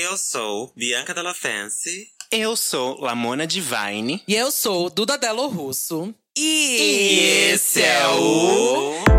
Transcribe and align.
Eu 0.00 0.16
sou 0.16 0.72
Bianca 0.76 1.12
Della 1.12 1.34
Fancy. 1.34 2.06
Eu 2.30 2.54
sou 2.54 3.00
Lamona 3.00 3.44
Divine. 3.44 4.22
E 4.28 4.34
eu 4.36 4.52
sou 4.52 4.88
Duda 4.88 5.18
Delo 5.18 5.48
Russo. 5.48 6.14
E 6.36 7.50
esse 7.52 7.82
é 7.82 8.06
o. 8.06 9.17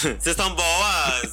Vocês 0.18 0.26
estão 0.28 0.54
boas? 0.54 1.32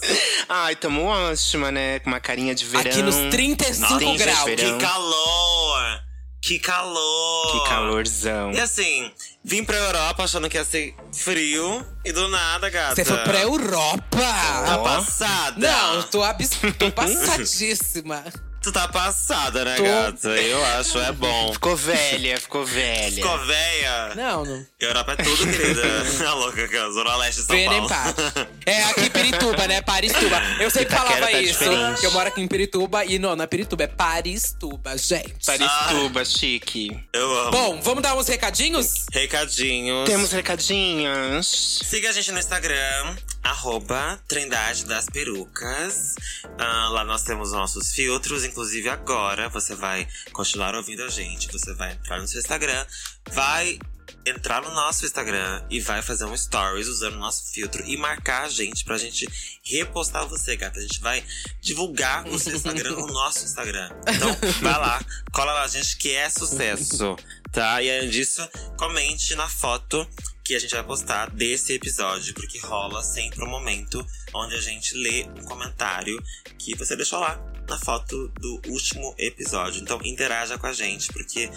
Ai, 0.50 0.76
tamo 0.76 1.06
ótima, 1.06 1.72
né? 1.72 2.00
Com 2.00 2.10
uma 2.10 2.20
carinha 2.20 2.54
de 2.54 2.66
verão. 2.66 2.92
Aqui 2.92 3.02
nos 3.02 3.16
35 3.32 3.82
Nossa, 3.82 4.18
graus. 4.18 4.44
Que 4.44 4.78
calor! 4.78 6.00
Que 6.42 6.60
calor! 6.60 7.52
Que 7.52 7.70
calorzão. 7.70 8.52
E 8.52 8.60
assim, 8.60 9.12
vim 9.44 9.64
pra 9.64 9.78
Europa 9.78 10.24
achando 10.24 10.50
que 10.50 10.58
ia 10.58 10.66
ser 10.66 10.96
frio 11.14 11.86
e 12.06 12.12
do 12.12 12.28
nada, 12.28 12.70
gata. 12.70 12.96
Você 12.96 13.06
foi 13.06 13.18
pra 13.18 13.42
Europa? 13.42 14.18
Tá 14.18 14.78
passada? 14.80 15.60
Não, 15.60 16.04
tô, 16.04 16.24
abs... 16.24 16.52
tô 16.78 16.92
passadíssima. 16.92 18.24
Tu 18.62 18.72
tá 18.72 18.88
passada, 18.88 19.64
né, 19.64 19.76
Tô. 19.76 19.84
gata? 19.84 20.28
Eu 20.30 20.66
acho, 20.78 21.00
é 21.00 21.12
bom. 21.12 21.54
Ficou 21.54 21.76
velha, 21.76 22.38
ficou 22.40 22.66
velha. 22.66 23.16
Ficou 23.16 23.38
véia. 23.46 24.16
Não, 24.16 24.44
não. 24.44 24.66
Europa 24.80 25.14
é 25.14 25.16
tudo, 25.24 25.48
querida. 25.52 25.82
A 26.28 26.34
louca, 26.36 26.68
que 26.68 26.76
é 26.76 26.80
a 26.80 26.90
Zona 26.90 27.16
Leste 27.18 27.44
São 27.44 27.56
nem 27.56 27.68
Paulo. 27.88 27.88
É 28.66 28.84
aqui 28.84 29.02
em 29.06 29.10
Pirituba, 29.10 29.66
né? 29.68 29.82
Paristuba. 29.82 30.42
Eu 30.60 30.70
sempre 30.70 30.94
Itaquera 30.94 31.14
falava 31.16 31.32
tá 31.32 31.42
isso. 31.42 31.54
diferente. 31.60 32.00
Que 32.02 32.06
eu 32.06 32.12
moro 32.12 32.28
aqui 32.28 32.42
em 32.42 32.48
Pirituba 32.50 33.06
e 33.06 33.18
não, 33.18 33.34
não 33.34 33.44
é 33.44 33.48
Pirituba, 33.48 33.84
é 33.84 33.88
Paristuba, 33.88 34.98
gente. 34.98 35.46
Paristuba, 35.46 36.26
chique. 36.26 37.00
Eu 37.14 37.40
amo. 37.40 37.52
Bom, 37.52 37.82
vamos 37.82 38.04
dar 38.04 38.18
uns 38.18 38.28
recadinhos? 38.28 39.06
Recadinhos. 39.14 40.10
Temos 40.10 40.32
recadinhos. 40.34 41.82
Siga 41.86 42.10
a 42.10 42.12
gente 42.12 42.30
no 42.34 42.40
Instagram, 42.40 43.16
arroba 43.42 44.20
Trindade 44.28 44.84
das 44.86 45.06
Perucas. 45.06 46.16
Ah, 46.60 46.90
lá 46.90 47.06
nós 47.06 47.24
temos 47.24 47.54
nossos 47.54 47.94
filtros, 47.94 48.44
inclusive 48.44 48.57
agora 48.90 49.50
você 49.50 49.76
vai 49.76 50.08
continuar 50.34 50.74
ouvindo 50.76 51.04
a 51.04 51.10
gente. 51.10 51.52
Você 51.52 51.74
vai 51.74 51.94
entrar 51.94 52.20
no 52.20 52.28
seu 52.28 52.40
Instagram, 52.40 52.86
vai 53.32 53.78
entrar 54.26 54.62
no 54.62 54.74
nosso 54.74 55.06
Instagram 55.06 55.64
e 55.70 55.80
vai 55.80 56.02
fazer 56.02 56.26
um 56.26 56.36
stories 56.36 56.88
usando 56.88 57.16
o 57.16 57.20
nosso 57.20 57.52
filtro 57.52 57.84
e 57.86 57.96
marcar 57.98 58.44
a 58.44 58.50
gente 58.50 58.84
pra 58.84 58.98
gente 58.98 59.28
repostar 59.64 60.28
você, 60.28 60.56
gata. 60.56 60.80
A 60.80 60.82
gente 60.82 61.00
vai 61.00 61.24
divulgar 61.62 62.28
o 62.28 62.40
seu 62.40 62.56
Instagram 62.56 62.92
no 62.92 63.08
nosso 63.08 63.46
Instagram. 63.46 63.90
Então, 64.08 64.36
vai 64.62 64.78
lá, 64.78 65.04
cola 65.32 65.54
lá 65.54 65.68
gente 65.68 65.98
que 65.98 66.14
é 66.14 66.30
sucesso, 66.30 67.16
tá? 67.52 67.82
E 67.82 67.90
além 67.90 68.10
disso, 68.10 68.48
comente 68.78 69.36
na 69.36 69.48
foto 69.48 70.08
que 70.44 70.56
a 70.56 70.60
gente 70.60 70.74
vai 70.74 70.84
postar 70.84 71.30
desse 71.30 71.74
episódio, 71.74 72.34
porque 72.34 72.58
rola 72.60 73.04
sempre 73.04 73.44
um 73.44 73.50
momento 73.50 74.06
onde 74.34 74.56
a 74.56 74.62
gente 74.62 74.96
lê 74.96 75.24
um 75.38 75.44
comentário 75.44 76.22
que 76.58 76.76
você 76.76 76.96
deixou 76.96 77.20
lá 77.20 77.38
na 77.68 77.78
foto 77.78 78.30
do 78.40 78.62
último 78.68 79.14
episódio. 79.18 79.82
Então 79.82 80.00
interaja 80.04 80.58
com 80.58 80.68
a 80.68 80.74
gente, 80.74 81.12
porque 81.12 81.50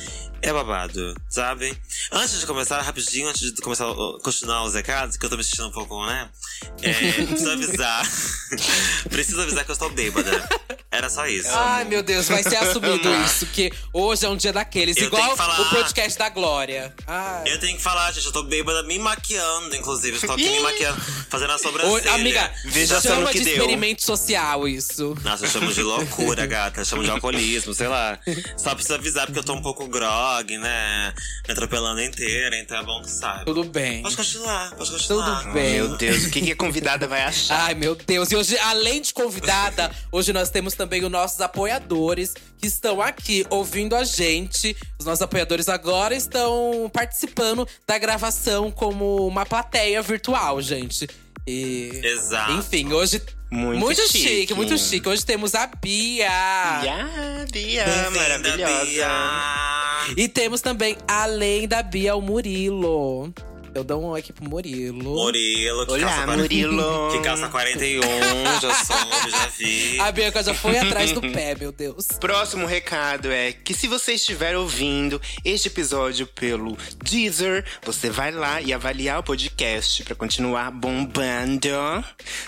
é 0.42 0.52
babado, 0.52 1.14
sabe? 1.28 1.76
Antes 2.10 2.40
de 2.40 2.46
começar, 2.46 2.80
rapidinho, 2.82 3.28
antes 3.28 3.52
de 3.52 3.60
começar 3.62 3.88
a 3.90 3.94
continuar 4.22 4.64
os 4.64 4.74
recados, 4.74 5.16
que 5.16 5.24
eu 5.24 5.30
tô 5.30 5.36
me 5.36 5.44
sentindo 5.44 5.68
um 5.68 5.72
pouco, 5.72 6.04
né? 6.06 6.28
É, 6.82 6.92
preciso 7.26 7.50
avisar. 7.50 8.02
preciso 9.08 9.40
avisar 9.42 9.64
que 9.64 9.70
eu 9.70 9.74
estou 9.74 9.90
bêbada. 9.90 10.48
Era 10.92 11.08
só 11.08 11.24
isso. 11.26 11.48
Ai, 11.52 11.84
meu 11.84 12.02
Deus, 12.02 12.26
vai 12.28 12.42
ser 12.42 12.56
assumido 12.56 13.08
isso, 13.24 13.46
que 13.46 13.70
hoje 13.92 14.26
é 14.26 14.28
um 14.28 14.36
dia 14.36 14.52
daqueles. 14.52 14.96
Eu 14.96 15.04
igual 15.04 15.36
falar. 15.36 15.60
o 15.60 15.70
podcast 15.70 16.18
da 16.18 16.28
Glória. 16.28 16.92
Ai. 17.06 17.44
Eu 17.46 17.60
tenho 17.60 17.76
que 17.76 17.82
falar, 17.82 18.10
gente, 18.10 18.26
eu 18.26 18.32
tô 18.32 18.42
bêbada 18.42 18.82
me 18.82 18.98
maquiando, 18.98 19.76
inclusive. 19.76 20.16
Estou 20.16 20.32
aqui 20.34 20.48
me 20.50 20.60
maquiando, 20.60 21.00
fazendo 21.28 21.52
a 21.52 21.56
Ô, 21.56 21.58
sobrancelha. 21.60 22.14
amiga, 22.14 22.52
Veja 22.64 23.00
só 23.00 23.10
no 23.10 23.14
chama 23.16 23.30
que 23.30 23.38
de 23.38 23.44
deu. 23.44 23.54
experimento 23.54 24.02
social 24.02 24.66
isso. 24.66 25.14
Nossa, 25.22 25.44
eu 25.46 25.50
chamo 25.50 25.72
de 25.72 25.80
loucura, 26.00 26.46
gata. 26.46 26.80
Eu 26.80 26.84
chamo 26.84 27.02
de 27.02 27.10
alcoolismo, 27.10 27.74
sei 27.74 27.88
lá. 27.88 28.18
Só 28.56 28.74
preciso 28.74 28.94
avisar 28.94 29.26
porque 29.26 29.38
eu 29.38 29.44
tô 29.44 29.54
um 29.54 29.62
pouco 29.62 29.86
grog, 29.88 30.58
né? 30.58 31.12
Me 31.46 31.52
atropelando 31.52 32.00
inteira, 32.00 32.58
então 32.58 32.78
é 32.78 32.82
bom 32.82 33.00
que 33.02 33.10
saiba. 33.10 33.44
Tudo 33.44 33.64
bem. 33.64 34.02
Pode 34.02 34.16
continuar, 34.16 34.74
pode 34.74 34.90
continuar. 34.90 35.42
Tudo 35.42 35.52
bem. 35.52 35.74
Meu 35.74 35.96
Deus, 35.96 36.24
o 36.24 36.30
que, 36.30 36.40
que 36.40 36.52
a 36.52 36.56
convidada 36.56 37.06
vai 37.06 37.22
achar? 37.22 37.66
Ai, 37.66 37.74
meu 37.74 37.94
Deus. 37.94 38.30
E 38.30 38.36
hoje, 38.36 38.58
além 38.58 39.00
de 39.00 39.12
convidada, 39.12 39.90
hoje 40.10 40.32
nós 40.32 40.50
temos 40.50 40.74
também 40.74 41.04
os 41.04 41.10
nossos 41.10 41.40
apoiadores 41.40 42.34
que 42.58 42.66
estão 42.66 43.00
aqui 43.00 43.46
ouvindo 43.50 43.96
a 43.96 44.04
gente. 44.04 44.76
Os 44.98 45.06
nossos 45.06 45.22
apoiadores 45.22 45.68
agora 45.68 46.14
estão 46.14 46.90
participando 46.92 47.66
da 47.86 47.98
gravação 47.98 48.70
como 48.70 49.26
uma 49.26 49.46
plateia 49.46 50.02
virtual, 50.02 50.60
gente. 50.60 51.08
E. 51.46 52.00
Exato. 52.02 52.52
Enfim, 52.52 52.92
hoje. 52.92 53.22
Muito 53.50 54.00
chique. 54.06 54.28
chique. 54.28 54.54
muito 54.54 54.78
chique. 54.78 55.08
Hoje 55.08 55.24
temos 55.24 55.54
a 55.56 55.66
Bia. 55.66 56.24
Ya, 56.24 57.08
Bia, 57.52 57.84
Bem-vinda, 57.84 58.10
maravilhosa. 58.10 58.84
Bia. 58.84 59.08
E 60.16 60.28
temos 60.28 60.60
também, 60.60 60.96
além 61.08 61.66
da 61.66 61.82
Bia, 61.82 62.14
o 62.14 62.22
Murilo. 62.22 63.34
Eu 63.72 63.84
dou 63.84 64.02
um 64.02 64.14
aqui 64.14 64.32
pro 64.32 64.44
Murilo. 64.44 65.14
Murilo, 65.14 65.86
que 65.86 65.92
Olá, 65.92 66.00
calça 66.00 66.24
40 66.24 66.42
Murilo. 66.42 67.10
Que 67.10 67.20
calça 67.20 67.48
41, 67.48 68.00
já 68.60 68.74
soube, 68.84 69.30
já 69.30 69.46
vi. 69.46 70.00
A 70.00 70.10
Bianca 70.10 70.42
já 70.42 70.54
foi 70.54 70.76
atrás 70.76 71.12
do 71.12 71.20
pé, 71.20 71.54
meu 71.54 71.70
Deus. 71.70 72.06
Próximo 72.20 72.66
recado 72.66 73.30
é 73.30 73.52
que 73.52 73.72
se 73.72 73.86
você 73.86 74.14
estiver 74.14 74.56
ouvindo 74.56 75.20
este 75.44 75.68
episódio 75.68 76.26
pelo 76.26 76.76
Deezer, 77.04 77.64
você 77.84 78.10
vai 78.10 78.32
lá 78.32 78.60
e 78.60 78.72
avaliar 78.72 79.20
o 79.20 79.22
podcast 79.22 80.02
para 80.02 80.16
continuar 80.16 80.72
bombando. 80.72 81.68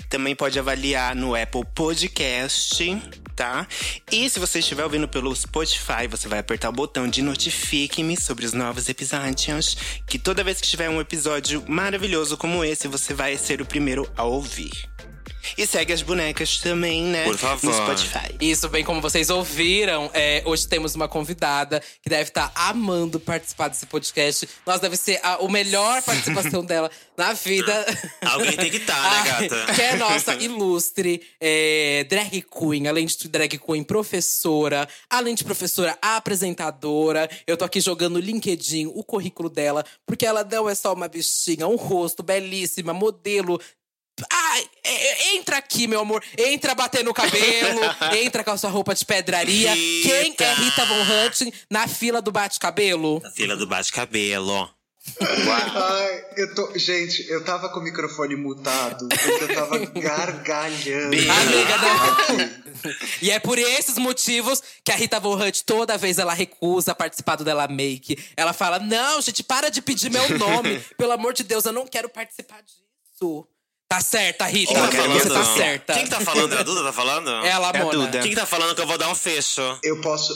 Também 0.09 0.35
pode 0.35 0.59
avaliar 0.59 1.15
no 1.15 1.37
Apple 1.37 1.65
Podcast, 1.73 3.01
tá? 3.37 3.67
E 4.11 4.29
se 4.29 4.41
você 4.41 4.59
estiver 4.59 4.83
ouvindo 4.83 5.07
pelo 5.07 5.35
Spotify, 5.35 6.09
você 6.11 6.27
vai 6.27 6.41
apertar 6.41 6.69
o 6.69 6.73
botão 6.73 7.07
de 7.07 7.23
notifique-me 7.23 8.21
sobre 8.21 8.45
os 8.45 8.53
novos 8.53 8.89
episódios, 8.89 9.77
que 10.07 10.19
toda 10.19 10.43
vez 10.43 10.61
que 10.61 10.67
tiver 10.67 10.89
um 10.89 11.01
episódio 11.01 11.12
maravilhoso 11.69 12.37
como 12.37 12.65
esse, 12.65 12.89
você 12.89 13.13
vai 13.13 13.37
ser 13.37 13.61
o 13.61 13.67
primeiro 13.67 14.11
a 14.17 14.25
ouvir. 14.25 14.89
E 15.57 15.67
segue 15.67 15.93
as 15.93 16.03
bonecas 16.03 16.59
também, 16.59 17.03
né? 17.05 17.25
Por 17.25 17.37
favor. 17.37 17.71
No 17.71 17.73
Spotify. 17.75 18.35
Isso, 18.41 18.69
bem 18.69 18.85
como 18.85 19.01
vocês 19.01 19.31
ouviram, 19.31 20.11
é, 20.15 20.43
hoje 20.45 20.67
temos 20.67 20.95
uma 20.95 21.09
convidada 21.09 21.83
que 22.03 22.09
deve 22.09 22.31
estar 22.31 22.53
amando 22.55 23.19
participar 23.19 23.69
desse 23.69 23.87
podcast. 23.87 24.49
Nós 24.67 24.81
deve 24.81 24.97
ser 24.97 25.21
a, 25.23 25.35
a 25.35 25.49
melhor 25.49 26.03
participação 26.05 26.65
dela 26.65 26.91
na 27.17 27.33
vida. 27.33 27.87
Alguém 28.23 28.57
tem 28.57 28.71
que 28.71 28.81
tá, 28.81 28.95
né, 28.95 29.49
gata? 29.49 29.75
Que 29.75 29.83
é 29.83 29.97
nossa 29.97 30.35
ilustre 30.35 31.23
é, 31.41 32.05
drag 32.09 32.43
queen, 32.43 32.87
além 32.87 33.07
de 33.07 33.29
drag 33.29 33.59
queen, 33.59 33.83
professora, 33.83 34.89
além 35.11 35.35
de 35.35 35.45
professora, 35.45 35.97
apresentadora. 36.01 37.29
Eu 37.47 37.57
tô 37.57 37.65
aqui 37.65 37.81
jogando 37.81 38.13
no 38.13 38.19
LinkedIn 38.21 38.87
o 38.95 39.03
currículo 39.03 39.49
dela, 39.49 39.85
porque 40.07 40.27
ela 40.27 40.45
não 40.45 40.69
é 40.69 40.75
só 40.75 40.93
uma 40.93 41.09
bichinha, 41.09 41.67
um 41.67 41.77
rosto 41.77 42.23
belíssima, 42.23 42.93
modelo. 42.93 43.61
Ai, 44.31 44.71
é, 44.85 45.35
entra 45.37 45.57
aqui, 45.57 45.87
meu 45.87 46.01
amor. 46.01 46.23
Entra 46.37 46.75
batendo 46.75 47.11
o 47.11 47.15
cabelo. 47.15 47.81
entra 48.23 48.45
com 48.45 48.51
a 48.51 48.57
sua 48.57 48.71
roupa 48.71 48.95
de 48.95 49.05
pedraria. 49.05 49.73
Rita. 49.73 50.09
Quem 50.09 50.47
é 50.47 50.55
Rita 50.55 50.85
Von 50.85 51.03
Hunt 51.03 51.55
na 51.71 51.89
fila 51.89 52.21
do 52.21 52.31
bate-cabelo? 52.31 53.21
Na 53.23 53.31
fila 53.31 53.57
do 53.57 53.67
bate-cabelo. 53.67 54.71
Ai, 55.21 56.25
eu 56.37 56.55
tô. 56.55 56.79
Gente, 56.79 57.29
eu 57.29 57.45
tava 57.45 57.69
com 57.71 57.81
o 57.81 57.83
microfone 57.83 58.37
mutado, 58.37 59.09
porque 59.09 59.45
eu 59.45 59.55
tava 59.55 59.79
gargalhando. 59.79 61.17
Amiga, 61.17 61.79
não. 61.79 62.63
E 63.21 63.31
é 63.31 63.39
por 63.39 63.59
esses 63.59 63.97
motivos 63.97 64.61
que 64.85 64.91
a 64.91 64.97
Rita 64.97 65.21
Von 65.21 65.37
Hunt, 65.37 65.61
toda 65.65 65.97
vez 65.97 66.19
ela 66.19 66.33
recusa 66.33 66.95
participar 66.95 67.37
do 67.37 67.45
Della 67.45 67.69
Make. 67.69 68.19
Ela 68.37 68.53
fala: 68.53 68.81
Não, 68.81 69.21
gente, 69.21 69.43
para 69.45 69.69
de 69.69 69.81
pedir 69.81 70.11
meu 70.11 70.39
nome. 70.39 70.81
Pelo 70.99 71.13
amor 71.13 71.33
de 71.33 71.45
Deus, 71.45 71.65
eu 71.65 71.73
não 71.73 71.87
quero 71.87 72.09
participar 72.09 72.61
disso. 72.63 73.47
Tá 73.93 74.01
certa, 74.01 74.47
Rita. 74.47 74.73
Tá 74.73 74.87
Você 74.87 74.97
falando? 74.97 75.35
tá 75.35 75.45
certa. 75.45 75.93
Quem 75.93 76.05
que 76.05 76.11
tá 76.11 76.21
falando? 76.21 76.55
É 76.55 76.59
a 76.59 76.63
Duda 76.63 76.83
tá 76.83 76.93
falando? 76.95 77.29
Ela, 77.29 77.71
É 77.75 77.79
a 77.79 77.85
Mona. 77.85 78.07
Duda. 78.07 78.21
Quem 78.21 78.31
que 78.31 78.37
tá 78.37 78.47
falando 78.47 78.75
que 78.75 78.81
eu 78.81 78.87
vou 78.87 78.97
dar 78.97 79.11
um 79.11 79.15
fecho? 79.15 79.61
Eu 79.83 80.01
posso. 80.01 80.35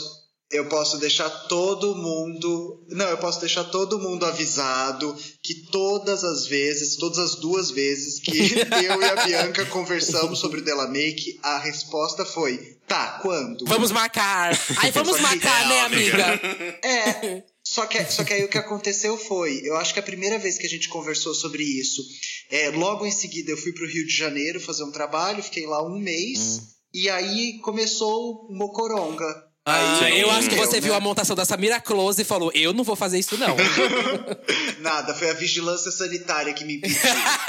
Eu 0.51 0.65
posso 0.69 0.99
deixar 0.99 1.27
todo 1.29 1.95
mundo. 1.95 2.85
Não, 2.89 3.07
eu 3.07 3.17
posso 3.17 3.39
deixar 3.39 3.63
todo 3.63 3.97
mundo 3.97 4.27
avisado 4.27 5.13
que 5.41 5.55
todas 5.71 6.23
as 6.23 6.45
vezes, 6.45 6.97
todas 6.97 7.17
as 7.17 7.35
duas 7.35 7.71
vezes 7.71 8.19
que 8.21 8.53
eu 8.85 9.01
e 9.01 9.05
a 9.05 9.25
Bianca 9.25 9.65
conversamos 9.65 10.37
sobre 10.37 10.61
o 10.61 10.63
Della 10.63 10.87
Make, 10.87 11.39
a 11.41 11.57
resposta 11.57 12.23
foi: 12.23 12.77
tá, 12.87 13.19
quando? 13.23 13.65
Vamos 13.65 13.91
marcar. 13.91 14.57
Ai, 14.77 14.91
vamos 14.91 15.19
marcar, 15.19 15.67
né, 15.67 15.79
amiga? 15.81 16.39
É. 16.83 17.43
Só 17.67 17.85
que, 17.85 18.01
só 18.05 18.23
que 18.23 18.33
aí 18.33 18.45
o 18.45 18.47
que 18.47 18.57
aconteceu 18.57 19.17
foi, 19.17 19.61
eu 19.65 19.75
acho 19.75 19.93
que 19.93 19.99
a 19.99 20.03
primeira 20.03 20.39
vez 20.39 20.57
que 20.57 20.65
a 20.65 20.69
gente 20.69 20.87
conversou 20.87 21.35
sobre 21.35 21.63
isso, 21.63 22.01
é, 22.49 22.69
logo 22.69 23.05
em 23.05 23.11
seguida 23.11 23.51
eu 23.51 23.57
fui 23.57 23.73
pro 23.73 23.87
Rio 23.87 24.05
de 24.05 24.15
Janeiro 24.15 24.59
fazer 24.59 24.83
um 24.83 24.91
trabalho, 24.91 25.43
fiquei 25.43 25.65
lá 25.65 25.83
um 25.83 25.99
mês, 25.99 26.61
e 26.93 27.09
aí 27.09 27.59
começou 27.59 28.47
o 28.49 28.55
Mocoronga. 28.55 29.47
Ah, 29.69 29.99
Aí, 30.05 30.21
eu 30.21 30.31
acho 30.31 30.47
que 30.47 30.55
você 30.55 30.75
né? 30.75 30.79
viu 30.79 30.93
a 30.93 30.99
montação 31.01 31.35
da 31.35 31.43
Samira 31.43 31.81
Close 31.81 32.21
e 32.21 32.25
falou: 32.25 32.49
Eu 32.55 32.71
não 32.71 32.85
vou 32.85 32.95
fazer 32.95 33.19
isso, 33.19 33.37
não. 33.37 33.53
Nada, 34.79 35.13
foi 35.13 35.29
a 35.29 35.33
vigilância 35.33 35.91
sanitária 35.91 36.53
que 36.53 36.63
me 36.63 36.77
impediu. 36.77 36.97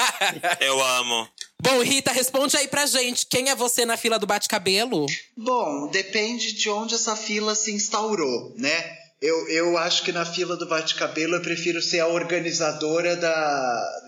Eu 0.58 0.82
amo. 0.82 1.28
Bom, 1.62 1.80
Rita, 1.80 2.10
responde 2.10 2.56
aí 2.56 2.66
pra 2.66 2.86
gente. 2.86 3.24
Quem 3.26 3.50
é 3.50 3.54
você 3.54 3.86
na 3.86 3.96
fila 3.96 4.18
do 4.18 4.26
bate-cabelo? 4.26 5.06
Bom, 5.36 5.88
depende 5.92 6.54
de 6.54 6.68
onde 6.68 6.96
essa 6.96 7.14
fila 7.14 7.54
se 7.54 7.70
instaurou, 7.70 8.52
né? 8.56 8.96
Eu, 9.20 9.49
eu 9.49 9.76
acho 9.76 10.05
que 10.05 10.12
na 10.12 10.25
fila 10.25 10.56
do 10.56 10.67
bate-cabelo 10.69 11.35
eu 11.37 11.43
prefiro 11.43 11.82
ser 11.82 11.99
a 12.00 12.06
organizadora 12.06 13.17
da, 13.17 13.31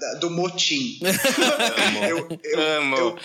da- 0.01 0.15
do 0.21 0.31
motim. 0.31 1.01
eu, 2.09 2.29
eu, 2.45 2.61
Amo. 2.79 2.97
Eu, 2.97 3.19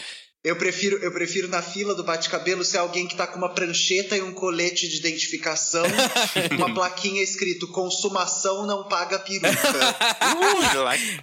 eu 0.44 0.56
prefiro, 0.56 0.98
eu 0.98 1.12
prefiro 1.12 1.48
na 1.48 1.62
fila 1.62 1.96
do 1.96 2.04
bate-cabelo 2.04 2.64
ser 2.64 2.78
alguém 2.78 3.08
que 3.08 3.16
tá 3.16 3.26
com 3.26 3.38
uma 3.38 3.54
prancheta 3.54 4.16
e 4.16 4.22
um 4.22 4.32
colete 4.32 4.88
de 4.88 4.98
identificação, 4.98 5.84
uma 6.56 6.72
plaquinha 6.72 7.24
escrito 7.24 7.68
consumação 7.72 8.66
não 8.68 8.88
paga 8.88 9.18
peruca. 9.18 9.96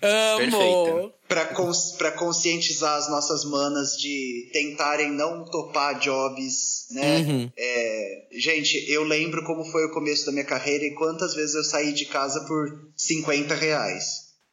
Uh. 0.02 0.38
Amo. 0.42 1.12
Pra, 1.28 1.46
cons, 1.46 1.92
pra 1.96 2.10
conscientizar 2.12 2.98
as 2.98 3.08
nossas 3.08 3.44
manas 3.44 3.96
de 3.96 4.50
tentarem 4.52 5.10
não 5.12 5.44
topar 5.44 5.98
jobs, 5.98 6.81
né? 6.92 7.18
Uhum. 7.18 7.50
É, 7.56 8.22
gente, 8.32 8.84
eu 8.90 9.02
lembro 9.04 9.42
como 9.44 9.64
foi 9.64 9.84
o 9.84 9.90
começo 9.92 10.26
da 10.26 10.32
minha 10.32 10.44
carreira 10.44 10.84
e 10.84 10.94
quantas 10.94 11.34
vezes 11.34 11.54
eu 11.54 11.64
saí 11.64 11.92
de 11.92 12.06
casa 12.06 12.40
por 12.46 12.68
50 12.96 13.54
reais. 13.54 14.04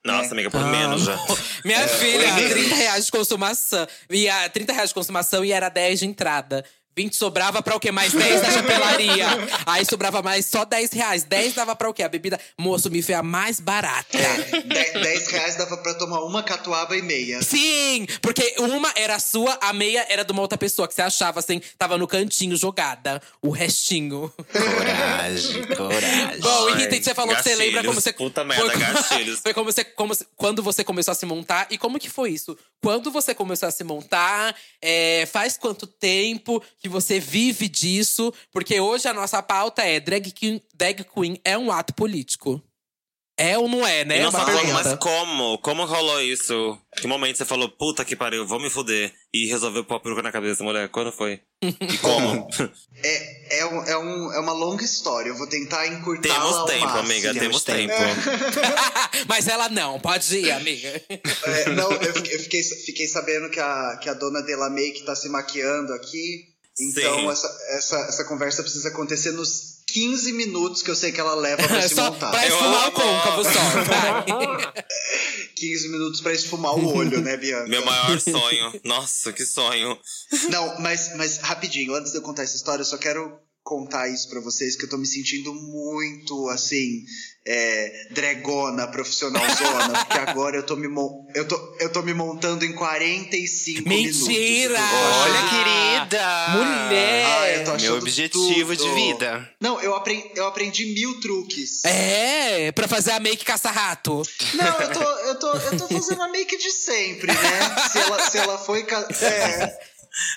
Nossa, 0.05 0.29
É. 0.29 0.31
amiga, 0.31 0.49
por 0.49 0.63
menos 0.65 1.03
já. 1.03 1.17
Minha 1.65 1.87
filha, 1.87 2.33
foi 2.33 2.49
30 2.49 2.75
reais 2.75 3.05
de 3.05 3.11
consumação. 3.11 3.85
E 4.09 4.29
a 4.29 4.49
30 4.49 4.71
reais 4.73 4.89
de 4.89 4.93
consumação 4.95 5.43
e 5.43 5.51
era 5.51 5.67
10 5.69 5.99
de 5.99 6.05
entrada. 6.05 6.63
20 6.99 7.15
sobrava 7.15 7.61
pra 7.61 7.77
o 7.77 7.79
quê? 7.79 7.93
Mais 7.93 8.11
10 8.11 8.41
da 8.41 8.51
chapelaria. 8.51 9.25
Aí 9.65 9.85
sobrava 9.85 10.21
mais 10.21 10.45
só 10.45 10.65
10 10.65 10.91
reais. 10.91 11.23
10 11.23 11.53
dava 11.53 11.73
pra 11.73 11.89
o 11.89 11.93
quê? 11.93 12.03
A 12.03 12.09
bebida, 12.09 12.37
moço, 12.57 12.91
me 12.91 13.01
foi 13.01 13.15
a 13.15 13.23
mais 13.23 13.61
barata. 13.61 14.17
É, 14.17 14.61
10, 14.63 14.93
10 14.93 15.27
reais 15.27 15.55
dava 15.55 15.77
pra 15.77 15.93
tomar 15.93 16.19
uma 16.25 16.43
catuaba 16.43 16.97
e 16.97 17.01
meia. 17.01 17.41
Sim! 17.41 18.05
Porque 18.21 18.55
uma 18.57 18.91
era 18.97 19.17
sua, 19.17 19.57
a 19.61 19.71
meia 19.71 20.05
era 20.09 20.25
de 20.25 20.33
uma 20.33 20.41
outra 20.41 20.57
pessoa, 20.57 20.89
que 20.89 20.93
você 20.93 21.01
achava 21.01 21.39
assim, 21.39 21.61
tava 21.77 21.97
no 21.97 22.05
cantinho 22.05 22.57
jogada. 22.57 23.21
O 23.41 23.49
restinho. 23.49 24.29
Coragem, 24.51 25.63
coragem. 25.77 26.41
Bom, 26.41 26.69
e 26.71 26.73
Rita, 26.73 27.01
você 27.01 27.15
falou 27.15 27.33
que 27.33 27.43
você 27.43 27.55
lembra 27.55 27.81
como 27.81 28.01
você. 28.01 28.11
Puta 28.11 28.43
merda, 28.43 28.71
foi, 28.71 28.77
gatilhos. 28.77 29.39
foi 29.43 29.53
como 29.53 29.71
você, 29.71 29.85
como, 29.85 30.13
quando 30.35 30.61
você 30.61 30.83
começou 30.83 31.13
a 31.13 31.15
se 31.15 31.25
montar 31.25 31.65
e 31.69 31.77
como 31.77 31.97
que 31.97 32.09
foi 32.09 32.31
isso? 32.31 32.57
Quando 32.81 33.09
você 33.09 33.33
começou 33.33 33.69
a 33.69 33.71
se 33.71 33.85
montar, 33.85 34.53
é, 34.81 35.25
faz 35.31 35.57
quanto 35.57 35.87
tempo 35.87 36.61
que 36.77 36.88
você 36.89 37.19
vive 37.19 37.69
disso? 37.69 38.33
Porque 38.51 38.79
hoje 38.79 39.07
a 39.07 39.13
nossa 39.13 39.41
pauta 39.41 39.83
é 39.83 39.99
drag 39.99 40.31
queen, 40.31 40.61
drag 40.73 41.03
queen 41.03 41.39
é 41.43 41.57
um 41.57 41.71
ato 41.71 41.93
político. 41.93 42.61
É 43.39 43.57
ou 43.57 43.69
não 43.69 43.87
é, 43.87 44.03
né? 44.03 44.21
E 44.21 44.31
como, 44.31 44.73
mas 44.73 44.95
como? 44.95 45.57
Como 45.59 45.85
rolou 45.85 46.21
isso? 46.21 46.77
Que 46.97 47.07
momento 47.07 47.37
você 47.37 47.45
falou, 47.45 47.69
puta 47.69 48.03
que 48.03 48.13
pariu, 48.13 48.45
vou 48.45 48.59
me 48.59 48.69
fuder. 48.69 49.13
E 49.33 49.47
resolveu 49.47 49.85
pôr 49.85 49.95
a 49.95 49.99
peruca 50.01 50.21
na 50.21 50.29
cabeça, 50.29 50.61
mulher? 50.61 50.89
Quando 50.89 51.09
foi? 51.09 51.39
E 51.61 51.97
como? 51.99 52.45
É, 53.01 53.59
é, 53.59 53.65
um, 53.65 53.83
é, 53.83 53.97
um, 53.97 54.33
é 54.33 54.39
uma 54.41 54.51
longa 54.51 54.83
história. 54.83 55.29
Eu 55.29 55.37
vou 55.37 55.47
tentar 55.47 55.87
encurtá-la 55.87 56.35
temos 56.35 56.55
ao 56.57 56.65
tempo, 56.65 56.85
máximo. 56.85 56.99
amiga, 56.99 57.33
temos 57.33 57.63
tempo. 57.63 57.93
tempo. 57.93 58.21
mas 59.25 59.47
ela 59.47 59.69
não, 59.69 60.01
pode 60.01 60.37
ir, 60.37 60.51
amiga. 60.51 61.01
É, 61.09 61.69
não, 61.69 61.89
eu 61.93 62.13
fiquei, 62.15 62.35
eu 62.35 62.39
fiquei, 62.41 62.61
fiquei 62.61 63.07
sabendo 63.07 63.49
que 63.49 63.59
a, 63.59 63.97
que 64.03 64.09
a 64.09 64.13
dona 64.13 64.41
Delamay 64.41 64.91
que 64.91 65.03
tá 65.03 65.15
se 65.15 65.29
maquiando 65.29 65.93
aqui. 65.93 66.48
Então 66.79 67.29
essa, 67.31 67.57
essa, 67.69 67.97
essa 68.07 68.23
conversa 68.25 68.63
precisa 68.63 68.87
acontecer 68.89 69.31
nos 69.31 69.79
15 69.87 70.31
minutos 70.33 70.81
que 70.81 70.89
eu 70.91 70.95
sei 70.95 71.11
que 71.11 71.19
ela 71.19 71.35
leva 71.35 71.67
pra 71.67 71.81
se 71.87 71.95
só 71.95 72.11
montar. 72.11 72.31
pra 72.31 72.47
Eu 72.47 72.53
esfumar 72.53 72.87
o 72.87 72.91
côncavo 72.91 73.43
só. 73.43 73.83
vai. 73.83 74.25
15 75.55 75.89
minutos 75.89 76.21
pra 76.21 76.31
esfumar 76.33 76.73
o 76.75 76.95
olho, 76.95 77.21
né, 77.21 77.35
Bianca? 77.35 77.67
Meu 77.67 77.83
maior 77.83 78.19
sonho. 78.21 78.79
Nossa, 78.85 79.33
que 79.33 79.45
sonho. 79.45 79.97
Não, 80.49 80.79
mas, 80.79 81.15
mas 81.17 81.37
rapidinho, 81.39 81.93
antes 81.95 82.11
de 82.13 82.17
eu 82.17 82.21
contar 82.21 82.43
essa 82.43 82.55
história, 82.55 82.81
eu 82.81 82.85
só 82.85 82.97
quero 82.97 83.37
contar 83.61 84.07
isso 84.07 84.29
pra 84.29 84.39
vocês, 84.39 84.75
que 84.77 84.85
eu 84.85 84.89
tô 84.89 84.97
me 84.97 85.05
sentindo 85.05 85.53
muito, 85.53 86.47
assim, 86.49 87.03
é, 87.45 88.07
dragona, 88.11 88.87
profissional 88.87 89.41
zona, 89.55 90.05
porque 90.05 90.17
agora 90.19 90.57
eu 90.57 90.63
tô, 90.63 90.75
me 90.75 90.87
eu, 91.33 91.47
tô, 91.47 91.77
eu 91.79 91.91
tô 91.91 92.01
me 92.01 92.13
montando 92.13 92.65
em 92.65 92.73
45 92.73 93.87
minutos. 93.87 94.27
Mentira! 94.27 94.75
Tô 94.77 94.83
achando- 94.83 95.23
Olha, 95.23 95.49
querida! 95.49 96.47
Mulher! 96.49 97.25
Ah, 97.25 97.49
eu 97.49 97.63
tô 97.65 97.71
achando 97.71 97.81
Meu 97.91 97.95
objetivo 97.97 98.75
tudo. 98.77 98.83
de 98.89 98.95
vida. 98.95 99.49
Não, 99.59 99.81
eu 99.81 99.95
aprendi, 99.95 100.31
eu 100.35 100.47
aprendi 100.47 100.85
mil 100.93 101.19
truques. 101.19 101.83
É, 101.85 102.71
pra 102.71 102.87
fazer 102.87 103.11
a 103.11 103.19
make 103.19 103.43
caça-rato. 103.45 104.21
Não, 104.53 104.79
eu 104.81 104.91
tô, 104.91 105.01
eu, 105.01 105.39
tô, 105.39 105.53
eu 105.53 105.77
tô 105.77 105.87
fazendo 105.87 106.21
a 106.21 106.27
make 106.27 106.57
de 106.57 106.71
sempre, 106.71 107.27
né? 107.31 107.87
Se 107.91 107.97
ela, 107.99 108.29
se 108.29 108.37
ela 108.37 108.57
foi. 108.57 108.85
É, 109.21 109.79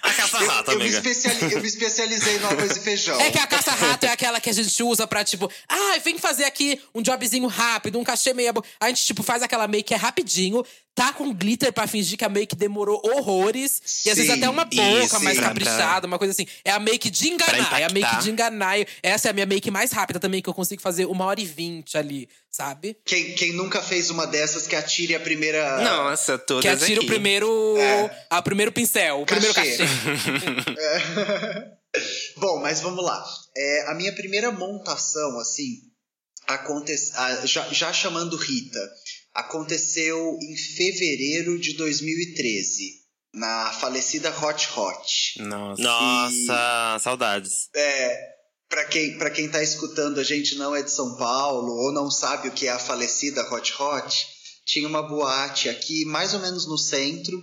A 0.03 0.13
caça-rata, 0.13 0.73
eu, 0.73 0.79
eu, 0.79 0.85
me 0.85 0.89
especiali- 0.89 1.53
eu 1.55 1.61
me 1.61 1.67
especializei 1.69 2.39
no 2.39 2.47
arroz 2.49 2.77
e 2.77 2.81
feijão. 2.81 3.21
É 3.21 3.31
que 3.31 3.39
a 3.39 3.47
caça-rato 3.47 4.05
é 4.07 4.11
aquela 4.11 4.41
que 4.41 4.51
a 4.51 4.53
gente 4.53 4.83
usa 4.83 5.07
pra, 5.07 5.25
tipo, 5.25 5.51
ah, 5.69 5.99
vem 6.05 6.19
fazer 6.19 6.45
aqui 6.45 6.81
um 6.95 7.03
jobzinho 7.03 7.47
rápido, 7.49 7.99
um 7.99 8.05
cachê 8.05 8.33
meia 8.35 8.53
boca. 8.53 8.69
A 8.79 8.89
gente, 8.89 9.05
tipo, 9.05 9.23
faz 9.23 9.43
aquela 9.43 9.67
make 9.67 9.93
é 9.93 9.97
rapidinho, 9.97 10.65
tá 10.95 11.13
com 11.13 11.33
glitter 11.33 11.73
pra 11.73 11.87
fingir 11.87 12.19
que 12.19 12.25
a 12.25 12.29
make 12.29 12.55
demorou 12.55 13.01
horrores. 13.05 13.81
e 14.05 14.11
às 14.11 14.17
vezes 14.17 14.31
Sim, 14.33 14.39
até 14.39 14.49
uma 14.49 14.65
boca 14.65 15.05
isso, 15.05 15.21
mais 15.21 15.39
caprichada, 15.41 16.07
uma 16.07 16.19
coisa 16.19 16.33
assim. 16.33 16.47
É 16.65 16.71
a 16.71 16.79
make 16.79 17.09
de 17.11 17.29
enganar, 17.29 17.81
é 17.81 17.85
a 17.85 17.89
make 17.91 18.17
de 18.23 18.31
enganar. 18.31 18.75
Essa 19.03 19.29
é 19.29 19.31
a 19.31 19.35
minha 19.35 19.47
make 19.47 19.71
mais 19.71 19.93
rápida 19.93 20.21
também, 20.21 20.43
que 20.43 20.49
eu 20.49 20.55
consigo 20.55 20.83
fazer 20.83 21.07
uma 21.07 21.25
hora 21.25 21.41
e 21.41 21.45
vinte 21.45 21.97
ali, 21.97 22.29
sabe? 22.51 22.97
Quem, 23.05 23.35
quem 23.35 23.53
nunca 23.53 23.81
fez 23.83 24.11
uma 24.11 24.27
dessas 24.27 24.67
que 24.67 24.77
atire 24.77 25.15
a 25.15 25.21
primeira. 25.21 25.81
Nossa, 25.83 26.39
todas 26.39 26.63
Que 26.63 26.69
atira 26.69 27.01
aqui. 27.01 27.07
o 27.07 27.09
primeiro. 27.09 27.75
A, 28.29 28.39
o 28.39 28.43
primeiro 28.43 28.71
pincel, 28.73 29.23
o 29.23 29.27
primeiro 29.27 29.55
Cachê. 29.55 29.79
cachê. 29.79 29.85
Bom, 32.39 32.61
mas 32.61 32.81
vamos 32.81 33.05
lá. 33.05 33.23
É, 33.57 33.91
a 33.91 33.95
minha 33.95 34.13
primeira 34.15 34.51
montação, 34.51 35.39
assim, 35.39 35.79
aconte... 36.47 36.95
ah, 37.15 37.47
já, 37.47 37.69
já 37.71 37.93
chamando 37.93 38.37
Rita, 38.37 38.81
aconteceu 39.35 40.39
em 40.43 40.57
fevereiro 40.57 41.59
de 41.59 41.75
2013, 41.75 43.03
na 43.35 43.73
falecida 43.73 44.31
Hot 44.31 44.69
Hot. 44.77 45.43
Nossa. 45.43 45.83
Nossa, 45.83 46.99
saudades. 47.01 47.69
É, 47.75 48.33
para 48.69 48.85
quem, 48.87 49.19
pra 49.19 49.31
quem 49.31 49.49
tá 49.49 49.63
escutando, 49.63 50.19
a 50.19 50.25
gente 50.25 50.55
não 50.57 50.75
é 50.75 50.83
de 50.83 50.91
São 50.91 51.17
Paulo 51.17 51.73
ou 51.73 51.93
não 51.93 52.11
sabe 52.11 52.49
o 52.49 52.53
que 52.53 52.67
é 52.67 52.71
a 52.71 52.79
falecida 52.79 53.43
Hot 53.53 53.75
Hot, 53.79 54.27
tinha 54.65 54.89
uma 54.89 55.03
boate 55.03 55.69
aqui, 55.69 56.05
mais 56.05 56.35
ou 56.35 56.41
menos 56.41 56.67
no 56.67 56.79
centro, 56.79 57.43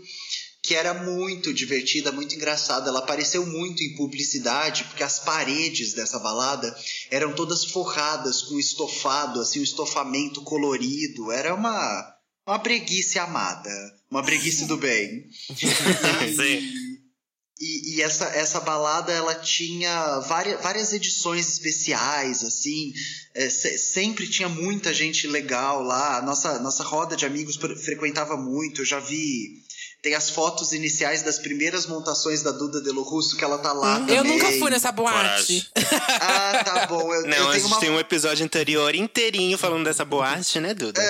que 0.70 0.76
era 0.76 0.94
muito 0.94 1.52
divertida, 1.52 2.12
muito 2.12 2.36
engraçada. 2.36 2.90
Ela 2.92 3.00
apareceu 3.00 3.44
muito 3.44 3.82
em 3.82 3.96
publicidade, 3.96 4.84
porque 4.84 5.02
as 5.02 5.18
paredes 5.18 5.94
dessa 5.94 6.20
balada 6.20 6.78
eram 7.10 7.34
todas 7.34 7.66
forradas 7.66 8.44
com 8.44 8.60
estofado, 8.60 9.42
assim, 9.42 9.60
um 9.62 9.64
estofamento 9.64 10.44
colorido. 10.44 11.32
Era 11.32 11.56
uma, 11.56 12.16
uma 12.46 12.60
breguice 12.60 13.18
amada, 13.18 13.72
uma 14.12 14.22
breguice 14.22 14.66
do 14.66 14.78
bem. 14.78 15.26
Sim. 16.38 17.00
E, 17.60 17.96
e 17.96 18.02
essa, 18.04 18.26
essa 18.28 18.60
balada, 18.60 19.12
ela 19.12 19.34
tinha 19.36 20.20
várias, 20.20 20.62
várias 20.62 20.94
edições 20.94 21.48
especiais, 21.50 22.44
assim. 22.44 22.94
É, 23.34 23.50
se- 23.50 23.78
sempre 23.80 24.28
tinha 24.30 24.48
muita 24.48 24.94
gente 24.94 25.26
legal 25.26 25.82
lá. 25.82 26.22
Nossa, 26.22 26.60
nossa 26.60 26.84
roda 26.84 27.16
de 27.16 27.26
amigos 27.26 27.56
fre- 27.56 27.76
frequentava 27.76 28.38
muito. 28.38 28.82
Eu 28.82 28.86
já 28.86 29.00
vi... 29.00 29.68
Tem 30.02 30.16
as 30.16 30.30
fotos 30.30 30.72
iniciais 30.72 31.24
das 31.24 31.40
primeiras 31.40 31.86
montações 31.86 32.42
da 32.42 32.52
Duda 32.52 32.80
Delo 32.82 33.04
Russo, 33.04 33.36
que 33.36 33.44
ela 33.44 33.58
tá 33.58 33.74
lá 33.74 34.00
também. 34.00 34.16
Eu 34.16 34.24
nunca 34.24 34.50
fui 34.54 34.70
nessa 34.72 34.92
boate. 34.94 35.70
Ah, 36.22 36.64
tá 36.64 36.88
bom. 36.88 37.14
Eu, 37.14 37.24
Não, 37.24 37.38
eu 37.38 37.48
a 37.50 37.52
tenho 37.52 37.54
gente 37.54 37.66
uma 37.66 37.80
tem 37.82 37.90
um 37.90 38.00
episódio 38.00 38.46
anterior 38.46 38.96
inteirinho 38.96 39.58
falando 39.58 39.84
dessa 39.84 40.06
boate, 40.06 40.58
né, 40.62 40.74
Duda? 40.74 41.02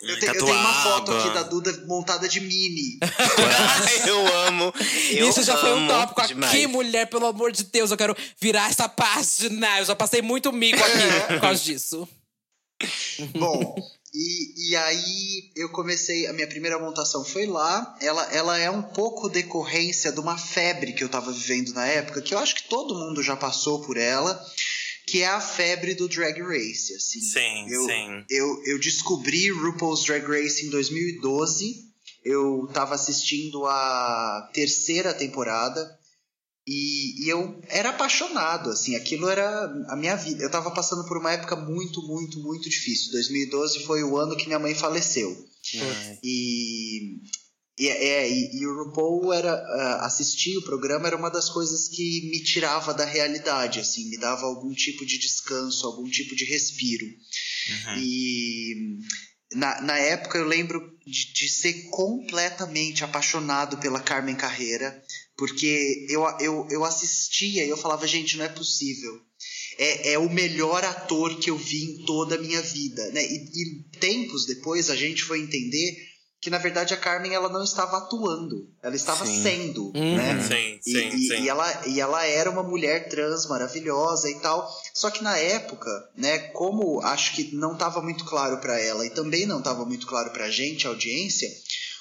Eu 0.00 0.18
tenho, 0.18 0.34
eu 0.34 0.44
tenho 0.44 0.58
uma 0.58 0.82
foto 0.82 1.12
aqui 1.12 1.30
da 1.34 1.42
Duda 1.42 1.84
montada 1.86 2.28
de 2.28 2.40
mini. 2.40 2.98
eu 4.08 4.36
amo. 4.46 4.72
Eu 5.10 5.28
Isso 5.28 5.42
já 5.42 5.56
foi 5.56 5.70
um 5.72 5.76
amo 5.76 5.88
tópico 5.88 6.26
demais. 6.26 6.52
aqui, 6.52 6.66
mulher, 6.66 7.06
pelo 7.08 7.26
amor 7.26 7.52
de 7.52 7.64
Deus. 7.64 7.90
Eu 7.90 7.96
quero 7.96 8.16
virar 8.40 8.70
essa 8.70 8.88
página. 8.88 9.80
Eu 9.80 9.84
já 9.86 9.94
passei 9.96 10.20
muito 10.22 10.52
mico 10.52 10.82
aqui 10.82 11.26
por 11.28 11.40
causa 11.40 11.62
disso. 11.62 12.08
Bom, 13.34 13.76
e, 14.14 14.70
e 14.70 14.76
aí 14.76 15.50
eu 15.56 15.68
comecei, 15.70 16.28
a 16.28 16.32
minha 16.32 16.46
primeira 16.46 16.78
montação 16.78 17.24
foi 17.24 17.46
lá. 17.46 17.96
Ela, 18.00 18.32
ela 18.32 18.58
é 18.58 18.70
um 18.70 18.82
pouco 18.82 19.28
decorrência 19.28 20.12
de 20.12 20.20
uma 20.20 20.38
febre 20.38 20.92
que 20.92 21.02
eu 21.02 21.08
tava 21.08 21.32
vivendo 21.32 21.72
na 21.74 21.84
época, 21.84 22.22
que 22.22 22.32
eu 22.32 22.38
acho 22.38 22.54
que 22.54 22.68
todo 22.68 22.94
mundo 22.94 23.24
já 23.24 23.34
passou 23.34 23.82
por 23.82 23.96
ela, 23.96 24.40
que 25.04 25.22
é 25.22 25.26
a 25.26 25.40
febre 25.40 25.94
do 25.94 26.08
Drag 26.08 26.40
Race, 26.40 26.94
assim. 26.94 27.20
Sim, 27.20 27.66
eu, 27.68 27.84
sim. 27.86 28.24
Eu, 28.30 28.62
eu 28.66 28.78
descobri 28.78 29.50
RuPaul's 29.50 30.04
Drag 30.04 30.24
Race 30.24 30.64
em 30.64 30.70
2012. 30.70 31.92
Eu 32.24 32.68
tava 32.72 32.94
assistindo 32.94 33.66
a 33.66 34.48
terceira 34.54 35.12
temporada. 35.12 35.98
E, 36.66 37.24
e 37.24 37.28
eu 37.28 37.60
era 37.68 37.90
apaixonado, 37.90 38.70
assim, 38.70 38.96
aquilo 38.96 39.28
era 39.28 39.64
a 39.88 39.96
minha 39.96 40.16
vida. 40.16 40.42
Eu 40.42 40.50
tava 40.50 40.70
passando 40.70 41.06
por 41.06 41.18
uma 41.18 41.32
época 41.32 41.56
muito, 41.56 42.00
muito, 42.02 42.40
muito 42.40 42.68
difícil. 42.70 43.12
2012 43.12 43.84
foi 43.84 44.02
o 44.02 44.16
ano 44.16 44.36
que 44.36 44.46
minha 44.46 44.58
mãe 44.58 44.74
faleceu. 44.74 45.30
E, 46.22 47.20
e, 47.78 47.88
é, 47.88 48.30
e, 48.30 48.60
e 48.60 48.66
o 48.66 48.84
RuPaul 48.84 49.32
era 49.32 49.54
uh, 49.54 50.04
assistir 50.04 50.56
o 50.56 50.62
programa 50.62 51.06
era 51.06 51.16
uma 51.16 51.30
das 51.30 51.50
coisas 51.50 51.88
que 51.88 52.30
me 52.30 52.42
tirava 52.42 52.94
da 52.94 53.04
realidade, 53.04 53.80
assim, 53.80 54.08
me 54.08 54.18
dava 54.18 54.46
algum 54.46 54.72
tipo 54.72 55.04
de 55.04 55.18
descanso, 55.18 55.86
algum 55.86 56.08
tipo 56.08 56.36
de 56.36 56.44
respiro. 56.44 57.04
Uhum. 57.04 57.98
E 57.98 58.98
na, 59.54 59.80
na 59.82 59.98
época 59.98 60.38
eu 60.38 60.46
lembro 60.46 60.80
de, 61.06 61.32
de 61.32 61.48
ser 61.48 61.88
completamente 61.90 63.04
apaixonado 63.04 63.76
pela 63.78 64.00
Carmen 64.00 64.36
Carreira, 64.36 65.02
porque 65.36 66.06
eu, 66.08 66.22
eu, 66.40 66.66
eu 66.70 66.84
assistia 66.84 67.64
e 67.64 67.68
eu 67.68 67.76
falava, 67.76 68.06
gente, 68.06 68.36
não 68.36 68.44
é 68.44 68.48
possível. 68.48 69.20
É, 69.78 70.12
é 70.12 70.18
o 70.18 70.30
melhor 70.30 70.84
ator 70.84 71.36
que 71.38 71.50
eu 71.50 71.56
vi 71.56 71.82
em 71.84 72.04
toda 72.04 72.36
a 72.36 72.38
minha 72.38 72.62
vida. 72.62 73.10
Né? 73.10 73.24
E, 73.24 73.34
e 73.36 73.98
tempos 73.98 74.46
depois 74.46 74.88
a 74.90 74.96
gente 74.96 75.24
foi 75.24 75.40
entender 75.40 75.96
que 76.40 76.50
na 76.50 76.58
verdade 76.58 76.92
a 76.92 76.96
Carmen 76.98 77.32
ela 77.32 77.48
não 77.48 77.64
estava 77.64 77.96
atuando, 77.96 78.68
ela 78.82 78.94
estava 78.94 79.24
Sim. 79.24 79.42
sendo, 79.42 79.86
Uhum. 79.96 80.14
né? 80.14 80.42
Sim, 80.46 80.78
E, 80.86 80.92
sim, 80.92 81.08
e- 81.16 81.28
sim. 81.28 81.42
e 81.42 81.48
ela, 81.48 81.86
e 81.88 81.98
ela 81.98 82.22
era 82.26 82.50
uma 82.50 82.62
mulher 82.62 83.08
trans 83.08 83.46
maravilhosa 83.48 84.28
e 84.30 84.38
tal. 84.40 84.70
Só 84.92 85.10
que 85.10 85.22
na 85.24 85.38
época, 85.38 85.90
né, 86.14 86.38
como 86.50 87.00
acho 87.00 87.34
que 87.34 87.54
não 87.56 87.72
estava 87.72 88.02
muito 88.02 88.26
claro 88.26 88.58
para 88.58 88.78
ela 88.78 89.06
e 89.06 89.10
também 89.10 89.46
não 89.46 89.60
estava 89.60 89.86
muito 89.86 90.06
claro 90.06 90.32
pra 90.32 90.50
gente, 90.50 90.86
a 90.86 90.90
audiência, 90.90 91.48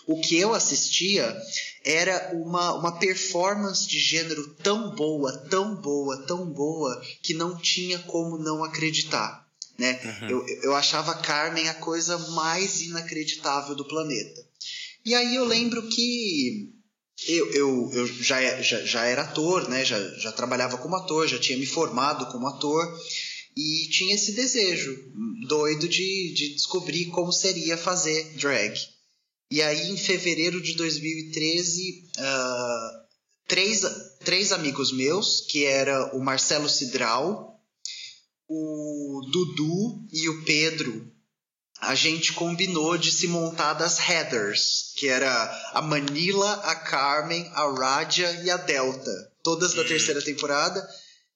o 0.08 0.20
que 0.20 0.38
eu 0.38 0.54
assistia 0.54 1.36
era 1.84 2.32
uma, 2.34 2.74
uma 2.74 3.00
performance 3.00 3.88
de 3.88 4.00
gênero 4.00 4.56
tão 4.56 4.96
boa, 4.96 5.32
tão 5.50 5.76
boa, 5.76 6.26
tão 6.26 6.46
boa, 6.50 7.02
que 7.22 7.34
não 7.34 7.58
tinha 7.58 8.00
como 8.00 8.38
não 8.38 8.64
acreditar. 8.64 9.44
Né? 9.78 10.00
Eu, 10.30 10.46
eu 10.62 10.76
achava 10.76 11.16
Carmen 11.16 11.68
a 11.68 11.74
coisa 11.74 12.18
mais 12.32 12.82
inacreditável 12.82 13.76
do 13.76 13.86
planeta. 13.86 14.46
E 15.06 15.14
aí 15.16 15.36
eu 15.36 15.46
lembro 15.46 15.90
que 15.90 16.72
eu, 17.28 17.52
eu, 17.52 17.92
eu 17.94 18.08
já, 18.08 18.62
já, 18.62 18.86
já 18.86 19.06
era 19.06 19.24
ator, 19.24 19.68
né? 19.70 19.84
já, 19.84 20.00
já 20.20 20.32
trabalhava 20.32 20.78
como 20.78 20.96
ator, 20.96 21.28
já 21.28 21.40
tinha 21.40 21.58
me 21.58 21.66
formado 21.66 22.32
como 22.32 22.48
ator 22.48 22.86
e 23.56 23.88
tinha 23.90 24.16
esse 24.16 24.32
desejo 24.32 24.98
doido 25.48 25.88
de, 25.88 26.34
de 26.34 26.54
descobrir 26.54 27.08
como 27.08 27.32
seria 27.32 27.78
fazer 27.78 28.36
drag. 28.38 28.93
E 29.54 29.62
aí, 29.62 29.92
em 29.92 29.98
fevereiro 29.98 30.60
de 30.60 30.74
2013, 30.74 32.10
ah, 32.18 33.06
três, 33.48 33.84
três 34.26 34.52
amigos 34.52 34.92
meus, 34.92 35.42
que 35.42 35.64
era 35.64 36.16
o 36.16 36.20
Marcelo 36.20 36.68
Cidral, 36.68 37.62
o 38.50 39.22
Dudu 39.32 40.08
e 40.12 40.28
o 40.28 40.44
Pedro, 40.44 41.08
a 41.80 41.94
gente 41.94 42.34
combinou 42.34 42.98
de 42.98 43.12
se 43.12 43.28
montar 43.28 43.74
das 43.74 44.00
Heathers, 44.00 44.92
que 44.96 45.08
era 45.08 45.32
a 45.72 45.84
Manila, 45.84 46.54
a 46.54 46.74
Carmen, 46.74 47.48
a 47.54 47.72
Raja 47.78 48.32
e 48.44 48.50
a 48.50 48.58
Delta. 48.58 49.12
Todas 49.44 49.76
da 49.76 49.84
terceira 49.84 50.24
temporada. 50.24 50.84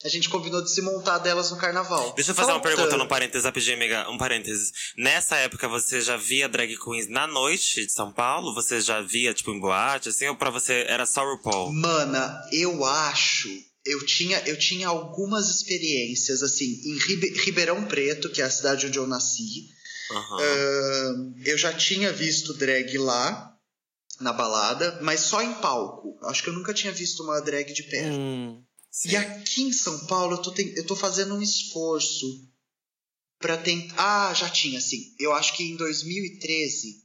A 0.06 0.10
gente 0.10 0.30
combinou 0.30 0.64
de 0.64 0.72
se 0.72 0.82
montar 0.82 1.18
delas 1.18 1.50
no 1.50 1.58
carnaval. 1.58 2.14
Deixa 2.14 2.32
eu 2.32 2.36
fazer 2.36 2.52
uma 2.52 2.62
pergunta 2.62 2.96
no 2.98 3.08
parênteses, 3.08 3.46
rapidinho, 3.46 3.76
amiga. 3.78 4.08
Um 4.10 4.18
parênteses. 4.18 4.72
Nessa 4.96 5.38
época, 5.38 5.68
você 5.68 6.00
já 6.02 6.16
via 6.16 6.48
drag 6.48 6.78
queens 6.78 7.08
na 7.10 7.26
noite 7.26 7.84
de 7.86 7.92
São 7.92 8.12
Paulo? 8.14 8.54
Você 8.54 8.80
já 8.80 9.02
via, 9.02 9.34
tipo, 9.34 9.50
em 9.52 9.60
boate, 9.60 10.10
assim? 10.10 10.28
Ou 10.28 10.36
pra 10.36 10.52
você 10.52 10.86
era 10.88 11.06
só 11.06 11.24
RuPaul? 11.28 11.74
Mana, 11.74 12.42
eu 12.52 12.86
acho. 12.86 13.50
Eu 13.84 14.06
tinha, 14.06 14.38
eu 14.46 14.58
tinha 14.60 14.88
algumas 14.88 15.50
experiências, 15.50 16.44
assim, 16.44 16.66
em 16.86 16.98
Ribe- 17.00 17.34
Ribeirão 17.40 17.86
Preto, 17.86 18.30
que 18.30 18.42
é 18.42 18.46
a 18.46 18.50
cidade 18.52 18.86
onde 18.86 19.00
eu 19.00 19.08
nasci. 19.08 19.70
Ahn, 20.12 21.34
eu 21.44 21.58
já 21.58 21.74
tinha 21.74 22.12
visto 22.14 22.54
drag 22.54 22.98
lá, 22.98 23.52
na 24.20 24.32
balada, 24.34 25.00
mas 25.02 25.22
só 25.22 25.42
em 25.42 25.54
palco. 25.56 26.18
Acho 26.26 26.44
que 26.44 26.50
eu 26.50 26.54
nunca 26.54 26.74
tinha 26.74 26.92
visto 26.94 27.24
uma 27.24 27.40
drag 27.42 27.74
de 27.74 27.84
perto. 27.84 28.14
Hum. 28.16 28.64
Sim. 28.92 29.10
E 29.10 29.16
aqui 29.16 29.62
em 29.64 29.72
São 29.74 30.06
Paulo 30.08 30.36
eu 30.38 30.42
tô, 30.42 30.54
eu 30.58 30.86
tô 30.86 30.96
fazendo 30.96 31.36
um 31.36 31.42
esforço 31.42 32.26
pra 33.40 33.58
tentar. 33.58 34.30
Ah, 34.30 34.34
já 34.34 34.50
tinha, 34.50 34.80
sim. 34.82 35.14
Eu 35.20 35.34
acho 35.34 35.56
que 35.56 35.64
em 35.64 35.76
2013 35.76 37.04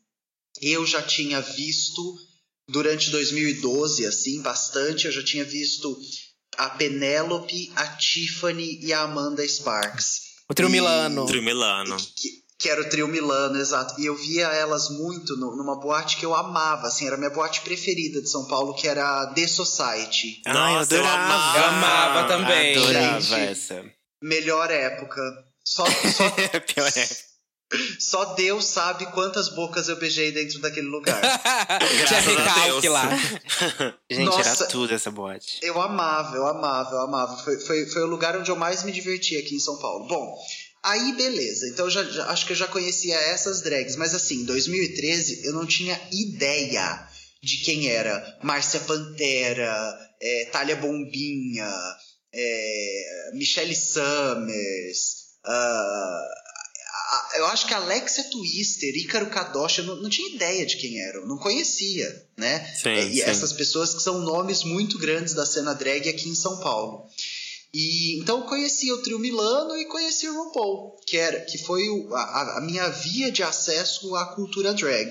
eu 0.61 0.87
já 0.87 1.03
tinha 1.03 1.41
visto, 1.41 2.19
durante 2.69 3.11
2012, 3.11 4.07
assim, 4.07 4.41
bastante, 4.43 5.07
eu 5.07 5.13
já 5.13 5.23
tinha 5.25 5.45
visto 5.45 5.99
a 6.57 6.71
Penélope, 6.71 7.73
a 7.75 7.97
Tiffany 7.97 8.79
e 8.85 8.93
a 8.93 9.03
Amanda 9.03 9.47
Sparks. 9.47 10.21
O 10.49 10.55
trio 10.55 10.69
E- 10.69 10.73
Milano. 10.73 11.27
Trio 11.27 11.43
Milano. 11.43 11.97
Que, 11.97 12.42
que 12.63 12.69
era 12.69 12.81
o 12.81 12.89
trio 12.89 13.09
Milano, 13.09 13.59
exato. 13.59 14.01
E 14.01 14.07
eu 14.07 14.15
via 14.15 14.47
elas 14.47 14.89
muito 14.89 15.37
no- 15.37 15.57
numa 15.57 15.81
boate 15.81 16.17
que 16.17 16.25
eu 16.25 16.33
amava, 16.33 16.87
assim, 16.87 17.07
era 17.09 17.17
a 17.17 17.19
minha 17.19 17.31
boate 17.31 17.61
preferida 17.63 18.23
de 18.23 18.31
São 18.31 18.47
Paulo, 18.47 18.73
que 18.73 18.87
era 18.87 19.23
a 19.23 19.27
The 19.35 19.49
Society. 19.49 20.41
Ai, 20.47 20.55
Nossa, 20.55 20.95
eu 20.95 20.99
eu 21.01 21.05
adorava. 21.05 21.35
amava. 21.35 21.59
Eu 21.59 21.65
amava 21.65 22.29
também. 22.29 22.77
Adorava 22.79 23.21
Gente. 23.21 23.51
essa. 23.51 23.85
Melhor 24.23 24.71
época. 24.71 25.21
Só, 25.65 25.85
só, 25.87 26.31
Pior 26.75 26.89
é. 26.97 27.09
só 27.99 28.25
Deus 28.35 28.67
sabe 28.67 29.07
quantas 29.07 29.49
bocas 29.49 29.89
eu 29.89 29.97
beijei 29.97 30.31
dentro 30.31 30.61
daquele 30.61 30.87
lugar. 30.89 31.21
Tinha 31.79 32.07
Graças 32.07 32.37
a 32.37 32.41
recalque 32.43 32.81
Deus. 32.83 32.93
lá. 32.95 33.09
Gente, 34.11 34.25
Nossa. 34.25 34.65
era 34.65 34.71
tudo 34.71 34.95
essa 34.95 35.11
boate. 35.11 35.59
Eu 35.63 35.81
amava, 35.81 36.37
eu 36.37 36.47
amava, 36.47 36.91
eu 36.95 37.01
amava. 37.01 37.37
Foi, 37.43 37.59
foi, 37.61 37.87
foi 37.87 38.03
o 38.03 38.07
lugar 38.07 38.37
onde 38.37 38.51
eu 38.51 38.57
mais 38.57 38.83
me 38.85 38.93
diverti 38.93 39.37
aqui 39.37 39.57
em 39.57 39.61
São 39.61 39.79
Paulo. 39.79 40.07
Bom, 40.07 40.37
aí 40.83 41.13
beleza. 41.17 41.69
Então 41.69 41.87
eu 41.87 41.91
já, 41.91 42.05
já- 42.05 42.27
acho 42.27 42.47
que 42.47 42.53
eu 42.53 42.57
já 42.57 42.67
conhecia 42.67 43.17
essas 43.17 43.61
drags. 43.63 43.97
Mas 43.97 44.15
assim, 44.15 44.43
em 44.43 44.45
2013 44.45 45.45
eu 45.47 45.53
não 45.53 45.67
tinha 45.67 46.01
ideia 46.13 47.07
de 47.43 47.57
quem 47.59 47.89
era 47.89 48.39
Márcia 48.43 48.81
Pantera, 48.81 49.99
é, 50.21 50.45
Thalia 50.53 50.77
Bombinha, 50.77 51.73
é, 52.33 53.31
Michelle 53.35 53.75
Summers. 53.75 55.23
ah, 55.45 56.29
a- 57.13 57.39
eu 57.39 57.47
acho 57.47 57.67
que 57.67 57.75
Alexia 57.75 58.25
Twister, 58.31 58.95
Ícaro 58.97 59.27
Kadoshi, 59.29 59.81
eu 59.81 59.85
não, 59.87 59.97
não 60.03 60.09
tinha 60.11 60.35
ideia 60.35 60.65
de 60.65 60.77
quem 60.77 61.01
eram, 61.01 61.27
não 61.27 61.37
conhecia, 61.37 62.09
né? 62.39 62.65
Sim, 62.75 62.89
É, 62.91 63.05
e 63.09 63.15
sim. 63.17 63.23
essas 63.23 63.53
pessoas 63.53 63.93
que 63.95 64.03
são 64.03 64.21
nomes 64.21 64.63
muito 64.65 64.99
grandes 64.99 65.35
da 65.35 65.45
cena 65.45 65.75
drag 65.75 66.09
aqui 66.09 66.29
em 66.29 66.35
São 66.35 66.59
Paulo. 66.61 67.07
E 67.75 68.19
então 68.21 68.41
eu 68.41 68.45
conheci 68.47 68.93
o 68.93 69.03
Trio 69.03 69.19
Milano 69.19 69.77
e 69.77 69.87
conheci 69.87 70.29
o 70.29 70.45
RuPaul, 70.45 70.97
que 71.07 71.17
era 71.17 71.41
que 71.41 71.57
foi 71.59 71.89
o- 71.89 72.15
a, 72.15 72.59
a 72.59 72.61
minha 72.61 72.89
via 72.91 73.33
de 73.33 73.43
acesso 73.43 74.15
à 74.15 74.27
cultura 74.35 74.75
drag. 74.75 75.11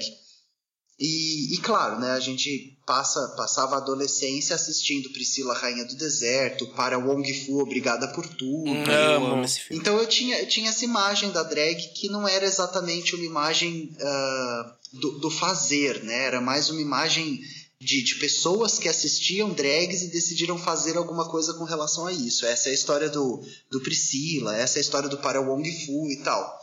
E, 0.99 1.55
e 1.55 1.57
claro, 1.57 1.99
né, 1.99 2.11
a 2.11 2.19
gente 2.19 2.77
passa, 2.85 3.33
passava 3.35 3.73
a 3.73 3.77
adolescência 3.79 4.55
assistindo 4.55 5.09
Priscila 5.09 5.55
Rainha 5.55 5.83
do 5.85 5.95
Deserto, 5.95 6.67
para 6.75 6.99
Wong 6.99 7.33
Fu 7.43 7.59
Obrigada 7.59 8.07
por 8.09 8.27
Tudo. 8.27 8.69
Hum. 8.69 8.83
Eu 8.85 9.25
Amo. 9.25 9.43
esse 9.43 9.61
filme. 9.61 9.81
Então 9.81 9.97
eu 9.97 10.05
tinha, 10.05 10.39
eu 10.39 10.47
tinha 10.47 10.69
essa 10.69 10.85
imagem 10.85 11.31
da 11.31 11.41
drag 11.41 11.75
que 11.95 12.07
não 12.07 12.27
era 12.27 12.45
exatamente 12.45 13.15
uma 13.15 13.25
imagem 13.25 13.95
ah, 13.99 14.75
do, 14.93 15.17
do 15.17 15.31
fazer, 15.31 16.03
né? 16.03 16.25
Era 16.25 16.39
mais 16.39 16.69
uma 16.69 16.81
imagem 16.81 17.41
de, 17.81 18.03
de 18.03 18.15
pessoas 18.19 18.77
que 18.77 18.87
assistiam 18.87 19.49
drags 19.53 20.03
e 20.03 20.11
decidiram 20.11 20.57
fazer 20.57 20.95
alguma 20.97 21.27
coisa 21.29 21.53
com 21.55 21.63
relação 21.63 22.05
a 22.05 22.13
isso. 22.13 22.45
Essa 22.45 22.69
é 22.69 22.71
a 22.71 22.75
história 22.75 23.09
do, 23.09 23.41
do 23.71 23.81
Priscila, 23.81 24.55
essa 24.55 24.77
é 24.77 24.79
a 24.79 24.81
história 24.81 25.09
do 25.09 25.17
Para 25.17 25.41
Wong 25.41 25.67
Fu 25.85 26.09
e 26.11 26.21
tal. 26.23 26.59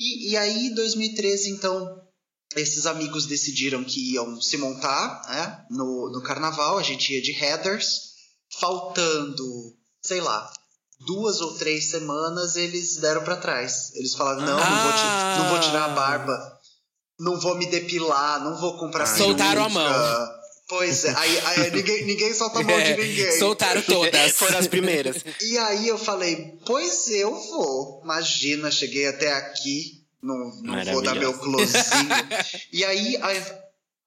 E, 0.00 0.30
e 0.30 0.36
aí, 0.38 0.68
em 0.68 0.74
2013, 0.74 1.50
então, 1.50 2.00
esses 2.56 2.86
amigos 2.86 3.26
decidiram 3.26 3.84
que 3.84 4.14
iam 4.14 4.40
se 4.40 4.56
montar 4.56 5.20
né, 5.28 5.66
no, 5.70 6.10
no 6.12 6.22
carnaval, 6.22 6.78
a 6.78 6.82
gente 6.82 7.12
ia 7.12 7.20
de 7.20 7.32
headers, 7.32 8.00
faltando, 8.58 9.44
sei 10.02 10.20
lá, 10.20 10.50
duas 11.06 11.40
ou 11.40 11.54
três 11.58 11.90
semanas, 11.90 12.56
eles 12.56 12.96
deram 12.96 13.22
pra 13.22 13.36
trás. 13.36 13.92
Eles 13.94 14.14
falaram: 14.14 14.40
não, 14.40 14.56
não, 14.58 14.82
vou 14.84 14.92
ti- 14.92 15.38
não 15.38 15.48
vou 15.50 15.60
tirar 15.60 15.84
a 15.84 15.88
barba, 15.94 16.58
não 17.20 17.38
vou 17.40 17.56
me 17.56 17.66
depilar, 17.66 18.42
não 18.42 18.56
vou 18.58 18.78
comprar 18.78 19.04
Ah, 19.04 19.06
Soltaram 19.16 19.64
a 19.64 19.68
peruca." 19.68 19.90
mão. 19.90 20.37
Pois 20.68 21.04
é, 21.06 21.14
aí, 21.16 21.38
aí 21.46 21.70
ninguém, 21.70 22.04
ninguém 22.04 22.34
solta 22.34 22.58
a 22.60 22.62
mão 22.62 22.76
de 22.76 22.82
É, 22.92 22.96
ninguém. 22.96 23.38
soltaram 23.38 23.80
todas. 23.82 24.32
Foram 24.32 24.58
as 24.58 24.66
primeiras. 24.66 25.24
E 25.40 25.56
aí 25.58 25.88
eu 25.88 25.96
falei, 25.98 26.58
pois 26.66 27.08
eu 27.08 27.34
vou. 27.34 28.02
Imagina, 28.04 28.70
cheguei 28.70 29.06
até 29.06 29.32
aqui, 29.32 30.04
não, 30.22 30.36
não 30.62 30.84
vou 30.92 31.02
dar 31.02 31.14
meu 31.14 31.32
closinho. 31.38 31.72
e 32.70 32.84
aí, 32.84 33.16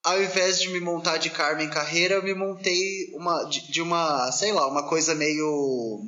ao, 0.03 0.21
invés 0.21 0.59
de 0.61 0.69
me 0.69 0.79
montar 0.79 1.17
de 1.17 1.31
Carmen 1.31 1.67
Carreira, 1.69 2.15
eu 2.15 2.23
me 2.23 2.35
montei 2.35 3.09
uma, 3.13 3.43
de, 3.45 3.71
de 3.71 3.81
uma, 3.81 4.31
sei 4.31 4.51
lá, 4.51 4.67
uma 4.67 4.87
coisa 4.87 5.15
meio 5.15 5.99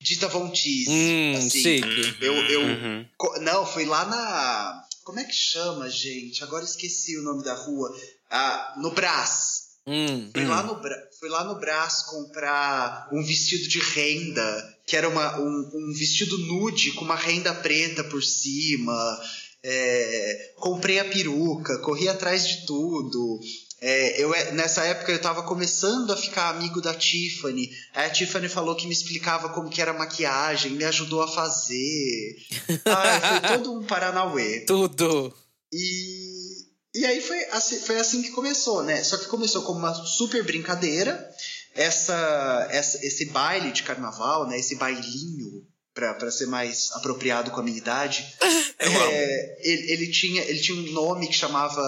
Dita 0.00 0.28
Von 0.28 0.48
Teese. 0.50 0.90
Hum, 0.90 1.34
assim. 1.38 1.60
chique. 1.62 2.16
Eu, 2.20 2.34
eu 2.34 2.60
Uhum. 2.60 3.06
não, 3.40 3.66
foi 3.66 3.84
lá 3.84 4.04
na. 4.04 4.84
Como 5.02 5.18
é 5.18 5.24
que 5.24 5.32
chama, 5.34 5.90
gente? 5.90 6.44
Agora 6.44 6.64
esqueci 6.64 7.18
o 7.18 7.22
nome 7.22 7.42
da 7.42 7.54
rua. 7.54 7.92
Ah, 8.30 8.74
no 8.76 8.92
Brás. 8.92 9.61
Hum. 9.86 10.30
Fui, 10.32 10.44
lá 10.44 10.62
no, 10.62 10.80
fui 11.18 11.28
lá 11.28 11.44
no 11.44 11.58
Brás 11.58 12.02
comprar 12.02 13.08
um 13.12 13.22
vestido 13.22 13.68
de 13.68 13.80
renda, 13.80 14.78
que 14.86 14.96
era 14.96 15.08
uma, 15.08 15.40
um, 15.40 15.70
um 15.74 15.92
vestido 15.92 16.38
nude 16.38 16.92
com 16.92 17.04
uma 17.04 17.16
renda 17.16 17.52
preta 17.54 18.04
por 18.04 18.22
cima. 18.22 19.20
É, 19.64 20.52
comprei 20.56 20.98
a 20.98 21.04
peruca, 21.04 21.78
corri 21.78 22.08
atrás 22.08 22.46
de 22.46 22.66
tudo. 22.66 23.40
É, 23.80 24.22
eu, 24.22 24.32
é, 24.32 24.52
nessa 24.52 24.84
época 24.84 25.10
eu 25.10 25.20
tava 25.20 25.42
começando 25.42 26.12
a 26.12 26.16
ficar 26.16 26.50
amigo 26.50 26.80
da 26.80 26.94
Tiffany. 26.94 27.68
Aí 27.92 28.06
a 28.06 28.10
Tiffany 28.10 28.48
falou 28.48 28.76
que 28.76 28.86
me 28.86 28.92
explicava 28.92 29.48
como 29.48 29.68
que 29.68 29.82
era 29.82 29.92
maquiagem, 29.92 30.72
me 30.72 30.84
ajudou 30.84 31.20
a 31.20 31.26
fazer. 31.26 32.36
Ai, 32.86 33.20
foi 33.20 33.58
todo 33.58 33.72
um 33.76 33.84
Paranauê. 33.84 34.60
Tudo. 34.60 35.34
E, 35.72 36.66
e 36.94 37.06
aí 37.06 37.20
foi 37.20 37.42
assim, 37.50 37.80
foi 37.80 37.98
assim 37.98 38.22
que 38.22 38.30
começou, 38.30 38.82
né? 38.82 39.02
Só 39.02 39.16
que 39.16 39.26
começou 39.26 39.62
como 39.62 39.78
uma 39.78 39.94
super 39.94 40.42
brincadeira. 40.44 41.30
Essa, 41.74 42.68
essa, 42.70 42.98
esse 43.04 43.26
baile 43.26 43.72
de 43.72 43.82
carnaval, 43.82 44.46
né? 44.46 44.58
Esse 44.58 44.74
bailinho, 44.76 45.66
para 45.94 46.30
ser 46.30 46.46
mais 46.46 46.90
apropriado 46.92 47.50
com 47.50 47.60
a 47.60 47.62
minha 47.62 47.78
idade, 47.78 48.26
é, 48.78 49.56
ele, 49.66 49.92
ele, 49.92 50.10
tinha, 50.10 50.42
ele 50.42 50.60
tinha 50.60 50.76
um 50.76 50.92
nome 50.92 51.28
que 51.28 51.32
chamava 51.32 51.82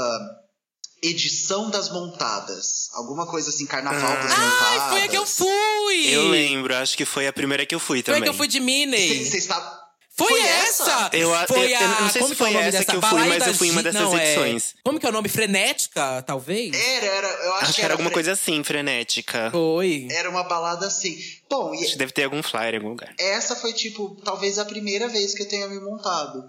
Edição 1.03 1.69
das 1.69 1.91
Montadas. 1.91 2.89
Alguma 2.95 3.27
coisa 3.27 3.51
assim, 3.51 3.67
Carnaval 3.67 4.01
das 4.01 4.31
Montadas. 4.31 4.81
Ai, 4.81 4.91
foi 4.91 5.03
a 5.03 5.09
que 5.09 5.17
eu 5.19 5.27
fui! 5.27 6.09
Eu 6.09 6.29
lembro, 6.29 6.75
acho 6.75 6.97
que 6.97 7.05
foi 7.05 7.27
a 7.27 7.33
primeira 7.33 7.67
que 7.67 7.75
eu 7.75 7.81
fui 7.81 8.03
Foi 8.03 8.15
a 8.15 8.17
também. 8.17 8.23
que 8.23 8.29
eu 8.31 8.35
fui 8.35 8.49
de 8.49 8.59
Minnie. 8.59 9.23
Você 9.23 9.37
está. 9.37 9.84
Foi, 10.17 10.29
Foi 10.29 10.41
essa? 10.43 11.11
Eu 11.13 11.29
foi 11.49 11.73
eu- 11.73 11.77
a. 11.77 11.81
eu 11.83 11.89
não 12.03 12.11
sei 12.11 12.23
como 12.23 12.35
se 12.35 12.37
que 12.37 12.43
é 12.43 12.47
o 12.47 12.49
foi 12.49 12.53
nome 12.53 12.69
essa 12.69 12.79
dessa? 12.79 12.91
que 12.93 12.97
eu 12.97 13.03
fui, 13.03 13.25
mas 13.29 13.47
eu 13.49 13.55
fui 13.55 13.67
em 13.69 13.71
uma 13.73 13.83
dessas 13.83 14.01
não, 14.01 14.17
é- 14.17 14.25
edições. 14.33 14.75
Como 14.85 15.01
que 15.01 15.07
é 15.07 15.09
o 15.09 15.13
nome? 15.13 15.29
Frenética, 15.29 16.23
talvez? 16.23 16.73
Era, 16.73 17.07
era. 17.07 17.27
Eu 17.29 17.55
acho, 17.55 17.65
Acho 17.65 17.75
que 17.75 17.83
era 17.83 17.95
alguma 17.95 18.11
fre- 18.11 18.15
coisa 18.15 18.33
assim, 18.33 18.63
frenética. 18.63 19.51
Foi. 19.51 20.07
Era 20.13 20.31
uma 20.31 20.45
balada 20.45 20.87
assim. 20.87 21.19
Bom, 21.51 21.75
e 21.75 21.83
Acho 21.83 21.93
que 21.93 21.99
deve 21.99 22.13
ter 22.13 22.23
algum 22.25 22.43
flyer 22.45 22.75
em 22.75 22.77
algum 22.77 22.91
lugar. 22.91 23.13
essa 23.19 23.57
foi, 23.57 23.73
tipo, 23.73 24.17
talvez 24.25 24.57
a 24.59 24.65
primeira 24.65 25.09
vez 25.09 25.35
que 25.35 25.43
eu 25.43 25.49
tenha 25.49 25.67
me 25.69 25.81
montado. 25.81 26.45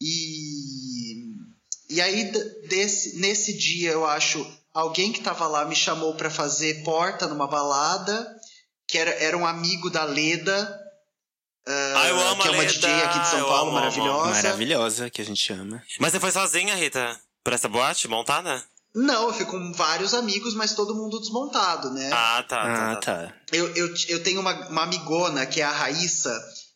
E. 0.00 1.34
E 1.88 2.00
aí, 2.00 2.32
desse, 2.68 3.16
nesse 3.18 3.52
dia, 3.56 3.90
eu 3.92 4.04
acho, 4.06 4.44
alguém 4.74 5.12
que 5.12 5.20
tava 5.20 5.46
lá 5.46 5.64
me 5.64 5.76
chamou 5.76 6.14
pra 6.14 6.28
fazer 6.30 6.82
porta 6.82 7.28
numa 7.28 7.46
balada, 7.46 8.26
que 8.88 8.98
era, 8.98 9.10
era 9.22 9.36
um 9.36 9.46
amigo 9.46 9.88
da 9.90 10.04
Leda. 10.04 10.82
Ah, 11.66 11.92
Ai, 11.96 12.10
eu 12.10 12.20
amo 12.20 12.42
que 12.42 12.48
a 12.48 12.50
é 12.50 12.54
uma 12.54 12.62
Leda, 12.62 12.72
DJ 12.72 12.90
aqui 13.02 13.18
de 13.20 13.28
São 13.28 13.38
eu 13.40 13.46
Paulo, 13.46 13.62
amo, 13.62 13.72
maravilhosa. 13.72 14.30
Maravilhosa, 14.30 15.10
que 15.10 15.20
a 15.20 15.24
gente 15.24 15.52
ama. 15.52 15.82
Mas 15.98 16.12
você 16.12 16.20
foi 16.20 16.30
sozinha, 16.30 16.74
Rita? 16.74 17.18
Pra 17.42 17.54
essa 17.54 17.68
boate 17.68 18.08
montada? 18.08 18.62
Não, 18.94 19.28
eu 19.28 19.34
fui 19.34 19.44
com 19.44 19.72
vários 19.72 20.14
amigos, 20.14 20.54
mas 20.54 20.74
todo 20.74 20.94
mundo 20.94 21.20
desmontado, 21.20 21.90
né? 21.92 22.10
Ah, 22.12 22.42
tá. 22.48 22.62
Ah, 22.62 22.74
tá, 22.74 22.96
tá. 22.96 23.26
tá. 23.26 23.34
Eu, 23.52 23.68
eu, 23.76 23.94
eu 24.08 24.22
tenho 24.22 24.40
uma, 24.40 24.52
uma 24.68 24.84
amigona, 24.84 25.44
que 25.44 25.60
é 25.60 25.64
a 25.64 25.70
Raíssa, 25.70 26.34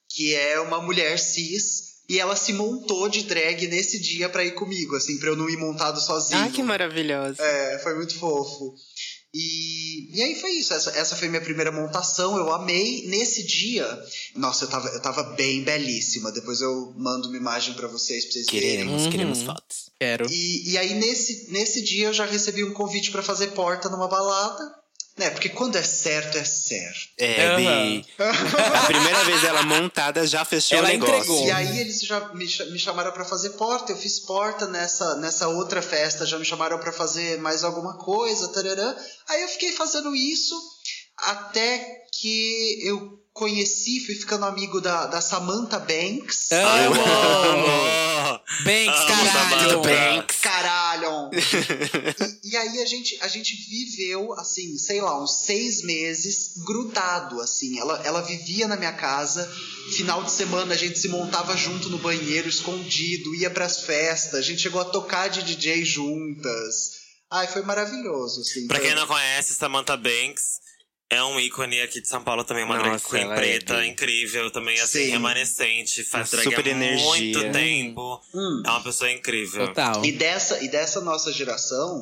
que 0.08 0.34
é 0.34 0.60
uma 0.60 0.82
mulher 0.82 1.18
cis, 1.18 1.90
e 2.10 2.18
ela 2.18 2.34
se 2.34 2.52
montou 2.52 3.08
de 3.08 3.22
drag 3.22 3.68
nesse 3.68 4.00
dia 4.00 4.28
pra 4.28 4.44
ir 4.44 4.50
comigo, 4.50 4.96
assim, 4.96 5.16
pra 5.18 5.28
eu 5.28 5.36
não 5.36 5.48
ir 5.48 5.56
montado 5.56 6.00
sozinho. 6.00 6.40
Ai, 6.40 6.50
que 6.50 6.62
maravilhosa. 6.62 7.42
É, 7.42 7.78
foi 7.78 7.94
muito 7.94 8.18
fofo. 8.18 8.74
E, 9.32 10.08
e 10.12 10.22
aí 10.22 10.34
foi 10.40 10.50
isso, 10.52 10.74
essa, 10.74 10.90
essa 10.90 11.14
foi 11.14 11.28
minha 11.28 11.40
primeira 11.40 11.70
montação, 11.70 12.36
eu 12.36 12.52
amei. 12.52 13.06
Nesse 13.06 13.44
dia, 13.44 13.86
nossa, 14.34 14.64
eu 14.64 14.68
tava, 14.68 14.88
eu 14.88 15.00
tava 15.00 15.22
bem 15.34 15.62
belíssima. 15.62 16.32
Depois 16.32 16.60
eu 16.60 16.92
mando 16.96 17.28
uma 17.28 17.36
imagem 17.36 17.74
pra 17.74 17.86
vocês, 17.86 18.24
pra 18.24 18.32
vocês 18.32 18.46
verem. 18.46 18.70
Queremos, 18.70 19.02
Uhum. 19.04 19.10
queremos 19.10 19.42
fotos. 19.42 19.90
Quero. 20.00 20.26
E, 20.30 20.70
e 20.70 20.78
aí, 20.78 20.94
nesse, 20.94 21.46
nesse 21.52 21.80
dia, 21.82 22.06
eu 22.08 22.12
já 22.12 22.24
recebi 22.26 22.64
um 22.64 22.72
convite 22.72 23.10
pra 23.12 23.22
fazer 23.22 23.48
porta 23.52 23.88
numa 23.88 24.08
balada. 24.08 24.79
Né, 25.18 25.28
porque 25.30 25.50
quando 25.50 25.76
é 25.76 25.82
certo, 25.82 26.38
é 26.38 26.44
certo. 26.44 26.98
É. 27.18 27.56
Bi. 27.56 28.06
A 28.18 28.86
primeira 28.86 29.22
vez 29.24 29.44
ela 29.44 29.62
montada 29.62 30.26
já 30.26 30.44
fechou 30.44 30.78
Ela 30.78 30.88
o 30.88 30.90
negócio. 30.92 31.14
entregou. 31.16 31.46
E 31.46 31.50
aí 31.50 31.78
eles 31.80 32.00
já 32.00 32.32
me, 32.32 32.46
me 32.46 32.78
chamaram 32.78 33.12
pra 33.12 33.24
fazer 33.24 33.50
porta, 33.50 33.92
eu 33.92 33.96
fiz 33.98 34.20
porta 34.20 34.66
nessa, 34.66 35.16
nessa 35.16 35.48
outra 35.48 35.82
festa, 35.82 36.24
já 36.24 36.38
me 36.38 36.44
chamaram 36.44 36.78
pra 36.78 36.92
fazer 36.92 37.38
mais 37.38 37.64
alguma 37.64 37.98
coisa, 37.98 38.48
tararã. 38.52 38.94
Aí 39.28 39.42
eu 39.42 39.48
fiquei 39.48 39.72
fazendo 39.72 40.14
isso 40.16 40.54
até 41.18 42.06
que 42.12 42.78
eu 42.82 43.19
conheci, 43.40 44.04
fui 44.04 44.14
ficando 44.14 44.44
amigo 44.44 44.82
da, 44.82 45.06
da 45.06 45.18
Samantha 45.22 45.78
Banks. 45.78 46.52
Amo! 46.52 46.94
Eu 46.94 47.04
amo! 47.52 48.40
Banks, 48.64 49.00
Amo 49.00 49.06
caralho! 49.06 49.80
Banks. 49.80 50.40
Caralho! 50.42 51.30
e, 52.44 52.50
e 52.50 52.56
aí 52.56 52.82
a 52.82 52.84
gente, 52.84 53.18
a 53.22 53.28
gente 53.28 53.56
viveu, 53.56 54.34
assim, 54.34 54.76
sei 54.76 55.00
lá, 55.00 55.22
uns 55.22 55.46
seis 55.46 55.82
meses 55.82 56.52
grudado, 56.66 57.40
assim. 57.40 57.80
Ela, 57.80 58.02
ela 58.04 58.20
vivia 58.20 58.68
na 58.68 58.76
minha 58.76 58.92
casa. 58.92 59.50
Final 59.96 60.22
de 60.22 60.30
semana 60.30 60.74
a 60.74 60.76
gente 60.76 60.98
se 60.98 61.08
montava 61.08 61.56
junto 61.56 61.88
no 61.88 61.96
banheiro, 61.96 62.46
escondido, 62.46 63.34
ia 63.34 63.48
pras 63.48 63.80
festas. 63.84 64.34
A 64.34 64.42
gente 64.42 64.60
chegou 64.60 64.82
a 64.82 64.84
tocar 64.84 65.28
de 65.28 65.42
DJ 65.42 65.82
juntas. 65.82 67.00
Ai, 67.30 67.46
foi 67.46 67.62
maravilhoso, 67.62 68.42
assim. 68.42 68.66
Pra 68.66 68.80
quem 68.80 68.94
não 68.94 69.06
conhece, 69.06 69.54
Samantha 69.54 69.96
Banks 69.96 70.59
é 71.10 71.22
um 71.24 71.38
ícone 71.40 71.80
aqui 71.80 72.00
de 72.00 72.08
São 72.08 72.22
Paulo 72.22 72.44
também, 72.44 72.64
uma 72.64 72.78
drag 72.78 72.92
Nossa, 72.92 73.08
queen 73.08 73.22
ela 73.24 73.34
é 73.34 73.36
preta, 73.36 73.78
bi. 73.80 73.88
incrível, 73.88 74.50
também 74.50 74.78
assim, 74.80 75.06
Sim. 75.06 75.10
remanescente, 75.10 76.04
faz 76.04 76.32
Uma 76.32 76.42
drag 76.42 76.44
super 76.56 76.70
há 76.70 76.74
muito 76.76 77.38
energia. 77.38 77.52
tempo. 77.52 78.20
Hum. 78.34 78.62
É 78.64 78.70
uma 78.70 78.82
pessoa 78.82 79.10
incrível. 79.10 79.66
Total. 79.68 80.04
E 80.04 80.12
dessa, 80.12 80.62
e 80.62 80.68
dessa 80.68 81.00
nossa 81.00 81.32
geração, 81.32 82.00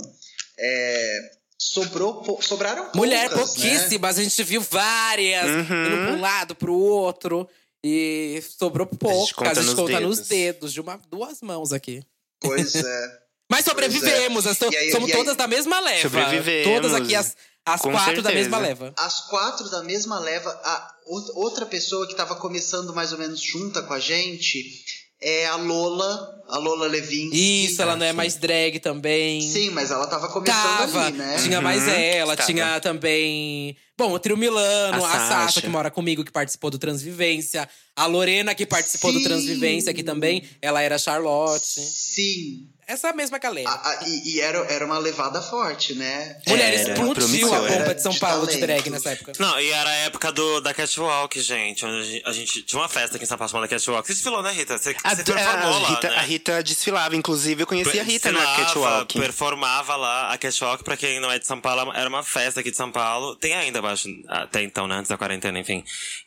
é, 0.59 1.31
sobrou, 1.59 2.39
sobraram 2.43 2.83
poucas, 2.85 2.97
Mulher 3.01 3.31
né? 3.31 3.37
pouquíssimas, 3.37 4.19
a 4.19 4.23
gente 4.23 4.43
viu 4.45 4.61
várias, 4.61 5.45
Uhum. 5.47 5.61
indo 5.61 5.97
pra 6.07 6.13
um 6.13 6.21
lado, 6.21 6.55
pro 6.55 6.75
outro. 6.75 7.49
E 7.85 8.43
sobrou 8.59 8.87
poucas. 8.87 9.33
conta 9.33 9.51
A 9.51 9.55
gente 9.55 9.67
nos 9.67 9.75
conta 9.75 10.01
nos 10.01 10.17
dedos. 10.19 10.29
dedos, 10.29 10.73
de 10.73 10.81
uma, 10.81 11.01
duas 11.09 11.41
mãos 11.41 11.73
aqui. 11.73 12.03
Pois 12.41 12.75
é. 12.75 13.19
Mas 13.51 13.65
sobrevivemos, 13.65 14.45
nós 14.45 14.59
to- 14.59 14.69
E 14.73 14.77
aí- 14.77 14.91
somos 14.91 15.09
aí- 15.11 15.17
todas 15.17 15.37
da 15.37 15.47
mesma 15.47 15.81
leva. 15.81 16.03
Sobrevivemos. 16.03 16.65
Todas 16.75 16.93
aqui, 16.95 17.15
as, 17.15 17.35
as 17.75 17.81
Com 17.81 17.91
quatro 17.93 18.23
da 18.23 18.31
certeza. 18.31 18.35
mesma 18.35 18.59
leva. 18.59 18.93
As 18.97 19.21
quatro 19.29 19.69
da 19.71 19.83
mesma 19.83 20.19
leva. 20.19 20.51
A 20.65 20.95
ou- 21.07 21.33
outra 21.45 21.65
pessoa 21.67 22.07
que 22.07 22.13
estava 22.13 22.35
começando 22.37 22.95
mais 22.95 23.13
ou 23.13 23.19
menos 23.19 23.41
junta 23.41 23.83
com 23.83 23.95
a 23.95 23.99
gente 24.01 24.85
é 25.21 25.47
a 25.47 25.57
Lola, 25.57 26.45
a 26.49 26.59
Lola 26.59 26.87
Levinsky. 26.87 27.65
Isso, 27.67 27.83
ela 27.83 27.97
não 27.97 28.07
é 28.07 28.13
mais 28.13 28.37
drag 28.37 28.79
também. 28.79 29.41
Sim, 29.41 29.71
mas 29.71 29.91
ela 29.91 30.07
tava 30.07 30.29
começando 30.29 30.63
Tava, 30.79 31.07
ali, 31.07 31.17
né? 31.19 31.37
tinha 31.43 31.61
mais 31.61 31.83
Uhum, 31.83 31.89
ela, 31.91 32.35
estava. 32.35 32.53
tinha 32.53 32.81
também. 32.81 33.77
Bom, 33.97 34.13
o 34.13 34.19
Trio 34.21 34.37
Milano, 34.37 35.05
A 35.05 35.09
a, 35.09 35.13
Sasha. 35.13 35.29
Sasha. 35.29 35.61
que 35.61 35.67
mora 35.69 35.91
comigo, 35.91 36.25
que 36.25 36.31
participou 36.31 36.71
do 36.71 36.79
Transvivência. 36.79 37.69
A 37.97 38.07
Lorena, 38.07 38.55
que 38.55 38.65
participou 38.65 39.11
do 39.13 39.19
Sim. 39.19 39.25
Transvivência 39.25 39.91
aqui 39.91 40.05
também. 40.05 40.49
Ela 40.63 40.83
era 40.83 40.97
Charlotte. 40.99 41.65
Sim. 41.65 42.69
Essa 42.89 43.13
mesma 43.13 43.37
galera. 43.39 43.69
A- 43.69 43.91
a- 43.91 44.09
e 44.09 44.37
e 44.37 44.41
era, 44.41 44.59
era 44.73 44.87
uma 44.87 44.99
levada 44.99 45.43
forte, 45.43 45.95
né? 45.95 46.39
Mulher, 46.47 46.73
Era 46.73 46.91
explodiu 46.93 47.55
a 47.55 47.61
bomba 47.61 47.95
de 47.95 48.01
São 48.03 48.13
De 48.13 48.19
Paulo 48.19 48.41
de 48.47 48.53
talento. 48.59 48.67
drag 48.67 48.91
nessa 48.91 49.11
época. 49.11 49.33
Não, 49.39 49.61
e 49.61 49.69
era 49.71 49.91
a 49.91 49.95
época 49.97 50.33
do, 50.33 50.61
da 50.63 50.73
Catwalk, 50.73 51.39
gente. 51.41 51.85
Onde 51.85 51.99
a 52.01 52.03
gente, 52.05 52.23
a 52.27 52.33
gente 52.33 52.63
tinha 52.63 52.81
uma 52.81 52.89
festa 52.89 53.17
aqui 53.17 53.25
em 53.25 53.29
São 53.29 53.37
Paulo 53.37 53.51
chamada 53.51 53.69
Catwalk. 53.69 54.07
Você 54.07 54.15
desfilou, 54.15 54.43
né, 54.43 54.53
Rita? 54.53 54.79
Você, 54.79 54.97
A, 55.05 55.15
você 55.15 55.23
performou 55.23 55.75
a 55.75 55.79
lá, 55.81 55.89
Rita, 55.91 56.09
né? 56.11 56.17
a 56.17 56.21
Rita 56.23 56.63
desfilava, 56.63 57.15
inclusive 57.15 57.63
eu 57.63 57.67
conheci 57.67 58.01
a 58.01 58.03
Rita 58.03 58.33
na 58.33 58.57
Catwalk. 58.57 59.19
performava 59.21 59.95
lá. 59.95 60.33
A 60.33 60.39
Catwalk, 60.39 60.83
pra 60.83 60.97
quem 60.97 61.21
não 61.21 61.31
é 61.31 61.39
de 61.39 61.47
São 61.47 61.61
Paulo, 61.61 61.93
era 61.95 62.09
uma 62.09 62.23
festa 62.23 62.61
aqui 62.61 62.71
de 62.71 62.77
São 62.79 62.91
Paulo. 62.91 63.37
Tem 63.37 63.53
ainda, 63.55 63.81
acho, 63.81 64.09
até 64.29 64.63
então, 64.63 64.87
né? 64.89 64.97
Antes 64.97 65.11
da 65.11 65.19
quarentena, 65.19 65.59
enfim. 65.59 65.85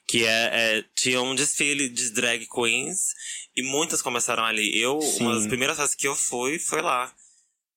Que 0.07 0.25
é, 0.27 0.29
é- 0.53 0.83
tinha 0.95 1.21
um 1.21 1.33
desfile 1.33 1.89
de 1.89 2.11
drag 2.13 2.45
queens. 2.47 3.15
E 3.55 3.63
muitas 3.63 4.01
começaram 4.01 4.43
ali. 4.43 4.79
Eu, 4.79 5.01
Sim. 5.01 5.23
uma 5.23 5.35
das 5.35 5.47
primeiras 5.47 5.77
festas 5.77 5.95
que 5.95 6.07
eu 6.07 6.15
fui, 6.15 6.57
foi 6.57 6.81
lá. 6.81 7.13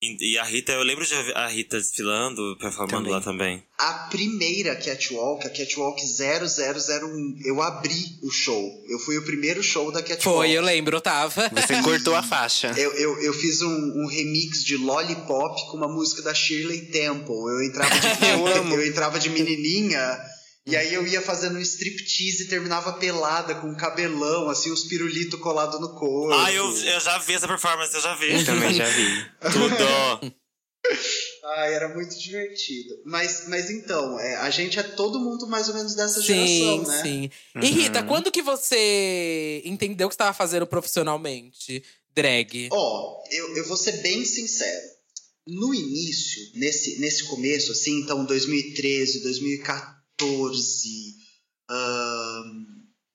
E, 0.03 0.35
e 0.35 0.39
a 0.39 0.45
Rita, 0.45 0.73
eu 0.73 0.83
lembro 0.83 1.05
de 1.05 1.15
ver 1.15 1.37
a 1.37 1.49
Rita 1.49 1.79
desfilando, 1.79 2.57
performando 2.59 2.97
Também. 2.97 3.13
lá 3.13 3.21
também. 3.21 3.63
A 3.79 3.93
primeira 4.11 4.77
Catwalk, 4.77 5.47
a 5.47 5.51
Catwalk 5.51 6.01
0001, 6.03 7.41
eu 7.45 7.63
abri 7.63 8.19
o 8.23 8.31
show. 8.31 8.85
Eu 8.89 8.99
fui 8.99 9.17
o 9.17 9.25
primeiro 9.25 9.63
show 9.63 9.91
da 9.91 10.03
Catwalk. 10.03 10.23
Foi, 10.23 10.51
eu 10.51 10.63
lembro, 10.63 10.97
eu 10.97 11.01
tava. 11.01 11.49
Você 11.49 11.81
cortou 11.83 12.15
a 12.15 12.23
faixa. 12.23 12.73
Eu, 12.77 12.93
eu, 12.93 13.21
eu 13.23 13.33
fiz 13.33 13.63
um, 13.63 14.03
um 14.03 14.07
remix 14.07 14.63
de 14.63 14.77
Lollipop 14.77 15.71
com 15.71 15.77
uma 15.77 15.89
música 15.89 16.23
da 16.23 16.35
Shirley 16.35 16.83
Temple. 16.83 17.35
Eu 17.35 17.63
entrava 17.65 17.99
de, 17.99 18.07
eu, 18.29 18.79
eu 18.79 18.87
entrava 18.87 19.19
de 19.19 19.31
menininha 19.31 20.34
e 20.67 20.75
aí 20.77 20.95
eu 20.95 21.07
ia 21.07 21.21
fazendo 21.21 21.59
um 21.59 21.61
striptease 21.61 22.45
e 22.45 22.49
terminava 22.49 22.95
pelada 22.95 23.55
com 23.57 23.69
um 23.69 23.77
cabelão, 23.77 24.49
assim, 24.49 24.71
os 24.71 24.85
pirulitos 24.85 25.39
colados 25.41 25.79
no 25.79 25.95
corpo. 25.95 26.33
Ah, 26.33 26.51
eu, 26.51 26.65
eu 26.65 27.01
já 27.01 27.19
vi 27.19 27.35
essa 27.35 27.47
performance, 27.47 27.95
eu 27.95 28.01
já 28.01 28.15
vi. 28.15 28.45
Também 28.45 28.73
já 28.73 28.87
vi. 28.87 29.27
Tudo. 29.53 30.35
Ai, 31.57 31.75
era 31.75 31.95
muito 31.95 32.19
divertido. 32.19 32.99
Mas, 33.05 33.45
mas 33.49 33.71
então, 33.71 34.19
é, 34.19 34.37
a 34.37 34.49
gente 34.49 34.79
é 34.79 34.83
todo 34.83 35.21
mundo 35.21 35.47
mais 35.47 35.69
ou 35.69 35.75
menos 35.75 35.95
dessa 35.95 36.23
Sim, 36.23 36.47
geração, 36.47 36.83
né? 36.85 37.03
sim. 37.03 37.31
E 37.61 37.67
Rita, 37.67 38.03
quando 38.03 38.33
que 38.33 38.41
você 38.41 39.61
entendeu 39.67 40.09
que 40.09 40.15
você 40.15 40.17
estava 40.17 40.33
fazendo 40.33 40.67
profissionalmente 40.67 41.83
drag? 42.15 42.69
Ó, 42.73 43.23
eu, 43.31 43.57
eu 43.57 43.69
vou 43.69 43.77
ser 43.77 44.01
bem 44.01 44.25
sincero. 44.25 44.95
No 45.47 45.75
início, 45.75 46.41
nesse, 46.55 46.99
nesse 47.01 47.25
começo, 47.25 47.73
assim, 47.73 48.01
então 48.01 48.25
2013, 48.25 49.23
2014, 49.23 49.94
ahn, 51.69 52.65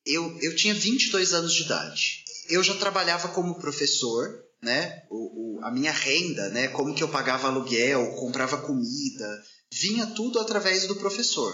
eu, 0.05 0.37
eu 0.41 0.55
tinha 0.55 0.73
22 0.73 1.33
anos 1.33 1.53
de 1.53 1.63
idade. 1.63 2.23
Eu 2.49 2.63
já 2.63 2.75
trabalhava 2.75 3.27
como 3.29 3.59
professor, 3.59 4.43
né? 4.61 5.03
O, 5.09 5.59
o- 5.59 5.65
a 5.65 5.71
minha 5.71 5.91
renda, 5.91 6.49
né? 6.49 6.67
Como 6.69 6.95
que 6.95 7.03
eu 7.03 7.09
pagava 7.09 7.47
aluguel, 7.47 8.15
comprava 8.15 8.57
comida, 8.61 9.43
vinha 9.71 10.07
tudo 10.07 10.39
através 10.39 10.87
do 10.87 10.95
professor. 10.95 11.53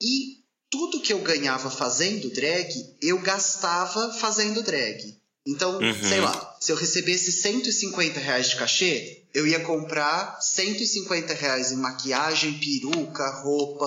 E 0.00 0.44
tudo 0.70 1.00
que 1.00 1.12
eu 1.12 1.20
ganhava 1.20 1.70
fazendo 1.70 2.30
drag, 2.30 2.72
eu 3.02 3.20
gastava 3.20 4.12
fazendo 4.14 4.62
drag. 4.62 5.20
Então, 5.46 5.78
Uhum. 5.78 6.08
sei 6.08 6.20
lá, 6.20 6.56
se 6.60 6.72
eu 6.72 6.76
recebesse 6.76 7.30
150 7.30 8.18
reais 8.18 8.48
de 8.50 8.56
cachê, 8.56 9.24
eu 9.32 9.46
ia 9.46 9.60
comprar 9.60 10.40
150 10.40 11.32
reais 11.34 11.70
em 11.70 11.76
maquiagem, 11.76 12.58
peruca, 12.58 13.42
roupa. 13.42 13.86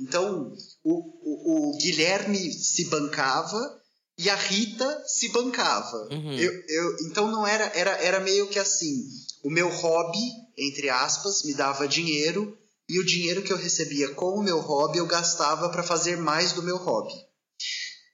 Então, 0.00 0.52
o, 0.84 0.92
o, 0.92 1.70
o 1.70 1.78
Guilherme 1.78 2.52
se 2.52 2.86
bancava 2.86 3.80
e 4.18 4.28
a 4.28 4.34
Rita 4.34 5.02
se 5.06 5.30
bancava. 5.30 6.08
Uhum. 6.10 6.34
Eu, 6.34 6.52
eu, 6.68 6.96
então 7.06 7.30
não 7.30 7.46
era, 7.46 7.64
era, 7.74 7.92
era 7.92 8.20
meio 8.20 8.48
que 8.48 8.58
assim, 8.58 9.04
o 9.42 9.50
meu 9.50 9.68
hobby, 9.68 10.18
entre 10.58 10.90
aspas, 10.90 11.42
me 11.44 11.54
dava 11.54 11.88
dinheiro 11.88 12.58
e 12.88 12.98
o 12.98 13.04
dinheiro 13.04 13.42
que 13.42 13.52
eu 13.52 13.56
recebia 13.56 14.10
com 14.10 14.34
o 14.38 14.42
meu 14.42 14.60
hobby 14.60 14.98
eu 14.98 15.06
gastava 15.06 15.70
para 15.70 15.82
fazer 15.82 16.16
mais 16.16 16.52
do 16.52 16.62
meu 16.62 16.76
hobby. 16.76 17.14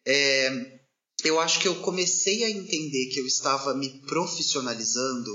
É, 0.07 0.78
eu 1.25 1.41
acho 1.41 1.61
que 1.61 1.69
eu 1.69 1.77
comecei 1.77 2.45
a 2.45 2.51
entender 2.51 3.07
que 3.13 3.21
eu 3.21 3.27
estava 3.27 3.75
me 3.75 3.89
profissionalizando 4.07 5.31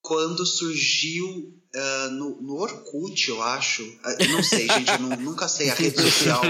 quando 0.00 0.44
surgiu 0.44 1.26
ah, 1.74 2.08
no, 2.12 2.42
no 2.42 2.54
Orkut, 2.60 3.28
eu 3.28 3.42
acho. 3.42 3.82
Ah, 4.04 4.14
não 4.30 4.42
sei, 4.42 4.66
gente, 4.68 4.90
eu 4.90 4.98
nu- 4.98 5.16
nunca 5.16 5.48
sei 5.48 5.70
a 5.70 5.74
rede 5.74 6.00
social. 6.00 6.42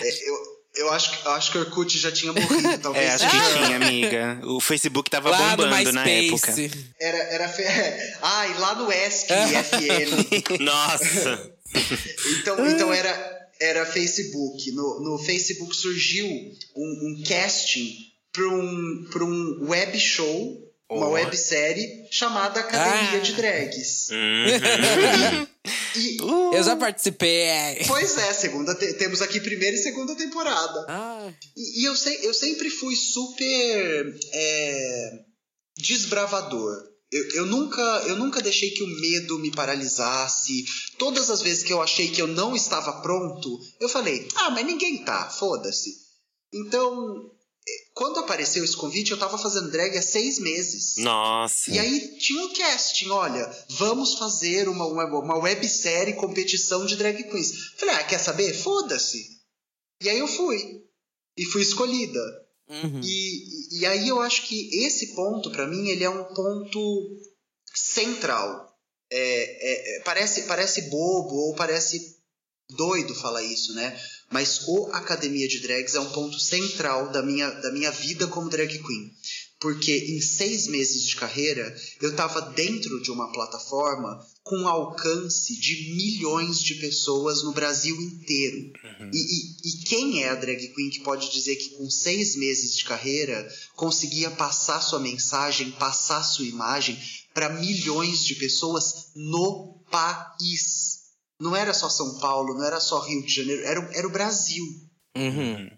É, 0.00 0.28
eu, 0.30 0.36
eu, 0.76 0.90
acho, 0.92 1.10
que- 1.10 1.26
eu 1.26 1.32
acho 1.32 1.52
que 1.52 1.58
o 1.58 1.60
Orkut 1.62 1.98
já 1.98 2.10
tinha 2.12 2.32
morrido, 2.32 2.78
talvez. 2.80 3.04
É, 3.04 3.10
acho 3.14 3.24
que 3.30 3.64
tinha, 3.64 3.76
amiga. 3.76 4.40
O 4.44 4.60
Facebook 4.60 5.10
tava 5.10 5.30
Lá 5.30 5.56
bombando 5.56 5.92
na 5.92 6.08
época. 6.08 6.54
Era, 7.00 7.18
era 7.18 7.48
fe... 7.48 7.64
Ai, 8.22 8.58
lá 8.58 8.74
no 8.76 8.90
ESC 8.90 9.26
FM. 9.64 10.60
Nossa! 10.60 11.52
Então, 12.40 12.66
então 12.70 12.92
era, 12.94 13.45
era 13.60 13.84
Facebook. 13.86 14.70
No, 14.72 15.00
no 15.00 15.18
Facebook 15.18 15.74
surgiu 15.74 16.26
um, 16.76 17.08
um 17.18 17.22
casting 17.26 17.94
para 18.32 18.48
um, 18.48 19.06
pra 19.10 19.24
um 19.24 19.66
web 19.68 19.98
show, 19.98 20.62
uma 20.90 21.08
Oh. 21.08 21.12
websérie 21.12 22.06
chamada 22.10 22.60
Academia 22.60 23.18
Ah. 23.18 23.22
de 23.22 23.32
Drags. 23.34 24.08
Uhum. 24.10 25.46
E, 25.96 26.20
Uh, 26.22 26.52
Eu 26.54 26.62
já 26.62 26.76
participei. 26.76 27.48
pois 27.88 28.18
é, 28.18 28.32
segunda 28.34 28.74
te- 28.74 28.92
temos 28.94 29.22
aqui 29.22 29.40
primeira 29.40 29.74
e 29.74 29.78
segunda 29.78 30.14
temporada. 30.14 30.84
Ah, 30.88 31.32
E, 31.56 31.80
e 31.80 31.84
eu, 31.84 31.96
sei, 31.96 32.18
eu 32.22 32.34
sempre 32.34 32.68
fui 32.68 32.94
super 32.94 34.14
é, 34.34 35.10
desbravador. 35.78 36.76
Eu, 37.10 37.28
eu, 37.30 37.46
nunca, 37.46 37.80
eu 38.06 38.16
nunca 38.16 38.42
deixei 38.42 38.70
que 38.70 38.82
o 38.82 39.00
medo 39.00 39.38
me 39.38 39.52
paralisasse. 39.52 40.64
Todas 40.98 41.30
as 41.30 41.40
vezes 41.40 41.62
que 41.62 41.72
eu 41.72 41.80
achei 41.80 42.10
que 42.10 42.20
eu 42.20 42.26
não 42.26 42.56
estava 42.56 43.00
pronto, 43.00 43.58
eu 43.80 43.88
falei: 43.88 44.26
ah, 44.34 44.50
mas 44.50 44.66
ninguém 44.66 45.04
tá, 45.04 45.30
foda-se. 45.30 45.94
Então, 46.52 47.30
eh, 47.68 47.84
quando 47.94 48.18
apareceu 48.18 48.64
esse 48.64 48.76
convite, 48.76 49.12
eu 49.12 49.18
tava 49.18 49.38
fazendo 49.38 49.70
drag 49.70 49.96
há 49.96 50.02
seis 50.02 50.40
meses. 50.40 50.96
Nossa. 50.98 51.70
E 51.70 51.78
aí 51.78 52.18
tinha 52.18 52.42
um 52.42 52.52
casting, 52.52 53.10
olha, 53.10 53.66
vamos 53.70 54.14
fazer 54.14 54.68
uma, 54.68 54.86
uma, 54.86 55.04
uma 55.04 55.38
websérie 55.38 56.14
competição 56.14 56.84
de 56.86 56.96
drag 56.96 57.22
queens. 57.22 57.74
Falei, 57.78 57.94
ah, 57.94 58.04
quer 58.04 58.18
saber? 58.18 58.52
Foda-se. 58.52 59.24
E 60.02 60.08
aí 60.08 60.18
eu 60.18 60.26
fui. 60.28 60.82
E 61.36 61.44
fui 61.44 61.62
escolhida. 61.62 62.45
Uhum. 62.68 63.00
E, 63.02 63.78
e 63.80 63.86
aí 63.86 64.08
eu 64.08 64.20
acho 64.20 64.46
que 64.46 64.84
esse 64.84 65.14
ponto, 65.14 65.50
pra 65.50 65.66
mim, 65.66 65.88
ele 65.88 66.04
é 66.04 66.10
um 66.10 66.24
ponto 66.24 67.20
central. 67.74 68.66
É, 69.10 69.18
é, 69.18 69.96
é, 69.96 70.00
parece, 70.00 70.42
parece 70.42 70.82
bobo 70.90 71.34
ou 71.34 71.54
parece 71.54 72.16
doido 72.70 73.14
falar 73.14 73.42
isso, 73.42 73.74
né? 73.74 73.98
Mas 74.30 74.66
o 74.66 74.86
Academia 74.92 75.46
de 75.46 75.60
Drags 75.60 75.94
é 75.94 76.00
um 76.00 76.10
ponto 76.10 76.38
central 76.40 77.10
da 77.12 77.22
minha, 77.22 77.48
da 77.48 77.70
minha 77.72 77.90
vida 77.92 78.26
como 78.26 78.50
drag 78.50 78.78
queen. 78.82 79.12
Porque 79.66 79.96
em 80.16 80.20
seis 80.20 80.68
meses 80.68 81.02
de 81.02 81.16
carreira, 81.16 81.76
eu 82.00 82.10
estava 82.10 82.40
dentro 82.52 83.02
de 83.02 83.10
uma 83.10 83.32
plataforma 83.32 84.24
com 84.44 84.68
alcance 84.68 85.58
de 85.58 85.92
milhões 85.96 86.60
de 86.60 86.76
pessoas 86.76 87.42
no 87.42 87.52
Brasil 87.52 88.00
inteiro. 88.00 88.70
E, 89.12 89.18
e- 89.18 89.68
e 89.68 89.82
quem 89.84 90.22
é 90.22 90.28
a 90.28 90.36
drag 90.36 90.68
queen 90.72 90.88
que 90.88 91.00
pode 91.00 91.32
dizer 91.32 91.56
que 91.56 91.70
com 91.70 91.90
seis 91.90 92.36
meses 92.36 92.76
de 92.76 92.84
carreira 92.84 93.44
conseguia 93.74 94.30
passar 94.30 94.80
sua 94.80 95.00
mensagem, 95.00 95.72
passar 95.72 96.22
sua 96.22 96.44
imagem 96.46 96.96
para 97.34 97.48
milhões 97.48 98.24
de 98.24 98.36
pessoas 98.36 99.06
no 99.16 99.80
país? 99.90 101.00
Não 101.40 101.56
era 101.56 101.74
só 101.74 101.88
São 101.90 102.20
Paulo, 102.20 102.54
não 102.54 102.64
era 102.64 102.78
só 102.78 103.00
Rio 103.00 103.26
de 103.26 103.34
Janeiro, 103.34 103.62
era, 103.64 103.80
o- 103.80 103.92
era 103.92 104.06
o 104.06 104.12
Brasil. 104.12 104.64
Uhum. 105.16 105.68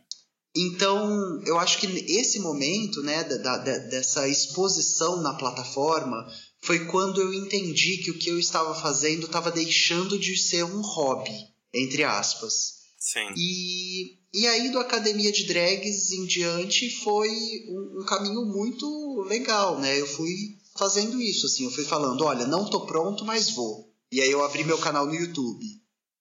Então, 0.56 1.40
eu 1.46 1.58
acho 1.58 1.78
que 1.78 1.86
esse 1.86 2.40
momento, 2.40 3.02
né, 3.02 3.22
da, 3.24 3.36
da- 3.58 3.78
dessa 3.78 4.26
exposição 4.28 5.22
na 5.22 5.34
plataforma, 5.34 6.26
foi 6.62 6.86
quando 6.86 7.20
eu 7.20 7.32
entendi 7.32 7.98
que 7.98 8.10
o 8.10 8.18
que 8.18 8.28
eu 8.30 8.38
estava 8.38 8.74
fazendo 8.74 9.26
estava 9.26 9.50
deixando 9.50 10.18
de 10.18 10.36
ser 10.36 10.64
um 10.64 10.80
hobby, 10.80 11.30
entre 11.72 12.02
aspas. 12.02 12.78
Sim. 12.98 13.28
E, 13.36 14.18
e 14.34 14.46
aí, 14.46 14.70
do 14.72 14.78
Academia 14.80 15.30
de 15.30 15.44
Drags 15.46 16.10
em 16.10 16.26
diante, 16.26 16.90
foi 17.02 17.28
um, 17.68 18.00
um 18.00 18.04
caminho 18.04 18.44
muito 18.44 19.22
legal, 19.28 19.78
né? 19.78 20.00
Eu 20.00 20.06
fui 20.06 20.58
fazendo 20.76 21.20
isso, 21.20 21.46
assim, 21.46 21.64
eu 21.64 21.70
fui 21.70 21.84
falando, 21.84 22.24
olha, 22.24 22.46
não 22.46 22.68
tô 22.68 22.84
pronto, 22.86 23.24
mas 23.24 23.50
vou. 23.50 23.92
E 24.10 24.20
aí 24.20 24.30
eu 24.30 24.42
abri 24.44 24.64
meu 24.64 24.78
canal 24.78 25.06
no 25.06 25.14
YouTube. 25.14 25.64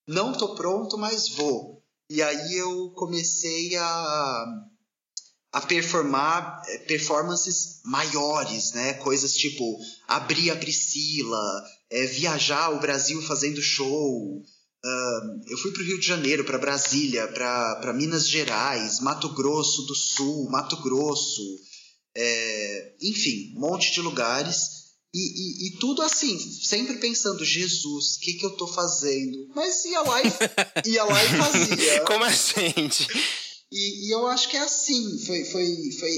Não 0.07 0.33
tô 0.33 0.53
pronto, 0.55 0.97
mas 0.97 1.29
vou. 1.29 1.76
E 2.09 2.21
aí 2.21 2.57
eu 2.57 2.91
comecei 2.91 3.75
a, 3.75 4.45
a 5.51 5.61
performar 5.61 6.61
eh, 6.67 6.77
performances 6.79 7.81
maiores, 7.83 8.71
né? 8.71 8.93
Coisas 8.93 9.33
tipo 9.33 9.77
abrir 10.07 10.51
a 10.51 10.55
Priscila, 10.55 11.63
eh, 11.89 12.05
viajar 12.05 12.69
o 12.69 12.79
Brasil 12.79 13.21
fazendo 13.23 13.61
show. 13.61 14.41
Ahn, 14.85 15.41
eu 15.47 15.57
fui 15.57 15.71
para 15.71 15.81
o 15.81 15.85
Rio 15.85 15.99
de 15.99 16.07
Janeiro, 16.07 16.45
para 16.45 16.57
Brasília, 16.57 17.27
para 17.27 17.93
Minas 17.93 18.27
Gerais, 18.27 19.01
Mato 19.01 19.33
Grosso 19.33 19.83
do 19.83 19.95
Sul, 19.95 20.49
Mato 20.49 20.81
Grosso, 20.81 21.41
é, 22.15 22.95
enfim, 23.01 23.53
um 23.57 23.59
monte 23.59 23.91
de 23.91 24.01
lugares. 24.01 24.76
E, 25.19 25.23
e- 25.65 25.67
e 25.67 25.71
tudo 25.79 26.01
assim, 26.03 26.37
sempre 26.37 26.97
pensando, 26.97 27.43
Jesus, 27.43 28.15
o 28.15 28.19
que, 28.19 28.33
que 28.33 28.45
eu 28.45 28.51
tô 28.51 28.67
fazendo? 28.67 29.49
Mas 29.55 29.83
ia 29.85 30.01
lá 30.01 30.21
e, 30.21 30.27
ia 30.93 31.03
lá 31.03 31.23
e 31.23 31.27
fazia. 31.29 32.01
Como 32.05 32.23
a 32.23 32.29
gente. 32.31 33.07
E, 33.71 34.07
e 34.07 34.11
eu 34.13 34.27
acho 34.27 34.47
que 34.49 34.57
é 34.57 34.61
assim, 34.61 35.17
foi, 35.25 35.43
foi, 35.45 35.91
foi 35.99 36.11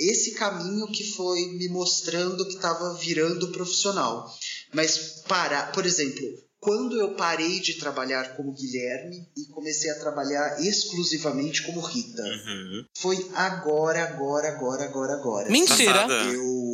esse 0.00 0.32
caminho 0.32 0.86
que 0.88 1.04
foi 1.12 1.40
me 1.58 1.68
mostrando 1.68 2.44
que 2.48 2.54
estava 2.56 2.94
virando 2.94 3.52
profissional. 3.52 4.28
Mas 4.72 5.22
parar, 5.28 5.70
por 5.72 5.86
exemplo, 5.86 6.26
quando 6.58 6.98
eu 6.98 7.14
parei 7.14 7.60
de 7.60 7.74
trabalhar 7.74 8.36
como 8.36 8.52
Guilherme 8.54 9.16
e 9.36 9.46
comecei 9.52 9.90
a 9.90 9.98
trabalhar 10.00 10.60
exclusivamente 10.60 11.62
como 11.62 11.80
Rita, 11.80 12.22
Uhum. 12.22 12.84
foi 12.96 13.16
agora, 13.34 14.02
agora, 14.02 14.48
agora, 14.48 14.84
agora, 14.84 15.12
agora. 15.14 15.50
Mentira. 15.50 16.06
Eu. 16.32 16.64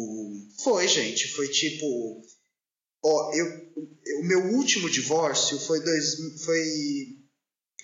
Foi, 0.62 0.86
gente. 0.88 1.28
Foi 1.28 1.48
tipo. 1.48 2.20
Ó, 3.02 3.32
eu, 3.34 3.46
o 4.20 4.24
meu 4.24 4.40
último 4.56 4.90
divórcio 4.90 5.58
foi, 5.58 5.80
dois, 5.82 6.16
foi 6.44 6.62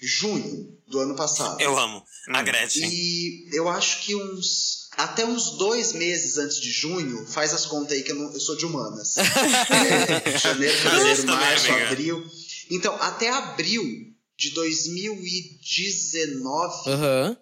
junho 0.03 0.77
do 0.87 0.99
ano 1.01 1.17
passado. 1.17 1.59
Eu 1.61 1.77
amo. 1.79 2.05
A 2.29 2.41
Hum. 2.41 2.45
Gretchen. 2.45 2.89
E 2.91 3.49
eu 3.57 3.69
acho 3.69 4.03
que 4.03 4.15
uns. 4.15 4.87
Até 4.97 5.27
uns 5.27 5.59
dois 5.59 5.93
meses 5.93 6.39
antes 6.39 6.59
de 6.59 6.71
junho, 6.71 7.27
faz 7.27 7.53
as 7.53 7.67
contas 7.67 7.93
aí 7.93 8.03
que 8.03 8.13
eu, 8.13 8.17
não, 8.17 8.33
eu 8.33 8.41
sou 8.41 8.57
de 8.57 8.65
humanas. 8.65 9.17
É, 10.27 10.39
janeiro, 10.39 10.75
fevereiro, 10.79 11.27
março, 11.27 11.71
abril. 11.71 12.27
Então, 12.71 12.95
até 12.97 13.29
abril 13.29 13.85
de 14.39 14.51
2019, 14.51 16.91
Aham. 16.91 17.37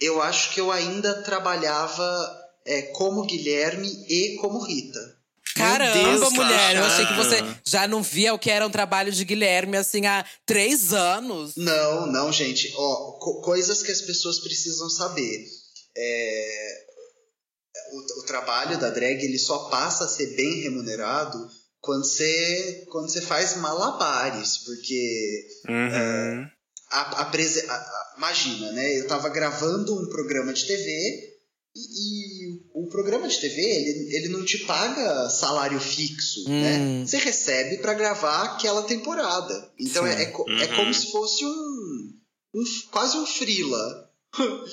eu 0.00 0.20
acho 0.22 0.52
que 0.52 0.60
eu 0.60 0.70
ainda 0.70 1.22
trabalhava 1.22 2.43
é, 2.66 2.82
como 2.92 3.26
Guilherme 3.26 3.88
e 4.08 4.36
como 4.36 4.60
Rita. 4.64 5.00
Caramba, 5.54 5.92
Deus, 6.18 6.32
mulher, 6.32 6.74
eu 6.76 6.84
achei 6.84 7.06
que 7.06 7.14
você 7.14 7.36
já 7.64 7.86
não 7.86 8.02
via 8.02 8.34
o 8.34 8.38
que 8.38 8.50
era 8.50 8.66
um 8.66 8.70
trabalho 8.70 9.12
de 9.12 9.24
Guilherme 9.24 9.76
assim 9.76 10.04
há 10.04 10.24
três 10.44 10.92
anos. 10.92 11.54
Não, 11.56 12.06
não, 12.10 12.32
gente. 12.32 12.72
Ó, 12.76 13.12
co- 13.20 13.40
coisas 13.40 13.80
que 13.82 13.92
as 13.92 14.00
pessoas 14.00 14.40
precisam 14.40 14.90
saber. 14.90 15.46
É, 15.96 16.84
o, 17.92 18.20
o 18.20 18.26
trabalho 18.26 18.78
da 18.80 18.90
drag 18.90 19.22
ele 19.24 19.38
só 19.38 19.68
passa 19.68 20.04
a 20.04 20.08
ser 20.08 20.34
bem 20.34 20.62
remunerado 20.62 21.38
quando 21.80 22.04
você 22.04 22.84
quando 22.90 23.08
você 23.08 23.20
faz 23.20 23.56
malabares, 23.56 24.58
porque 24.58 25.46
Uhum. 25.68 26.46
a- 26.90 27.20
a 27.22 27.24
prese- 27.26 27.64
a- 27.68 27.74
a- 27.74 28.14
imagina, 28.16 28.72
né? 28.72 28.98
Eu 28.98 29.06
tava 29.06 29.28
gravando 29.28 29.94
um 30.02 30.08
programa 30.08 30.52
de 30.52 30.66
TV 30.66 31.30
e, 31.76 31.80
e 31.80 32.53
o 32.74 32.88
programa 32.88 33.28
de 33.28 33.38
TV 33.40 33.60
ele, 33.62 34.16
ele 34.16 34.28
não 34.30 34.44
te 34.44 34.58
paga 34.66 35.30
salário 35.30 35.78
fixo, 35.80 36.40
Hum. 36.48 36.60
né? 36.60 37.04
Você 37.06 37.18
recebe 37.18 37.78
pra 37.78 37.94
gravar 37.94 38.42
aquela 38.42 38.82
temporada. 38.82 39.70
Então 39.78 40.04
é, 40.04 40.24
é, 40.24 40.24
é 40.24 40.28
Uhum. 40.66 40.74
como 40.74 40.92
se 40.92 41.10
fosse 41.12 41.44
um, 41.44 42.12
um 42.54 42.64
quase 42.90 43.16
um 43.16 43.24
freela. 43.26 44.10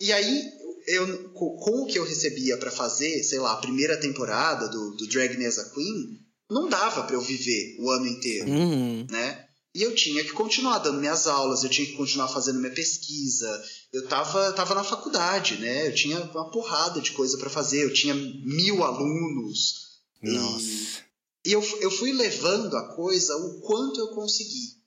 e 0.00 0.12
aí 0.12 0.42
eu 0.86 1.30
co- 1.30 1.56
com 1.56 1.82
o 1.82 1.86
que 1.86 1.98
eu 1.98 2.04
recebia 2.04 2.56
pra 2.58 2.70
fazer, 2.70 3.22
sei 3.22 3.38
lá, 3.38 3.52
a 3.52 3.56
primeira 3.60 3.96
temporada 3.98 4.68
do, 4.68 4.96
do 4.96 5.06
Drag 5.08 5.36
Me 5.38 5.46
as 5.46 5.58
a 5.58 5.70
Queen, 5.70 6.20
não 6.50 6.68
dava 6.68 7.04
pra 7.04 7.14
eu 7.16 7.20
viver 7.22 7.76
o 7.78 7.90
ano 7.90 8.06
inteiro 8.08 8.50
Uhum. 8.50 9.06
né? 9.10 9.41
E 9.74 9.82
eu 9.82 9.94
tinha 9.94 10.22
que 10.22 10.32
continuar 10.32 10.78
dando 10.80 11.00
minhas 11.00 11.26
aulas, 11.26 11.64
eu 11.64 11.70
tinha 11.70 11.86
que 11.86 11.96
continuar 11.96 12.28
fazendo 12.28 12.58
minha 12.60 12.74
pesquisa. 12.74 13.64
Eu 13.92 14.06
tava, 14.06 14.52
tava 14.52 14.74
na 14.74 14.84
faculdade, 14.84 15.56
né? 15.56 15.88
Eu 15.88 15.94
tinha 15.94 16.20
uma 16.20 16.50
porrada 16.50 17.00
de 17.00 17.12
coisa 17.12 17.38
para 17.38 17.48
fazer, 17.48 17.82
eu 17.82 17.92
tinha 17.92 18.14
mil 18.14 18.84
alunos. 18.84 19.74
E- 20.22 20.30
Nossa. 20.30 21.02
E 21.44 21.52
eu, 21.52 21.62
eu 21.80 21.90
fui 21.90 22.12
levando 22.12 22.76
a 22.76 22.94
coisa 22.94 23.34
o 23.36 23.60
quanto 23.62 23.98
eu 23.98 24.08
consegui. 24.08 24.80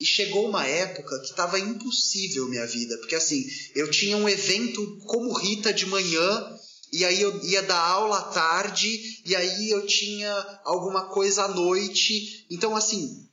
E 0.00 0.04
chegou 0.06 0.48
uma 0.48 0.66
época 0.66 1.20
que 1.20 1.34
tava 1.36 1.58
impossível 1.58 2.48
minha 2.48 2.66
vida, 2.66 2.96
porque 2.98 3.14
assim, 3.14 3.44
eu 3.74 3.90
tinha 3.90 4.16
um 4.16 4.26
evento 4.28 4.98
como 5.06 5.34
Rita 5.34 5.72
de 5.74 5.84
manhã, 5.84 6.58
e 6.90 7.04
aí 7.04 7.20
eu 7.20 7.44
ia 7.44 7.62
dar 7.62 7.78
aula 7.78 8.18
à 8.18 8.22
tarde, 8.22 9.20
e 9.26 9.36
aí 9.36 9.68
eu 9.68 9.86
tinha 9.86 10.32
alguma 10.64 11.10
coisa 11.10 11.44
à 11.44 11.48
noite. 11.48 12.46
Então, 12.50 12.74
assim, 12.74 13.28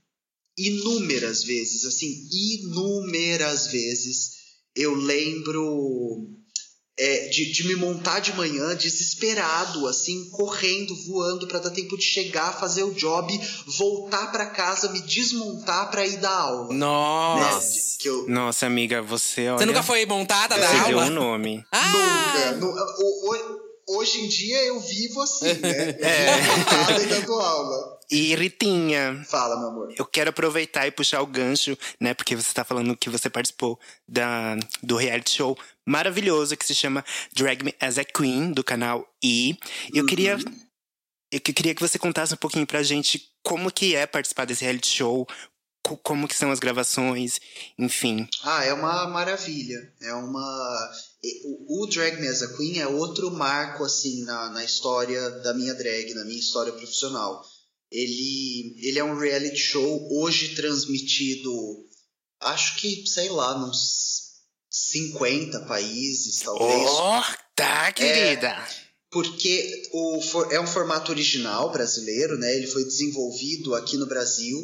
inúmeras 0.57 1.43
vezes, 1.43 1.85
assim, 1.85 2.07
inúmeras 2.31 3.67
vezes 3.67 4.37
eu 4.75 4.93
lembro 4.95 6.27
é, 6.99 7.27
de, 7.29 7.51
de 7.51 7.67
me 7.67 7.75
montar 7.75 8.19
de 8.19 8.33
manhã 8.35 8.75
desesperado, 8.75 9.87
assim, 9.87 10.29
correndo, 10.31 10.95
voando 11.05 11.45
para 11.47 11.59
dar 11.59 11.69
tempo 11.69 11.95
de 11.95 12.03
chegar, 12.03 12.59
fazer 12.59 12.83
o 12.83 12.93
job, 12.93 13.39
voltar 13.77 14.31
para 14.31 14.47
casa, 14.47 14.91
me 14.91 15.01
desmontar 15.01 15.91
para 15.91 16.07
ir 16.07 16.17
dar 16.17 16.31
aula. 16.31 16.69
né? 16.73 16.79
Nossa. 16.79 17.71
De- 17.73 17.97
Que 17.99 18.09
eu 18.09 18.27
Nossa, 18.27 18.65
amiga, 18.65 19.01
você 19.03 19.47
olha. 19.47 19.59
Você 19.59 19.65
nunca 19.67 19.83
foi 19.83 20.05
montada 20.07 20.57
da 20.57 20.67
Você 20.67 20.89
deu 20.89 20.99
aula? 20.99 21.05
um 21.11 21.13
nome. 21.13 21.63
Ah! 21.71 21.91
nunca. 21.91 22.51
nu- 22.57 22.67
o- 22.73 23.35
o- 23.35 23.97
hoje 23.97 24.21
em 24.21 24.27
dia 24.27 24.63
eu 24.65 24.79
vivo 24.79 25.21
assim, 25.21 25.53
né? 25.61 25.97
Eu 25.99 26.05
É. 26.05 26.41
vivo 26.41 26.57
montada 26.57 27.03
e 27.03 27.05
dando 27.07 27.33
aula. 27.33 27.96
E 28.09 28.33
Ritinha, 28.35 29.21
Fala, 29.29 29.59
meu 29.59 29.67
amor. 29.69 29.93
eu 29.97 30.05
quero 30.05 30.29
aproveitar 30.29 30.87
e 30.87 30.91
puxar 30.91 31.21
o 31.21 31.27
gancho, 31.27 31.77
né? 31.99 32.13
Porque 32.13 32.35
você 32.35 32.53
tá 32.53 32.63
falando 32.63 32.95
que 32.95 33.09
você 33.09 33.29
participou 33.29 33.77
da, 34.07 34.55
do 34.81 34.95
reality 34.95 35.31
show 35.31 35.57
maravilhoso 35.85 36.55
que 36.55 36.65
se 36.65 36.73
chama 36.75 37.03
Drag 37.35 37.63
Me 37.63 37.75
as 37.79 37.97
a 37.97 38.05
Queen, 38.05 38.51
do 38.53 38.63
canal 38.63 39.05
E. 39.23 39.57
E 39.93 39.97
eu 39.97 40.05
queria. 40.05 40.37
Eu 41.31 41.41
que- 41.41 41.51
queria 41.51 41.75
que 41.75 41.81
você 41.81 41.99
contasse 41.99 42.33
um 42.33 42.37
pouquinho 42.37 42.65
pra 42.65 42.81
gente 42.83 43.29
como 43.43 43.69
que 43.71 43.93
é 43.95 44.07
participar 44.07 44.45
desse 44.45 44.63
reality 44.63 44.87
show, 44.87 45.27
co- 45.83 45.97
como 45.97 46.25
que 46.29 46.35
são 46.35 46.49
as 46.51 46.59
gravações, 46.59 47.39
enfim. 47.77 48.25
Ah, 48.43 48.63
é 48.63 48.71
uma 48.73 49.05
maravilha. 49.09 49.93
É 50.01 50.13
uma. 50.13 50.91
O, 51.43 51.83
o 51.83 51.87
Drag 51.87 52.21
Me 52.21 52.27
as 52.29 52.41
a 52.41 52.55
Queen 52.55 52.79
é 52.79 52.87
outro 52.87 53.29
marco, 53.31 53.83
assim, 53.83 54.23
na, 54.23 54.49
na 54.51 54.63
história 54.63 55.29
da 55.41 55.53
minha 55.53 55.73
drag, 55.73 56.13
na 56.13 56.23
minha 56.23 56.39
história 56.39 56.71
profissional. 56.71 57.43
Ele, 57.91 58.75
ele 58.81 58.99
é 58.99 59.03
um 59.03 59.17
reality 59.17 59.57
show 59.57 60.07
hoje 60.11 60.55
transmitido, 60.55 61.51
acho 62.41 62.77
que, 62.77 63.07
sei 63.07 63.29
lá, 63.29 63.57
nos 63.57 64.41
50 64.69 65.61
países, 65.61 66.39
talvez. 66.39 66.89
Oh, 66.89 67.21
tá, 67.55 67.91
querida! 67.91 68.55
porque 69.11 69.89
o, 69.93 70.19
é 70.51 70.59
um 70.59 70.67
formato 70.67 71.11
original 71.11 71.71
brasileiro, 71.71 72.37
né? 72.37 72.55
Ele 72.55 72.67
foi 72.67 72.83
desenvolvido 72.83 73.73
aqui 73.73 73.97
no 73.97 74.05
Brasil 74.05 74.57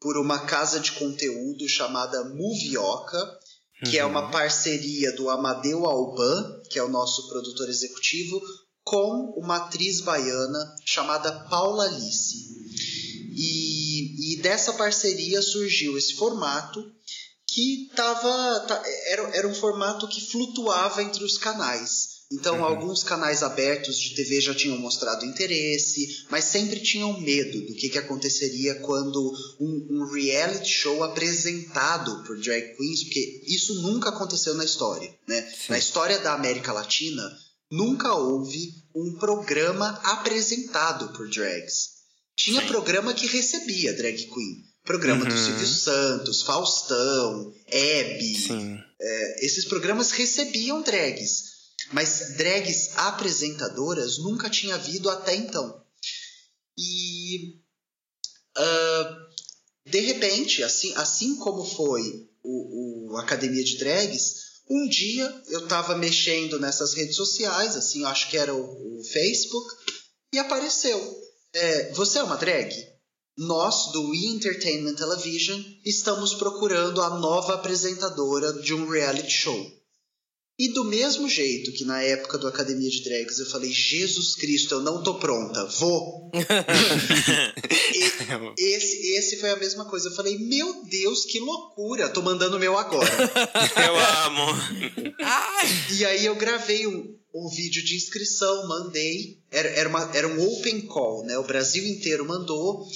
por 0.00 0.18
uma 0.18 0.40
casa 0.46 0.80
de 0.80 0.92
conteúdo 0.92 1.68
chamada 1.68 2.24
Movioca, 2.24 3.38
que 3.86 3.98
é 3.98 4.04
uma 4.04 4.30
parceria 4.30 5.12
do 5.12 5.30
Amadeu 5.30 5.84
Alban, 5.86 6.62
que 6.70 6.78
é 6.78 6.82
o 6.82 6.88
nosso 6.88 7.28
produtor 7.28 7.68
executivo, 7.68 8.40
com 8.82 9.34
uma 9.36 9.56
atriz 9.56 10.00
baiana 10.00 10.74
chamada 10.84 11.32
Paula 11.48 11.84
Alice. 11.84 12.63
Dessa 14.44 14.74
parceria 14.74 15.40
surgiu 15.40 15.96
esse 15.96 16.14
formato 16.14 16.84
que 17.48 17.88
tava, 17.96 18.60
ta- 18.68 18.82
era, 19.06 19.22
era 19.36 19.48
um 19.48 19.54
formato 19.54 20.06
que 20.06 20.20
flutuava 20.30 21.02
entre 21.02 21.24
os 21.24 21.38
canais. 21.38 22.12
Então, 22.32 22.62
alguns 22.64 23.02
canais 23.02 23.42
abertos 23.42 23.96
de 23.98 24.14
TV 24.14 24.40
já 24.40 24.54
tinham 24.54 24.76
mostrado 24.78 25.24
interesse, 25.24 26.26
mas 26.30 26.44
sempre 26.44 26.80
tinham 26.80 27.18
medo 27.20 27.60
do 27.66 27.74
que, 27.74 27.88
que 27.88 27.98
aconteceria 27.98 28.74
quando 28.80 29.32
um, 29.60 29.86
um 29.90 30.12
reality 30.12 30.68
show 30.68 31.02
apresentado 31.04 32.22
por 32.24 32.38
drag 32.40 32.76
queens, 32.76 33.04
porque 33.04 33.44
isso 33.46 33.80
nunca 33.82 34.08
aconteceu 34.10 34.54
na 34.54 34.64
história. 34.64 35.14
Né? 35.28 35.40
Na 35.68 35.78
história 35.78 36.18
da 36.18 36.34
América 36.34 36.72
Latina, 36.72 37.22
nunca 37.70 38.12
houve 38.14 38.72
um 38.94 39.16
programa 39.18 39.88
apresentado 40.04 41.12
por 41.16 41.28
drags. 41.30 41.93
Tinha 42.36 42.60
Sim. 42.60 42.66
programa 42.68 43.14
que 43.14 43.26
recebia 43.26 43.92
drag 43.94 44.16
queen. 44.16 44.64
Programa 44.84 45.24
do 45.24 45.34
Uhum. 45.34 45.44
Silvio 45.44 45.66
Santos, 45.66 46.42
Faustão, 46.42 47.54
Hebe. 47.66 48.84
É, 49.00 49.46
esses 49.46 49.64
programas 49.64 50.10
recebiam 50.10 50.82
drags. 50.82 51.54
Mas 51.92 52.36
drags 52.36 52.90
apresentadoras 52.96 54.18
nunca 54.18 54.50
tinha 54.50 54.74
havido 54.74 55.08
até 55.10 55.34
então. 55.34 55.82
E. 56.76 57.60
ah, 58.56 59.16
de 59.86 60.00
repente, 60.00 60.62
assim, 60.62 60.92
assim 60.96 61.36
como 61.36 61.64
foi 61.64 62.02
o, 62.42 63.12
o 63.12 63.16
Academia 63.18 63.62
de 63.62 63.76
Drags, 63.78 64.34
um 64.68 64.88
dia 64.88 65.42
eu 65.48 65.68
tava 65.68 65.96
mexendo 65.96 66.58
nessas 66.58 66.94
redes 66.94 67.16
sociais, 67.16 67.76
assim, 67.76 68.00
eu 68.00 68.08
acho 68.08 68.30
que 68.30 68.36
era 68.38 68.54
o, 68.54 68.60
o 69.00 69.04
Facebook, 69.04 69.76
e 70.32 70.38
apareceu. 70.38 70.98
É, 71.54 71.92
você 71.92 72.18
é 72.18 72.22
uma 72.22 72.36
drag? 72.36 72.74
Nós, 73.36 73.92
do 73.92 74.10
We 74.10 74.26
Entertainment 74.26 74.94
Television, 74.94 75.60
estamos 75.84 76.34
procurando 76.34 77.00
a 77.02 77.18
nova 77.18 77.54
apresentadora 77.54 78.52
de 78.54 78.74
um 78.74 78.88
reality 78.88 79.30
show. 79.30 79.83
E 80.56 80.68
do 80.72 80.84
mesmo 80.84 81.28
jeito 81.28 81.72
que 81.72 81.84
na 81.84 82.00
época 82.00 82.38
do 82.38 82.46
Academia 82.46 82.88
de 82.88 83.02
Drags 83.02 83.40
eu 83.40 83.46
falei, 83.46 83.72
Jesus 83.72 84.36
Cristo, 84.36 84.74
eu 84.76 84.80
não 84.82 85.02
tô 85.02 85.14
pronta, 85.18 85.64
vou. 85.80 86.30
E- 87.94 88.74
esse, 88.74 88.96
esse 89.16 89.36
foi 89.38 89.50
a 89.50 89.56
mesma 89.56 89.84
coisa. 89.84 90.08
Eu 90.08 90.14
falei, 90.14 90.38
meu 90.38 90.84
Deus, 90.84 91.24
que 91.24 91.38
loucura, 91.40 92.08
tô 92.08 92.22
mandando 92.22 92.56
o 92.56 92.60
meu 92.60 92.76
agora. 92.78 93.10
Eu 93.86 93.96
amo. 94.26 94.46
Ai! 95.20 95.66
E 95.92 96.04
aí 96.04 96.26
eu 96.26 96.34
gravei 96.36 96.86
um, 96.86 97.16
um 97.34 97.48
vídeo 97.48 97.84
de 97.84 97.96
inscrição, 97.96 98.68
mandei. 98.68 99.38
Era, 99.50 99.68
era, 99.70 99.88
uma, 99.88 100.10
era 100.14 100.28
um 100.28 100.40
open 100.46 100.82
call, 100.82 101.24
né? 101.24 101.36
O 101.38 101.44
Brasil 101.44 101.84
inteiro 101.86 102.24
mandou. 102.26 102.86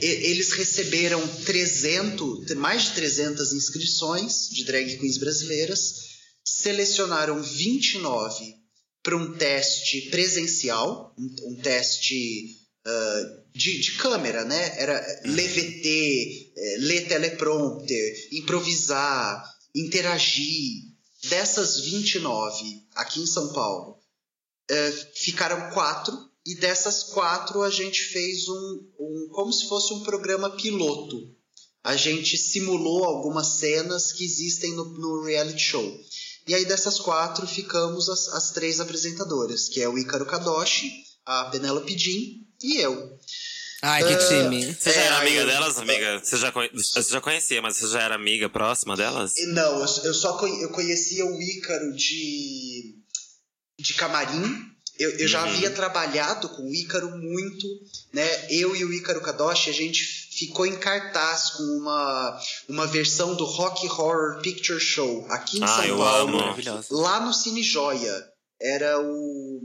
E- 0.00 0.06
eles 0.30 0.52
receberam 0.52 1.26
300, 1.44 2.54
mais 2.56 2.84
de 2.84 2.92
300 2.92 3.52
inscrições 3.52 4.48
de 4.50 4.64
drag 4.64 4.96
queens 4.98 5.18
brasileiras. 5.18 6.11
Selecionaram 6.44 7.42
29 7.42 8.56
para 9.02 9.16
um 9.16 9.34
teste 9.34 10.10
presencial, 10.10 11.14
um, 11.18 11.52
um 11.52 11.56
teste 11.56 12.62
ah, 12.84 13.42
de, 13.54 13.80
de 13.80 13.92
câmera, 13.92 14.44
né? 14.44 14.80
Era 14.80 15.00
ler 15.24 15.48
VT, 15.48 16.52
eh, 16.56 16.76
ler 16.78 17.06
teleprompter, 17.06 18.28
improvisar, 18.32 19.44
interagir. 19.74 20.90
Dessas 21.28 21.78
29 21.78 22.82
aqui 22.96 23.20
em 23.20 23.26
São 23.26 23.52
Paulo, 23.52 24.00
eh, 24.68 24.92
ficaram 25.14 25.70
quatro 25.70 26.12
e 26.44 26.56
dessas 26.56 27.04
quatro 27.04 27.62
a 27.62 27.70
gente 27.70 28.02
fez 28.02 28.48
um, 28.48 28.90
um 28.98 29.28
como 29.30 29.52
se 29.52 29.68
fosse 29.68 29.94
um 29.94 30.02
programa 30.02 30.50
piloto. 30.56 31.32
A 31.84 31.94
gente 31.94 32.36
simulou 32.36 33.04
algumas 33.04 33.58
cenas 33.58 34.10
que 34.10 34.24
existem 34.24 34.72
no, 34.74 34.84
no 34.84 35.22
reality 35.22 35.60
show. 35.60 36.00
E 36.46 36.54
aí 36.54 36.64
dessas 36.64 36.98
quatro 36.98 37.46
ficamos 37.46 38.08
as, 38.08 38.28
as 38.28 38.50
três 38.50 38.80
apresentadoras, 38.80 39.68
que 39.68 39.80
é 39.80 39.88
o 39.88 39.96
Ícaro 39.98 40.26
Kadoshi, 40.26 40.90
a 41.24 41.44
Penélope 41.46 41.96
Jean 41.96 42.40
e 42.62 42.78
eu. 42.80 43.18
Ai, 43.84 44.02
que 44.04 44.16
time. 44.28 44.74
Você 44.74 44.92
já 44.92 45.00
É, 45.00 45.04
era 45.06 45.18
amiga 45.18 45.40
eu- 45.40 45.46
delas, 45.46 45.78
amiga? 45.78 46.20
Você 46.22 46.36
já, 46.36 46.52
conhe- 46.52 46.70
você 46.72 47.02
já 47.10 47.20
conhecia, 47.20 47.60
mas 47.60 47.76
você 47.76 47.88
já 47.88 48.00
era 48.02 48.14
amiga 48.14 48.48
próxima 48.48 48.96
delas? 48.96 49.34
Não, 49.48 49.80
eu, 50.04 50.14
só 50.14 50.36
conhe- 50.36 50.62
eu 50.62 50.68
conhecia 50.70 51.24
o 51.26 51.40
Ícaro 51.42 51.92
de, 51.96 52.94
de 53.80 53.94
camarim. 53.94 54.70
Eu, 54.98 55.10
eu 55.18 55.26
já 55.26 55.42
Uhum. 55.42 55.48
havia 55.50 55.70
trabalhado 55.70 56.48
com 56.50 56.62
o 56.62 56.72
Ícaro 56.74 57.10
muito, 57.16 57.66
né? 58.12 58.46
Eu 58.52 58.76
e 58.76 58.84
o 58.84 58.92
Ícaro 58.92 59.20
Kadoshi, 59.20 59.70
a 59.70 59.72
gente 59.72 60.21
ficou 60.38 60.64
em 60.66 60.76
cartaz 60.78 61.50
com 61.50 61.62
uma, 61.62 62.40
uma 62.68 62.86
versão 62.86 63.34
do 63.34 63.44
Rock 63.44 63.86
Horror 63.88 64.40
Picture 64.42 64.80
Show 64.80 65.26
aqui 65.30 65.58
em 65.58 65.62
Ah, 65.64 65.66
São 65.66 65.84
eu 65.84 65.96
Paulo, 65.98 66.20
amo. 66.28 66.38
Maravilhosa. 66.38 66.86
lá 66.90 67.20
no 67.20 67.32
Cine 67.34 67.62
Joia. 67.62 68.24
Era 68.60 68.98
o 69.00 69.60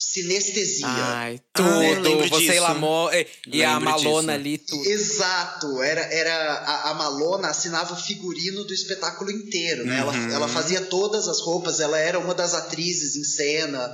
Sinestesia. 0.00 0.86
Ai, 0.86 1.40
Ah, 1.54 1.60
eu 1.60 1.64
tudo. 1.64 1.78
lembro 2.02 2.28
Você 2.28 2.44
e, 2.44 2.48
disso. 2.50 2.60
Lamo, 2.62 3.10
e, 3.12 3.26
e 3.56 3.64
a 3.64 3.80
Malona 3.80 4.38
disso. 4.38 4.48
ali, 4.48 4.58
tudo. 4.58 4.84
Exato, 4.88 5.82
era, 5.82 6.00
era 6.02 6.52
a, 6.54 6.90
a 6.90 6.94
Malona 6.94 7.48
assinava 7.48 7.94
o 7.94 7.96
figurino 7.96 8.64
do 8.64 8.72
espetáculo 8.72 9.30
inteiro, 9.30 9.84
né? 9.84 9.98
Ela, 9.98 10.12
Uhum. 10.12 10.30
ela 10.30 10.48
fazia 10.48 10.82
todas 10.82 11.26
as 11.26 11.40
roupas, 11.40 11.80
ela 11.80 11.98
era 11.98 12.18
uma 12.18 12.34
das 12.34 12.54
atrizes 12.54 13.16
em 13.16 13.24
cena. 13.24 13.92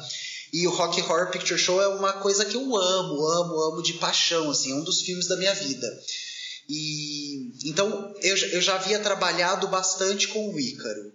E 0.56 0.66
o 0.68 0.70
Rock 0.70 1.00
Horror 1.02 1.30
Picture 1.32 1.58
Show 1.58 1.82
é 1.82 1.88
uma 1.88 2.12
coisa 2.12 2.44
que 2.44 2.54
eu 2.56 2.62
amo, 2.76 3.26
amo, 3.26 3.60
amo 3.72 3.82
de 3.82 3.94
paixão, 3.94 4.50
assim, 4.50 4.70
é 4.70 4.74
um 4.76 4.84
dos 4.84 5.00
filmes 5.02 5.26
da 5.26 5.36
minha 5.36 5.52
vida. 5.54 5.86
E 6.68 7.68
então 7.68 8.14
eu, 8.22 8.36
já- 8.36 8.46
eu 8.48 8.60
já 8.62 8.74
havia 8.76 9.00
trabalhado 9.00 9.66
bastante 9.68 10.28
com 10.28 10.52
o 10.54 10.60
Ícaro. 10.60 11.12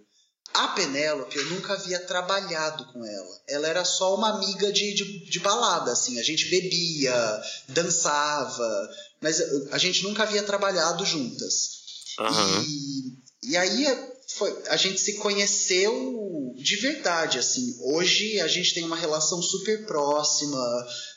A 0.52 0.68
Penélope, 0.68 1.36
eu 1.38 1.44
nunca 1.46 1.74
havia 1.74 2.00
trabalhado 2.00 2.84
com 2.92 3.04
ela. 3.04 3.40
Ela 3.48 3.68
era 3.68 3.84
só 3.84 4.14
uma 4.16 4.30
amiga 4.36 4.72
de, 4.72 4.94
de, 4.94 5.30
de 5.30 5.38
balada, 5.38 5.92
assim. 5.92 6.18
A 6.18 6.22
gente 6.24 6.50
bebia, 6.50 7.40
dançava, 7.68 8.88
mas 9.20 9.40
a 9.70 9.78
gente 9.78 10.02
nunca 10.02 10.24
havia 10.24 10.42
trabalhado 10.42 11.04
juntas. 11.06 11.80
Aham. 12.18 12.64
E, 12.66 13.50
e 13.52 13.56
aí 13.56 13.86
foi, 14.36 14.62
a 14.68 14.76
gente 14.76 15.00
se 15.00 15.14
conheceu 15.18 16.54
de 16.56 16.76
verdade, 16.76 17.38
assim. 17.38 17.76
Hoje 17.80 18.40
a 18.40 18.48
gente 18.48 18.74
tem 18.74 18.84
uma 18.84 18.96
relação 18.96 19.40
super 19.42 19.86
próxima. 19.86 20.58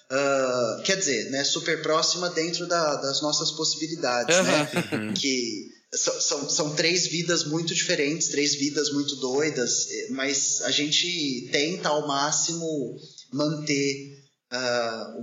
ah, 0.09 0.81
quer 0.85 0.97
dizer, 0.97 1.31
né, 1.31 1.43
super 1.43 1.81
próxima 1.81 2.29
dentro 2.29 2.67
da- 2.67 2.95
das 2.97 3.21
nossas 3.21 3.51
possibilidades, 3.51 4.35
né? 4.43 5.13
Que 5.19 5.69
são, 5.95 6.21
são, 6.21 6.49
são 6.49 6.75
três 6.75 7.07
vidas 7.07 7.45
muito 7.45 7.73
diferentes, 7.73 8.27
três 8.29 8.53
vidas 8.55 8.91
muito 8.91 9.15
doidas, 9.15 9.87
eh, 9.89 10.07
mas 10.11 10.61
a 10.63 10.71
gente 10.71 11.49
tenta 11.51 11.89
ao 11.89 12.07
máximo 12.07 12.95
manter 13.31 14.19
a, 14.51 15.13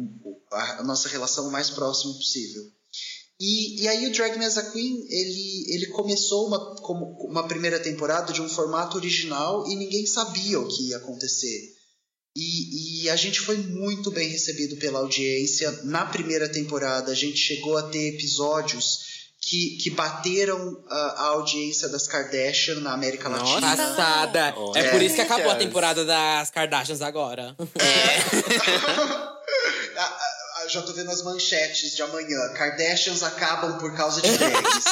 a 0.78 0.82
nossa 0.82 1.08
relação 1.08 1.48
o 1.48 1.52
mais 1.52 1.70
próximo 1.70 2.14
possível. 2.14 2.62
E, 3.40 3.82
e 3.82 3.88
aí 3.88 4.06
o 4.06 4.12
Drag 4.12 4.38
Me 4.38 4.44
As 4.44 4.58
a 4.58 4.70
Queen, 4.70 5.06
ele, 5.08 5.64
ele 5.68 5.86
começou 5.86 6.46
uma, 6.46 6.76
como 6.76 7.16
uma 7.26 7.48
primeira 7.48 7.80
temporada 7.80 8.34
de 8.34 8.42
um 8.42 8.48
formato 8.48 8.98
original 8.98 9.66
e 9.66 9.74
ninguém 9.76 10.04
sabia 10.04 10.60
o 10.60 10.68
que 10.68 10.90
ia 10.90 10.98
acontecer. 10.98 11.80
E, 12.36 13.04
e 13.04 13.10
a 13.10 13.16
gente 13.16 13.40
foi 13.40 13.56
muito 13.56 14.10
bem 14.10 14.28
recebido 14.28 14.76
pela 14.76 14.98
audiência. 14.98 15.70
Na 15.84 16.04
primeira 16.04 16.48
temporada, 16.50 17.10
a 17.10 17.14
gente 17.14 17.38
chegou 17.38 17.78
a 17.78 17.84
ter 17.84 18.14
episódios 18.14 19.10
que, 19.40 19.78
que 19.78 19.90
bateram 19.90 20.84
a, 20.88 20.96
a 20.96 21.26
audiência 21.28 21.88
das 21.88 22.06
Kardashian 22.06 22.80
na 22.80 22.92
América 22.92 23.28
Nossa. 23.28 23.54
Latina. 23.54 23.76
Passada. 23.76 24.54
Olha. 24.56 24.78
É 24.78 24.90
por 24.90 25.02
isso 25.02 25.14
que 25.14 25.22
acabou 25.22 25.50
a 25.50 25.56
temporada 25.56 26.04
das 26.04 26.50
Kardashians 26.50 27.00
agora. 27.00 27.56
Ah, 27.58 29.36
já 30.72 30.82
tô 30.82 30.92
vendo 30.92 31.10
as 31.10 31.22
manchetes 31.22 31.94
de 31.96 32.02
amanhã. 32.02 32.38
Kardashians 32.54 33.22
acabam 33.22 33.78
por 33.78 33.94
causa 33.94 34.20
de 34.22 34.30
drags. 34.38 34.84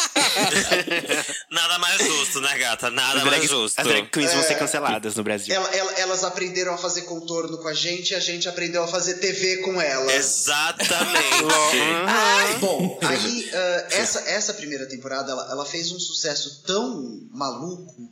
Nada 1.50 1.78
mais 1.78 1.98
justo, 2.04 2.40
né, 2.40 2.56
gata? 2.58 2.90
Nada 2.90 3.18
As 3.18 3.24
mais 3.24 3.36
drag, 3.36 3.46
justo. 3.48 3.80
as 3.80 3.86
drag 3.86 4.08
queens 4.10 4.32
vão 4.32 4.42
ser 4.42 4.52
É. 4.54 4.56
canceladas 4.56 5.14
no 5.14 5.22
Brasil. 5.24 5.54
Ela- 5.54 5.68
ela- 5.74 5.92
elas 5.94 6.24
aprenderam 6.24 6.74
a 6.74 6.78
fazer 6.78 7.02
contorno 7.02 7.58
com 7.58 7.68
a 7.68 7.74
gente 7.74 8.10
e 8.10 8.14
a 8.14 8.20
gente 8.20 8.48
aprendeu 8.48 8.82
a 8.82 8.88
fazer 8.88 9.14
TV 9.14 9.58
com 9.58 9.80
elas. 9.80 10.12
Exatamente. 10.12 11.42
Bom, 12.60 12.98
aí 13.02 13.50
ah, 13.52 13.86
essa, 13.90 14.20
essa 14.28 14.54
primeira 14.54 14.86
temporada 14.88 15.30
ela, 15.32 15.48
ela 15.50 15.64
fez 15.66 15.92
um 15.92 15.98
sucesso 16.00 16.62
tão 16.66 17.28
maluco 17.30 18.10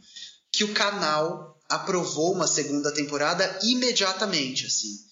que 0.53 0.65
o 0.65 0.73
canal 0.73 1.55
aprovou 1.69 2.33
uma 2.33 2.47
segunda 2.47 2.93
temporada 2.93 3.59
imediatamente, 3.63 4.67
assim. 4.67 5.05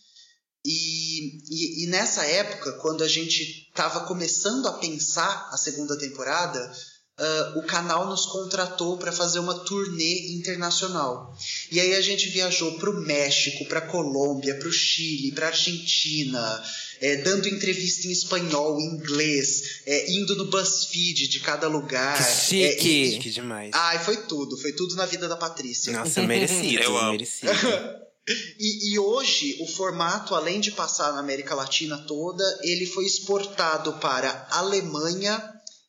E, 0.65 1.43
e, 1.51 1.85
e 1.85 1.87
nessa 1.89 2.25
época, 2.25 2.73
quando 2.81 3.05
a 3.05 3.09
gente 3.09 3.69
estava 3.69 4.01
começando 4.07 4.67
a 4.67 4.73
pensar 4.75 5.49
a 5.53 5.57
segunda 5.57 5.99
temporada, 5.99 6.73
ah, 7.17 7.53
o 7.57 7.63
canal 7.63 8.09
nos 8.09 8.27
contratou 8.27 8.97
para 8.99 9.13
fazer 9.13 9.39
uma 9.39 9.55
turnê 9.61 10.33
internacional. 10.33 11.37
E 11.71 11.79
aí 11.79 11.95
a 11.95 12.01
gente 12.01 12.29
viajou 12.29 12.73
para 12.79 12.91
o 12.91 13.01
México, 13.03 13.67
para 13.67 13.81
Colômbia, 13.83 14.55
para 14.57 14.67
o 14.69 14.73
Chile, 14.73 15.31
para 15.33 15.47
Argentina, 15.49 16.65
é, 17.01 17.17
dando 17.19 17.49
entrevista 17.49 18.09
em 18.09 18.11
espanhol, 18.11 18.81
em 18.81 18.97
inglês, 18.97 19.83
é, 19.87 20.11
indo 20.11 20.35
no 20.35 20.47
BuzzFeed 20.47 21.29
de 21.29 21.41
cada 21.41 21.69
lugar. 21.69 22.17
Que 22.17 22.41
chique. 22.41 22.65
É, 22.65 23.17
e- 23.17 23.19
Que 23.21 23.31
demais. 23.31 23.71
Ai, 23.75 24.03
foi 24.03 24.17
tudo, 24.17 24.57
foi 24.57 24.73
tudo 24.73 24.97
na 24.97 25.07
vida 25.07 25.29
da 25.29 25.37
Patrícia. 25.37 25.93
Nossa, 25.93 26.23
merecido. 26.23 26.83
Eu 26.83 26.97
amo. 26.99 27.11
merecido. 27.13 27.53
E, 28.29 28.93
e 28.95 28.99
hoje, 28.99 29.59
o 29.61 29.67
formato, 29.67 30.35
além 30.35 30.61
de 30.61 30.71
passar 30.73 31.13
na 31.13 31.21
América 31.21 31.55
Latina 31.55 31.99
toda, 32.07 32.43
ele 32.63 32.87
foi 32.87 33.05
exportado 33.05 33.93
para 33.95 34.47
Alemanha 34.51 35.43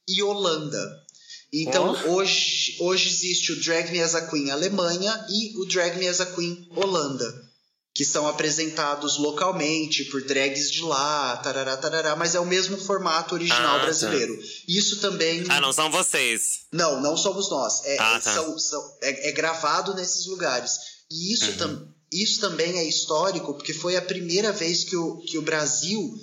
e 0.07 0.21
Holanda. 0.21 1.01
Então, 1.53 1.91
hoje, 2.13 2.75
hoje 2.81 3.07
existe 3.07 3.53
o 3.53 3.61
Drag 3.63 3.89
Me 3.91 4.01
As 4.01 4.13
a 4.15 4.27
Queen 4.27 4.51
Alemanha 4.51 5.25
e 5.29 5.57
o 5.57 5.65
Drag 5.65 5.97
Me 5.97 6.07
As 6.07 6.19
a 6.19 6.25
Queen 6.25 6.67
Holanda, 6.75 7.33
que 7.93 8.03
são 8.03 8.27
apresentados 8.27 9.17
localmente 9.17 10.03
por 10.05 10.21
drags 10.25 10.69
de 10.69 10.81
lá, 10.81 11.37
tarará, 11.37 11.77
tarará, 11.77 12.13
mas 12.17 12.35
é 12.35 12.39
o 12.41 12.45
mesmo 12.45 12.77
formato 12.77 13.35
original 13.35 13.77
Ah, 13.77 13.79
tá. 13.79 13.83
brasileiro. 13.85 14.37
Isso 14.67 14.99
também... 14.99 15.45
Ah, 15.47 15.61
não 15.61 15.71
são 15.71 15.89
vocês. 15.89 16.65
Não, 16.73 17.01
não 17.01 17.15
somos 17.15 17.49
nós. 17.49 17.85
É, 17.85 17.97
Ah, 17.97 18.15
é- 18.17 18.19
tá. 18.19 18.33
são- 18.33 18.59
são- 18.59 18.97
é- 19.01 19.29
é 19.29 19.31
gravado 19.31 19.93
nesses 19.93 20.25
lugares. 20.25 20.73
E 21.09 21.33
isso, 21.33 21.51
Uhum. 21.51 21.57
tam- 21.57 21.94
isso 22.11 22.39
também 22.41 22.77
é 22.77 22.83
histórico, 22.83 23.53
porque 23.53 23.73
foi 23.73 23.95
a 23.95 24.01
primeira 24.01 24.51
vez 24.51 24.83
que 24.83 24.95
o, 24.95 25.17
que 25.17 25.37
o 25.37 25.41
Brasil 25.41 26.13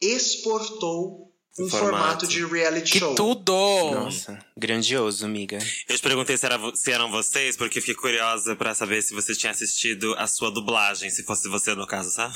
exportou 0.00 1.30
um 1.58 1.68
Formato. 1.68 1.78
formato 1.90 2.26
de 2.26 2.46
reality 2.46 2.92
Que 2.92 2.98
show. 2.98 3.14
tudo! 3.14 3.52
Nossa, 3.52 4.38
grandioso, 4.56 5.26
amiga. 5.26 5.58
Eu 5.86 5.96
te 5.96 6.02
perguntei 6.02 6.34
se, 6.38 6.46
era 6.46 6.58
se 6.74 6.90
eram 6.90 7.10
vocês, 7.10 7.58
porque 7.58 7.78
fiquei 7.78 7.94
curiosa 7.94 8.56
pra 8.56 8.74
saber 8.74 9.02
se 9.02 9.12
você 9.12 9.34
tinha 9.34 9.52
assistido 9.52 10.14
a 10.16 10.26
sua 10.26 10.50
dublagem, 10.50 11.10
se 11.10 11.22
fosse 11.24 11.48
você 11.48 11.74
no 11.74 11.86
caso, 11.86 12.10
sabe? 12.10 12.34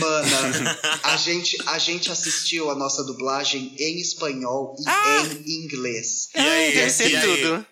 Mana, 0.00 0.78
a 1.04 1.16
gente, 1.18 1.58
a 1.66 1.78
gente 1.78 2.10
assistiu 2.10 2.70
a 2.70 2.74
nossa 2.74 3.04
dublagem 3.04 3.74
em 3.78 4.00
espanhol 4.00 4.74
e 4.80 4.84
Ah! 4.88 5.22
em 5.44 5.64
inglês. 5.64 6.30
E 6.34 6.38
aí, 6.40 6.72
Deve 6.74 6.90
ser 6.90 7.10
e 7.10 7.16
aí? 7.16 7.22
tudo. 7.42 7.66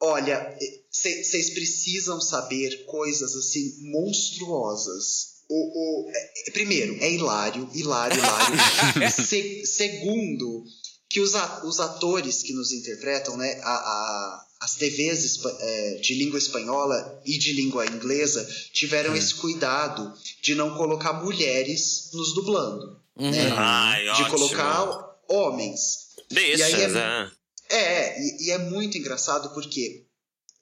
Olha, 0.00 0.56
vocês 0.90 1.50
precisam 1.50 2.20
saber 2.20 2.84
coisas 2.86 3.34
assim 3.34 3.90
monstruosas. 3.92 5.36
O, 5.48 5.54
o- 5.54 6.10
é- 6.10 6.32
é- 6.48 6.50
primeiro, 6.50 6.96
é 7.00 7.10
hilário, 7.12 7.68
hilário, 7.72 8.18
hilário. 8.18 8.56
Se- 9.10 9.64
segundo, 9.64 10.64
que 11.08 11.20
os, 11.20 11.34
a- 11.34 11.62
os 11.64 11.78
atores 11.80 12.42
que 12.42 12.52
nos 12.52 12.72
interpretam, 12.72 13.36
né, 13.36 13.60
a, 13.62 13.70
a- 13.72 14.46
as 14.60 14.74
TVs 14.74 15.38
é, 15.60 15.94
de 15.96 16.14
língua 16.14 16.38
espanhola 16.38 17.22
e 17.24 17.38
de 17.38 17.52
língua 17.52 17.86
inglesa 17.86 18.44
tiveram 18.72 19.14
esse 19.14 19.34
cuidado 19.34 20.12
de 20.42 20.54
não 20.54 20.76
colocar 20.76 21.12
mulheres 21.12 22.10
nos 22.12 22.34
dublando, 22.34 22.98
né? 23.16 23.50
Ai, 23.56 24.02
de 24.02 24.08
ótimo. 24.10 24.30
colocar 24.30 25.16
homens. 25.28 26.06
Deixa, 26.30 26.68
E 26.70 26.74
aí 26.74 26.82
é- 26.82 26.88
Zé. 26.88 27.30
É, 27.70 28.20
e, 28.20 28.46
e 28.46 28.50
é 28.50 28.58
muito 28.58 28.96
engraçado 28.98 29.52
porque 29.54 30.04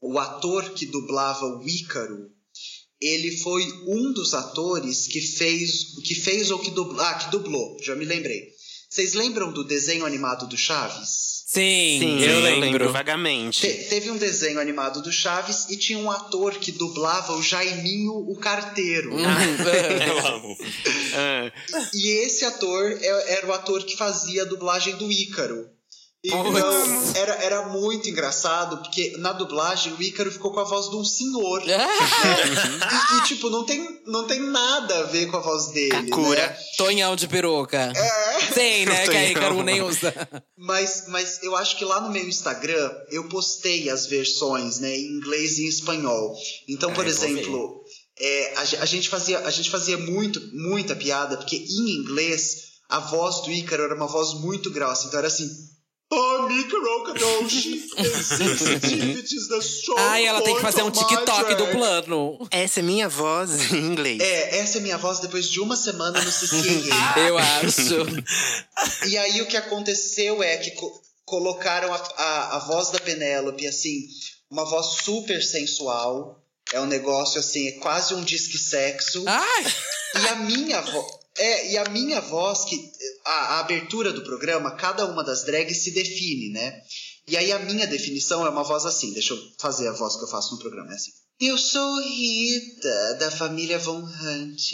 o 0.01 0.19
ator 0.19 0.71
que 0.71 0.87
dublava 0.87 1.45
o 1.47 1.63
Ícaro, 1.69 2.31
ele 3.01 3.37
foi 3.39 3.63
um 3.87 4.13
dos 4.13 4.33
atores 4.35 5.07
que 5.09 5.21
fez, 5.21 5.95
que 6.05 6.15
fez 6.15 6.51
ou 6.51 6.59
que 6.59 6.71
dublou, 6.71 7.01
ah, 7.01 7.15
que 7.15 7.31
dublou, 7.31 7.77
já 7.83 7.95
me 7.95 8.05
lembrei. 8.05 8.43
Vocês 8.89 9.13
lembram 9.15 9.53
do 9.53 9.65
desenho 9.65 10.07
animado 10.07 10.47
do 10.47 10.57
Chaves? 10.57 11.43
Sim, 11.47 11.99
Sim, 12.01 12.21
eu 12.23 12.31
eu 12.31 12.41
lembro. 12.41 12.61
lembro 12.61 12.93
vagamente. 12.93 13.61
Te- 13.61 13.85
teve 13.89 14.11
um 14.11 14.17
desenho 14.17 14.59
animado 14.59 15.03
do 15.03 15.13
Chaves 15.13 15.67
e 15.69 15.77
tinha 15.77 15.99
um 15.99 16.11
ator 16.11 16.55
que 16.59 16.73
dublava 16.73 17.33
o 17.37 17.43
Jaiminho 17.43 18.13
o 18.13 18.37
Carteiro. 18.37 19.13
Eu 20.09 20.27
amo. 20.27 20.57
Ah, 21.15 21.53
E 21.93 22.09
esse 22.25 22.45
ator 22.45 22.91
é- 23.01 23.33
era 23.35 23.47
o 23.47 23.53
ator 23.53 23.85
que 23.85 23.97
fazia 23.97 24.43
a 24.43 24.47
dublagem 24.47 24.97
do 24.97 25.11
Ícaro. 25.11 25.69
Então, 26.25 27.15
era, 27.17 27.35
era 27.45 27.69
muito 27.69 28.09
engraçado, 28.09 28.79
porque 28.79 29.15
na 29.19 29.33
dublagem 29.33 29.93
o 29.93 30.03
Ícaro 30.03 30.33
ficou 30.33 30.53
com 30.53 30.61
a 30.61 30.65
voz 30.65 30.89
de 30.89 30.97
um 30.97 31.05
senhor. 31.05 31.63
E, 33.15 33.19
e, 33.19 33.23
tipo, 33.25 33.51
não 33.51 33.65
tem, 33.65 34.01
não 34.07 34.27
tem 34.27 34.41
nada 34.41 35.01
a 35.01 35.03
ver 35.05 35.27
com 35.27 35.37
a 35.37 35.41
voz 35.41 35.69
dele. 35.69 36.09
Kakura. 36.09 36.47
Né? 36.47 36.57
Tonhão 36.77 37.17
de 37.17 37.29
peruca. 37.29 37.93
Sim, 38.53 38.87
né? 38.87 39.07
Que 39.07 39.17
a 39.17 39.31
Ícaro 39.31 39.63
nem 39.63 39.83
usa. 39.83 40.13
Mas, 40.57 41.05
mas 41.09 41.43
eu 41.43 41.55
acho 41.57 41.77
que 41.77 41.85
lá 41.85 42.01
no 42.01 42.11
meu 42.11 42.27
Instagram 42.27 42.91
eu 43.11 43.29
postei 43.29 43.91
as 43.91 44.07
versões, 44.07 44.79
né, 44.79 44.97
em 44.97 45.17
inglês 45.17 45.59
e 45.59 45.65
em 45.65 45.69
espanhol. 45.69 46.35
Então, 46.69 46.93
por 46.93 47.05
Ah, 47.05 47.09
exemplo, 47.09 47.83
é, 48.19 48.55
a, 48.57 48.61
a 48.61 48.87
gente 48.87 49.09
fazia, 49.09 49.41
a 49.41 49.51
gente 49.51 49.71
fazia 49.71 49.99
muito, 49.99 50.41
muita 50.53 50.97
piada, 50.97 51.37
porque 51.37 51.57
em 51.57 52.01
inglês 52.01 52.65
a 52.89 52.99
voz 53.01 53.43
do 53.43 53.51
Ícaro 53.51 53.85
era 53.85 53.95
uma 53.95 54.07
voz 54.07 54.35
muito 54.35 54.71
grossa. 54.71 55.07
Então 55.07 55.19
era 55.19 55.29
assim. 55.29 55.49
Oh, 56.17 56.47
the 56.49 56.65
Ah, 59.97 60.21
e 60.21 60.27
ela 60.27 60.43
tem 60.43 60.55
que 60.55 60.61
fazer 60.63 60.83
um 60.83 60.91
TikTok 60.91 61.25
drag." 61.45 61.55
dublando. 61.57 62.47
Essa 62.51 62.81
é 62.81 62.83
minha 62.83 63.09
voz 63.09 63.73
em 63.73 63.79
inglês. 63.79 64.21
É, 64.21 64.59
essa 64.59 64.79
é 64.79 64.81
minha 64.81 64.99
voz 64.99 65.21
depois 65.21 65.49
de 65.49 65.61
uma 65.61 65.77
semana 65.77 66.21
no 66.23 66.31
CCA. 66.31 67.21
Eu 67.27 67.39
acho. 67.39 69.07
E 69.09 69.17
aí 69.19 69.41
o 69.43 69.47
que 69.47 69.57
aconteceu 69.57 70.43
é 70.43 70.57
que 70.59 70.73
co- 70.73 71.01
colocaram 71.25 71.93
a, 71.93 71.97
a, 71.97 72.57
a 72.57 72.59
voz 72.61 72.91
da 72.91 72.99
Penélope, 73.01 73.67
assim, 73.67 74.01
uma 74.51 74.65
voz 74.65 75.03
super 75.03 75.43
sensual. 75.43 76.41
É 76.73 76.81
um 76.81 76.87
negócio 76.87 77.39
assim, 77.39 77.69
é 77.69 77.73
quase 77.73 78.15
um 78.15 78.23
disque 78.25 78.57
sexo. 78.59 79.23
Ai! 79.27 79.65
E 80.23 80.29
a 80.29 80.37
minha 80.37 80.81
voz. 80.81 81.24
É, 81.37 81.73
e 81.73 81.79
a 81.79 81.89
minha 81.89 82.21
voz, 82.21 82.65
que 82.65 82.93
a, 83.25 83.31
a 83.31 83.61
abertura 83.61 84.13
do 84.13 84.23
programa, 84.23 84.77
cada 84.77 85.05
uma 85.07 85.25
das 85.25 85.45
drags 85.45 85.83
se 85.83 85.91
define, 85.91 86.51
né? 86.51 86.83
E 87.27 87.37
aí 87.37 87.51
a 87.53 87.59
minha 87.59 87.87
definição 87.87 88.47
é 88.47 88.51
uma 88.51 88.63
voz 88.63 88.85
assim, 88.85 89.13
deixa 89.13 89.35
eu 89.35 89.39
fazer 89.59 89.89
a 89.89 89.93
voz 89.93 90.17
que 90.17 90.25
eu 90.25 90.29
faço 90.29 90.55
no 90.55 90.61
programa, 90.61 90.93
é 90.93 90.95
assim. 90.95 91.11
Eu 91.41 91.59
sou 91.59 92.01
Rita, 92.01 93.15
da 93.19 93.31
família 93.31 93.79
Von 93.79 94.03
Hunt. 94.03 94.73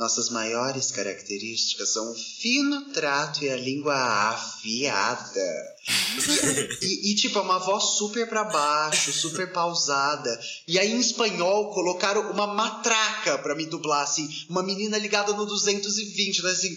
Nossas 0.00 0.30
maiores 0.30 0.90
características 0.90 1.90
são 1.90 2.10
o 2.10 2.14
fino 2.14 2.90
trato 2.90 3.44
e 3.44 3.50
a 3.50 3.56
língua 3.56 3.94
afiada. 4.30 5.70
E, 6.82 7.12
e, 7.12 7.14
tipo, 7.14 7.38
é 7.38 7.42
uma 7.42 7.58
voz 7.58 7.98
super 7.98 8.28
pra 8.28 8.44
baixo, 8.44 9.12
super 9.12 9.52
pausada. 9.52 10.40
E 10.66 10.78
aí, 10.78 10.92
em 10.92 10.98
espanhol, 10.98 11.72
colocaram 11.72 12.30
uma 12.30 12.46
matraca 12.46 13.38
pra 13.38 13.54
me 13.54 13.66
dublar, 13.66 14.02
assim. 14.02 14.28
Uma 14.48 14.62
menina 14.62 14.98
ligada 14.98 15.32
no 15.32 15.46
220, 15.46 16.42
né? 16.42 16.50
Assim, 16.50 16.76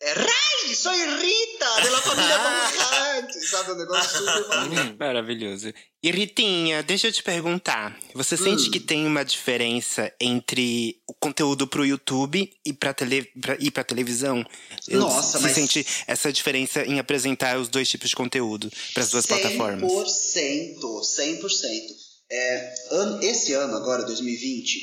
é, 0.00 0.12
Rai, 0.12 0.74
sou 0.74 0.92
Rita, 0.92 1.90
da 1.90 2.02
família 2.02 2.38
Hunt. 2.38 3.32
Sabe, 3.50 3.72
um 3.72 3.76
negócio 3.76 4.18
super. 4.18 4.96
Maravilhoso. 4.98 5.72
E 6.00 6.12
Ritinha, 6.12 6.80
deixa 6.80 7.08
eu 7.08 7.12
te 7.12 7.24
perguntar. 7.24 7.98
Você 8.14 8.36
Hum. 8.36 8.38
sente 8.38 8.70
que 8.70 8.78
tem 8.78 9.04
uma 9.04 9.24
diferença 9.24 10.12
entre 10.20 10.96
o 11.08 11.14
conteúdo 11.14 11.66
pro 11.66 11.84
YouTube 11.84 12.48
e 12.64 12.72
pra, 12.72 12.94
tele, 12.94 13.24
pra, 13.40 13.56
e 13.58 13.68
pra 13.68 13.82
televisão? 13.82 14.46
Eu- 14.86 15.00
Nossa, 15.00 15.38
Você 15.38 15.42
mas- 15.44 15.54
sente 15.56 15.84
essa 16.06 16.32
diferença 16.32 16.84
em 16.84 17.00
apresentar 17.00 17.58
os 17.58 17.68
dois 17.68 17.88
tipos 17.90 18.10
de 18.10 18.16
conteúdo 18.16 18.70
pras 18.94 19.10
duas 19.10 19.26
plataformas? 19.26 19.90
100%, 19.90 21.02
100%. 21.02 21.96
É, 22.30 22.74
esse 23.22 23.54
ano, 23.54 23.74
agora, 23.74 24.04
2020, 24.04 24.78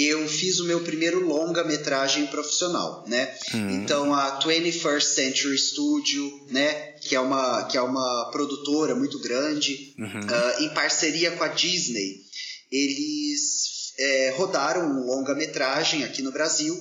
eu 0.00 0.28
fiz 0.28 0.60
o 0.60 0.64
meu 0.66 0.80
primeiro 0.82 1.26
longa-metragem 1.26 2.26
profissional, 2.28 3.04
né? 3.08 3.34
Então, 3.82 4.14
a 4.14 4.38
21st 4.40 5.00
Century 5.02 5.58
Studio, 5.58 6.46
né? 6.50 6.92
Que 7.00 7.14
é 7.16 7.20
uma, 7.20 7.64
que 7.64 7.76
é 7.76 7.82
uma 7.82 8.30
produtora 8.30 8.94
muito 8.94 9.18
grande, 9.20 9.94
ah, 10.30 10.56
em 10.62 10.68
parceria 10.70 11.32
com 11.32 11.42
a 11.44 11.48
Disney, 11.48 12.22
eles 12.70 13.92
é, 13.98 14.30
rodaram 14.36 14.82
um 14.86 15.06
longa-metragem 15.06 16.04
aqui 16.04 16.22
no 16.22 16.32
Brasil 16.32 16.74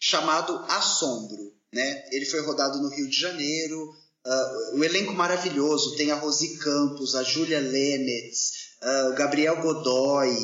chamado 0.00 0.54
Assombro, 0.68 1.52
né? 1.72 2.04
Ele 2.10 2.26
foi 2.26 2.40
rodado 2.40 2.80
no 2.80 2.88
Rio 2.88 3.08
de 3.08 3.18
Janeiro, 3.20 3.90
ah, 4.26 4.52
o 4.74 4.82
elenco 4.84 5.12
maravilhoso 5.12 5.96
tem 5.96 6.10
a 6.10 6.16
Rosi 6.16 6.56
Campos, 6.58 7.14
a 7.14 7.22
Júlia 7.22 7.60
Lemetz, 7.60 8.52
ah, 8.82 9.10
o 9.12 9.14
Gabriel 9.14 9.60
Godoy, 9.62 10.34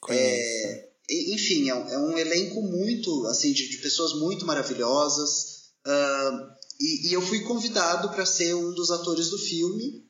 Conheço. 0.00 0.66
e- 0.68 0.89
enfim, 1.34 1.68
é 1.68 1.74
um, 1.74 1.88
é 1.88 1.98
um 1.98 2.18
elenco 2.18 2.62
muito, 2.62 3.26
assim, 3.26 3.52
de, 3.52 3.68
de 3.68 3.78
pessoas 3.78 4.14
muito 4.14 4.46
maravilhosas. 4.46 5.70
ah, 5.86 6.56
e, 6.80 7.08
e 7.08 7.12
eu 7.12 7.20
fui 7.20 7.40
convidado 7.40 8.08
para 8.08 8.24
ser 8.24 8.54
um 8.54 8.72
dos 8.72 8.90
atores 8.90 9.28
do 9.28 9.38
filme. 9.38 10.08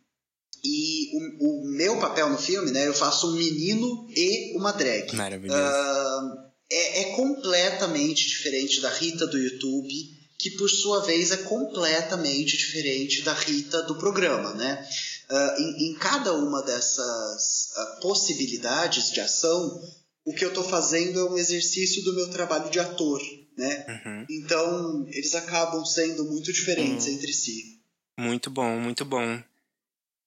E 0.63 1.11
o, 1.41 1.63
o 1.63 1.71
meu 1.71 1.99
papel 1.99 2.29
no 2.29 2.39
filme, 2.39 2.71
né? 2.71 2.87
Eu 2.87 2.95
faço 2.95 3.29
um 3.29 3.33
menino 3.33 4.07
e 4.15 4.57
uma 4.57 4.73
drag. 4.73 5.15
Maravilhoso. 5.17 5.59
Ah, 5.59 6.51
é, 6.71 7.01
é 7.01 7.05
completamente 7.17 8.29
diferente 8.29 8.81
da 8.81 8.91
Rita 8.91 9.27
do 9.27 9.39
YouTube, 9.39 9.93
que 10.39 10.51
por 10.53 10.69
sua 10.69 11.01
vez 11.01 11.33
é 11.33 11.39
completamente 11.39 12.57
diferente 12.57 13.23
da 13.23 13.33
Rita 13.33 13.83
do 13.83 13.97
programa, 13.97 14.55
né? 14.55 14.87
Ah, 15.31 15.57
em, 15.59 15.91
em 15.91 15.95
cada 15.95 16.35
uma 16.35 16.63
dessas 16.63 17.71
ah, 17.77 17.99
possibilidades 18.03 19.11
de 19.11 19.21
ação, 19.21 19.81
o 20.25 20.35
que 20.35 20.45
eu 20.45 20.49
estou 20.49 20.65
fazendo 20.65 21.19
é 21.19 21.31
um 21.31 21.39
exercício 21.39 22.03
do 22.05 22.15
meu 22.15 22.31
trabalho 22.31 22.71
de 22.71 22.79
ator, 22.79 23.21
né? 23.57 23.87
Uhum. 23.89 24.27
Então, 24.31 25.07
eles 25.09 25.35
acabam 25.35 25.85
sendo 25.85 26.25
muito 26.25 26.53
diferentes 26.53 27.07
entre 27.07 27.33
si. 27.33 27.81
Muito 28.19 28.51
bom, 28.51 28.79
muito 28.79 29.05
bom. 29.05 29.43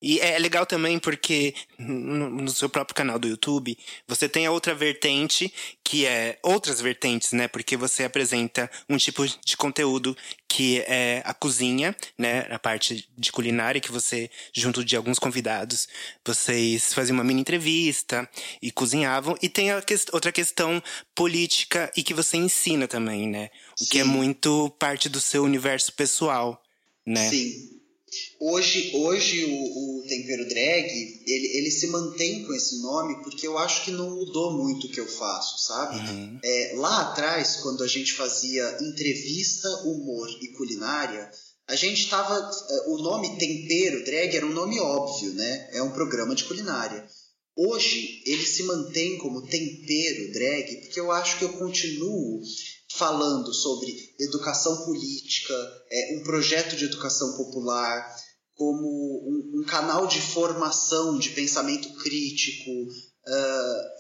E 0.03 0.19
é 0.19 0.37
legal 0.37 0.65
também 0.65 0.99
porque 0.99 1.55
no, 1.79 2.49
seu 2.49 2.67
próprio 2.67 2.93
canal 2.93 3.17
do 3.17 3.25
YouTube, 3.25 3.77
você 4.05 4.27
tem 4.27 4.45
a 4.45 4.51
outra 4.51 4.75
vertente, 4.75 5.51
que 5.81 6.05
é 6.05 6.37
outras 6.43 6.81
vertentes, 6.81 7.31
né? 7.31 7.47
Porque 7.47 7.77
você 7.77 8.03
apresenta 8.03 8.69
um 8.89 8.97
tipo 8.97 9.25
de 9.25 9.55
conteúdo 9.55 10.15
que 10.45 10.83
é 10.87 11.21
a 11.23 11.33
cozinha, 11.33 11.95
né? 12.17 12.45
A 12.49 12.59
parte 12.59 13.07
de 13.17 13.31
culinária 13.31 13.79
que 13.79 13.93
você, 13.93 14.29
junto 14.51 14.83
de 14.83 14.97
alguns 14.97 15.17
convidados, 15.17 15.87
vocês 16.25 16.93
faziam 16.93 17.15
uma 17.15 17.23
mini 17.23 17.39
entrevista 17.39 18.29
e 18.61 18.71
cozinhavam. 18.73 19.37
E 19.41 19.47
tem 19.47 19.71
a 19.71 19.81
outra 20.11 20.33
questão 20.33 20.83
política 21.15 21.89
e 21.95 22.03
que 22.03 22.13
você 22.13 22.35
ensina 22.35 22.89
também, 22.89 23.25
né? 23.25 23.49
O 23.79 23.85
que 23.85 23.99
é 23.99 24.03
Sim. 24.03 24.09
muito 24.09 24.69
parte 24.77 25.07
do 25.07 25.21
seu 25.21 25.45
universo 25.45 25.93
pessoal, 25.93 26.61
né? 27.07 27.29
Sim. 27.29 27.82
Hoje, 28.39 28.91
hoje 28.95 29.45
o, 29.45 29.99
o 29.99 30.07
Tempero 30.07 30.47
Drag, 30.47 31.23
ele, 31.25 31.57
ele 31.57 31.71
se 31.71 31.87
mantém 31.87 32.43
com 32.45 32.53
esse 32.53 32.81
nome 32.81 33.21
porque 33.23 33.47
eu 33.47 33.57
acho 33.57 33.85
que 33.85 33.91
não 33.91 34.15
mudou 34.15 34.57
muito 34.57 34.87
o 34.87 34.89
que 34.89 34.99
eu 34.99 35.07
faço, 35.07 35.65
sabe? 35.65 35.97
Uhum. 35.97 36.39
É, 36.43 36.73
lá 36.75 37.01
atrás, 37.01 37.57
quando 37.57 37.83
a 37.83 37.87
gente 37.87 38.13
fazia 38.13 38.77
entrevista, 38.81 39.69
humor 39.85 40.29
e 40.41 40.47
culinária, 40.49 41.29
a 41.67 41.75
gente 41.75 42.09
tava. 42.09 42.35
é, 42.69 42.89
O 42.89 42.97
nome 42.97 43.37
Tempero 43.37 44.03
Drag 44.03 44.35
era 44.35 44.45
um 44.45 44.53
nome 44.53 44.79
óbvio, 44.79 45.33
né? 45.33 45.69
É 45.71 45.81
um 45.81 45.91
programa 45.91 46.35
de 46.35 46.43
culinária. 46.43 47.07
Hoje, 47.55 48.23
ele 48.25 48.45
se 48.45 48.63
mantém 48.63 49.17
como 49.19 49.45
Tempero 49.47 50.33
Drag 50.33 50.81
porque 50.81 50.99
eu 50.99 51.11
acho 51.11 51.37
que 51.37 51.45
eu 51.45 51.53
continuo 51.53 52.41
falando 52.97 53.53
sobre 53.53 53.91
educação 54.19 54.85
política, 54.85 55.53
é, 55.91 56.17
um 56.19 56.23
projeto 56.23 56.75
de 56.75 56.85
educação 56.85 57.35
popular, 57.37 58.15
como 58.55 58.85
um, 58.87 59.61
um 59.61 59.63
canal 59.65 60.05
de 60.07 60.21
formação 60.21 61.17
de 61.17 61.29
pensamento 61.31 61.89
crítico. 61.95 62.69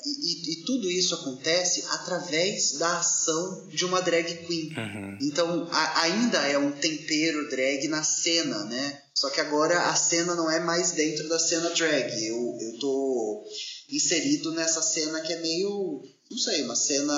e, 0.05 0.09
e- 0.09 0.53
e 0.61 0.65
tudo 0.65 0.91
isso 0.91 1.15
acontece 1.15 1.85
através 1.91 2.73
da 2.73 2.99
ação 2.99 3.67
de 3.69 3.85
uma 3.85 4.01
drag 4.01 4.45
queen. 4.45 4.67
Uhum. 4.77 5.17
Então 5.21 5.65
a- 5.71 6.01
ainda 6.01 6.39
é 6.45 6.57
um 6.57 6.73
tempero 6.73 7.49
drag 7.49 7.87
na 7.87 8.03
cena, 8.03 8.65
né? 8.65 9.01
Só 9.15 9.29
que 9.29 9.39
agora 9.39 9.79
a 9.89 9.95
cena 9.95 10.35
não 10.35 10.51
é 10.51 10.59
mais 10.59 10.91
dentro 10.91 11.29
da 11.29 11.39
cena 11.39 11.69
drag. 11.69 12.11
Eu, 12.25 12.57
eu 12.59 12.79
tô 12.79 13.45
inserido 13.89 14.51
nessa 14.51 14.81
cena 14.81 15.21
que 15.21 15.31
é 15.31 15.39
meio, 15.39 16.01
não 16.29 16.37
sei, 16.37 16.63
uma 16.63 16.75
cena 16.75 17.13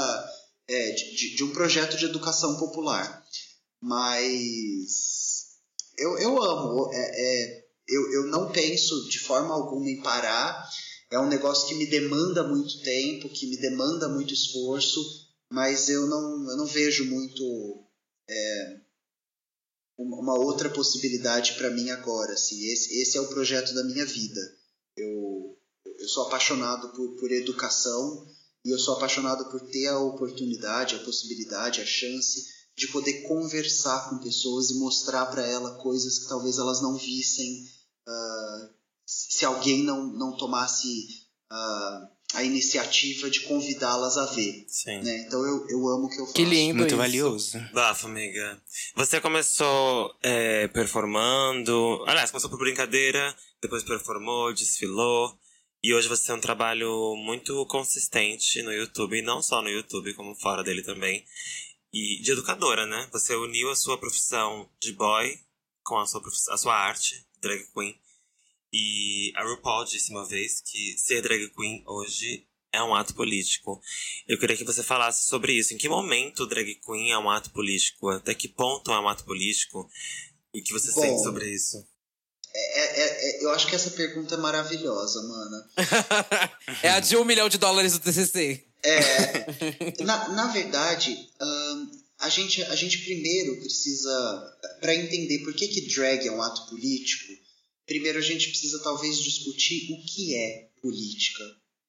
é, 0.67 0.91
de, 0.91 1.35
de- 1.35 1.43
um 1.43 1.51
projeto 1.51 1.97
de 1.97 2.05
educação 2.05 2.57
popular. 2.57 3.23
Mas 3.81 5.57
eu, 5.97 6.17
eu 6.17 6.41
amo. 6.43 6.89
É, 6.93 6.97
é, 6.97 7.65
eu, 7.87 8.11
eu 8.13 8.27
não 8.27 8.51
penso 8.51 9.07
de 9.09 9.19
forma 9.19 9.53
alguma 9.53 9.89
em 9.89 10.01
parar. 10.01 10.67
É 11.11 11.19
um 11.19 11.27
negócio 11.29 11.67
que 11.67 11.75
me 11.75 11.85
demanda 11.85 12.47
muito 12.47 12.81
tempo, 12.81 13.29
que 13.29 13.47
me 13.47 13.57
demanda 13.57 14.09
muito 14.09 14.33
esforço, 14.33 14.99
mas 15.51 15.87
eu 15.87 16.07
não, 16.07 16.49
eu 16.49 16.57
não 16.57 16.65
vejo 16.65 17.05
muito 17.05 17.85
é, 18.27 18.77
uma 19.97 20.17
uma 20.19 20.37
outra 20.39 20.69
possibilidade 20.69 21.53
para 21.53 21.69
mim 21.69 21.89
agora. 21.91 22.33
Assim. 22.33 22.59
Esse, 22.71 22.99
esse 23.01 23.17
é 23.17 23.21
o 23.21 23.29
projeto 23.29 23.73
da 23.75 23.83
minha 23.83 24.05
vida. 24.05 24.41
Eu, 24.97 25.57
eu 25.99 26.07
sou 26.09 26.25
apaixonado 26.25 26.91
por, 26.93 27.15
por 27.17 27.31
educação 27.31 28.25
e 28.65 28.71
eu 28.71 28.79
sou 28.79 28.95
apaixonado 28.95 29.45
por 29.51 29.61
ter 29.69 29.87
a 29.87 29.99
oportunidade, 29.99 30.95
a 30.95 31.03
possibilidade, 31.03 31.81
a 31.81 31.85
chance 31.85 32.47
de 32.75 32.87
poder 32.87 33.21
conversar 33.27 34.09
com 34.09 34.17
pessoas 34.17 34.71
e 34.71 34.79
mostrar 34.79 35.27
para 35.27 35.45
ela 35.45 35.75
coisas 35.75 36.17
que 36.17 36.27
talvez 36.27 36.57
elas 36.57 36.81
não 36.81 36.97
vissem 36.97 37.63
ah, 38.07 38.69
se 39.05 39.45
alguém 39.45 39.83
não, 39.83 40.07
não 40.07 40.35
tomasse 40.35 40.87
ah, 41.49 42.09
a 42.33 42.43
iniciativa 42.43 43.29
de 43.29 43.41
convidá-las 43.41 44.17
a 44.17 44.25
ver. 44.25 44.65
Sim. 44.67 44.99
Né? 45.03 45.25
Então 45.27 45.45
eu, 45.45 45.67
eu 45.69 45.87
amo 45.87 46.07
o 46.07 46.09
que 46.09 46.19
eu 46.19 46.25
faço. 46.25 46.33
Que 46.33 46.43
lindo 46.43 46.79
Muito 46.79 46.89
isso. 46.89 46.97
valioso. 46.97 47.59
Bafo, 47.71 48.07
amiga. 48.07 48.59
Você 48.95 49.21
começou 49.21 50.11
é, 50.23 50.67
performando. 50.69 52.03
Aliás, 52.07 52.31
começou 52.31 52.49
por 52.49 52.59
brincadeira, 52.59 53.33
depois 53.61 53.83
performou, 53.83 54.51
desfilou. 54.51 55.37
E 55.85 55.93
hoje 55.93 56.07
você 56.07 56.25
tem 56.25 56.35
um 56.35 56.41
trabalho 56.41 57.15
muito 57.15 57.63
consistente 57.67 58.59
no 58.63 58.73
YouTube, 58.73 59.19
e 59.19 59.21
não 59.21 59.39
só 59.39 59.61
no 59.61 59.69
YouTube, 59.69 60.15
como 60.15 60.33
fora 60.33 60.63
dele 60.63 60.81
também. 60.81 61.23
E 61.93 62.23
de 62.23 62.31
educadora, 62.31 62.87
né? 62.87 63.07
Você 63.11 63.35
uniu 63.35 63.69
a 63.69 63.75
sua 63.75 63.95
profissão 63.95 64.67
de 64.81 64.93
boy 64.93 65.39
com 65.83 65.95
a 65.99 66.07
sua, 66.07 66.23
a 66.49 66.57
sua 66.57 66.75
arte, 66.75 67.23
drag 67.39 67.63
queen. 67.71 67.95
E 68.73 69.31
a 69.35 69.43
RuPaul 69.43 69.85
disse 69.85 70.09
uma 70.09 70.27
vez 70.27 70.59
que 70.59 70.97
ser 70.97 71.21
drag 71.21 71.51
queen 71.51 71.83
hoje 71.85 72.47
é 72.71 72.81
um 72.81 72.95
ato 72.95 73.13
político. 73.13 73.79
Eu 74.27 74.39
queria 74.39 74.57
que 74.57 74.65
você 74.65 74.81
falasse 74.81 75.27
sobre 75.27 75.53
isso. 75.53 75.75
Em 75.75 75.77
que 75.77 75.87
momento 75.87 76.45
o 76.45 76.47
drag 76.47 76.79
queen 76.83 77.11
é 77.11 77.17
um 77.19 77.29
ato 77.29 77.51
político? 77.51 78.09
Até 78.09 78.33
que 78.33 78.47
ponto 78.47 78.91
é 78.91 78.99
um 78.99 79.07
ato 79.07 79.23
político? 79.23 79.87
E 80.51 80.61
o 80.61 80.63
que 80.63 80.73
você 80.73 80.91
Bom, 80.93 81.01
sente 81.01 81.21
sobre 81.21 81.47
isso? 81.47 81.77
É, 82.57 83.01
é- 83.01 83.29
é- 83.41 83.43
eu 83.43 83.49
acho 83.51 83.67
que 83.67 83.75
essa 83.75 83.91
pergunta 83.91 84.35
é 84.35 84.37
maravilhosa, 84.37 85.21
mana. 85.23 85.69
é 86.83 86.89
a 86.89 86.99
de 87.01 87.17
um 87.17 87.25
milhão 87.25 87.49
de 87.49 87.57
dólares 87.57 87.93
do 87.93 87.99
TCC. 87.99 88.63
Na, 90.05 90.29
na 90.29 90.47
verdade, 90.53 91.17
ahn, 91.41 91.87
a, 92.19 92.29
gente, 92.29 92.61
a 92.63 92.75
gente 92.75 92.99
primeiro 92.99 93.59
precisa, 93.59 94.57
para 94.79 94.95
entender 94.95 95.39
por 95.39 95.53
que, 95.53 95.67
que 95.67 95.87
drag 95.93 96.27
é 96.27 96.31
um 96.31 96.41
ato 96.41 96.69
político, 96.69 97.33
primeiro 97.85 98.19
a 98.19 98.21
gente 98.21 98.47
precisa 98.49 98.79
talvez 98.83 99.17
discutir 99.17 99.91
o 99.91 100.05
que 100.05 100.35
é 100.35 100.67
política. 100.81 101.43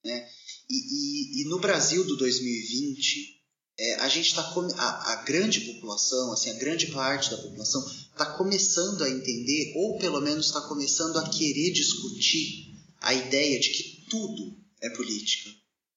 Né? 0.05 0.27
E, 0.71 0.75
e- 0.75 1.43
e 1.43 1.49
no 1.49 1.61
Brasil 1.61 2.03
do 2.05 2.17
2020, 2.17 3.36
é, 3.79 3.95
a 3.97 4.09
gente 4.09 4.29
está 4.29 4.43
a, 4.43 5.13
a 5.13 5.17
grande 5.25 5.61
população, 5.61 6.33
assim, 6.33 6.51
a 6.51 6.55
grande 6.55 6.87
parte 6.89 7.31
da 7.31 7.37
população 7.37 7.87
está 7.87 8.25
começando 8.25 9.03
a 9.03 9.11
entender, 9.11 9.75
ou 9.77 9.99
pelo 9.99 10.21
menos 10.21 10.47
está 10.47 10.63
começando 10.63 11.19
a 11.19 11.29
querer 11.29 11.73
discutir 11.73 12.75
a 13.01 13.13
ideia 13.13 13.61
de 13.61 13.71
que 13.71 14.07
tudo 14.09 14.57
é 14.81 14.89
política. 14.91 15.51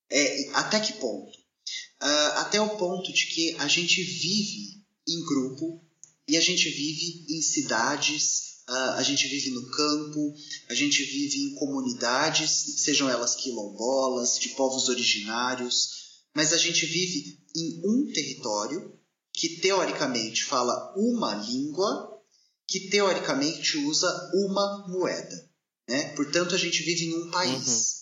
É, 0.10 0.50
até 0.54 0.80
que 0.80 0.94
ponto? 0.94 1.38
Ah, 2.02 2.42
até 2.42 2.60
o 2.60 2.78
ponto 2.78 3.14
de 3.14 3.28
que 3.28 3.56
a 3.56 3.68
gente 3.68 4.02
vive 4.04 4.84
em 5.08 5.26
grupo 5.26 5.82
e 6.28 6.36
a 6.36 6.42
gente 6.42 6.70
vive 6.70 7.26
em 7.30 7.42
cidades, 7.42 8.64
ah, 8.68 8.96
a 8.98 9.04
gente 9.04 9.28
vive 9.28 9.52
no 9.52 9.70
campo, 9.72 10.34
a 10.70 10.74
gente 10.74 11.04
vive 11.04 11.44
em 11.44 11.56
comunidades, 11.56 12.82
sejam 12.84 13.10
elas 13.10 13.36
quilombolas, 13.36 14.38
de 14.38 14.50
povos 14.50 14.90
originários, 14.90 15.99
mas 16.36 16.54
a 16.54 16.58
gente 16.58 16.86
vive 16.86 17.40
em 17.56 17.82
um 17.86 18.12
território 18.14 18.98
que 19.34 19.60
teoricamente 19.62 20.44
fala 20.46 20.94
uma 20.98 21.36
língua, 21.36 22.22
que 22.68 22.90
teoricamente 22.90 23.78
usa 23.78 24.32
uma 24.34 24.88
moeda. 24.88 25.50
Né? 25.88 26.14
Portanto, 26.16 26.54
a 26.54 26.58
gente 26.58 26.84
vive 26.84 27.06
em 27.06 27.16
um 27.16 27.32
país. 27.32 28.00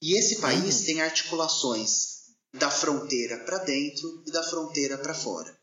E 0.00 0.18
esse 0.18 0.40
país 0.40 0.80
Uhum. 0.80 0.84
tem 0.84 1.00
articulações 1.00 2.12
da 2.52 2.70
fronteira 2.70 3.38
para 3.44 3.58
dentro 3.58 4.22
e 4.26 4.30
da 4.32 4.42
fronteira 4.42 4.98
para 4.98 5.14
fora. 5.14 5.56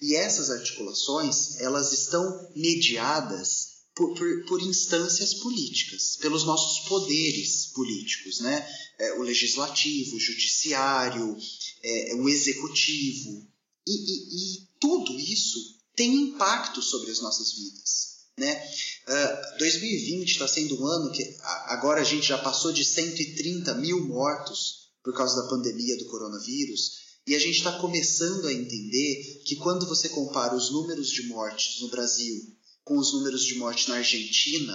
E 0.00 0.14
essas 0.14 0.50
articulações, 0.50 1.56
elas 1.60 1.92
estão 1.92 2.52
mediadas 2.54 3.65
por, 3.96 4.14
por, 4.14 4.44
por 4.46 4.62
instâncias 4.62 5.32
políticas, 5.34 6.16
pelos 6.20 6.44
nossos 6.44 6.86
poderes 6.86 7.66
políticos, 7.74 8.40
né? 8.40 8.68
É, 8.98 9.14
o 9.14 9.22
legislativo, 9.22 10.16
o 10.16 10.20
judiciário, 10.20 11.36
é, 11.82 12.14
o 12.16 12.28
executivo. 12.28 13.48
E, 13.86 13.92
e- 13.92 14.62
e 14.62 14.68
tudo 14.78 15.18
isso 15.18 15.58
tem 15.96 16.14
impacto 16.14 16.82
sobre 16.82 17.10
as 17.10 17.20
nossas 17.20 17.52
vidas, 17.52 18.16
né? 18.38 18.70
Ah, 19.08 19.56
2020 19.58 20.28
está 20.30 20.46
sendo 20.46 20.78
um 20.80 20.86
ano 20.86 21.10
que 21.12 21.22
agora 21.66 22.00
a 22.02 22.04
gente 22.04 22.26
já 22.26 22.36
passou 22.36 22.72
de 22.72 22.84
130 22.84 23.74
mil 23.76 24.06
mortos 24.06 24.90
por 25.02 25.14
causa 25.14 25.40
da 25.42 25.48
pandemia 25.48 25.96
do 25.96 26.06
coronavírus 26.06 27.06
e 27.26 27.34
a 27.34 27.38
gente 27.38 27.58
está 27.58 27.78
começando 27.78 28.46
a 28.46 28.52
entender 28.52 29.42
que 29.46 29.56
quando 29.56 29.86
você 29.86 30.08
compara 30.08 30.54
os 30.54 30.70
números 30.70 31.08
de 31.10 31.22
mortes 31.28 31.80
no 31.80 31.88
Brasil 31.88 32.42
com 32.86 32.96
os 32.96 33.12
números 33.12 33.44
de 33.44 33.56
morte 33.56 33.88
na 33.88 33.96
Argentina, 33.96 34.72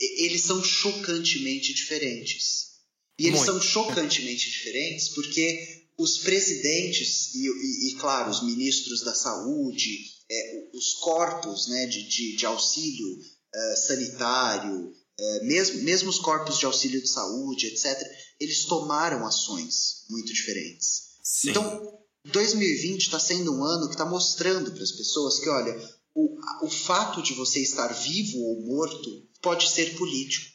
eles 0.00 0.42
são 0.42 0.62
chocantemente 0.62 1.72
diferentes. 1.72 2.72
E 3.16 3.28
eles 3.28 3.38
Muito. 3.38 3.52
são 3.52 3.62
chocantemente 3.62 4.50
diferentes 4.50 5.10
porque 5.10 5.86
os 5.96 6.18
presidentes 6.18 7.32
e, 7.36 7.46
e- 7.46 7.88
e, 7.90 7.94
claro, 7.94 8.28
os 8.32 8.42
ministros 8.44 9.02
da 9.02 9.14
saúde, 9.14 9.96
é, 10.28 10.68
os 10.74 10.94
corpos 10.94 11.68
né, 11.68 11.86
de, 11.86 12.02
de, 12.08 12.36
de 12.36 12.44
auxílio 12.46 13.06
eh, 13.54 13.76
sanitário, 13.76 14.92
eh, 15.16 15.44
mesmo, 15.44 15.82
mesmo 15.84 16.10
os 16.10 16.18
corpos 16.18 16.58
de 16.58 16.66
auxílio 16.66 17.00
de 17.00 17.08
saúde, 17.08 17.68
etc., 17.68 17.96
eles 18.40 18.64
tomaram 18.64 19.24
ações 19.24 20.02
muito 20.10 20.32
diferentes. 20.32 21.14
Sim. 21.22 21.50
Então, 21.50 21.96
2020 22.24 23.02
está 23.02 23.20
sendo 23.20 23.54
um 23.54 23.62
ano 23.62 23.86
que 23.86 23.94
está 23.94 24.04
mostrando 24.04 24.72
para 24.72 24.82
as 24.82 24.90
pessoas 24.90 25.38
que, 25.38 25.48
olha, 25.48 25.78
o, 26.14 26.66
o 26.66 26.70
fato 26.70 27.22
de 27.22 27.34
você 27.34 27.60
estar 27.60 27.88
vivo 27.88 28.38
ou 28.38 28.62
morto 28.66 29.28
pode 29.42 29.68
ser 29.68 29.96
político. 29.96 30.54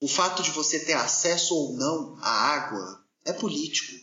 O 0.00 0.08
fato 0.08 0.42
de 0.42 0.50
você 0.50 0.80
ter 0.80 0.94
acesso 0.94 1.54
ou 1.54 1.76
não 1.76 2.16
à 2.20 2.30
água 2.30 3.04
é 3.24 3.32
político. 3.32 3.94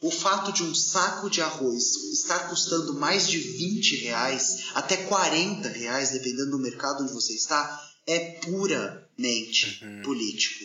O 0.00 0.10
fato 0.10 0.52
de 0.52 0.62
um 0.62 0.74
saco 0.74 1.28
de 1.28 1.40
arroz 1.40 1.94
estar 2.12 2.48
custando 2.48 2.94
mais 2.94 3.26
de 3.26 3.38
20 3.38 3.96
reais, 3.96 4.68
até 4.74 4.96
40 4.96 5.68
reais, 5.68 6.10
dependendo 6.10 6.52
do 6.52 6.58
mercado 6.58 7.02
onde 7.02 7.12
você 7.12 7.34
está, 7.34 7.84
é 8.06 8.38
puramente 8.40 9.80
político. 10.04 10.64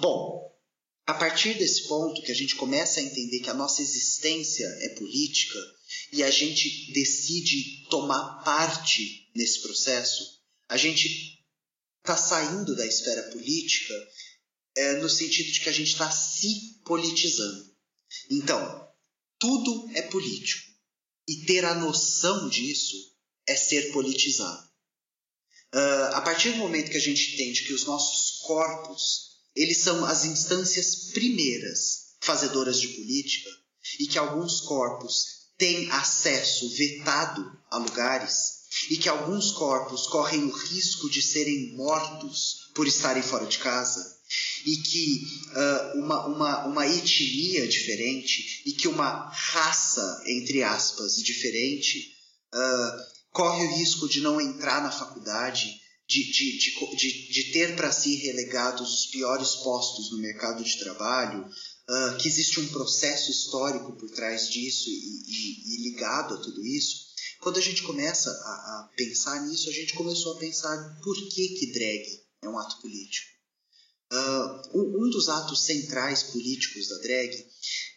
Bom, 0.00 0.53
a 1.06 1.14
partir 1.14 1.54
desse 1.58 1.86
ponto 1.86 2.22
que 2.22 2.32
a 2.32 2.34
gente 2.34 2.56
começa 2.56 3.00
a 3.00 3.02
entender 3.02 3.40
que 3.40 3.50
a 3.50 3.54
nossa 3.54 3.82
existência 3.82 4.66
é 4.80 4.88
política 4.90 5.58
e 6.12 6.22
a 6.22 6.30
gente 6.30 6.92
decide 6.92 7.86
tomar 7.90 8.42
parte 8.42 9.30
nesse 9.34 9.60
processo, 9.60 10.40
a 10.68 10.76
gente 10.76 11.44
está 12.00 12.16
saindo 12.16 12.74
da 12.74 12.86
esfera 12.86 13.22
política 13.30 13.94
é, 14.76 14.94
no 14.94 15.08
sentido 15.08 15.52
de 15.52 15.60
que 15.60 15.68
a 15.68 15.72
gente 15.72 15.92
está 15.92 16.10
se 16.10 16.80
politizando. 16.84 17.74
Então, 18.30 18.88
tudo 19.38 19.90
é 19.94 20.02
político. 20.02 20.72
E 21.28 21.44
ter 21.46 21.64
a 21.64 21.74
noção 21.74 22.48
disso 22.48 22.96
é 23.46 23.56
ser 23.56 23.92
politizado. 23.92 24.68
Ah, 25.72 26.18
a 26.18 26.20
partir 26.20 26.52
do 26.52 26.58
momento 26.58 26.90
que 26.90 26.96
a 26.96 27.00
gente 27.00 27.34
entende 27.34 27.64
que 27.64 27.72
os 27.72 27.84
nossos 27.84 28.40
corpos 28.40 29.33
eles 29.54 29.82
são 29.82 30.04
as 30.04 30.24
instâncias 30.24 31.10
primeiras 31.12 32.14
fazedoras 32.20 32.80
de 32.80 32.88
política 32.88 33.50
e 34.00 34.06
que 34.06 34.18
alguns 34.18 34.60
corpos 34.60 35.44
têm 35.56 35.90
acesso 35.90 36.68
vetado 36.76 37.44
a 37.70 37.78
lugares 37.78 38.64
e 38.90 38.96
que 38.96 39.08
alguns 39.08 39.52
corpos 39.52 40.06
correm 40.08 40.44
o 40.44 40.50
risco 40.50 41.08
de 41.08 41.22
serem 41.22 41.76
mortos 41.76 42.70
por 42.74 42.86
estarem 42.86 43.22
fora 43.22 43.46
de 43.46 43.58
casa 43.58 44.14
e 44.66 44.76
que 44.76 45.22
ah, 45.54 45.92
uma, 45.96 46.26
uma, 46.26 46.66
uma 46.66 46.86
etnia 46.86 47.68
diferente 47.68 48.62
e 48.66 48.72
que 48.72 48.88
uma 48.88 49.30
raça, 49.30 50.22
entre 50.26 50.62
aspas, 50.62 51.16
diferente 51.16 52.12
ah, 52.52 53.06
corre 53.30 53.64
o 53.64 53.76
risco 53.76 54.08
de 54.08 54.20
não 54.20 54.40
entrar 54.40 54.82
na 54.82 54.90
faculdade, 54.90 55.80
de, 56.06 56.22
de, 56.32 56.58
de, 56.58 56.96
de, 56.96 57.32
de 57.32 57.52
ter 57.52 57.76
para 57.76 57.90
si 57.92 58.16
relegados 58.16 58.92
os 58.92 59.06
piores 59.06 59.54
postos 59.56 60.10
no 60.12 60.18
mercado 60.18 60.62
de 60.62 60.78
trabalho, 60.78 61.48
ah, 61.88 62.18
que 62.20 62.28
existe 62.28 62.60
um 62.60 62.68
processo 62.68 63.30
histórico 63.30 63.92
por 63.96 64.10
trás 64.10 64.48
disso 64.48 64.88
e, 64.88 64.92
e- 64.92 65.74
e 65.74 65.90
ligado 65.90 66.34
a 66.34 66.38
tudo 66.38 66.64
isso. 66.64 67.04
Quando 67.40 67.58
a 67.58 67.62
gente 67.62 67.82
começa 67.82 68.30
a, 68.30 68.32
a 68.32 68.90
pensar 68.96 69.46
nisso, 69.46 69.68
a 69.68 69.72
gente 69.72 69.94
começou 69.94 70.34
a 70.36 70.38
pensar 70.38 70.76
por 71.02 71.14
que, 71.28 71.48
que 71.58 71.72
drag 71.72 72.04
é 72.42 72.48
um 72.48 72.58
ato 72.58 72.80
político. 72.80 73.28
Ah, 74.10 74.62
um, 74.74 75.08
dos 75.10 75.28
atos 75.28 75.64
centrais 75.64 76.22
políticos 76.24 76.88
da 76.88 76.98
drag 76.98 77.46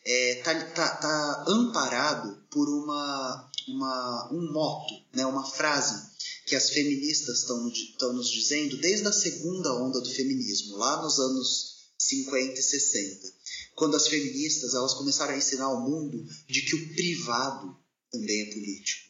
está 0.06 0.64
tá, 0.72 0.96
tá 0.98 1.46
amparado 1.48 2.42
por 2.50 2.68
uma, 2.70 3.52
uma, 3.68 4.30
um 4.34 4.52
moto, 4.54 4.94
né, 5.14 5.26
uma 5.26 5.46
frase 5.46 6.17
que 6.48 6.56
as 6.56 6.70
feministas 6.70 7.40
estão 7.40 8.14
nos 8.14 8.32
dizendo 8.32 8.78
desde 8.78 9.06
a 9.06 9.12
segunda 9.12 9.74
onda 9.76 10.00
do 10.00 10.10
feminismo, 10.10 10.78
lá 10.78 11.02
nos 11.04 11.20
anos 11.20 11.90
50 12.00 12.58
e 12.58 12.64
60, 12.64 13.34
quando 13.76 13.98
as 13.98 14.08
feministas 14.08 14.74
elas 14.74 14.94
começaram 14.94 15.34
a 15.34 15.38
ensinar 15.38 15.66
ao 15.66 15.82
mundo 15.82 16.26
de 16.48 16.62
que 16.62 16.74
o 16.74 16.94
privado 16.96 17.78
também 18.10 18.44
é 18.44 18.54
político. 18.54 19.10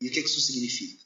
E 0.00 0.08
o 0.08 0.10
que 0.10 0.22
que 0.22 0.28
isso 0.30 0.40
significa? 0.40 1.04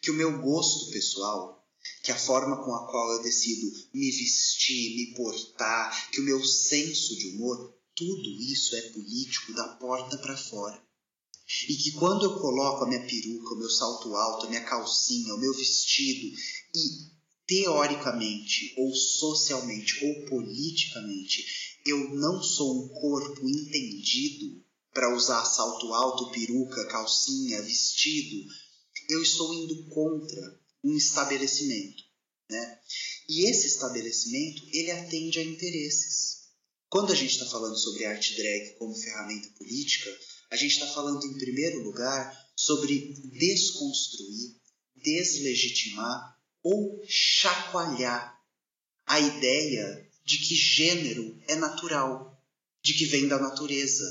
Que 0.00 0.12
o 0.12 0.14
meu 0.14 0.40
gosto 0.40 0.88
pessoal 0.92 1.60
que 2.04 2.12
a 2.12 2.18
forma 2.18 2.64
com 2.64 2.74
a 2.74 2.86
qual 2.86 3.12
eu 3.14 3.22
decido 3.22 3.66
me 3.92 4.10
vestir, 4.10 4.94
me 4.94 5.14
portar, 5.16 6.10
que 6.12 6.20
o 6.20 6.24
meu 6.24 6.44
senso 6.44 7.16
de 7.16 7.28
humor, 7.28 7.74
tudo 7.94 8.30
isso 8.40 8.76
é 8.76 8.80
político 8.90 9.52
da 9.52 9.68
porta 9.76 10.16
para 10.18 10.36
fora. 10.36 10.80
E 11.68 11.76
que 11.76 11.92
quando 11.92 12.24
eu 12.24 12.38
coloco 12.40 12.84
a 12.84 12.88
minha 12.88 13.06
peruca, 13.06 13.54
o 13.54 13.58
meu 13.58 13.70
salto 13.70 14.14
alto, 14.14 14.46
a 14.46 14.48
minha 14.48 14.64
calcinha, 14.64 15.34
o 15.34 15.40
meu 15.40 15.54
vestido 15.54 16.34
e 16.74 17.14
teoricamente 17.46 18.74
ou 18.78 18.94
socialmente 18.94 20.04
ou 20.04 20.26
politicamente 20.26 21.44
eu 21.86 22.14
não 22.14 22.42
sou 22.42 22.84
um 22.84 22.88
corpo 22.88 23.46
entendido 23.46 24.64
para 24.92 25.14
usar 25.14 25.44
salto 25.44 25.92
alto, 25.92 26.30
peruca, 26.30 26.86
calcinha, 26.86 27.60
vestido, 27.62 28.46
eu 29.10 29.20
estou 29.20 29.52
indo 29.52 29.88
contra 29.88 30.60
um 30.82 30.96
estabelecimento, 30.96 32.02
né? 32.50 32.78
E 33.28 33.50
esse 33.50 33.66
estabelecimento 33.66 34.62
ele 34.72 34.92
atende 34.92 35.40
a 35.40 35.42
interesses. 35.42 36.44
Quando 36.88 37.12
a 37.12 37.14
gente 37.14 37.32
está 37.32 37.46
falando 37.46 37.76
sobre 37.76 38.06
arte 38.06 38.36
drag 38.36 38.78
como 38.78 38.94
ferramenta 38.94 39.48
política, 39.58 40.10
a 40.54 40.56
gente 40.56 40.74
está 40.74 40.86
falando 40.86 41.26
em 41.26 41.36
primeiro 41.36 41.82
lugar 41.82 42.32
sobre 42.56 43.12
desconstruir, 43.36 44.54
deslegitimar 44.94 46.38
ou 46.62 47.02
chacoalhar 47.08 48.40
a 49.04 49.18
ideia 49.18 50.08
de 50.24 50.38
que 50.38 50.54
gênero 50.54 51.36
é 51.48 51.56
natural, 51.56 52.40
de 52.80 52.94
que 52.94 53.04
vem 53.06 53.26
da 53.26 53.36
natureza, 53.36 54.04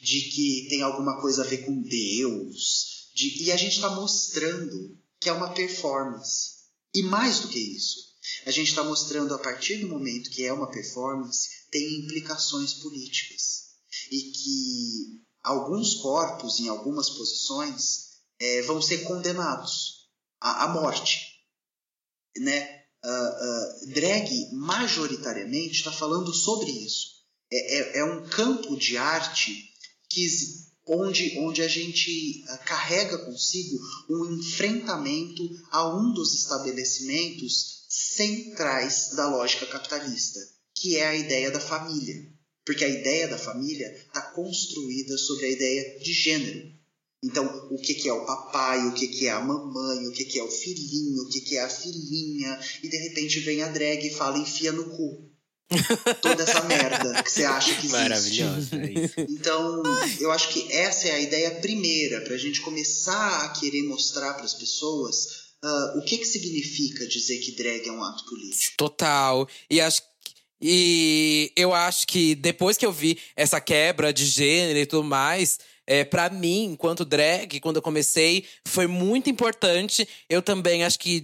de 0.00 0.20
que 0.30 0.68
tem 0.70 0.82
alguma 0.82 1.20
coisa 1.20 1.42
a 1.42 1.46
ver 1.46 1.66
com 1.66 1.82
Deus. 1.82 3.10
De... 3.12 3.42
E 3.42 3.50
a 3.50 3.56
gente 3.56 3.74
está 3.74 3.90
mostrando 3.90 4.96
que 5.18 5.28
é 5.28 5.32
uma 5.32 5.54
performance. 5.54 6.54
E 6.94 7.02
mais 7.02 7.40
do 7.40 7.48
que 7.48 7.58
isso, 7.58 8.14
a 8.46 8.52
gente 8.52 8.68
está 8.68 8.84
mostrando 8.84 9.34
a 9.34 9.40
partir 9.40 9.78
do 9.78 9.88
momento 9.88 10.30
que 10.30 10.44
é 10.44 10.52
uma 10.52 10.70
performance, 10.70 11.48
tem 11.68 12.04
implicações 12.04 12.74
políticas. 12.74 13.64
E 14.12 14.30
que 14.30 15.24
alguns 15.44 15.94
corpos, 15.96 16.58
em 16.58 16.68
algumas 16.68 17.10
posições, 17.10 18.14
é, 18.40 18.62
vão 18.62 18.80
ser 18.80 19.04
condenados 19.04 20.08
à, 20.40 20.64
à 20.64 20.68
morte. 20.68 21.20
Né? 22.38 22.82
Uh, 23.04 23.08
uh, 23.08 23.92
drag, 23.92 24.50
majoritariamente, 24.52 25.74
está 25.74 25.92
falando 25.92 26.32
sobre 26.32 26.70
isso. 26.70 27.14
É, 27.52 27.78
é, 27.78 27.98
é, 27.98 28.04
um 28.04 28.26
campo 28.26 28.76
de 28.76 28.96
arte 28.96 29.70
que, 30.08 30.26
onde, 30.86 31.38
onde 31.38 31.60
a 31.62 31.68
gente 31.68 32.42
uh, 32.48 32.64
carrega 32.64 33.18
consigo 33.18 33.78
um 34.08 34.38
enfrentamento 34.38 35.42
a 35.70 35.94
um 35.94 36.14
dos 36.14 36.32
estabelecimentos 36.34 37.84
centrais 37.88 39.10
da 39.14 39.28
lógica 39.28 39.66
capitalista, 39.66 40.40
que 40.74 40.96
é 40.96 41.06
a 41.06 41.14
ideia 41.14 41.50
da 41.50 41.60
família. 41.60 42.33
Porque 42.64 42.84
a 42.84 42.88
ideia 42.88 43.28
da 43.28 43.38
família 43.38 43.86
está 44.06 44.22
construída 44.32 45.16
sobre 45.18 45.46
a 45.46 45.50
ideia 45.50 45.98
de 45.98 46.12
gênero. 46.12 46.72
Então, 47.22 47.68
o 47.70 47.78
que, 47.78 47.94
que 47.94 48.08
é 48.08 48.12
o 48.12 48.26
papai, 48.26 48.86
o 48.86 48.92
que, 48.92 49.08
que 49.08 49.26
é 49.26 49.30
a 49.30 49.40
mamãe, 49.40 50.06
o 50.06 50.12
que, 50.12 50.26
que 50.26 50.38
é 50.38 50.42
o 50.42 50.50
filhinho, 50.50 51.22
o 51.22 51.28
que, 51.28 51.40
que 51.40 51.56
é 51.56 51.62
a 51.62 51.70
filhinha, 51.70 52.60
e 52.82 52.88
de 52.88 52.96
repente 52.98 53.40
vem 53.40 53.62
a 53.62 53.68
drag 53.68 54.06
e 54.06 54.14
fala 54.14 54.38
enfia 54.38 54.72
no 54.72 54.90
cu. 54.90 55.30
Toda 56.20 56.42
essa 56.42 56.62
merda 56.64 57.22
que 57.22 57.30
você 57.30 57.44
acha 57.44 57.74
que 57.76 57.86
existe. 57.86 57.92
Maravilhosa, 57.92 58.76
é 58.76 58.92
isso. 58.92 59.14
Então, 59.20 59.82
eu 60.20 60.30
acho 60.30 60.50
que 60.50 60.70
essa 60.70 61.08
é 61.08 61.12
a 61.12 61.20
ideia 61.20 61.50
primeira, 61.52 62.20
para 62.20 62.34
a 62.34 62.38
gente 62.38 62.60
começar 62.60 63.46
a 63.46 63.48
querer 63.58 63.82
mostrar 63.84 64.34
para 64.34 64.44
as 64.44 64.52
pessoas 64.52 65.44
uh, 65.64 65.98
o 65.98 66.04
que, 66.04 66.18
que 66.18 66.26
significa 66.26 67.06
dizer 67.06 67.38
que 67.38 67.52
drag 67.52 67.88
é 67.88 67.92
um 67.92 68.02
ato 68.02 68.26
político. 68.26 68.74
Total. 68.76 69.48
E 69.70 69.80
acho 69.80 70.02
e 70.66 71.52
eu 71.54 71.74
acho 71.74 72.06
que 72.06 72.34
depois 72.34 72.78
que 72.78 72.86
eu 72.86 72.90
vi 72.90 73.18
essa 73.36 73.60
quebra 73.60 74.14
de 74.14 74.24
gênero 74.24 74.78
e 74.78 74.86
tudo 74.86 75.04
mais, 75.04 75.58
é, 75.86 76.04
para 76.04 76.30
mim, 76.30 76.64
enquanto 76.72 77.04
drag, 77.04 77.60
quando 77.60 77.76
eu 77.76 77.82
comecei, 77.82 78.44
foi 78.66 78.86
muito 78.86 79.28
importante 79.28 80.08
eu 80.28 80.40
também, 80.40 80.84
acho 80.84 80.98
que, 80.98 81.22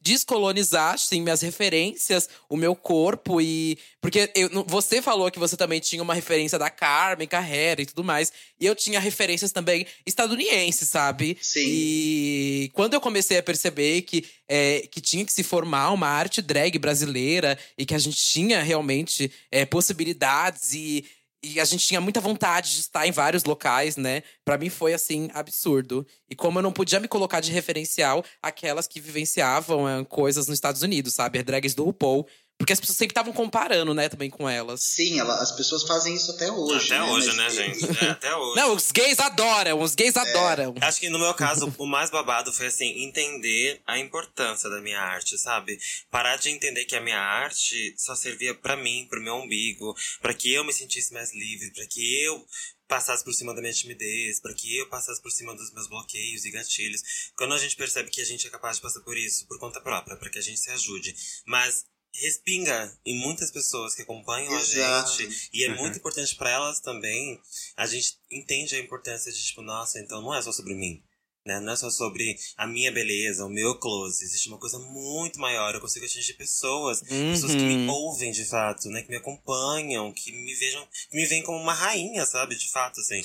descolonizar, 0.00 0.94
assim, 0.94 1.20
minhas 1.20 1.40
referências, 1.40 2.28
o 2.48 2.56
meu 2.56 2.74
corpo 2.74 3.40
e… 3.40 3.78
Porque 4.00 4.30
eu, 4.34 4.64
você 4.66 5.00
falou 5.00 5.30
que 5.30 5.38
você 5.38 5.56
também 5.56 5.80
tinha 5.80 6.02
uma 6.02 6.14
referência 6.14 6.58
da 6.58 6.68
Carmen 6.68 7.26
Carrera 7.26 7.80
e 7.80 7.86
tudo 7.86 8.04
mais. 8.04 8.32
E 8.60 8.66
eu 8.66 8.74
tinha 8.74 9.00
referências 9.00 9.52
também 9.52 9.86
estadunidenses, 10.04 10.88
sabe? 10.88 11.38
Sim. 11.40 11.64
E 11.64 12.70
quando 12.74 12.94
eu 12.94 13.00
comecei 13.00 13.38
a 13.38 13.42
perceber 13.42 14.02
que, 14.02 14.24
é, 14.48 14.86
que 14.90 15.00
tinha 15.00 15.24
que 15.24 15.32
se 15.32 15.42
formar 15.42 15.90
uma 15.92 16.08
arte 16.08 16.42
drag 16.42 16.78
brasileira 16.78 17.56
e 17.78 17.86
que 17.86 17.94
a 17.94 17.98
gente 17.98 18.16
tinha 18.16 18.62
realmente 18.62 19.30
é, 19.50 19.64
possibilidades 19.64 20.74
e 20.74 21.04
e 21.44 21.60
a 21.60 21.64
gente 21.64 21.86
tinha 21.86 22.00
muita 22.00 22.20
vontade 22.20 22.74
de 22.74 22.80
estar 22.80 23.06
em 23.06 23.12
vários 23.12 23.44
locais, 23.44 23.96
né? 23.96 24.22
Para 24.44 24.56
mim 24.56 24.70
foi 24.70 24.94
assim 24.94 25.28
absurdo. 25.34 26.06
E 26.28 26.34
como 26.34 26.58
eu 26.58 26.62
não 26.62 26.72
podia 26.72 26.98
me 26.98 27.06
colocar 27.06 27.40
de 27.40 27.52
referencial 27.52 28.24
aquelas 28.42 28.86
que 28.86 29.00
vivenciavam 29.00 29.88
é, 29.88 30.04
coisas 30.04 30.46
nos 30.46 30.56
Estados 30.56 30.82
Unidos, 30.82 31.14
sabe? 31.14 31.42
Drags 31.42 31.74
do 31.74 31.84
RuPaul. 31.84 32.26
Porque 32.56 32.72
as 32.72 32.80
pessoas 32.80 32.96
sempre 32.96 33.10
estavam 33.12 33.32
comparando, 33.32 33.92
né, 33.92 34.08
também 34.08 34.30
com 34.30 34.48
elas. 34.48 34.80
Sim, 34.82 35.18
ela, 35.18 35.34
as 35.42 35.52
pessoas 35.52 35.82
fazem 35.82 36.14
isso 36.14 36.30
até 36.30 36.50
hoje. 36.50 36.86
Até 36.86 36.98
né? 36.98 37.12
hoje, 37.12 37.26
Mas- 37.34 37.36
né, 37.36 37.50
gente? 37.50 38.04
É, 38.04 38.10
até 38.10 38.34
hoje. 38.36 38.56
Não, 38.60 38.74
os 38.74 38.92
gays 38.92 39.18
adoram, 39.18 39.80
os 39.82 39.94
gays 39.94 40.16
adoram. 40.16 40.74
Acho 40.80 41.00
que 41.00 41.08
no 41.08 41.18
meu 41.18 41.34
caso, 41.34 41.74
o 41.76 41.86
mais 41.86 42.10
babado 42.10 42.52
foi 42.52 42.66
assim, 42.66 43.02
entender 43.04 43.82
a 43.86 43.98
importância 43.98 44.70
da 44.70 44.80
minha 44.80 45.00
arte, 45.00 45.36
sabe? 45.36 45.78
Parar 46.10 46.36
de 46.36 46.48
entender 46.48 46.84
que 46.84 46.94
a 46.96 47.00
minha 47.00 47.18
arte 47.20 47.94
só 47.98 48.14
servia 48.14 48.54
pra 48.54 48.76
mim, 48.76 49.06
pro 49.10 49.20
meu 49.20 49.34
umbigo, 49.34 49.94
pra 50.22 50.32
que 50.32 50.52
eu 50.52 50.64
me 50.64 50.72
sentisse 50.72 51.12
mais 51.12 51.34
livre, 51.34 51.72
pra 51.72 51.86
que 51.86 52.22
eu 52.22 52.46
passasse 52.86 53.24
por 53.24 53.32
cima 53.32 53.54
da 53.54 53.60
minha 53.60 53.72
timidez, 53.72 54.40
pra 54.40 54.54
que 54.54 54.76
eu 54.76 54.88
passasse 54.88 55.20
por 55.20 55.30
cima 55.30 55.54
dos 55.56 55.72
meus 55.72 55.88
bloqueios 55.88 56.44
e 56.44 56.50
gatilhos. 56.50 57.02
Quando 57.36 57.54
a 57.54 57.58
gente 57.58 57.76
percebe 57.76 58.10
que 58.10 58.20
a 58.20 58.24
gente 58.24 58.46
é 58.46 58.50
capaz 58.50 58.76
de 58.76 58.82
passar 58.82 59.00
por 59.00 59.16
isso 59.16 59.46
por 59.48 59.58
conta 59.58 59.80
própria, 59.80 60.16
pra 60.16 60.30
que 60.30 60.38
a 60.38 60.42
gente 60.42 60.60
se 60.60 60.70
ajude. 60.70 61.14
Mas 61.46 61.84
respinga 62.14 62.96
em 63.04 63.18
muitas 63.18 63.50
pessoas 63.50 63.94
que 63.94 64.02
acompanham 64.02 64.56
Exato. 64.56 65.12
a 65.12 65.16
gente 65.16 65.50
e 65.52 65.64
é 65.64 65.74
muito 65.74 65.98
importante 65.98 66.34
pra 66.36 66.50
elas 66.50 66.80
também. 66.80 67.40
A 67.76 67.86
gente 67.86 68.16
entende 68.30 68.76
a 68.76 68.78
importância 68.78 69.32
de 69.32 69.44
tipo, 69.44 69.62
nossa, 69.62 69.98
então 69.98 70.22
não 70.22 70.34
é 70.34 70.40
só 70.40 70.52
sobre 70.52 70.74
mim. 70.74 71.02
Né? 71.46 71.60
Não 71.60 71.74
é 71.74 71.76
só 71.76 71.90
sobre 71.90 72.36
a 72.56 72.66
minha 72.66 72.90
beleza, 72.90 73.44
o 73.44 73.50
meu 73.50 73.74
close. 73.78 74.24
Existe 74.24 74.48
uma 74.48 74.56
coisa 74.58 74.78
muito 74.78 75.38
maior. 75.38 75.74
Eu 75.74 75.80
consigo 75.80 76.06
atingir 76.06 76.32
pessoas, 76.34 77.02
pessoas 77.02 77.52
que 77.54 77.60
me 77.62 77.74
Uhum. 77.86 77.90
ouvem 77.90 78.32
de 78.32 78.44
fato, 78.46 78.88
né? 78.88 79.02
Que 79.02 79.10
me 79.10 79.16
acompanham, 79.16 80.10
que 80.12 80.32
me 80.32 80.54
vejam, 80.54 80.86
que 81.10 81.16
me 81.16 81.26
veem 81.26 81.42
como 81.42 81.58
uma 81.58 81.74
rainha, 81.74 82.24
sabe? 82.24 82.56
De 82.56 82.70
fato, 82.70 82.98
assim. 83.00 83.22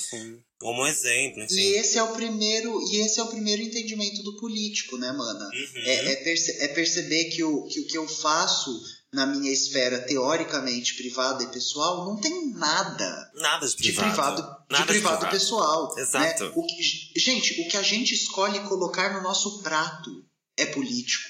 Como 0.58 0.82
um 0.82 0.86
exemplo, 0.86 1.42
enfim. 1.42 1.54
E 1.54 1.76
esse 1.76 1.96
é 1.96 2.02
o 2.02 2.12
primeiro, 2.12 2.78
e 2.92 2.96
esse 3.00 3.18
é 3.18 3.22
o 3.22 3.28
primeiro 3.28 3.62
entendimento 3.62 4.22
do 4.22 4.36
político, 4.36 4.98
né, 4.98 5.10
mana? 5.12 5.46
Uhum. 5.46 5.82
É, 5.86 6.12
é 6.12 6.16
perce- 6.16 6.58
é 6.62 6.68
perceber 6.68 7.24
que 7.30 7.42
o, 7.42 7.62
que 7.68 7.80
o 7.80 7.86
que 7.86 7.96
eu 7.96 8.06
faço 8.06 8.78
na 9.10 9.24
minha 9.24 9.50
esfera 9.50 9.98
teoricamente 10.00 10.94
privada 10.94 11.42
e 11.42 11.46
pessoal 11.48 12.04
não 12.04 12.20
tem 12.20 12.50
nada 12.52 13.30
Nada 13.34 13.66
de 13.66 13.74
de 13.76 13.92
privado. 13.94 14.59
Privado, 14.76 14.92
de 14.92 15.02
Nada 15.02 15.18
privado 15.18 15.30
pessoal. 15.30 15.94
Exato. 15.98 16.44
né? 16.44 16.52
O 16.54 16.66
que- 16.66 17.20
gente, 17.20 17.60
o 17.62 17.68
que 17.68 17.76
a 17.76 17.82
gente 17.82 18.14
escolhe 18.14 18.60
colocar 18.60 19.12
no 19.14 19.22
nosso 19.22 19.62
prato 19.62 20.10
é 20.56 20.66
político. 20.66 21.28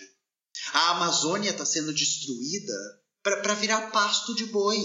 A 0.72 0.90
Amazônia 0.90 1.50
está 1.50 1.64
sendo 1.64 1.92
destruída 1.92 2.72
para 3.22 3.54
virar 3.54 3.90
pasto 3.90 4.34
de 4.34 4.46
boi. 4.46 4.78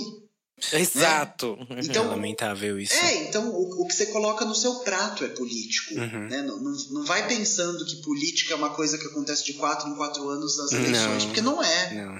Exato. 0.72 1.58
é 1.70 1.82
Então, 1.82 2.08
lamentável 2.08 2.80
isso. 2.80 2.94
É, 2.94 3.28
então 3.28 3.50
o, 3.50 3.84
o 3.84 3.88
que 3.88 3.94
você 3.94 4.06
coloca 4.08 4.46
no 4.46 4.56
seu 4.56 4.76
prato 4.80 5.26
é 5.26 5.28
político. 5.30 5.96
Uhum. 5.96 6.28
né? 6.30 6.42
Não, 6.44 6.58
não, 6.62 6.72
não 6.92 7.04
vai 7.06 7.28
pensando 7.28 7.86
que 7.86 7.98
política 7.98 8.54
é 8.54 8.56
uma 8.56 8.70
coisa 8.70 8.98
que 8.98 9.06
acontece 9.06 9.44
de 9.46 9.54
quatro 9.56 9.90
em 9.90 9.96
quatro 9.96 10.28
anos 10.30 10.58
nas 10.58 10.72
eleições, 10.72 11.24
Não. 11.24 11.26
porque 11.28 11.42
não 11.42 11.62
é. 11.64 11.94
Não. 11.94 12.20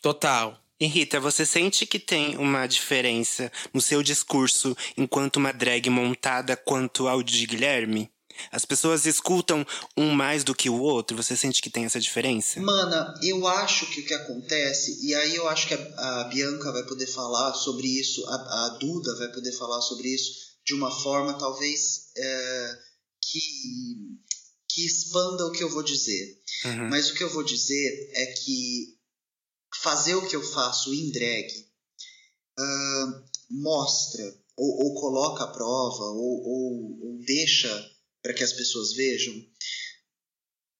Total. 0.00 0.58
E 0.82 0.86
Rita, 0.88 1.20
você 1.20 1.46
sente 1.46 1.86
que 1.86 1.96
tem 1.96 2.36
uma 2.36 2.66
diferença 2.66 3.52
no 3.72 3.80
seu 3.80 4.02
discurso 4.02 4.76
enquanto 4.96 5.36
uma 5.36 5.52
drag 5.52 5.88
montada 5.88 6.56
quanto 6.56 7.06
ao 7.06 7.22
de 7.22 7.46
Guilherme? 7.46 8.10
As 8.50 8.64
pessoas 8.64 9.06
escutam 9.06 9.64
um 9.96 10.10
mais 10.10 10.42
do 10.42 10.56
que 10.56 10.68
o 10.68 10.80
outro? 10.80 11.16
Você 11.16 11.36
sente 11.36 11.62
que 11.62 11.70
tem 11.70 11.84
essa 11.84 12.00
diferença? 12.00 12.60
Mana, 12.60 13.14
eu 13.22 13.46
acho 13.46 13.86
que 13.92 14.00
o 14.00 14.04
que 14.04 14.12
acontece, 14.12 15.06
e 15.06 15.14
aí 15.14 15.36
eu 15.36 15.48
acho 15.48 15.68
que 15.68 15.74
a, 15.74 16.20
a 16.22 16.24
Bianca 16.24 16.72
vai 16.72 16.82
poder 16.82 17.06
falar 17.06 17.54
sobre 17.54 17.86
isso, 17.86 18.26
a, 18.26 18.34
a 18.34 18.68
Duda 18.80 19.14
vai 19.18 19.28
poder 19.28 19.52
falar 19.52 19.80
sobre 19.82 20.08
isso 20.08 20.32
de 20.66 20.74
uma 20.74 20.90
forma 20.90 21.34
talvez 21.34 22.10
é, 22.16 22.78
que, 23.20 23.40
que 24.68 24.84
expanda 24.84 25.46
o 25.46 25.52
que 25.52 25.62
eu 25.62 25.70
vou 25.70 25.84
dizer. 25.84 26.40
Uhum. 26.64 26.88
Mas 26.88 27.08
o 27.08 27.14
que 27.14 27.22
eu 27.22 27.30
vou 27.30 27.44
dizer 27.44 28.10
é 28.14 28.26
que 28.32 29.00
fazer 29.82 30.14
o 30.14 30.28
que 30.28 30.36
eu 30.36 30.42
faço 30.42 30.94
em 30.94 31.10
drag 31.10 31.48
ah, 32.58 33.24
mostra 33.50 34.24
ou, 34.56 34.84
ou 34.84 34.94
coloca 35.00 35.44
à 35.44 35.48
prova 35.48 36.04
ou, 36.04 36.42
ou, 36.44 37.06
ou 37.06 37.18
deixa 37.24 37.90
para 38.22 38.32
que 38.32 38.44
as 38.44 38.52
pessoas 38.52 38.92
vejam 38.92 39.34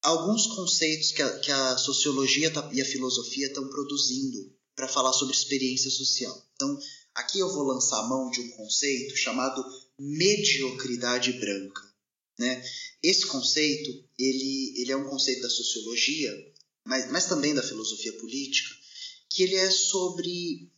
alguns 0.03 0.46
conceitos 0.48 1.12
que 1.12 1.22
a, 1.22 1.38
que 1.40 1.50
a 1.50 1.78
sociologia 1.78 2.50
tá- 2.50 2.68
e 2.72 2.80
a 2.80 2.84
filosofia 2.84 3.46
estão 3.46 3.68
produzindo 3.68 4.53
para 4.74 4.88
falar 4.88 5.12
sobre 5.12 5.34
experiência 5.34 5.90
social. 5.90 6.34
Então, 6.55 6.78
aqui 7.14 7.38
eu 7.38 7.53
vou 7.53 7.62
lançar 7.62 8.00
a 8.00 8.09
mão 8.09 8.30
de 8.30 8.40
um 8.40 8.50
conceito 8.50 9.16
chamado 9.16 9.64
mediocridade 9.98 11.32
branca. 11.34 11.82
Né? 12.38 12.64
Esse 13.03 13.26
conceito 13.26 13.90
ele, 14.18 14.74
ele 14.80 14.92
é 14.92 14.96
um 14.96 15.09
conceito 15.09 15.42
da 15.42 15.50
sociologia, 15.50 16.32
mas, 16.84 17.11
mas 17.11 17.26
também 17.26 17.55
da 17.55 17.62
filosofia 17.62 18.12
política, 18.14 18.74
que 19.35 19.43
ele 19.43 19.57
é 19.57 19.70
sobre 19.70 20.70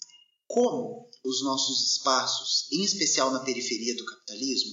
como 0.46 1.10
os 1.24 1.42
nossos 1.42 1.92
espaços, 1.92 2.68
em 2.70 2.84
especial 2.84 3.32
na 3.32 3.40
periferia 3.40 3.96
do 3.96 4.04
capitalismo, 4.04 4.72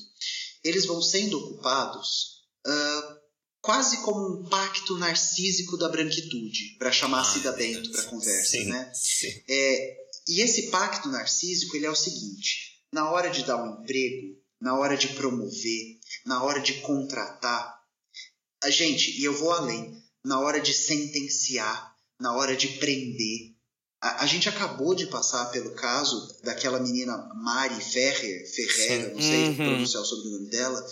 eles 0.64 0.86
vão 0.86 1.02
sendo 1.02 1.40
ocupados 1.40 2.42
ah, 2.66 3.18
quase 3.62 4.02
como 4.02 4.40
um 4.40 4.50
pacto 4.50 4.98
narcísico 4.98 5.78
da 5.78 5.88
branquitude, 5.88 6.76
para 6.78 6.92
chamar 6.92 7.22
a 7.22 7.24
Cida 7.24 7.52
Bento 7.52 7.92
para 7.92 8.04
conversa, 8.04 8.52
sim, 8.52 8.66
né? 8.66 8.92
Sim. 8.94 9.44
É, 9.48 9.98
e 10.28 10.42
esse 10.42 10.70
pacto 10.70 11.10
narcísico 11.10 11.76
ele 11.76 11.86
é 11.86 11.92
o 11.92 11.96
seguinte: 11.96 12.84
na 12.92 13.10
hora 13.12 13.30
de 13.30 13.44
dar 13.44 13.64
um 13.64 13.82
emprego, 13.82 14.38
na 14.60 14.78
hora 14.78 14.98
de 14.98 15.10
promover, 15.10 16.00
na 16.26 16.44
hora 16.44 16.60
de 16.60 16.74
contratar, 16.82 17.80
a 18.64 18.70
gente, 18.70 19.20
e 19.20 19.24
eu 19.24 19.36
vou 19.36 19.52
além, 19.52 19.96
na 20.24 20.40
hora 20.40 20.60
de 20.60 20.74
sentenciar, 20.74 21.96
na 22.20 22.36
hora 22.36 22.56
de 22.56 22.68
prender. 22.80 23.51
A, 24.02 24.24
a 24.24 24.28
gente 24.28 24.50
acabou 24.50 24.96
de 24.96 25.06
passar 25.08 25.46
pelo 25.52 25.72
caso 25.76 26.40
daquela 26.44 26.80
menina 26.80 27.18
Mari 27.36 27.82
Ferrer, 27.84 28.52
Ferreira, 28.54 29.10
Sim. 29.10 29.14
não 29.14 29.22
sei 29.22 29.44
Uhum. 29.50 29.56
pronunciar 29.56 30.02
o 30.02 30.06
sobrenome 30.06 30.50
dela, 30.50 30.84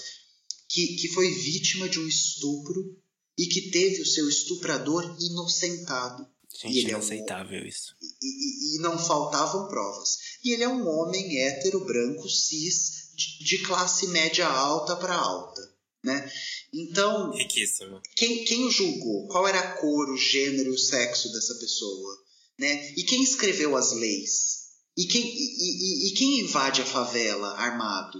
que, 0.69 0.95
que 0.97 1.07
foi 1.09 1.29
vítima 1.33 1.89
de 1.89 1.99
um 1.99 2.07
estupro 2.07 2.95
e 3.37 3.47
que 3.47 3.71
teve 3.71 4.01
o 4.01 4.05
seu 4.05 4.29
estuprador 4.29 5.17
inocentado. 5.19 6.27
E 6.53 6.67
Gente, 6.67 6.77
ele 6.79 6.91
é 6.91 6.95
um- 6.95 6.99
inaceitável 6.99 7.65
isso. 7.65 7.95
E, 8.21 8.75
e- 8.75 8.75
e 8.75 8.79
não 8.81 8.97
faltavam 8.99 9.67
provas. 9.67 10.17
E 10.43 10.51
ele 10.51 10.63
é 10.63 10.67
um 10.67 10.87
homem 10.87 11.39
hétero, 11.41 11.85
branco, 11.85 12.27
cis, 12.29 13.09
de, 13.15 13.43
de 13.45 13.57
classe 13.63 14.07
média 14.07 14.45
alta 14.47 14.95
para 14.95 15.15
alta. 15.15 15.61
Né? 16.03 16.31
Então, 16.73 17.31
Riquíssimo. 17.31 18.01
quem, 18.15 18.45
quem 18.45 18.65
o 18.65 18.71
julgou? 18.71 19.27
Qual 19.27 19.47
era 19.47 19.59
a 19.59 19.71
cor, 19.77 20.09
o 20.09 20.17
gênero 20.17 20.69
e 20.71 20.75
o 20.75 20.77
sexo 20.77 21.31
dessa 21.31 21.55
pessoa? 21.55 22.17
Né? 22.59 22.93
E 22.97 23.03
quem 23.03 23.23
escreveu 23.23 23.75
as 23.77 23.93
leis? 23.93 24.59
E 24.97 25.05
quem, 25.05 25.23
e, 25.25 25.27
e- 25.27 26.07
e 26.09 26.13
quem 26.13 26.41
invade 26.41 26.81
a 26.81 26.85
favela 26.85 27.57
armado? 27.57 28.19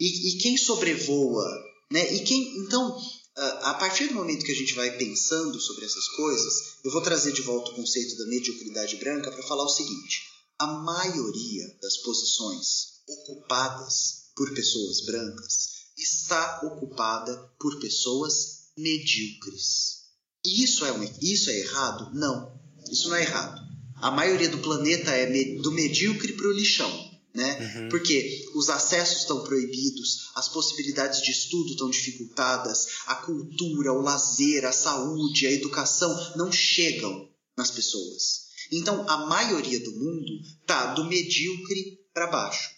E, 0.00 0.30
e 0.30 0.38
quem 0.38 0.56
sobrevoa? 0.56 1.46
Né? 1.92 2.14
E 2.14 2.20
quem. 2.24 2.56
Então, 2.64 2.98
a 3.36 3.74
partir 3.74 4.08
do 4.08 4.14
momento 4.14 4.44
que 4.46 4.52
a 4.52 4.56
gente 4.56 4.72
vai 4.74 4.96
pensando 4.96 5.60
sobre 5.60 5.84
essas 5.84 6.08
coisas, 6.08 6.54
eu 6.84 6.90
vou 6.90 7.02
trazer 7.02 7.32
de 7.32 7.42
volta 7.42 7.70
o 7.70 7.74
conceito 7.74 8.16
da 8.16 8.26
mediocridade 8.26 8.96
branca 8.96 9.30
para 9.30 9.42
falar 9.46 9.64
o 9.64 9.68
seguinte: 9.68 10.22
a 10.58 10.66
maioria 10.66 11.66
das 11.82 11.98
posições 11.98 12.96
ocupadas 13.06 14.30
por 14.34 14.52
pessoas 14.54 15.04
brancas 15.04 15.68
está 15.98 16.60
ocupada 16.64 17.36
por 17.60 17.78
pessoas 17.78 18.70
medíocres. 18.76 19.96
Isso 20.44 20.84
é, 20.84 20.90
isso 21.20 21.50
é 21.50 21.58
errado? 21.58 22.10
Não, 22.14 22.58
isso 22.90 23.08
não 23.08 23.16
é 23.16 23.22
errado. 23.22 23.65
A 24.00 24.10
maioria 24.10 24.48
do 24.48 24.58
planeta 24.58 25.10
é 25.10 25.26
do 25.60 25.72
medíocre 25.72 26.32
para 26.32 26.48
o 26.48 26.52
lixão. 26.52 27.16
Né? 27.34 27.88
Porque 27.90 28.46
os 28.54 28.70
acessos 28.70 29.18
estão 29.18 29.44
proibidos, 29.44 30.30
as 30.34 30.48
possibilidades 30.48 31.20
de 31.20 31.30
estudo 31.32 31.72
estão 31.72 31.90
dificultadas, 31.90 32.86
a 33.06 33.14
cultura, 33.16 33.92
o 33.92 34.00
lazer, 34.00 34.64
a 34.64 34.72
saúde, 34.72 35.46
a 35.46 35.52
educação 35.52 36.32
não 36.36 36.50
chegam 36.50 37.28
nas 37.54 37.70
pessoas. 37.70 38.46
Então, 38.72 39.06
a 39.06 39.26
maioria 39.26 39.78
do 39.80 39.92
mundo 39.92 40.32
tá 40.64 40.94
do 40.94 41.04
medíocre 41.04 42.00
para 42.14 42.26
baixo. 42.26 42.70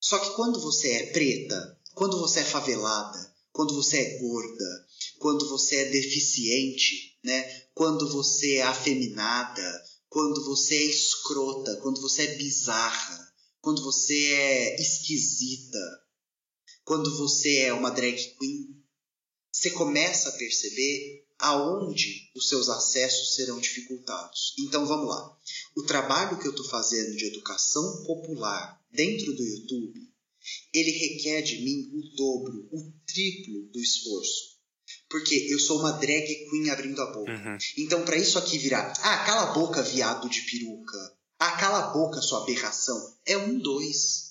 Só 0.00 0.18
que 0.18 0.34
quando 0.36 0.60
você 0.60 0.92
é 0.92 1.06
preta, 1.06 1.76
quando 1.92 2.18
você 2.18 2.40
é 2.40 2.44
favelada, 2.44 3.34
quando 3.52 3.74
você 3.74 3.98
é 3.98 4.18
gorda, 4.18 4.86
quando 5.18 5.48
você 5.48 5.76
é 5.76 5.90
deficiente, 5.90 7.18
né? 7.22 7.42
Quando 7.74 8.10
você 8.10 8.54
é 8.54 8.62
afeminada, 8.62 9.82
quando 10.10 10.44
você 10.44 10.74
é 10.74 10.84
escrota, 10.86 11.76
quando 11.76 12.00
você 12.00 12.22
é 12.22 12.34
bizarra, 12.34 13.32
quando 13.60 13.80
você 13.82 14.32
é 14.32 14.80
esquisita, 14.80 15.78
quando 16.84 17.16
você 17.16 17.58
é 17.58 17.72
uma 17.72 17.90
drag 17.90 18.16
queen, 18.36 18.76
você 19.52 19.70
começa 19.70 20.28
a 20.28 20.32
perceber 20.32 21.26
aonde 21.38 22.28
os 22.34 22.48
seus 22.48 22.68
acessos 22.68 23.36
serão 23.36 23.60
dificultados. 23.60 24.52
Então 24.58 24.84
vamos 24.84 25.08
lá. 25.08 25.38
O 25.76 25.84
trabalho 25.84 26.40
que 26.40 26.46
eu 26.46 26.50
estou 26.50 26.66
fazendo 26.66 27.16
de 27.16 27.26
educação 27.26 28.04
popular 28.04 28.84
dentro 28.90 29.32
do 29.32 29.42
YouTube, 29.44 30.10
ele 30.74 30.90
requer 30.90 31.42
de 31.42 31.62
mim 31.62 31.88
o 31.94 32.16
dobro, 32.16 32.68
o 32.72 32.92
triplo 33.06 33.70
do 33.70 33.78
esforço. 33.78 34.49
Porque 35.10 35.48
eu 35.50 35.58
sou 35.58 35.80
uma 35.80 35.92
drag 35.92 36.24
queen 36.48 36.70
abrindo 36.70 37.02
a 37.02 37.12
boca. 37.12 37.32
Uhum. 37.32 37.58
Então, 37.78 38.04
para 38.04 38.16
isso 38.16 38.38
aqui 38.38 38.56
virar, 38.58 38.92
ah, 39.02 39.18
cala 39.24 39.50
a 39.50 39.52
boca, 39.52 39.82
viado 39.82 40.28
de 40.30 40.40
peruca. 40.42 40.96
Ah, 41.38 41.52
cala 41.52 41.78
a 41.78 41.88
boca, 41.88 42.22
sua 42.22 42.42
aberração. 42.42 42.96
É 43.26 43.36
um 43.36 43.58
dois. 43.58 44.29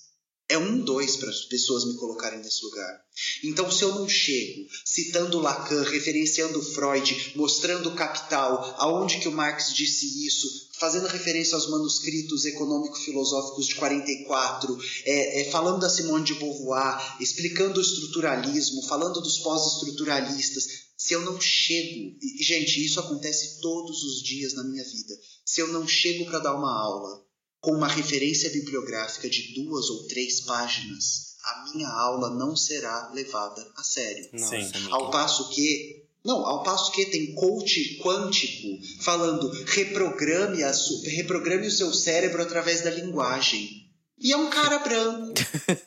É 0.50 0.58
um 0.58 0.80
dois 0.80 1.16
para 1.18 1.30
as 1.30 1.46
pessoas 1.46 1.86
me 1.86 1.96
colocarem 1.96 2.40
nesse 2.40 2.66
lugar. 2.66 3.06
Então, 3.44 3.72
se 3.72 3.84
eu 3.84 3.94
não 3.94 4.10
chego 4.10 4.68
citando 4.84 5.40
Lacan, 5.40 5.84
referenciando 5.84 6.60
Freud, 6.60 7.34
mostrando 7.36 7.90
o 7.90 7.96
Capital, 7.96 8.76
aonde 8.80 9.20
que 9.20 9.28
o 9.28 9.32
Marx 9.32 9.72
disse 9.72 10.26
isso, 10.26 10.48
fazendo 10.80 11.08
referência 11.08 11.54
aos 11.54 11.70
manuscritos 11.70 12.46
econômico-filosóficos 12.46 13.68
de 13.68 13.76
44, 13.76 14.76
é, 15.06 15.42
é, 15.42 15.52
falando 15.52 15.82
da 15.82 15.90
Simone 15.90 16.26
de 16.26 16.34
Beauvoir, 16.34 17.18
explicando 17.22 17.80
o 17.80 17.84
estruturalismo, 17.84 18.82
falando 18.88 19.22
dos 19.22 19.38
pós-estruturalistas, 19.38 20.90
se 20.98 21.14
eu 21.14 21.22
não 21.22 21.40
chego, 21.40 22.18
e, 22.22 22.44
gente, 22.44 22.84
isso 22.84 23.00
acontece 23.00 23.62
todos 23.62 24.04
os 24.04 24.24
dias 24.24 24.54
na 24.54 24.64
minha 24.64 24.84
vida. 24.84 25.14
Se 25.46 25.62
eu 25.62 25.68
não 25.68 25.88
chego 25.88 26.26
para 26.26 26.40
dar 26.40 26.56
uma 26.56 26.76
aula 26.76 27.29
com 27.62 27.72
uma 27.72 27.88
referência 27.88 28.50
bibliográfica 28.52 29.30
de 29.30 29.54
duas 29.54 29.90
ou 29.90 30.08
três 30.08 30.42
páginas, 30.42 31.36
a 31.44 31.72
minha 31.74 31.88
aula 31.90 32.30
não 32.30 32.56
será 32.56 33.10
levada 33.14 33.66
a 33.76 33.84
sério. 33.84 34.30
Nossa, 34.34 34.50
Sim. 34.62 34.72
amiga. 34.76 34.94
Ao 34.96 35.12
passo 35.12 35.50
que. 35.50 36.06
Não, 36.24 36.46
ao 36.46 36.64
passo 36.64 36.92
que 36.92 37.06
tem 37.06 37.34
coach 37.34 37.98
quântico 38.04 38.68
falando 39.02 39.50
reprograme, 39.66 40.62
a 40.64 40.74
su- 40.74 41.02
reprograme 41.06 41.68
o 41.68 41.72
seu 41.72 41.94
cérebro 41.94 42.42
através 42.42 42.82
da 42.82 42.90
linguagem. 42.92 43.90
E 44.20 44.34
é 44.34 44.38
um 44.38 44.50
cara 44.50 44.80
branco. 44.84 45.34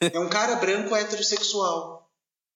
é 0.00 0.18
um 0.18 0.28
cara 0.30 0.56
branco 0.56 0.96
heterossexual. 0.96 2.10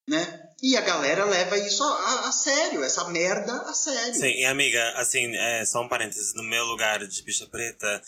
Né? 0.08 0.42
E 0.62 0.76
a 0.76 0.80
galera 0.80 1.24
leva 1.26 1.58
isso 1.58 1.82
a, 1.82 1.86
a- 1.88 2.28
a 2.28 2.32
sério, 2.32 2.82
essa 2.82 3.08
merda 3.10 3.52
a 3.62 3.74
sério. 3.74 4.14
Sim, 4.14 4.28
e 4.38 4.44
amiga, 4.46 4.92
assim, 4.96 5.34
é, 5.36 5.64
só 5.66 5.82
um 5.82 5.88
parênteses, 5.88 6.32
no 6.34 6.44
meu 6.44 6.64
lugar 6.64 7.06
de 7.06 7.22
bicha 7.24 7.46
preta, 7.46 8.02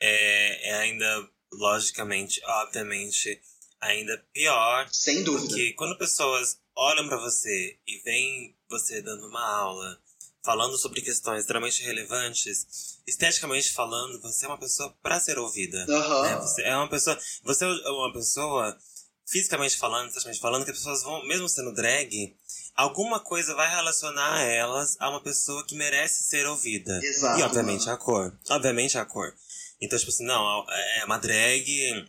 é, 0.00 0.70
é 0.70 0.74
ainda, 0.74 1.28
logicamente, 1.52 2.40
obviamente, 2.44 3.40
ainda 3.80 4.24
pior 4.32 4.88
Sem 4.92 5.22
dúvida. 5.22 5.46
Porque 5.46 5.72
quando 5.74 5.98
pessoas 5.98 6.58
olham 6.76 7.08
pra 7.08 7.16
você 7.16 7.78
e 7.86 7.98
veem 8.04 8.56
você 8.68 9.02
dando 9.02 9.26
uma 9.26 9.44
aula, 9.44 9.98
falando 10.44 10.76
sobre 10.78 11.02
questões 11.02 11.40
extremamente 11.40 11.82
relevantes, 11.82 12.98
esteticamente 13.06 13.72
falando, 13.72 14.20
você 14.20 14.44
é 14.44 14.48
uma 14.48 14.58
pessoa 14.58 14.94
pra 15.02 15.18
ser 15.20 15.38
ouvida. 15.38 15.84
Aham. 15.88 16.22
né? 16.22 16.36
Você 16.36 16.62
é 16.62 16.76
uma 16.76 16.88
pessoa, 16.88 17.18
você 17.44 17.64
é 17.64 17.90
uma 17.90 18.12
pessoa 18.12 18.78
fisicamente 19.26 19.76
falando, 19.76 20.08
esteticamente 20.08 20.40
falando, 20.40 20.64
que 20.64 20.70
as 20.70 20.78
pessoas 20.78 21.02
vão, 21.02 21.22
mesmo 21.26 21.48
sendo 21.48 21.74
drag, 21.74 22.34
alguma 22.74 23.20
coisa 23.20 23.54
vai 23.54 23.68
relacionar 23.68 24.40
elas 24.42 24.96
a 24.98 25.10
uma 25.10 25.20
pessoa 25.20 25.66
que 25.66 25.74
merece 25.74 26.22
ser 26.22 26.46
ouvida. 26.46 26.98
Exato, 27.02 27.38
E 27.40 27.42
obviamente 27.42 27.90
a 27.90 27.96
cor. 27.96 28.38
Obviamente 28.48 28.96
a 28.96 29.04
cor. 29.04 29.34
Então, 29.80 29.98
tipo 29.98 30.10
assim, 30.10 30.24
não, 30.24 30.64
é 30.96 31.04
uma 31.04 31.18
drag, 31.18 32.04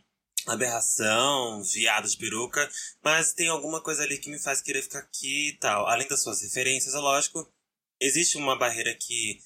aberração, 0.47 1.61
viado 1.63 2.07
de 2.07 2.17
peruca, 2.17 2.69
mas 3.03 3.33
tem 3.33 3.47
alguma 3.47 3.81
coisa 3.81 4.03
ali 4.03 4.17
que 4.17 4.29
me 4.29 4.39
faz 4.39 4.61
querer 4.61 4.81
ficar 4.81 4.99
aqui 4.99 5.49
e 5.49 5.57
tal. 5.57 5.87
Além 5.87 6.07
das 6.07 6.21
suas 6.21 6.41
referências, 6.41 6.93
é 6.93 6.97
lógico, 6.97 7.51
existe 7.99 8.37
uma 8.37 8.57
barreira 8.57 8.95
que, 8.95 9.39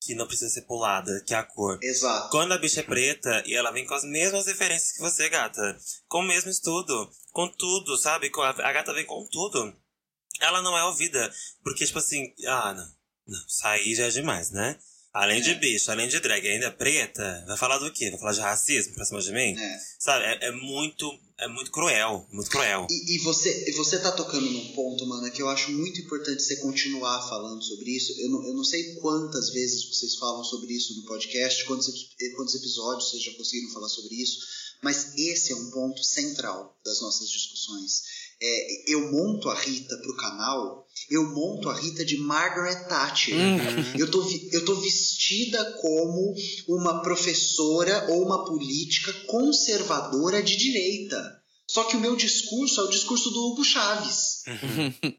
que 0.00 0.14
não 0.14 0.26
precisa 0.26 0.50
ser 0.50 0.62
pulada, 0.62 1.22
que 1.26 1.34
é 1.34 1.38
a 1.38 1.42
cor. 1.42 1.78
Exato. 1.82 2.30
Quando 2.30 2.52
a 2.52 2.58
bicha 2.58 2.80
é 2.80 2.84
preta 2.84 3.42
e 3.46 3.54
ela 3.54 3.70
vem 3.70 3.86
com 3.86 3.94
as 3.94 4.04
mesmas 4.04 4.46
referências 4.46 4.92
que 4.92 5.00
você, 5.00 5.28
gata, 5.28 5.78
com 6.08 6.20
o 6.20 6.26
mesmo 6.26 6.50
estudo, 6.50 7.10
com 7.32 7.48
tudo, 7.48 7.96
sabe? 7.96 8.30
Com 8.30 8.42
a, 8.42 8.52
gata 8.52 8.92
vem 8.92 9.06
com 9.06 9.26
tudo. 9.26 9.74
Ela 10.40 10.62
não 10.62 10.76
é 10.76 10.84
ouvida, 10.84 11.32
porque, 11.62 11.84
tipo 11.84 11.98
assim, 11.98 12.34
ah, 12.46 12.72
não, 12.72 12.94
não, 13.26 13.40
aí 13.64 13.94
já 13.94 14.06
é 14.06 14.10
demais, 14.10 14.50
né? 14.50 14.78
Além 15.12 15.42
de 15.42 15.54
bicho, 15.56 15.90
além 15.90 16.08
de 16.08 16.20
drag, 16.20 16.46
ainda 16.46 16.66
é 16.66 16.70
preta, 16.70 17.44
vai 17.46 17.56
falar 17.56 17.78
do 17.78 17.92
quê? 17.92 18.10
Vai 18.10 18.20
falar 18.20 18.32
de 18.32 18.40
racismo 18.40 18.94
pra 18.94 19.04
cima 19.04 19.20
de 19.20 19.32
mim? 19.32 19.58
É. 19.58 19.78
Sabe? 19.98 20.24
É, 20.24 20.48
é 20.48 20.52
muito. 20.52 21.10
É 21.36 21.48
muito 21.48 21.70
cruel. 21.70 22.28
Muito 22.30 22.50
cruel. 22.50 22.86
E, 22.90 23.16
e 23.16 23.18
você, 23.20 23.72
você 23.72 23.98
tá 23.98 24.12
tocando 24.12 24.48
num 24.48 24.72
ponto, 24.72 25.06
mano, 25.06 25.30
que 25.32 25.40
eu 25.40 25.48
acho 25.48 25.72
muito 25.72 26.00
importante 26.00 26.42
você 26.42 26.56
continuar 26.56 27.28
falando 27.28 27.62
sobre 27.64 27.90
isso. 27.90 28.12
Eu 28.20 28.28
não, 28.28 28.46
eu 28.46 28.54
não 28.54 28.64
sei 28.64 28.94
quantas 28.96 29.50
vezes 29.50 29.88
vocês 29.88 30.16
falam 30.16 30.44
sobre 30.44 30.74
isso 30.74 30.94
no 30.96 31.06
podcast, 31.06 31.64
quantos, 31.64 31.86
quantos 32.36 32.54
episódios 32.54 33.10
vocês 33.10 33.22
já 33.22 33.32
conseguiram 33.32 33.72
falar 33.72 33.88
sobre 33.88 34.14
isso, 34.14 34.38
mas 34.82 35.14
esse 35.16 35.52
é 35.52 35.56
um 35.56 35.70
ponto 35.70 36.04
central 36.04 36.78
das 36.84 37.00
nossas 37.00 37.28
discussões. 37.30 38.02
É, 38.42 38.92
eu 38.92 39.12
monto 39.12 39.50
a 39.50 39.54
Rita 39.54 39.96
pro 39.98 40.16
canal, 40.16 40.86
eu 41.10 41.24
monto 41.34 41.68
a 41.68 41.74
Rita 41.74 42.04
de 42.04 42.16
Margaret 42.16 42.88
Thatcher. 42.88 43.34
Eu, 43.98 44.10
tô, 44.10 44.26
eu 44.52 44.64
tô 44.64 44.74
vestida 44.76 45.62
como 45.80 46.34
uma 46.68 47.02
professora 47.02 48.06
ou 48.10 48.24
uma 48.24 48.44
política 48.46 49.12
conservadora 49.26 50.42
de 50.42 50.56
direita. 50.56 51.40
Só 51.66 51.84
que 51.84 51.96
o 51.96 52.00
meu 52.00 52.16
discurso 52.16 52.80
é 52.80 52.84
o 52.84 52.90
discurso 52.90 53.30
do 53.30 53.46
Hugo 53.48 53.62
Chaves. 53.62 54.42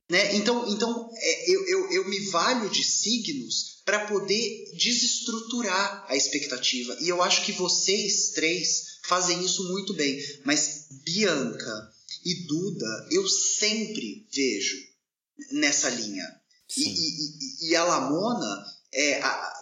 né? 0.10 0.36
Então, 0.36 0.68
então 0.68 1.10
é, 1.16 1.52
eu, 1.52 1.68
eu, 1.68 1.92
eu 1.92 2.10
me 2.10 2.20
valho 2.30 2.70
de 2.70 2.84
signos 2.84 3.82
para 3.86 4.06
poder 4.06 4.72
desestruturar 4.74 6.06
a 6.10 6.16
expectativa. 6.16 6.98
E 7.00 7.08
eu 7.08 7.22
acho 7.22 7.46
que 7.46 7.54
vocês 7.54 8.32
três 8.32 9.00
fazem 9.04 9.44
isso 9.44 9.68
muito 9.70 9.94
bem. 9.94 10.20
Mas 10.44 10.88
Bianca 11.06 11.92
e 12.24 12.46
Duda, 12.46 13.08
eu 13.12 13.28
sempre 13.28 14.28
vejo 14.34 14.78
nessa 15.52 15.90
linha. 15.90 16.42
E, 16.78 16.84
e- 16.84 17.70
e 17.70 17.76
a 17.76 17.84
Lamona, 17.84 18.66
é, 18.94 19.22
a, 19.22 19.61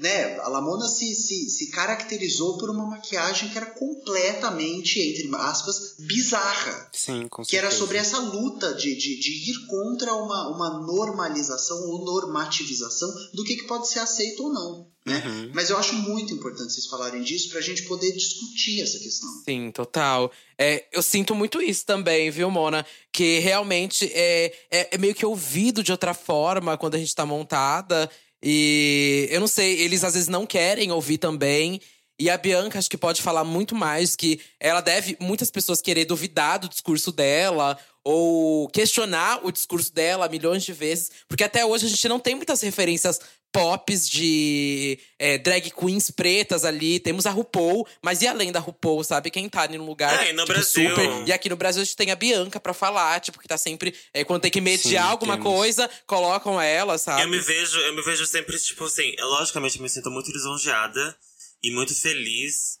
né, 0.00 0.38
a 0.40 0.48
Lamona 0.48 0.88
se, 0.88 1.14
se, 1.14 1.50
se 1.50 1.70
caracterizou 1.70 2.56
por 2.56 2.70
uma 2.70 2.86
maquiagem 2.86 3.50
que 3.50 3.56
era 3.58 3.66
completamente, 3.66 4.98
entre 4.98 5.28
aspas, 5.36 5.96
bizarra. 5.98 6.88
Sim, 6.92 7.28
com 7.28 7.42
Que 7.44 7.56
era 7.56 7.68
certeza. 7.68 7.84
sobre 7.84 7.98
essa 7.98 8.18
luta 8.18 8.74
de, 8.74 8.96
de, 8.96 9.20
de 9.20 9.50
ir 9.50 9.66
contra 9.66 10.14
uma, 10.14 10.48
uma 10.48 10.86
normalização 10.86 11.76
ou 11.88 12.04
normativização 12.04 13.12
do 13.34 13.44
que, 13.44 13.56
que 13.56 13.64
pode 13.64 13.88
ser 13.88 13.98
aceito 13.98 14.44
ou 14.44 14.52
não. 14.52 14.90
Né? 15.04 15.22
Uhum. 15.26 15.50
Mas 15.54 15.70
eu 15.70 15.76
acho 15.76 15.94
muito 15.94 16.32
importante 16.32 16.72
vocês 16.72 16.86
falarem 16.86 17.22
disso 17.22 17.50
para 17.50 17.58
a 17.58 17.62
gente 17.62 17.82
poder 17.82 18.12
discutir 18.12 18.80
essa 18.82 18.98
questão. 18.98 19.28
Sim, 19.44 19.70
total. 19.70 20.30
É, 20.58 20.86
eu 20.92 21.02
sinto 21.02 21.34
muito 21.34 21.60
isso 21.60 21.84
também, 21.84 22.30
viu, 22.30 22.50
Mona? 22.50 22.86
Que 23.12 23.38
realmente 23.38 24.10
é, 24.14 24.52
é, 24.70 24.88
é 24.94 24.98
meio 24.98 25.14
que 25.14 25.24
ouvido 25.24 25.82
de 25.82 25.92
outra 25.92 26.14
forma 26.14 26.76
quando 26.76 26.94
a 26.94 26.98
gente 26.98 27.14
tá 27.14 27.24
montada. 27.26 28.10
E 28.42 29.28
eu 29.30 29.40
não 29.40 29.46
sei, 29.46 29.80
eles 29.80 30.02
às 30.04 30.14
vezes 30.14 30.28
não 30.28 30.46
querem 30.46 30.90
ouvir 30.90 31.18
também. 31.18 31.80
E 32.18 32.28
a 32.28 32.36
Bianca 32.36 32.78
acho 32.78 32.90
que 32.90 32.98
pode 32.98 33.22
falar 33.22 33.44
muito 33.44 33.74
mais 33.74 34.14
que 34.14 34.40
ela 34.58 34.80
deve 34.80 35.16
muitas 35.18 35.50
pessoas 35.50 35.80
querer 35.80 36.04
duvidar 36.04 36.58
do 36.58 36.68
discurso 36.68 37.10
dela 37.10 37.78
ou 38.04 38.68
questionar 38.68 39.40
o 39.44 39.50
discurso 39.50 39.92
dela 39.92 40.28
milhões 40.28 40.62
de 40.62 40.72
vezes, 40.72 41.10
porque 41.28 41.44
até 41.44 41.64
hoje 41.64 41.86
a 41.86 41.88
gente 41.88 42.08
não 42.08 42.18
tem 42.18 42.34
muitas 42.34 42.60
referências 42.60 43.20
pops 43.52 44.08
de 44.08 44.98
é, 45.18 45.36
drag 45.38 45.70
queens 45.70 46.10
pretas 46.10 46.64
ali. 46.64 46.98
Temos 47.00 47.26
a 47.26 47.30
RuPaul, 47.30 47.86
mas 48.02 48.22
e 48.22 48.26
além 48.28 48.52
da 48.52 48.60
RuPaul, 48.60 49.02
sabe? 49.04 49.30
Quem 49.30 49.48
tá 49.48 49.62
ali 49.62 49.76
no 49.78 49.84
lugar 49.86 50.24
É, 50.24 50.30
e 50.30 50.32
no 50.32 50.42
tipo, 50.44 50.52
Brasil- 50.52 50.88
super. 50.90 51.28
E 51.28 51.32
aqui 51.32 51.48
no 51.48 51.56
Brasil 51.56 51.82
a 51.82 51.84
gente 51.84 51.96
tem 51.96 52.10
a 52.10 52.16
Bianca 52.16 52.58
pra 52.60 52.72
falar, 52.74 53.20
tipo, 53.20 53.38
que 53.38 53.48
tá 53.48 53.58
sempre. 53.58 53.94
é, 54.14 54.24
quando 54.24 54.42
tem 54.42 54.50
que 54.50 54.60
mediar 54.60 55.04
Sim, 55.04 55.10
alguma 55.10 55.36
temos. 55.36 55.52
coisa, 55.52 55.90
colocam 56.06 56.60
ela, 56.60 56.96
sabe? 56.98 57.22
Eu 57.22 57.28
me 57.28 57.38
vejo, 57.40 57.78
eu 57.78 57.94
me 57.94 58.02
vejo 58.02 58.26
sempre, 58.26 58.58
tipo 58.58 58.84
assim, 58.84 59.12
eu, 59.18 59.26
logicamente 59.26 59.76
eu 59.76 59.82
me 59.82 59.88
sinto 59.88 60.10
muito 60.10 60.30
lisonjeada 60.32 61.16
e 61.62 61.70
muito 61.72 61.94
feliz 61.94 62.79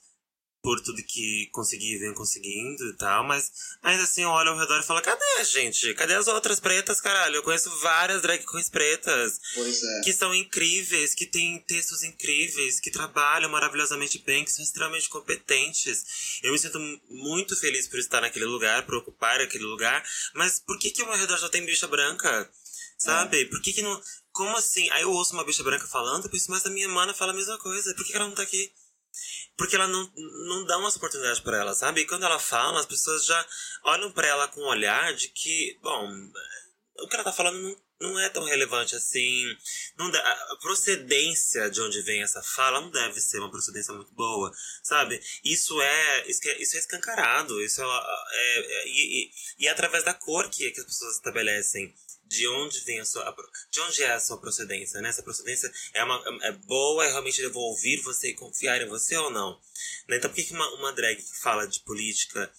por 0.62 0.78
tudo 0.82 1.02
que 1.02 1.48
consegui 1.52 1.94
e 1.94 1.98
venho 1.98 2.14
conseguindo 2.14 2.84
e 2.90 2.96
tal, 2.96 3.24
mas 3.24 3.50
ainda 3.82 4.02
assim 4.04 4.22
eu 4.22 4.28
olho 4.28 4.50
ao 4.50 4.58
redor 4.58 4.78
e 4.78 4.82
falo, 4.82 5.00
cadê, 5.00 5.44
gente? 5.44 5.94
Cadê 5.94 6.14
as 6.14 6.28
outras 6.28 6.60
pretas, 6.60 7.00
caralho? 7.00 7.36
Eu 7.36 7.42
conheço 7.42 7.70
várias 7.78 8.20
drag 8.20 8.44
queens 8.44 8.68
pretas 8.68 9.40
Pois 9.54 9.82
é. 9.82 10.00
que 10.02 10.12
são 10.12 10.34
incríveis, 10.34 11.14
que 11.14 11.24
têm 11.24 11.58
textos 11.60 12.02
incríveis, 12.02 12.78
que 12.78 12.90
trabalham 12.90 13.48
maravilhosamente 13.50 14.18
bem, 14.18 14.44
que 14.44 14.52
são 14.52 14.62
extremamente 14.62 15.08
competentes. 15.08 16.38
Eu 16.42 16.52
me 16.52 16.58
sinto 16.58 16.78
mu- 16.78 17.00
muito 17.08 17.56
feliz 17.56 17.88
por 17.88 17.98
estar 17.98 18.20
naquele 18.20 18.44
lugar, 18.44 18.84
por 18.84 18.96
ocupar 18.96 19.40
aquele 19.40 19.64
lugar, 19.64 20.04
mas 20.34 20.60
por 20.60 20.78
que 20.78 20.90
que 20.90 21.00
ao 21.00 21.08
meu 21.08 21.16
redor 21.16 21.38
só 21.38 21.48
tem 21.48 21.64
bicha 21.64 21.86
branca? 21.88 22.50
Sabe? 22.98 23.46
Por 23.46 23.62
que 23.62 23.72
que 23.72 23.80
não... 23.80 23.98
Como 24.30 24.54
assim? 24.58 24.88
Aí 24.90 25.02
eu 25.02 25.10
ouço 25.10 25.32
uma 25.32 25.42
bicha 25.44 25.62
branca 25.62 25.86
falando, 25.86 26.24
eu 26.24 26.30
penso, 26.30 26.50
mas 26.50 26.64
a 26.66 26.70
minha 26.70 26.88
mana 26.88 27.14
fala 27.14 27.32
a 27.32 27.34
mesma 27.34 27.58
coisa. 27.58 27.94
Por 27.94 28.04
que 28.04 28.12
que 28.12 28.16
ela 28.16 28.28
não 28.28 28.34
tá 28.34 28.42
aqui? 28.42 28.70
Porque 29.56 29.76
ela 29.76 29.86
não, 29.88 30.12
não 30.46 30.64
dá 30.64 30.78
uma 30.78 30.88
oportunidade 30.88 31.42
pra 31.42 31.58
ela, 31.58 31.74
sabe? 31.74 32.00
E 32.02 32.06
quando 32.06 32.24
ela 32.24 32.38
fala, 32.38 32.80
as 32.80 32.86
pessoas 32.86 33.24
já 33.26 33.46
olham 33.84 34.10
pra 34.12 34.26
ela 34.26 34.48
com 34.48 34.60
um 34.60 34.68
olhar 34.68 35.14
de 35.14 35.28
que, 35.28 35.78
bom, 35.82 36.08
o 37.00 37.08
que 37.08 37.14
ela 37.14 37.24
tá 37.24 37.32
falando 37.32 37.58
não, 37.60 37.76
não 38.00 38.18
é 38.20 38.28
tão 38.30 38.44
relevante 38.44 38.94
assim. 38.96 39.44
Não 39.98 40.10
dá- 40.10 40.20
a 40.52 40.56
procedência 40.60 41.70
de 41.70 41.80
onde 41.80 42.00
vem 42.02 42.22
essa 42.22 42.42
fala 42.42 42.80
não 42.80 42.90
deve 42.90 43.20
ser 43.20 43.38
uma 43.38 43.50
procedência 43.50 43.92
muito 43.92 44.12
boa, 44.14 44.50
sabe? 44.82 45.20
Isso 45.44 45.80
é, 45.80 46.26
isso 46.30 46.40
é, 46.48 46.62
isso 46.62 46.76
é 46.76 46.78
escancarado, 46.78 47.60
isso 47.62 47.82
é, 47.82 47.84
é- 47.84 48.82
é- 48.82 48.88
e, 48.88 49.24
e, 49.26 49.30
e 49.58 49.66
é 49.66 49.70
através 49.70 50.04
da 50.04 50.14
cor 50.14 50.48
que, 50.48 50.70
que 50.70 50.80
as 50.80 50.86
pessoas 50.86 51.16
estabelecem 51.16 51.94
de 52.30 52.46
onde 52.46 52.78
vem 52.84 53.00
a 53.00 53.04
sua 53.04 53.34
de 53.70 53.80
onde 53.80 54.02
é 54.04 54.12
a 54.12 54.20
sua 54.20 54.40
procedência, 54.40 55.00
né? 55.00 55.08
Essa 55.08 55.22
procedência 55.22 55.70
é 55.92 56.04
uma 56.04 56.22
é 56.42 56.52
boa, 56.52 57.04
é 57.04 57.08
realmente 57.08 57.44
ouvir 57.44 58.00
você 58.02 58.28
e 58.28 58.34
confiar 58.34 58.80
em 58.80 58.88
você 58.88 59.16
ou 59.16 59.30
não? 59.30 59.60
Né? 60.08 60.16
Então 60.16 60.30
por 60.30 60.36
que 60.36 60.52
uma, 60.52 60.74
uma 60.74 60.92
drag 60.92 61.16
que 61.16 61.40
fala 61.40 61.66
de 61.66 61.80
política 61.80 62.50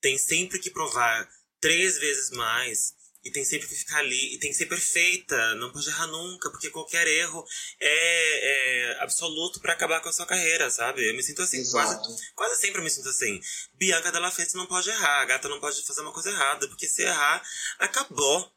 tem 0.00 0.16
sempre 0.16 0.58
que 0.58 0.70
provar 0.70 1.28
três 1.60 1.98
vezes 1.98 2.30
mais 2.30 2.94
e 3.22 3.30
tem 3.30 3.44
sempre 3.44 3.68
que 3.68 3.74
ficar 3.74 3.98
ali 3.98 4.34
e 4.34 4.38
tem 4.38 4.50
que 4.50 4.56
ser 4.56 4.64
perfeita, 4.64 5.54
não 5.56 5.70
pode 5.70 5.86
errar 5.86 6.06
nunca, 6.06 6.50
porque 6.50 6.70
qualquer 6.70 7.06
erro 7.06 7.44
é, 7.78 8.92
é 8.92 9.02
absoluto 9.02 9.60
pra 9.60 9.74
acabar 9.74 10.00
com 10.00 10.08
a 10.08 10.12
sua 10.12 10.24
carreira, 10.24 10.70
sabe? 10.70 11.06
Eu 11.06 11.14
me 11.14 11.22
sinto 11.22 11.42
assim, 11.42 11.62
quase, 11.70 11.98
quase 12.34 12.58
sempre 12.58 12.80
eu 12.80 12.84
me 12.84 12.90
sinto 12.90 13.10
assim. 13.10 13.38
Bianca 13.74 14.10
Della 14.10 14.30
Fence 14.30 14.56
não 14.56 14.66
pode 14.66 14.88
errar, 14.88 15.20
a 15.20 15.26
gata 15.26 15.48
não 15.48 15.60
pode 15.60 15.84
fazer 15.84 16.00
uma 16.00 16.12
coisa 16.12 16.30
errada, 16.30 16.66
porque 16.68 16.88
se 16.88 17.02
errar, 17.02 17.42
acabou. 17.78 18.50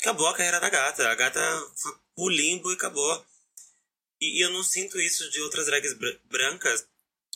Acabou 0.00 0.26
a 0.28 0.34
carreira 0.34 0.60
da 0.60 0.68
gata. 0.68 1.08
A 1.08 1.14
gata 1.14 1.40
foi 1.76 1.92
pro 2.14 2.28
limbo 2.28 2.70
e 2.70 2.74
acabou. 2.74 3.24
E, 4.20 4.38
e 4.38 4.44
eu 4.44 4.50
não 4.50 4.62
sinto 4.62 5.00
isso 5.00 5.30
de 5.30 5.40
outras 5.40 5.66
drags 5.66 5.94
br- 5.94 6.16
brancas, 6.24 6.86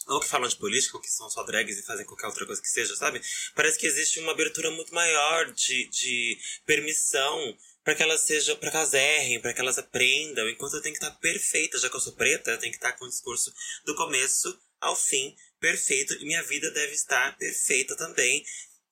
ou 0.07 0.21
que 0.21 0.29
falam 0.29 0.49
de 0.49 0.57
política, 0.57 0.97
ou 0.97 1.03
que 1.03 1.11
são 1.11 1.31
só 1.31 1.43
drags 1.45 1.79
e 1.79 1.83
fazem 1.83 2.05
qualquer 2.05 2.27
outra 2.27 2.45
coisa 2.45 2.61
que 2.61 2.69
seja, 2.69 2.95
sabe? 2.95 3.23
Parece 3.55 3.79
que 3.79 3.87
existe 3.87 4.21
uma 4.21 4.33
abertura 4.33 4.71
muito 4.71 4.95
maior 4.95 5.53
de, 5.53 5.87
de 5.89 6.39
permissão 6.67 7.57
para 7.83 7.95
que 7.95 8.03
elas 8.03 8.23
sejam, 8.23 8.57
para 8.57 8.71
que 8.71 8.77
elas 8.77 8.95
errem, 8.95 9.41
para 9.41 9.53
que 9.53 9.61
elas 9.61 9.79
aprendam, 9.79 10.49
enquanto 10.49 10.75
eu 10.75 10.83
tenho 10.83 10.95
que 10.95 11.05
estar 11.05 11.15
perfeita, 11.19 11.79
já 11.79 11.89
que 11.91 11.97
eu 11.97 12.01
sou 12.01 12.15
preta, 12.15 12.51
eu 12.51 12.59
tenho 12.59 12.73
que 12.73 12.79
estar 12.79 12.93
com 12.93 13.05
o 13.05 13.09
discurso 13.09 13.53
do 13.85 13.95
começo 13.95 14.59
ao 14.81 14.97
fim 14.97 15.37
perfeito, 15.61 16.15
e 16.15 16.25
minha 16.25 16.43
vida 16.43 16.71
deve 16.71 16.95
estar 16.95 17.37
perfeita 17.37 17.97
também. 17.97 18.45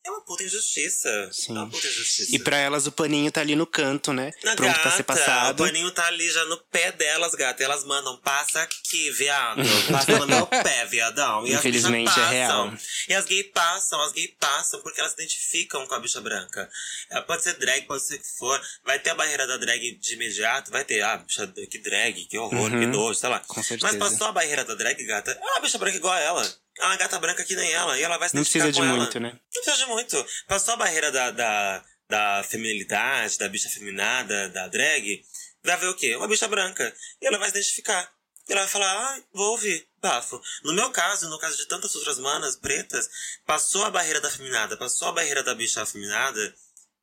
É 0.04 0.10
uma 0.10 0.20
puta 0.22 0.42
injustiça. 0.42 1.30
Sim. 1.32 1.52
É 1.52 1.58
uma 1.60 1.70
puta 1.70 1.86
injustiça. 1.86 2.34
E 2.34 2.38
pra 2.38 2.56
elas 2.56 2.86
o 2.88 2.92
paninho 2.92 3.30
tá 3.30 3.40
ali 3.40 3.54
no 3.54 3.66
canto, 3.66 4.12
né? 4.12 4.32
Na 4.42 4.56
Pronto 4.56 4.68
gata, 4.68 4.80
pra 4.80 4.90
ser 4.90 5.02
passado. 5.04 5.60
O 5.62 5.66
paninho 5.66 5.90
tá 5.92 6.04
ali 6.06 6.28
já 6.28 6.44
no 6.46 6.56
pé 6.56 6.90
delas, 6.90 7.34
gata. 7.34 7.62
E 7.62 7.64
elas 7.64 7.84
mandam, 7.84 8.16
passa 8.18 8.62
aqui, 8.62 9.10
viado. 9.12 9.62
Passa 9.90 10.18
no 10.18 10.26
meu 10.26 10.46
pé, 10.46 10.86
viadão. 10.86 11.46
E 11.46 11.54
as 11.54 11.60
Infelizmente, 11.60 12.08
bichas 12.08 12.24
é 12.24 12.30
real. 12.30 12.72
E 13.08 13.14
as 13.14 13.24
gays 13.26 13.46
passam, 13.52 14.00
as 14.02 14.12
gays 14.12 14.32
passam, 14.40 14.80
porque 14.80 15.00
elas 15.00 15.12
se 15.12 15.22
identificam 15.22 15.86
com 15.86 15.94
a 15.94 16.00
bicha 16.00 16.20
branca. 16.20 16.68
Ela 17.10 17.22
pode 17.22 17.42
ser 17.42 17.54
drag, 17.54 17.86
pode 17.86 18.02
ser 18.02 18.16
o 18.16 18.18
que 18.18 18.38
for. 18.38 18.60
Vai 18.84 18.98
ter 18.98 19.10
a 19.10 19.14
barreira 19.14 19.46
da 19.46 19.56
drag 19.56 19.98
de 19.98 20.14
imediato, 20.14 20.70
vai 20.70 20.84
ter, 20.84 21.00
ah, 21.02 21.18
bicha, 21.18 21.46
que 21.46 21.78
drag, 21.78 22.24
que 22.26 22.38
horror, 22.38 22.70
que 22.70 22.86
nojo, 22.86 23.14
sei 23.14 23.28
lá. 23.28 23.38
Uhum. 23.38 23.44
Com 23.46 23.60
Mas 23.60 23.66
certeza. 23.66 23.98
passou 23.98 24.26
a 24.26 24.32
barreira 24.32 24.64
da 24.64 24.74
drag, 24.74 25.02
gata, 25.04 25.30
é 25.30 25.50
uma 25.50 25.60
bicha 25.60 25.78
branca 25.78 25.96
igual 25.96 26.14
a 26.14 26.20
ela. 26.20 26.61
É 26.82 26.86
uma 26.86 26.96
gata 26.96 27.16
branca 27.20 27.44
que 27.44 27.54
nem 27.54 27.70
ela. 27.72 27.96
E 27.96 28.02
ela 28.02 28.18
vai 28.18 28.28
se 28.28 28.34
Não 28.34 28.42
precisa 28.42 28.72
de 28.72 28.80
ela. 28.80 28.96
muito, 28.96 29.20
né? 29.20 29.30
Não 29.54 29.62
precisa 29.62 29.76
de 29.76 29.86
muito. 29.86 30.26
Passou 30.48 30.74
a 30.74 30.76
barreira 30.76 31.12
da, 31.12 31.30
da, 31.30 31.84
da 32.08 32.42
feminilidade, 32.42 33.38
da 33.38 33.48
bicha 33.48 33.70
feminada, 33.70 34.48
da 34.48 34.66
drag, 34.66 35.24
vai 35.62 35.76
ver 35.76 35.86
o 35.86 35.94
quê? 35.94 36.16
Uma 36.16 36.26
bicha 36.26 36.48
branca. 36.48 36.92
E 37.20 37.26
ela 37.26 37.38
vai 37.38 37.48
se 37.50 37.56
identificar. 37.56 38.10
E 38.48 38.52
ela 38.52 38.62
vai 38.62 38.70
falar, 38.70 38.92
ah, 38.92 39.22
vou 39.32 39.52
ouvir, 39.52 39.86
bafo. 40.00 40.40
No 40.64 40.72
meu 40.72 40.90
caso, 40.90 41.30
no 41.30 41.38
caso 41.38 41.56
de 41.56 41.68
tantas 41.68 41.94
outras 41.94 42.18
manas 42.18 42.56
pretas, 42.56 43.08
passou 43.46 43.84
a 43.84 43.90
barreira 43.90 44.20
da 44.20 44.28
feminada, 44.28 44.76
passou 44.76 45.06
a 45.08 45.12
barreira 45.12 45.44
da 45.44 45.54
bicha 45.54 45.86
feminada, 45.86 46.52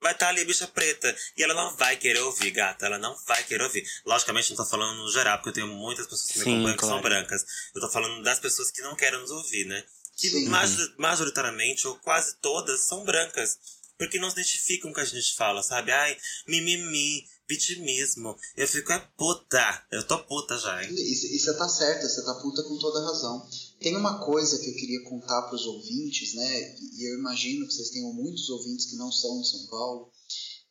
vai 0.01 0.13
estar 0.13 0.29
ali 0.29 0.41
a 0.41 0.45
bicha 0.45 0.67
preta. 0.67 1.15
E 1.37 1.43
ela 1.43 1.53
não 1.53 1.75
vai 1.75 1.97
querer 1.97 2.19
ouvir, 2.21 2.51
gata. 2.51 2.85
Ela 2.85 2.97
não 2.97 3.15
vai 3.25 3.43
querer 3.43 3.63
ouvir. 3.63 3.83
Logicamente, 4.05 4.49
não 4.51 4.57
tô 4.57 4.65
falando 4.65 4.97
no 4.97 5.11
geral, 5.11 5.37
porque 5.37 5.49
eu 5.49 5.53
tenho 5.53 5.67
muitas 5.67 6.05
pessoas 6.07 6.31
que 6.31 6.39
me 6.39 6.43
acompanham 6.55 6.75
que 6.75 6.81
são 6.81 6.89
claro. 6.89 7.03
brancas. 7.03 7.45
Eu 7.75 7.81
tô 7.81 7.89
falando 7.89 8.23
das 8.23 8.39
pessoas 8.39 8.71
que 8.71 8.81
não 8.81 8.95
querem 8.95 9.19
nos 9.19 9.31
ouvir, 9.31 9.65
né? 9.65 9.83
Que 10.15 10.29
Sim. 10.29 10.49
major- 10.49 10.93
majoritariamente, 10.97 11.87
ou 11.87 11.95
quase 11.99 12.35
todas, 12.41 12.81
são 12.81 13.03
brancas. 13.03 13.57
Porque 13.97 14.17
não 14.19 14.29
se 14.29 14.35
identificam 14.39 14.83
com 14.83 14.91
o 14.91 14.95
que 14.95 15.01
a 15.01 15.05
gente 15.05 15.35
fala, 15.35 15.61
sabe? 15.61 15.91
Ai, 15.91 16.17
mimimi, 16.47 17.25
vitimismo. 17.47 18.37
Eu 18.55 18.67
fico 18.67 18.91
é 18.93 18.99
puta. 19.17 19.85
Eu 19.91 20.03
tô 20.03 20.17
puta 20.19 20.57
já, 20.57 20.81
hein? 20.83 20.89
E 20.93 21.39
você 21.39 21.53
tá 21.53 21.67
certa, 21.67 22.07
você 22.07 22.23
tá 22.23 22.33
puta 22.35 22.63
com 22.63 22.77
toda 22.79 23.05
razão. 23.05 23.45
Tem 23.80 23.95
uma 23.95 24.25
coisa 24.25 24.59
que 24.59 24.69
eu 24.69 24.75
queria 24.75 25.03
contar 25.03 25.43
para 25.43 25.55
os 25.55 25.65
ouvintes, 25.65 26.34
né? 26.34 26.75
E 26.97 27.09
eu 27.09 27.19
imagino 27.19 27.65
que 27.65 27.73
vocês 27.73 27.91
tenham 27.91 28.13
muitos 28.13 28.49
ouvintes 28.49 28.88
que 28.88 28.97
não 28.97 29.11
são 29.11 29.41
de 29.41 29.49
São 29.49 29.67
Paulo. 29.67 30.11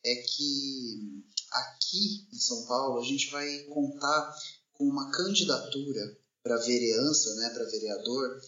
É 0.05 0.15
que 0.15 1.23
aqui 1.51 2.27
em 2.31 2.39
São 2.39 2.65
Paulo 2.65 2.99
a 2.99 3.03
gente 3.03 3.31
vai 3.31 3.63
contar 3.63 4.35
com 4.73 4.85
uma 4.85 5.11
candidatura 5.11 6.17
para 6.43 6.57
vereança, 6.57 7.33
né, 7.35 7.49
para 7.49 7.69
vereador, 7.69 8.41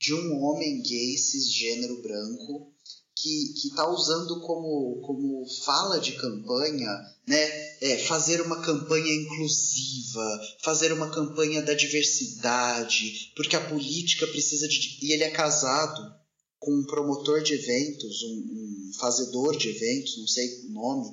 de 0.00 0.14
um 0.14 0.42
homem 0.42 0.82
gay 0.82 1.16
cisgênero 1.16 2.02
branco 2.02 2.74
que 3.16 3.68
está 3.68 3.88
usando 3.88 4.40
como, 4.40 5.00
como 5.00 5.46
fala 5.64 5.98
de 5.98 6.12
campanha 6.12 6.88
né, 7.26 7.76
é, 7.80 7.98
fazer 7.98 8.42
uma 8.42 8.60
campanha 8.60 9.10
inclusiva, 9.10 10.40
fazer 10.62 10.92
uma 10.92 11.10
campanha 11.10 11.62
da 11.62 11.72
diversidade, 11.72 13.32
porque 13.34 13.56
a 13.56 13.68
política 13.68 14.26
precisa 14.26 14.68
de. 14.68 14.98
E 15.02 15.12
ele 15.12 15.24
é 15.24 15.30
casado 15.30 16.14
com 16.58 16.72
um 16.72 16.84
promotor 16.84 17.42
de 17.42 17.54
eventos, 17.54 18.22
um, 18.22 18.88
um 18.88 18.92
fazedor 18.98 19.56
de 19.56 19.70
eventos, 19.70 20.18
não 20.18 20.28
sei 20.28 20.66
o 20.66 20.72
nome, 20.72 21.10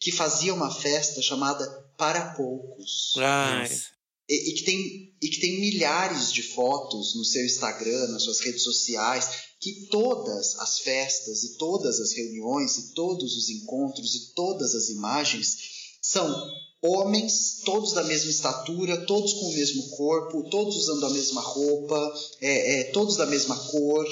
que 0.00 0.10
fazia 0.10 0.52
uma 0.52 0.74
festa 0.74 1.22
chamada 1.22 1.64
Para 1.96 2.34
Poucos. 2.34 3.12
Ai. 3.16 3.70
E, 4.28 4.50
e, 4.50 4.54
que 4.56 4.64
tem, 4.64 5.16
e 5.22 5.28
que 5.28 5.40
tem 5.40 5.60
milhares 5.60 6.30
de 6.30 6.42
fotos 6.42 7.14
no 7.16 7.24
seu 7.24 7.44
Instagram, 7.46 8.08
nas 8.08 8.24
suas 8.24 8.40
redes 8.40 8.62
sociais, 8.62 9.47
que 9.60 9.86
todas 9.90 10.56
as 10.58 10.78
festas 10.80 11.42
e 11.42 11.56
todas 11.56 12.00
as 12.00 12.12
reuniões 12.12 12.76
e 12.78 12.94
todos 12.94 13.36
os 13.36 13.48
encontros 13.48 14.14
e 14.14 14.34
todas 14.34 14.74
as 14.74 14.88
imagens 14.88 15.56
são 16.00 16.50
homens, 16.82 17.62
todos 17.64 17.92
da 17.92 18.04
mesma 18.04 18.30
estatura, 18.30 19.04
todos 19.04 19.32
com 19.32 19.46
o 19.46 19.52
mesmo 19.52 19.88
corpo, 19.90 20.48
todos 20.48 20.76
usando 20.76 21.06
a 21.06 21.10
mesma 21.10 21.40
roupa, 21.40 22.14
é, 22.40 22.80
é, 22.80 22.84
todos 22.92 23.16
da 23.16 23.26
mesma 23.26 23.56
cor. 23.70 24.06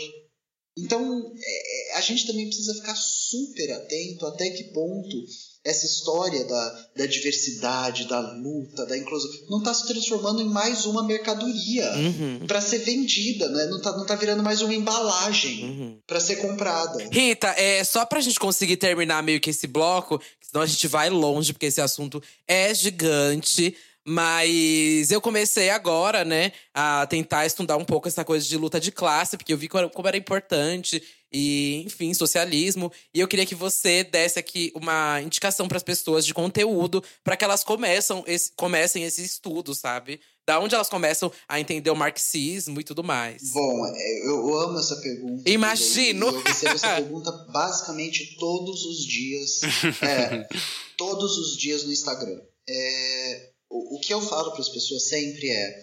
Então, 0.77 1.33
é, 1.39 1.93
é 1.93 1.97
a 1.97 2.01
gente 2.01 2.27
também 2.27 2.47
precisa 2.47 2.75
ficar 2.75 2.97
super 2.97 3.73
atento 3.73 4.27
até 4.27 4.51
que 4.51 4.65
ponto 4.73 5.25
essa 5.69 5.85
história 5.85 6.45
da, 6.45 6.87
da 6.97 7.07
diversidade, 7.07 8.07
da 8.07 8.21
luta, 8.21 8.87
da 8.87 8.97
inclusão, 8.97 9.29
não 9.51 9.59
está 9.59 9.75
se 9.75 9.87
transformando 9.87 10.41
em 10.41 10.49
mais 10.49 10.87
uma 10.87 11.03
mercadoria 11.05 11.91
Uhum. 11.97 12.47
para 12.47 12.61
ser 12.61 12.79
vendida, 12.79 13.49
né? 13.49 13.67
não, 13.67 13.79
está 13.79 13.93
não 13.93 14.07
tá 14.07 14.15
virando 14.15 14.43
mais 14.43 14.63
uma 14.63 14.73
embalagem 14.75 15.65
Uhum. 15.65 15.99
para 16.07 16.21
ser 16.21 16.37
comprada. 16.37 17.09
Rita, 17.11 17.49
é 17.57 17.83
só 17.85 18.05
pra 18.07 18.21
gente 18.21 18.39
conseguir 18.39 18.77
terminar 18.77 19.23
meio 19.23 19.41
que 19.41 19.51
esse 19.51 19.67
bloco, 19.67 20.21
senão 20.41 20.63
a 20.63 20.67
gente 20.67 20.87
vai 20.87 21.11
longe, 21.11 21.53
porque 21.53 21.67
esse 21.67 21.81
assunto 21.81 22.23
é 22.47 22.73
gigante. 22.75 23.75
Mas 24.09 25.11
eu 25.11 25.21
comecei 25.21 25.69
agora, 25.69 26.25
né, 26.25 26.53
a 26.73 27.05
tentar 27.09 27.45
estudar 27.45 27.77
um 27.77 27.85
pouco 27.85 28.07
essa 28.07 28.25
coisa 28.25 28.47
de 28.47 28.57
luta 28.57 28.79
de 28.79 28.93
classe, 28.93 29.37
porque 29.37 29.53
eu 29.53 29.59
vi 29.59 29.67
como 29.69 29.91
era 30.07 30.17
importante 30.17 31.03
e, 31.39 31.83
enfim, 31.85 32.15
socialismo. 32.15 32.91
E 33.13 33.21
eu 33.21 33.29
queria 33.29 33.45
que 33.45 33.55
você 33.55 34.03
desse 34.03 34.39
aqui 34.39 34.73
uma 34.75 35.21
indicação 35.21 35.69
para 35.69 35.77
as 35.77 35.83
pessoas 35.83 36.25
de 36.25 36.33
conteúdo 36.33 37.05
para 37.23 37.37
que 37.37 37.45
elas 37.45 37.63
começam 37.63 38.25
esse, 38.27 38.53
comecem 38.57 39.05
esse 39.05 39.23
estudo, 39.23 39.75
sabe? 39.75 40.19
Da 40.47 40.59
onde 40.59 40.75
elas 40.75 40.89
começam 40.89 41.31
a 41.47 41.61
entender 41.61 41.91
o 41.91 41.97
marxismo 41.97 42.81
e 42.81 42.85
tudo 42.85 43.05
mais. 43.05 43.53
Bom, 43.53 43.87
é, 43.87 44.29
eu 44.29 44.59
amo 44.61 44.79
essa 44.79 44.97
pergunta. 44.97 45.51
Imagino. 45.51 46.29
Eu, 46.29 46.43
recebo 46.43 46.75
essa 46.75 46.95
pergunta 46.95 47.31
basicamente 47.53 48.35
todos 48.39 48.87
os 48.87 49.05
dias. 49.05 49.61
É, 50.01 50.49
todos 50.97 51.37
os 51.37 51.59
dias 51.59 51.85
no 51.85 51.93
Instagram. 51.93 52.41
É, 52.67 53.51
o, 53.69 53.97
o 53.97 54.01
que 54.01 54.15
eu 54.15 54.23
falo 54.23 54.53
para 54.53 54.63
as 54.63 54.71
pessoas 54.71 55.07
sempre 55.07 55.51
é. 55.51 55.83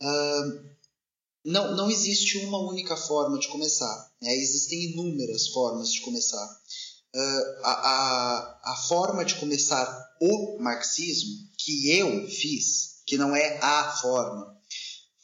ah, 0.00 0.44
não, 1.44 1.76
não 1.76 1.90
existe 1.90 2.38
uma 2.38 2.58
única 2.58 2.96
forma 2.96 3.38
de 3.38 3.48
começar. 3.48 4.10
né? 4.22 4.34
Existem 4.34 4.92
inúmeras 4.92 5.48
formas 5.48 5.92
de 5.92 6.00
começar. 6.00 6.48
Ah, 7.14 7.60
a, 7.62 7.70
a, 7.70 8.72
a 8.72 8.76
forma 8.88 9.24
de 9.24 9.34
começar 9.36 9.86
o 10.20 10.58
marxismo 10.60 11.48
que 11.58 11.90
eu 11.90 12.26
fiz, 12.28 13.02
que 13.06 13.16
não 13.16 13.36
é 13.36 13.58
a 13.60 13.92
forma, 14.00 14.58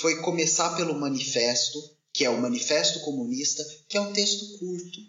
foi 0.00 0.20
começar 0.20 0.76
pelo 0.76 0.98
manifesto, 0.98 1.78
que 2.12 2.24
é 2.24 2.30
o 2.30 2.40
Manifesto 2.40 3.00
Comunista, 3.00 3.64
que 3.88 3.96
é 3.96 4.00
um 4.00 4.12
texto 4.12 4.58
curto. 4.58 5.00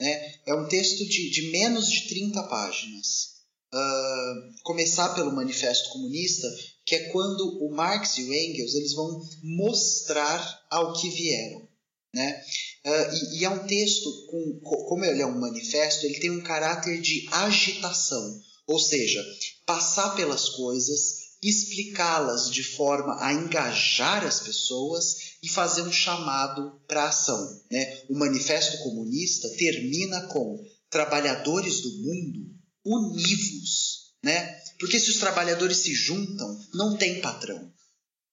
Né? 0.00 0.34
É 0.46 0.54
um 0.54 0.68
texto 0.68 1.04
de, 1.06 1.30
de 1.30 1.50
menos 1.50 1.90
de 1.90 2.08
30 2.08 2.42
páginas. 2.44 3.38
Ah, 3.72 4.34
começar 4.62 5.14
pelo 5.14 5.34
Manifesto 5.34 5.90
Comunista, 5.90 6.48
que 6.88 6.94
é 6.94 7.08
quando 7.10 7.58
o 7.62 7.70
Marx 7.70 8.16
e 8.16 8.22
o 8.22 8.32
Engels 8.32 8.74
eles 8.74 8.94
vão 8.94 9.20
mostrar 9.42 10.66
ao 10.70 10.94
que 10.94 11.10
vieram. 11.10 11.68
Né? 12.14 12.40
Ah, 12.86 13.10
e, 13.12 13.38
e 13.40 13.44
é 13.44 13.50
um 13.50 13.66
texto, 13.66 14.10
com, 14.30 14.60
co- 14.60 14.84
como 14.86 15.04
ele 15.04 15.20
é 15.20 15.26
um 15.26 15.38
manifesto, 15.38 16.06
ele 16.06 16.18
tem 16.18 16.30
um 16.30 16.40
caráter 16.42 16.98
de 17.02 17.28
agitação, 17.30 18.40
ou 18.66 18.78
seja, 18.78 19.22
passar 19.66 20.16
pelas 20.16 20.48
coisas, 20.48 21.28
explicá-las 21.42 22.50
de 22.50 22.62
forma 22.64 23.22
a 23.22 23.34
engajar 23.34 24.24
as 24.24 24.40
pessoas 24.40 25.36
e 25.42 25.48
fazer 25.48 25.82
um 25.82 25.92
chamado 25.92 26.80
para 26.88 27.08
ação. 27.08 27.62
Né? 27.70 28.02
O 28.08 28.18
Manifesto 28.18 28.78
Comunista 28.82 29.46
termina 29.58 30.26
com 30.28 30.58
trabalhadores 30.90 31.82
do 31.82 31.90
mundo 31.98 32.56
univos, 32.84 34.14
né? 34.24 34.57
Porque 34.78 34.98
se 34.98 35.10
os 35.10 35.18
trabalhadores 35.18 35.78
se 35.78 35.94
juntam, 35.94 36.58
não 36.74 36.96
tem 36.96 37.20
patrão, 37.20 37.72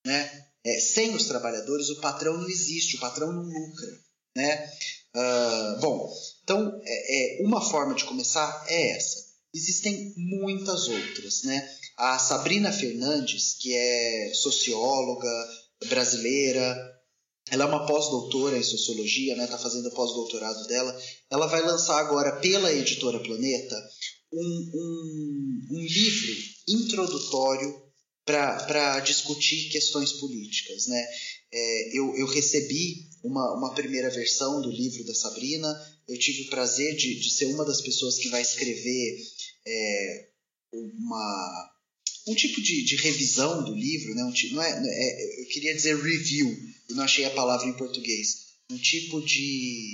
né? 0.05 0.45
É, 0.63 0.79
sem 0.79 1.13
os 1.15 1.25
trabalhadores, 1.25 1.89
o 1.89 2.01
patrão 2.01 2.37
não 2.37 2.49
existe, 2.49 2.95
o 2.95 2.99
patrão 2.99 3.31
não 3.31 3.43
lucra, 3.43 3.99
né? 4.35 4.69
Ah, 5.13 5.77
bom, 5.79 6.11
então 6.43 6.81
é, 6.83 7.39
é, 7.41 7.43
uma 7.45 7.61
forma 7.61 7.95
de 7.95 8.03
começar 8.03 8.65
é 8.67 8.97
essa. 8.97 9.25
Existem 9.53 10.13
muitas 10.17 10.89
outras, 10.89 11.43
né? 11.43 11.69
A 11.97 12.19
Sabrina 12.19 12.71
Fernandes, 12.71 13.53
que 13.53 13.73
é 13.73 14.31
socióloga 14.33 15.31
brasileira, 15.87 16.75
ela 17.49 17.63
é 17.63 17.67
uma 17.67 17.85
pós-doutora 17.85 18.57
em 18.57 18.63
sociologia, 18.63 19.35
né? 19.35 19.47
Tá 19.47 19.57
fazendo 19.57 19.87
o 19.87 19.93
pós-doutorado 19.93 20.67
dela. 20.67 20.99
Ela 21.29 21.47
vai 21.47 21.61
lançar 21.61 21.97
agora 21.99 22.39
pela 22.41 22.73
editora 22.73 23.19
Planeta 23.19 23.75
um, 24.31 24.71
um, 24.73 25.67
um 25.71 25.81
livro 25.81 26.35
introdutório 26.67 27.83
para 28.25 28.99
discutir 29.01 29.69
questões 29.69 30.13
políticas. 30.13 30.87
Né? 30.87 31.05
É, 31.51 31.97
eu, 31.97 32.15
eu 32.15 32.25
recebi 32.27 33.07
uma, 33.23 33.57
uma 33.57 33.73
primeira 33.73 34.09
versão 34.09 34.61
do 34.61 34.71
livro 34.71 35.03
da 35.05 35.13
Sabrina, 35.13 35.67
eu 36.07 36.17
tive 36.17 36.43
o 36.43 36.49
prazer 36.49 36.95
de, 36.95 37.19
de 37.19 37.31
ser 37.31 37.45
uma 37.45 37.65
das 37.65 37.81
pessoas 37.81 38.17
que 38.17 38.29
vai 38.29 38.41
escrever 38.41 39.17
é, 39.67 40.27
uma, 40.73 41.71
um 42.27 42.35
tipo 42.35 42.61
de, 42.61 42.83
de 42.83 42.95
revisão 42.97 43.63
do 43.63 43.73
livro, 43.75 44.13
né? 44.15 44.23
um, 44.25 44.31
ti- 44.31 44.53
não 44.53 44.61
é, 44.61 44.69
é- 44.71 45.41
eu 45.43 45.47
queria 45.47 45.73
dizer 45.75 45.95
review, 45.95 46.49
eu 46.89 46.95
não 46.95 47.03
achei 47.03 47.25
a 47.25 47.31
palavra 47.31 47.67
em 47.67 47.77
português. 47.77 48.45
Um 48.71 48.77
tipo 48.77 49.21
de. 49.21 49.93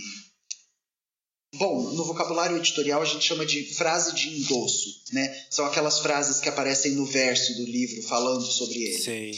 Bom, 1.55 1.91
no 1.93 2.05
vocabulário 2.05 2.57
editorial 2.57 3.01
a 3.01 3.05
gente 3.05 3.25
chama 3.25 3.45
de 3.45 3.73
frase 3.75 4.15
de 4.15 4.29
endosso, 4.39 5.03
né? 5.11 5.45
São 5.49 5.65
aquelas 5.65 5.99
frases 5.99 6.39
que 6.39 6.47
aparecem 6.47 6.93
no 6.93 7.05
verso 7.05 7.53
do 7.55 7.65
livro 7.65 8.01
falando 8.03 8.45
sobre 8.45 8.77
ele. 8.81 8.97
Sei. 9.03 9.31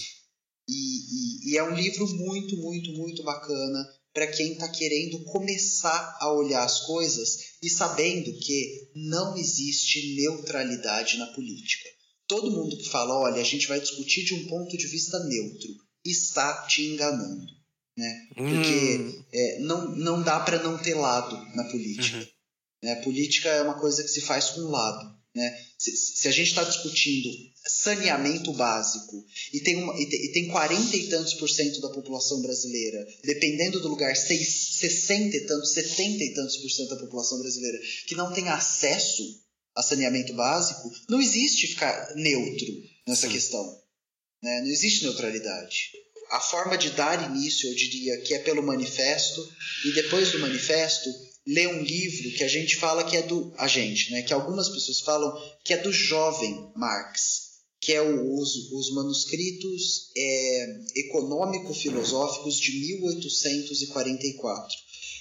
E, 0.70 1.50
e- 1.50 1.52
e 1.54 1.58
é 1.58 1.64
um 1.64 1.74
livro 1.76 2.08
muito, 2.08 2.56
muito, 2.58 2.92
muito 2.94 3.24
bacana 3.24 3.84
para 4.14 4.28
quem 4.28 4.54
está 4.54 4.70
querendo 4.70 5.24
começar 5.26 6.18
a 6.22 6.32
olhar 6.32 6.64
as 6.64 6.82
coisas 6.86 7.36
e 7.64 7.70
sabendo 7.70 8.32
que 8.40 8.92
não 8.96 9.36
existe 9.36 10.16
neutralidade 10.16 11.18
na 11.18 11.26
política. 11.34 11.90
Todo 12.28 12.52
mundo 12.52 12.78
que 12.78 12.90
fala, 12.90 13.20
olha, 13.20 13.42
a 13.42 13.44
gente 13.44 13.68
vai 13.68 13.80
discutir 13.82 14.24
de 14.24 14.36
um 14.36 14.48
ponto 14.48 14.78
de 14.78 14.88
vista 14.88 15.18
neutro, 15.26 15.70
está 16.06 16.66
te 16.68 16.84
enganando. 16.84 17.44
Né? 17.98 18.28
Porque 18.36 18.98
Hum. 18.98 19.24
é, 19.32 19.60
não, 19.60 19.96
não 19.96 20.24
dá 20.24 20.40
para 20.40 20.62
não 20.64 20.78
ter 20.78 20.96
lado 20.96 21.36
na 21.56 21.64
política. 21.66 22.28
Né? 22.82 22.96
Política 22.96 23.50
é 23.50 23.62
uma 23.62 23.80
coisa 23.80 24.02
que 24.04 24.10
se 24.10 24.22
faz 24.22 24.50
com 24.52 24.62
lado. 24.62 25.14
Né? 25.36 25.66
Se, 25.78 25.96
se 25.96 26.28
a 26.28 26.32
gente 26.32 26.50
está 26.50 26.64
discutindo 26.64 27.30
saneamento 27.66 28.52
básico 28.54 29.26
e 29.54 29.60
tem, 29.62 29.78
uma, 29.78 30.00
e, 30.00 30.06
tem, 30.08 30.26
e 30.26 30.32
tem 30.32 30.48
40 30.50 30.96
e 30.96 31.08
tantos 31.08 31.34
por 31.36 31.50
cento 31.50 31.82
da 31.82 31.90
população 31.90 32.42
brasileira, 32.42 33.08
dependendo 33.24 33.80
do 33.80 33.88
lugar, 33.88 34.16
seis, 34.16 34.78
60 34.80 35.38
e 35.38 35.46
tantos, 35.48 35.72
70 35.74 36.24
e 36.24 36.34
tantos 36.34 36.58
por 36.58 36.70
cento 36.70 36.90
da 36.90 36.98
população 36.98 37.40
brasileira 37.40 37.80
que 38.08 38.16
não 38.16 38.34
tem 38.34 38.50
acesso 38.50 39.24
a 39.76 39.82
saneamento 39.82 40.34
básico, 40.34 40.92
não 41.10 41.22
existe 41.22 41.68
ficar 41.68 42.14
neutro 42.16 42.68
nessa 43.08 43.28
questão. 43.28 43.82
Né? 44.44 44.62
Não 44.62 44.70
existe 44.70 45.04
neutralidade. 45.04 45.92
A 46.32 46.40
forma 46.40 46.78
de 46.78 46.90
dar 46.92 47.32
início, 47.32 47.70
eu 47.70 47.76
diria, 47.76 48.22
que 48.22 48.34
é 48.34 48.40
pelo 48.40 48.64
manifesto, 48.64 49.42
e 49.86 49.92
depois 49.94 50.32
do 50.32 50.40
manifesto, 50.40 51.10
ler 51.46 51.68
um 51.68 51.82
livro 51.82 52.32
que 52.38 52.44
a 52.44 52.48
gente 52.48 52.78
fala 52.78 53.04
que 53.04 53.18
é 53.18 53.22
do. 53.22 53.54
A 53.58 53.68
gente, 53.68 54.12
né? 54.12 54.22
Que 54.22 54.34
algumas 54.34 54.70
pessoas 54.70 55.02
falam 55.02 55.34
que 55.64 55.74
é 55.74 55.78
do 55.78 55.92
jovem 55.92 56.72
Marx, 56.76 57.44
que 57.80 57.92
é 57.92 58.02
o, 58.02 58.40
os, 58.40 58.72
os 58.72 58.94
manuscritos 58.94 60.12
é, 60.16 60.80
econômico-filosóficos 60.96 62.58
de 62.60 62.72
1844. 62.98 64.78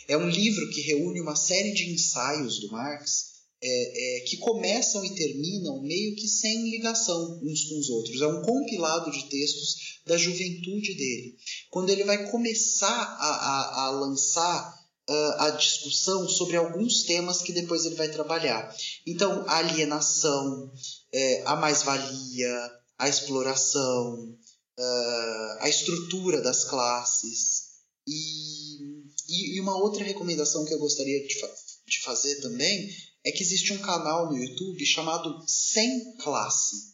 É 0.09 0.17
um 0.17 0.29
livro 0.29 0.71
que 0.71 0.81
reúne 0.81 1.21
uma 1.21 1.37
série 1.37 1.73
de 1.73 1.93
ensaios 1.93 2.61
do 2.61 2.71
Marx 2.71 3.32
é, 3.63 4.19
é, 4.19 4.21
que 4.23 4.39
começam 4.39 5.05
e 5.05 5.15
terminam 5.15 5.81
meio 5.83 6.17
que 6.17 6.27
sem 6.27 6.69
ligação 6.71 7.41
uns 7.43 7.65
com 7.65 7.79
os 7.79 7.89
outros. 7.89 8.21
É 8.21 8.27
um 8.27 8.43
compilado 8.43 9.11
de 9.11 9.29
textos 9.29 10.01
da 10.05 10.17
juventude 10.17 10.95
dele. 10.95 11.37
Quando 11.71 11.91
ele 11.91 12.03
vai 12.03 12.29
começar 12.31 12.89
a, 12.89 13.29
a, 13.29 13.87
a 13.87 13.91
lançar 13.91 14.83
uh, 15.09 15.43
a 15.43 15.51
discussão 15.51 16.29
sobre 16.29 16.57
alguns 16.57 17.05
temas 17.05 17.41
que 17.41 17.53
depois 17.53 17.87
ele 17.87 17.95
vai 17.95 18.09
trabalhar. 18.09 18.75
Então, 19.07 19.45
a 19.47 19.59
alienação, 19.59 20.73
é, 21.13 21.43
a 21.47 21.55
mais-valia, 21.55 22.73
a 22.99 23.09
exploração, 23.09 24.37
uh, 24.79 25.57
a 25.61 25.69
estrutura 25.69 26.41
das 26.41 26.65
classes. 26.65 27.71
E, 28.09 29.55
e, 29.57 29.61
uma 29.61 29.77
outra 29.77 30.03
recomendação 30.03 30.65
que 30.65 30.75
eu 30.75 30.81
gostaria 30.81 31.25
de, 31.25 31.39
fa 31.39 31.49
de 31.87 32.01
fazer 32.01 32.41
também 32.41 32.91
é 33.25 33.31
que 33.31 33.43
existe 33.43 33.73
um 33.73 33.79
canal 33.79 34.31
no 34.31 34.37
YouTube 34.37 34.85
chamado 34.85 35.45
Sem 35.47 36.17
Classe. 36.17 36.93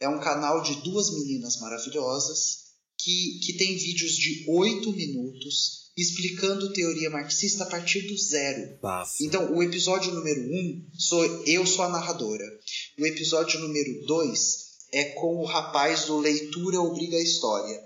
É 0.00 0.08
um 0.08 0.20
canal 0.20 0.62
de 0.62 0.74
duas 0.82 1.12
meninas 1.12 1.58
maravilhosas 1.60 2.64
que, 2.98 3.40
que 3.44 3.52
tem 3.54 3.76
vídeos 3.76 4.12
de 4.12 4.44
oito 4.48 4.92
minutos 4.92 5.84
explicando 5.96 6.72
teoria 6.72 7.08
marxista 7.08 7.64
a 7.64 7.66
partir 7.66 8.02
do 8.02 8.16
zero. 8.18 8.78
Bafo. 8.80 9.12
Então, 9.20 9.54
o 9.54 9.62
episódio 9.62 10.12
número 10.12 10.40
um, 10.40 10.88
sou, 10.98 11.24
eu 11.46 11.64
sou 11.66 11.84
a 11.84 11.88
narradora. 11.88 12.44
O 12.98 13.06
episódio 13.06 13.60
número 13.60 14.04
dois 14.06 14.64
é 14.92 15.04
com 15.10 15.36
o 15.36 15.44
rapaz 15.44 16.06
do 16.06 16.18
Leitura 16.18 16.80
Obriga 16.80 17.16
a 17.16 17.22
História. 17.22 17.80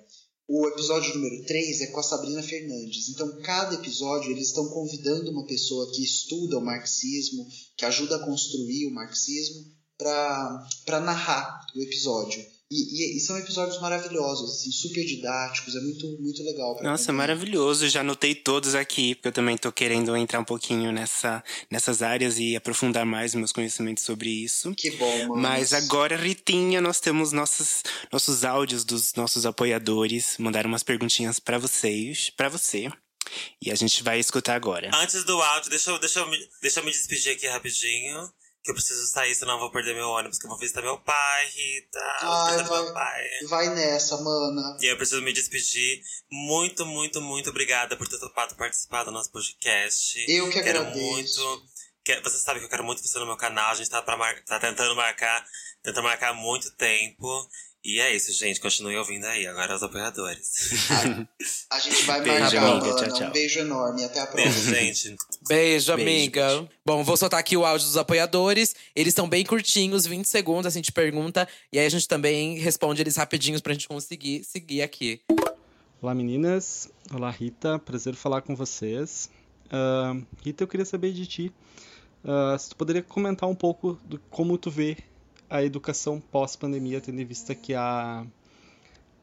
O 0.51 0.67
episódio 0.67 1.15
número 1.15 1.45
3 1.45 1.83
é 1.83 1.87
com 1.89 2.01
a 2.01 2.03
Sabrina 2.03 2.43
Fernandes. 2.43 3.11
Então, 3.11 3.39
cada 3.43 3.75
episódio 3.75 4.31
eles 4.31 4.49
estão 4.49 4.67
convidando 4.71 5.31
uma 5.31 5.47
pessoa 5.47 5.93
que 5.93 6.03
estuda 6.03 6.57
o 6.57 6.65
marxismo, 6.65 7.47
que 7.77 7.85
ajuda 7.85 8.17
a 8.17 8.25
construir 8.25 8.87
o 8.87 8.95
marxismo, 8.95 9.67
para 9.99 11.01
narrar 11.01 11.67
o 11.77 11.83
episódio. 11.83 12.43
E, 12.71 13.15
e, 13.15 13.17
e, 13.17 13.21
são 13.21 13.39
episódios 13.39 13.81
maravilhosos, 13.81 14.51
assim, 14.51 14.71
super 14.71 15.03
didáticos, 15.03 15.75
é 15.75 15.81
muito, 15.81 16.07
muito 16.21 16.43
legal. 16.45 16.79
Nossa, 16.83 17.11
maravilhoso. 17.15 17.89
Já 17.89 18.01
anotei 18.01 18.35
todos 18.35 18.75
aqui, 18.75 19.15
porque 19.15 19.29
eu 19.29 19.33
também 19.33 19.57
tô 19.57 19.73
querendo 19.73 20.15
entrar 20.15 20.39
um 20.39 20.45
pouquinho 20.45 20.93
nessa, 20.93 21.43
nessas 21.71 22.03
áreas 22.03 22.39
e 22.39 22.55
aprofundar 22.55 23.07
mais 23.07 23.35
meus 23.35 23.53
conhecimentos 23.53 24.05
sobre 24.05 24.29
isso. 24.29 24.75
Que 24.75 24.91
bom, 24.91 25.29
mano. 25.29 25.37
Mas 25.37 25.73
agora, 25.73 26.15
Ritinha, 26.15 26.79
nós 26.79 27.01
temos 27.01 27.33
nossos, 27.33 27.83
nossos 28.13 28.45
áudios 28.45 28.85
dos 28.85 29.15
nossos 29.15 29.47
apoiadores. 29.47 30.37
Mandaram 30.39 30.69
umas 30.69 30.83
perguntinhas 30.83 31.41
para 31.41 31.57
vocês, 31.57 32.29
para 32.29 32.51
você. 32.51 32.91
E 33.63 33.71
a 33.71 33.75
gente 33.75 34.03
vai 34.03 34.19
escutar 34.19 34.55
agora. 34.55 34.91
Antes 34.95 35.25
do 35.25 35.41
áudio, 35.41 35.71
deixa 35.71 35.91
eu, 35.91 35.99
deixa 35.99 36.21
eu, 36.21 36.31
me, 36.31 36.39
deixa 36.61 36.81
eu 36.81 36.85
me 36.85 36.91
despedir 36.91 37.33
aqui 37.33 37.47
rapidinho 37.47 38.31
que 38.63 38.71
eu 38.71 38.75
preciso 38.75 39.07
sair, 39.07 39.35
senão 39.35 39.55
eu 39.55 39.61
vou 39.61 39.71
perder 39.71 39.95
meu 39.95 40.09
ônibus, 40.09 40.39
que 40.39 40.47
eu 40.47 40.51
vou 40.51 40.59
visitar 40.59 40.83
meu 40.83 40.99
pai, 40.99 41.47
Rita. 41.47 42.17
Ai, 42.21 42.63
vai, 42.65 42.83
meu 42.83 42.93
pai. 42.93 43.29
vai 43.49 43.69
nessa, 43.71 44.21
mana. 44.21 44.77
E 44.81 44.87
eu 44.87 44.97
preciso 44.97 45.23
me 45.23 45.33
despedir. 45.33 46.03
Muito, 46.31 46.85
muito, 46.85 47.21
muito 47.21 47.51
obrigada 47.51 47.97
por 47.97 48.09
ter 48.09 48.19
topado 48.19 48.57
participar 48.57 49.05
do 49.05 49.11
nosso 49.11 49.31
podcast. 49.31 50.25
Eu 50.29 50.51
que 50.51 50.63
quero 50.63 50.81
agradeço. 50.81 51.01
muito. 51.01 51.63
Que, 52.05 52.21
você 52.21 52.39
sabe 52.39 52.59
que 52.61 52.67
eu 52.67 52.71
quero 52.71 52.85
muito 52.85 53.03
você 53.03 53.19
no 53.19 53.27
meu 53.27 53.37
canal. 53.37 53.71
A 53.71 53.75
gente 53.75 53.91
tá, 53.91 54.03
pra 54.03 54.17
mar, 54.17 54.43
tá 54.45 54.59
tentando 54.59 54.95
marcar, 54.95 55.45
tentando 55.83 56.05
marcar 56.05 56.31
há 56.31 56.35
muito 56.35 56.71
tempo. 56.77 57.49
E 57.85 58.01
é 58.01 58.15
isso, 58.15 58.33
gente. 58.33 58.61
Continue 58.61 58.97
ouvindo 58.97 59.25
aí. 59.25 59.47
Agora 59.47 59.75
os 59.77 59.83
apoiadores. 59.83 60.91
A, 60.91 61.27
a 61.77 61.79
gente 61.81 62.03
vai 62.05 62.21
Beijo, 62.23 62.41
marcar, 62.41 62.73
amiga. 62.73 62.97
Tchau, 62.97 63.13
tchau. 63.15 63.29
Um 63.29 63.33
beijo 63.33 63.61
enorme. 63.61 64.05
Até 64.05 64.21
a 64.21 64.27
próxima. 64.27 64.53
Beijo, 64.53 64.71
gente. 64.71 65.09
Beijo, 65.09 65.19
Beijo, 65.49 65.93
amiga. 65.93 66.49
beijo. 66.49 66.69
Bom, 66.85 67.05
vou 67.05 67.17
soltar 67.17 67.39
aqui 67.41 67.57
o 67.57 67.65
áudio 67.65 67.87
dos 67.87 67.97
apoiadores. 67.97 68.75
Eles 68.95 69.15
são 69.15 69.29
bem 69.29 69.45
curtinhos, 69.45 70.07
20 70.07 70.27
segundos, 70.27 70.67
a 70.67 70.71
gente 70.71 70.91
pergunta. 70.93 71.49
E 71.73 71.79
aí 71.79 71.87
a 71.87 71.91
gente 71.91 72.07
também 72.09 72.59
responde 72.59 73.01
eles 73.01 73.17
rapidinhos 73.17 73.61
pra 73.61 73.73
gente 73.73 73.87
conseguir 73.89 74.45
seguir 74.45 74.83
aqui. 74.83 75.21
Olá 76.03 76.15
meninas, 76.15 76.89
olá 77.13 77.31
Rita, 77.31 77.79
prazer 77.79 78.15
falar 78.15 78.43
com 78.43 78.55
vocês. 78.55 79.31
Ah, 79.71 80.15
Rita, 80.45 80.63
eu 80.65 80.69
queria 80.69 80.87
saber 80.87 81.13
de 81.13 81.27
ti, 81.27 81.53
ah, 82.25 82.57
se 82.59 82.71
tu 82.71 82.77
poderia 82.77 83.03
comentar 83.03 83.49
um 83.49 83.55
pouco 83.55 83.99
do 84.05 84.19
como 84.31 84.57
tu 84.57 84.71
vê 84.71 84.97
a 85.49 85.63
educação 85.63 86.21
pós-pandemia, 86.21 87.01
tendo 87.01 87.21
em 87.21 87.25
vista 87.25 87.55
que 87.55 87.75
a 87.75 88.27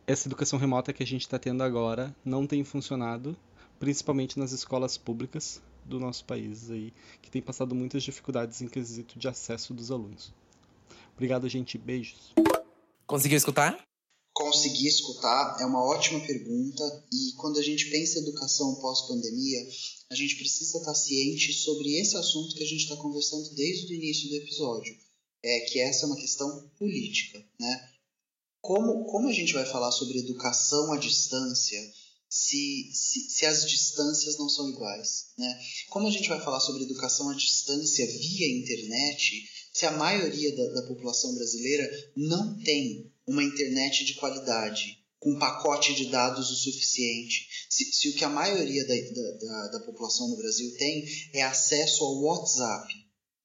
essa 0.07 0.27
educação 0.27 0.59
remota 0.59 0.93
que 0.93 1.01
a 1.01 1.05
gente 1.05 1.21
está 1.21 1.39
tendo 1.39 1.63
agora 1.63 2.15
não 2.23 2.45
tem 2.45 2.63
funcionado, 2.63 3.35
principalmente 3.79 4.37
nas 4.37 4.51
escolas 4.51 4.97
públicas 4.97 5.61
do 5.83 5.99
nosso 5.99 6.25
país 6.25 6.69
aí, 6.69 6.93
que 7.21 7.29
tem 7.29 7.41
passado 7.41 7.73
muitas 7.73 8.03
dificuldades 8.03 8.61
em 8.61 8.67
quesito 8.67 9.17
de 9.17 9.27
acesso 9.27 9.73
dos 9.73 9.91
alunos. 9.91 10.33
Obrigado, 11.13 11.47
gente. 11.47 11.77
Beijos. 11.77 12.33
Conseguiu 13.07 13.37
escutar? 13.37 13.83
conseguir 14.35 14.87
escutar 14.87 15.57
é 15.61 15.65
uma 15.65 15.81
ótima 15.81 16.19
pergunta 16.19 16.83
e 17.11 17.31
quando 17.37 17.57
a 17.57 17.63
gente 17.63 17.89
pensa 17.89 18.19
em 18.19 18.23
educação 18.23 18.75
pós-pandemia, 18.75 19.65
a 20.11 20.15
gente 20.15 20.35
precisa 20.35 20.77
estar 20.77 20.93
ciente 20.93 21.53
sobre 21.53 21.97
esse 21.97 22.17
assunto 22.17 22.53
que 22.53 22.61
a 22.61 22.67
gente 22.67 22.83
está 22.83 22.97
conversando 22.97 23.49
desde 23.55 23.93
o 23.93 23.95
início 23.95 24.29
do 24.29 24.35
episódio, 24.35 24.93
é 25.45 25.59
que 25.61 25.79
essa 25.79 26.05
é 26.05 26.07
uma 26.07 26.15
questão 26.15 26.69
política, 26.77 27.43
né? 27.59 27.89
Como, 28.61 29.05
como 29.05 29.27
a 29.27 29.33
gente 29.33 29.53
vai 29.53 29.65
falar 29.65 29.91
sobre 29.91 30.17
educação 30.17 30.91
à 30.91 30.97
distância 30.97 31.79
se, 32.27 32.89
se, 32.91 33.29
se 33.29 33.45
as 33.45 33.69
distâncias 33.69 34.37
não 34.37 34.49
são 34.49 34.69
iguais, 34.69 35.27
né? 35.37 35.59
Como 35.89 36.07
a 36.07 36.11
gente 36.11 36.27
vai 36.27 36.41
falar 36.41 36.59
sobre 36.59 36.83
educação 36.83 37.29
à 37.29 37.35
distância 37.35 38.05
via 38.07 38.59
internet 38.59 39.47
se 39.71 39.85
a 39.85 39.91
maioria 39.91 40.55
da, 40.55 40.81
da 40.81 40.87
população 40.87 41.35
brasileira 41.35 42.11
não 42.15 42.57
tem 42.63 43.13
uma 43.27 43.43
internet 43.43 44.05
de 44.05 44.15
qualidade, 44.15 45.03
com 45.19 45.31
um 45.31 45.39
pacote 45.39 45.93
de 45.93 46.05
dados 46.05 46.49
o 46.49 46.55
suficiente. 46.55 47.47
Se, 47.69 47.83
se 47.91 48.09
o 48.09 48.13
que 48.13 48.23
a 48.23 48.29
maioria 48.29 48.85
da, 48.85 48.93
da, 48.93 49.67
da, 49.77 49.85
população 49.85 50.29
no 50.29 50.37
Brasil 50.37 50.75
tem 50.77 51.05
é 51.33 51.43
acesso 51.43 52.03
ao 52.03 52.21
WhatsApp 52.21 52.93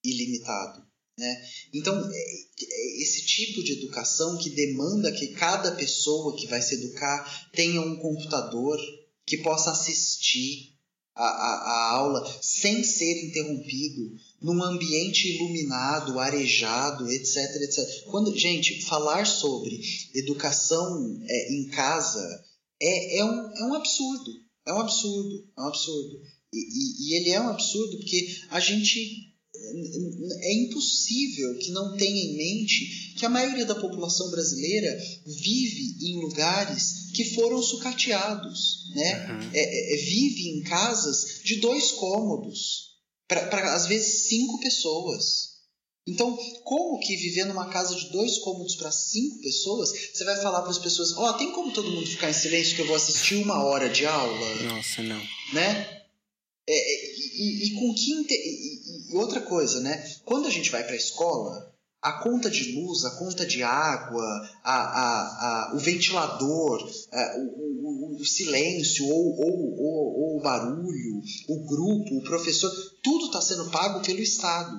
ilimitado. 0.05 0.90
Né? 1.21 1.43
Então, 1.75 1.95
é- 1.95 2.15
é 2.63 3.03
esse 3.03 3.27
tipo 3.27 3.63
de 3.63 3.73
educação 3.73 4.39
que 4.39 4.49
demanda 4.49 5.13
que 5.13 5.29
cada 5.35 5.73
pessoa 5.73 6.35
que 6.35 6.47
vai 6.47 6.63
se 6.63 6.77
educar 6.77 7.51
tenha 7.53 7.83
um 7.83 7.97
computador 7.97 8.79
que 9.27 9.37
possa 9.37 9.71
assistir 9.71 10.79
a, 11.15 11.23
a, 11.23 11.55
a 11.57 11.91
aula 11.99 12.39
sem 12.41 12.83
ser 12.83 13.27
interrompido, 13.27 14.17
num 14.41 14.63
ambiente 14.63 15.37
iluminado, 15.37 16.19
arejado, 16.19 17.07
etc, 17.11 17.37
etc. 17.37 18.05
Quando, 18.07 18.35
gente, 18.35 18.81
falar 18.87 19.27
sobre 19.27 19.79
educação 20.15 21.21
é, 21.29 21.53
em 21.53 21.69
casa 21.69 22.45
é, 22.81 23.19
é, 23.19 23.25
um, 23.27 23.53
é 23.59 23.65
um 23.67 23.75
absurdo. 23.75 24.33
É 24.67 24.73
um 24.73 24.81
absurdo. 24.81 25.47
É 25.55 25.61
um 25.61 25.67
absurdo. 25.67 26.23
E, 26.51 26.59
e, 26.59 27.11
e 27.11 27.15
ele 27.17 27.31
é 27.31 27.41
um 27.43 27.51
absurdo 27.51 27.99
porque 27.99 28.41
a 28.49 28.59
gente 28.59 29.31
é 30.43 30.55
impossível 30.55 31.57
que 31.59 31.71
não 31.71 31.97
tenha 31.97 32.23
em 32.23 32.37
mente 32.37 33.15
que 33.17 33.27
a 33.27 33.29
maioria 33.29 33.67
da 33.67 33.75
população 33.75 34.31
brasileira 34.31 34.99
vive 35.27 35.97
em 36.01 36.21
lugares 36.21 37.11
que 37.15 37.25
foram 37.35 37.63
sucateados, 37.63 38.91
né? 38.95 39.29
Uhum. 39.31 39.51
É, 39.53 39.95
é, 39.95 39.97
vive 39.99 40.49
em 40.49 40.63
casas 40.63 41.41
de 41.45 41.57
dois 41.57 41.93
cômodos, 41.93 42.91
para 43.29 43.75
às 43.75 43.87
vezes 43.87 44.29
cinco 44.29 44.59
pessoas. 44.61 45.51
Então, 46.07 46.37
como 46.65 46.99
que 46.99 47.15
viver 47.17 47.45
numa 47.45 47.69
casa 47.69 47.95
de 47.95 48.11
dois 48.11 48.39
cômodos 48.39 48.75
para 48.75 48.91
cinco 48.91 49.41
pessoas, 49.43 49.91
você 50.13 50.25
vai 50.25 50.41
falar 50.41 50.63
para 50.63 50.71
as 50.71 50.79
pessoas: 50.79 51.13
Ó, 51.17 51.35
tem 51.35 51.53
como 51.53 51.73
todo 51.73 51.91
mundo 51.91 52.07
ficar 52.07 52.31
em 52.31 52.35
silêncio 52.35 52.75
que 52.75 52.83
eu 52.83 52.87
vou 52.87 52.97
assistir 52.97 53.37
uma 53.37 53.63
hora 53.63 53.89
de 53.89 54.07
aula? 54.07 54.55
Nossa, 54.63 55.03
não. 55.03 55.23
né? 55.53 56.00
É, 56.73 56.95
é, 56.95 57.15
e, 57.17 57.67
e 57.67 57.75
com 57.75 57.93
que 57.95 58.35
e, 58.35 59.13
e 59.13 59.17
outra 59.17 59.41
coisa, 59.41 59.81
né? 59.81 60.05
Quando 60.25 60.47
a 60.47 60.51
gente 60.51 60.71
vai 60.71 60.85
para 60.85 60.93
a 60.93 60.97
escola, 60.97 61.69
a 62.03 62.23
conta 62.23 62.49
de 62.49 62.73
luz, 62.81 63.05
a 63.05 63.11
conta 63.19 63.45
de 63.45 63.63
água, 63.63 64.23
a, 64.63 64.73
a, 64.75 65.71
a, 65.73 65.75
o 65.75 65.79
ventilador, 65.79 66.89
é, 67.13 67.39
o, 67.39 67.43
o, 67.43 68.15
o- 68.15 68.17
o 68.21 68.25
silêncio 68.25 69.07
ou, 69.07 69.37
ou, 69.39 69.81
ou, 69.81 70.21
ou 70.21 70.39
o 70.39 70.43
barulho, 70.43 71.23
o 71.49 71.67
grupo, 71.67 72.19
o 72.19 72.23
professor, 72.25 72.71
tudo 73.03 73.27
está 73.27 73.41
sendo 73.41 73.71
pago 73.71 74.03
pelo 74.05 74.21
Estado. 74.21 74.77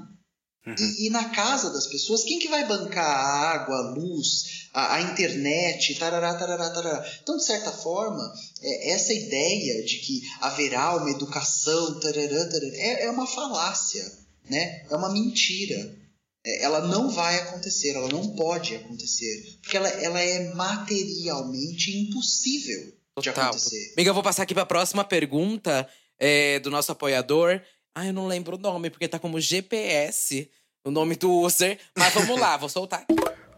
E, 0.65 1.07
e 1.07 1.09
na 1.09 1.29
casa 1.29 1.71
das 1.71 1.87
pessoas, 1.87 2.23
quem 2.23 2.37
que 2.37 2.47
vai 2.47 2.67
bancar 2.67 3.03
a 3.03 3.51
água, 3.51 3.75
a 3.75 3.89
luz, 3.95 4.67
a, 4.71 4.95
a 4.95 5.01
internet, 5.01 5.95
tarará, 5.95 6.35
tarará, 6.35 6.69
tarará. 6.69 7.11
Então, 7.23 7.35
de 7.35 7.43
certa 7.43 7.71
forma, 7.71 8.31
é, 8.61 8.91
essa 8.91 9.11
ideia 9.11 9.83
de 9.83 9.97
que 9.97 10.21
haverá 10.39 10.95
uma 10.97 11.09
educação 11.09 11.99
tarará, 11.99 12.45
tarará, 12.45 12.75
é, 12.75 13.05
é 13.05 13.09
uma 13.09 13.25
falácia, 13.25 14.05
né? 14.47 14.85
é 14.87 14.95
uma 14.95 15.11
mentira. 15.11 15.97
É, 16.45 16.63
ela 16.63 16.87
não 16.87 17.09
vai 17.09 17.39
acontecer, 17.39 17.95
ela 17.95 18.09
não 18.09 18.35
pode 18.35 18.75
acontecer, 18.75 19.57
porque 19.61 19.77
ela, 19.77 19.89
ela 19.89 20.19
é 20.19 20.53
materialmente 20.53 21.97
impossível 21.97 22.83
de 23.19 23.25
Total. 23.25 23.49
acontecer. 23.49 23.93
Amiga, 23.95 24.09
eu 24.09 24.13
vou 24.13 24.23
passar 24.23 24.43
aqui 24.43 24.53
pra 24.53 24.65
próxima 24.65 25.03
pergunta 25.03 25.87
é, 26.19 26.59
do 26.59 26.69
nosso 26.69 26.91
apoiador. 26.91 27.61
Ai, 27.93 28.09
eu 28.09 28.13
não 28.13 28.25
lembro 28.25 28.55
o 28.55 28.59
nome, 28.59 28.89
porque 28.89 29.07
tá 29.07 29.19
como 29.19 29.39
GPS 29.39 30.49
o 30.85 30.89
nome 30.89 31.15
do 31.15 31.29
user. 31.29 31.77
Mas 31.97 32.13
vamos 32.13 32.39
lá, 32.39 32.55
vou 32.55 32.69
soltar. 32.69 33.05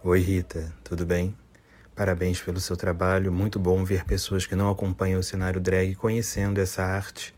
Oi, 0.04 0.20
Rita, 0.20 0.76
tudo 0.84 1.06
bem? 1.06 1.38
Parabéns 1.96 2.42
pelo 2.42 2.60
seu 2.60 2.76
trabalho. 2.76 3.32
Muito 3.32 3.60
bom 3.60 3.84
ver 3.84 4.04
pessoas 4.06 4.48
que 4.48 4.56
não 4.56 4.72
acompanham 4.72 5.20
o 5.20 5.24
cenário 5.24 5.62
drag 5.62 5.94
conhecendo 5.96 6.60
essa 6.60 6.84
arte 6.84 7.34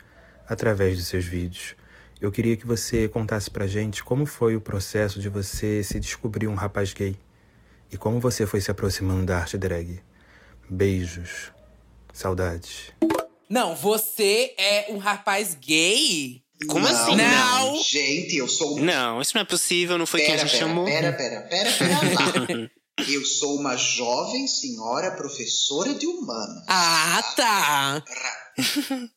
através 0.48 0.98
dos 0.98 1.08
seus 1.08 1.26
vídeos. 1.26 1.76
Eu 2.22 2.32
queria 2.32 2.56
que 2.56 2.66
você 2.66 3.10
contasse 3.10 3.52
pra 3.52 3.68
gente 3.68 4.02
como 4.02 4.26
foi 4.26 4.56
o 4.56 4.62
processo 4.62 5.20
de 5.20 5.28
você 5.28 5.84
se 5.84 6.00
descobrir 6.00 6.48
um 6.48 6.56
rapaz 6.56 6.94
gay 6.94 7.18
e 7.92 7.98
como 7.98 8.22
você 8.22 8.48
foi 8.48 8.62
se 8.62 8.72
aproximando 8.72 9.26
da 9.26 9.38
arte 9.38 9.58
drag. 9.58 10.02
Beijos. 10.70 11.52
Saudades. 12.14 12.94
Não, 13.50 13.76
você 13.76 14.56
é 14.58 14.88
um 14.90 14.98
rapaz 14.98 15.56
gay? 15.56 16.45
Como 16.68 16.88
Não, 16.88 16.92
assim? 16.96 17.16
Não. 17.16 17.84
Gente, 17.84 18.38
eu 18.38 18.48
sou 18.48 18.80
Não, 18.80 19.22
isso 19.22 19.32
não 19.36 19.42
é 19.42 19.46
possível, 19.46 19.98
não 19.98 20.06
foi 20.06 20.22
quem 20.22 20.34
a 20.34 20.38
Pera, 20.38 20.48
gente 20.48 20.58
pera, 20.58 20.68
chamou. 20.68 20.86
pera, 20.86 21.14
pera, 21.14 21.42
pera, 21.42 21.72
pera 21.72 21.94
lá. 22.14 22.70
Eu 23.10 23.26
sou 23.26 23.58
uma 23.58 23.76
jovem 23.76 24.48
senhora 24.48 25.12
professora 25.18 25.94
de 25.96 26.08
humanas. 26.08 26.64
Ah, 26.70 27.22
tá. 27.36 28.04
Ra- 28.08 29.10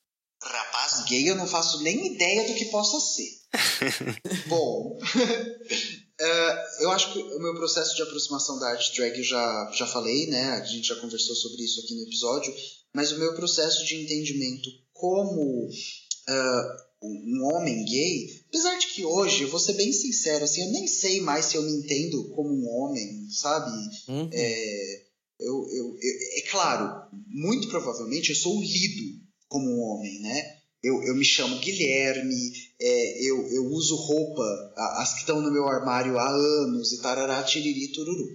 Rapaz 0.43 1.05
gay, 1.09 1.29
eu 1.31 1.37
não 1.37 1.47
faço 1.47 1.81
nem 1.83 2.15
ideia 2.15 2.49
do 2.49 2.55
que 2.55 2.65
possa 2.67 2.99
ser. 2.99 3.29
Bom, 4.49 4.99
eh, 6.21 6.65
eu 6.81 6.91
acho 6.91 7.13
que 7.13 7.19
o 7.21 7.39
meu 7.41 7.55
processo 7.55 7.95
de 7.95 8.03
aproximação 8.03 8.59
da 8.59 8.69
arte 8.71 8.95
drag 8.97 9.17
eu 9.17 9.23
já, 9.25 9.71
já 9.73 9.87
falei, 9.87 10.27
né? 10.27 10.59
A 10.61 10.65
gente 10.65 10.89
já 10.89 10.97
conversou 10.97 11.37
sobre 11.37 11.63
isso 11.63 11.81
aqui 11.81 11.95
no 11.95 12.03
episódio. 12.03 12.53
Mas 12.95 13.13
o 13.13 13.19
meu 13.19 13.35
processo 13.35 13.85
de 13.85 13.95
entendimento 13.97 14.69
como 14.93 15.69
ah, 16.29 16.77
um 17.03 17.45
homem 17.55 17.85
gay, 17.85 18.27
apesar 18.49 18.77
de 18.79 18.89
que 18.89 19.05
hoje, 19.05 19.43
eu 19.43 19.49
vou 19.51 19.61
ser 19.61 19.75
bem 19.75 19.93
sincero, 19.93 20.45
assim, 20.45 20.63
eu 20.63 20.73
nem 20.73 20.87
sei 20.87 21.21
mais 21.21 21.45
se 21.47 21.57
eu 21.57 21.63
me 21.63 21.73
entendo 21.73 22.29
como 22.31 22.49
um 22.51 22.69
homem, 22.69 23.29
sabe? 23.31 23.71
Uhum. 24.09 24.29
É, 24.33 25.03
eu, 25.41 25.55
eu, 25.71 25.87
eu- 26.01 26.39
é 26.39 26.41
claro, 26.51 27.09
muito 27.29 27.69
provavelmente 27.69 28.31
eu 28.31 28.37
sou 28.37 28.61
lido 28.61 29.21
como 29.49 29.71
um 29.71 29.81
homem, 29.81 30.21
né? 30.21 30.59
Eu, 30.83 31.03
eu 31.03 31.15
me 31.17 31.25
chamo 31.25 31.59
Guilherme, 31.59 32.53
é, 32.81 33.23
eu, 33.25 33.47
eu 33.49 33.67
uso 33.67 33.97
roupa, 33.97 34.45
as 34.99 35.15
que 35.15 35.21
estão 35.21 35.41
no 35.41 35.51
meu 35.53 35.67
armário 35.69 36.17
há 36.19 36.29
anos, 36.29 36.93
e 36.93 37.01
tarará, 37.03 37.43
tiriri, 37.43 37.93
tururu. 37.93 38.27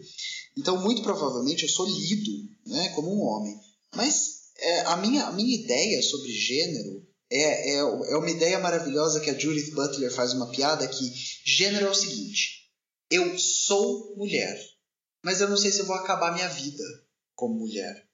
Então, 0.57 0.81
muito 0.81 1.01
provavelmente 1.03 1.63
eu 1.63 1.69
sou 1.69 1.85
lido 1.87 2.31
né, 2.67 2.89
como 2.95 3.09
um 3.13 3.21
homem. 3.21 3.55
Mas 3.95 4.41
é, 4.59 4.81
a, 4.81 4.97
minha, 4.97 5.25
a 5.25 5.31
minha 5.31 5.55
ideia 5.55 6.01
sobre 6.01 6.31
gênero 6.31 7.05
é, 7.35 7.71
é, 7.71 7.77
é 7.77 8.17
uma 8.17 8.29
ideia 8.29 8.59
maravilhosa 8.59 9.19
que 9.19 9.29
a 9.29 9.37
Judith 9.37 9.71
Butler 9.71 10.11
faz 10.13 10.33
uma 10.33 10.49
piada 10.51 10.87
que 10.87 11.11
gênero 11.45 11.87
é 11.87 11.89
o 11.89 11.95
seguinte, 11.95 12.69
eu 13.09 13.37
sou 13.37 14.15
mulher, 14.15 14.59
mas 15.23 15.41
eu 15.41 15.49
não 15.49 15.57
sei 15.57 15.71
se 15.71 15.79
eu 15.79 15.85
vou 15.85 15.95
acabar 15.95 16.33
minha 16.33 16.47
vida 16.47 16.83
como 17.35 17.55
mulher. 17.59 18.07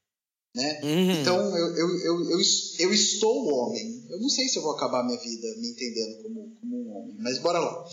Né? 0.55 0.81
Uhum. 0.83 1.11
Então 1.21 1.57
eu, 1.57 1.67
eu, 1.77 1.89
eu, 1.99 2.29
eu, 2.31 2.39
eu 2.79 2.93
estou 2.93 3.47
homem. 3.53 4.07
Eu 4.09 4.19
não 4.19 4.29
sei 4.29 4.47
se 4.49 4.57
eu 4.57 4.63
vou 4.63 4.71
acabar 4.71 5.05
minha 5.05 5.19
vida 5.19 5.47
me 5.57 5.69
entendendo 5.69 6.23
como, 6.23 6.57
como 6.59 6.75
um 6.75 6.97
homem, 6.97 7.15
mas 7.19 7.37
bora 7.37 7.59
lá. 7.59 7.85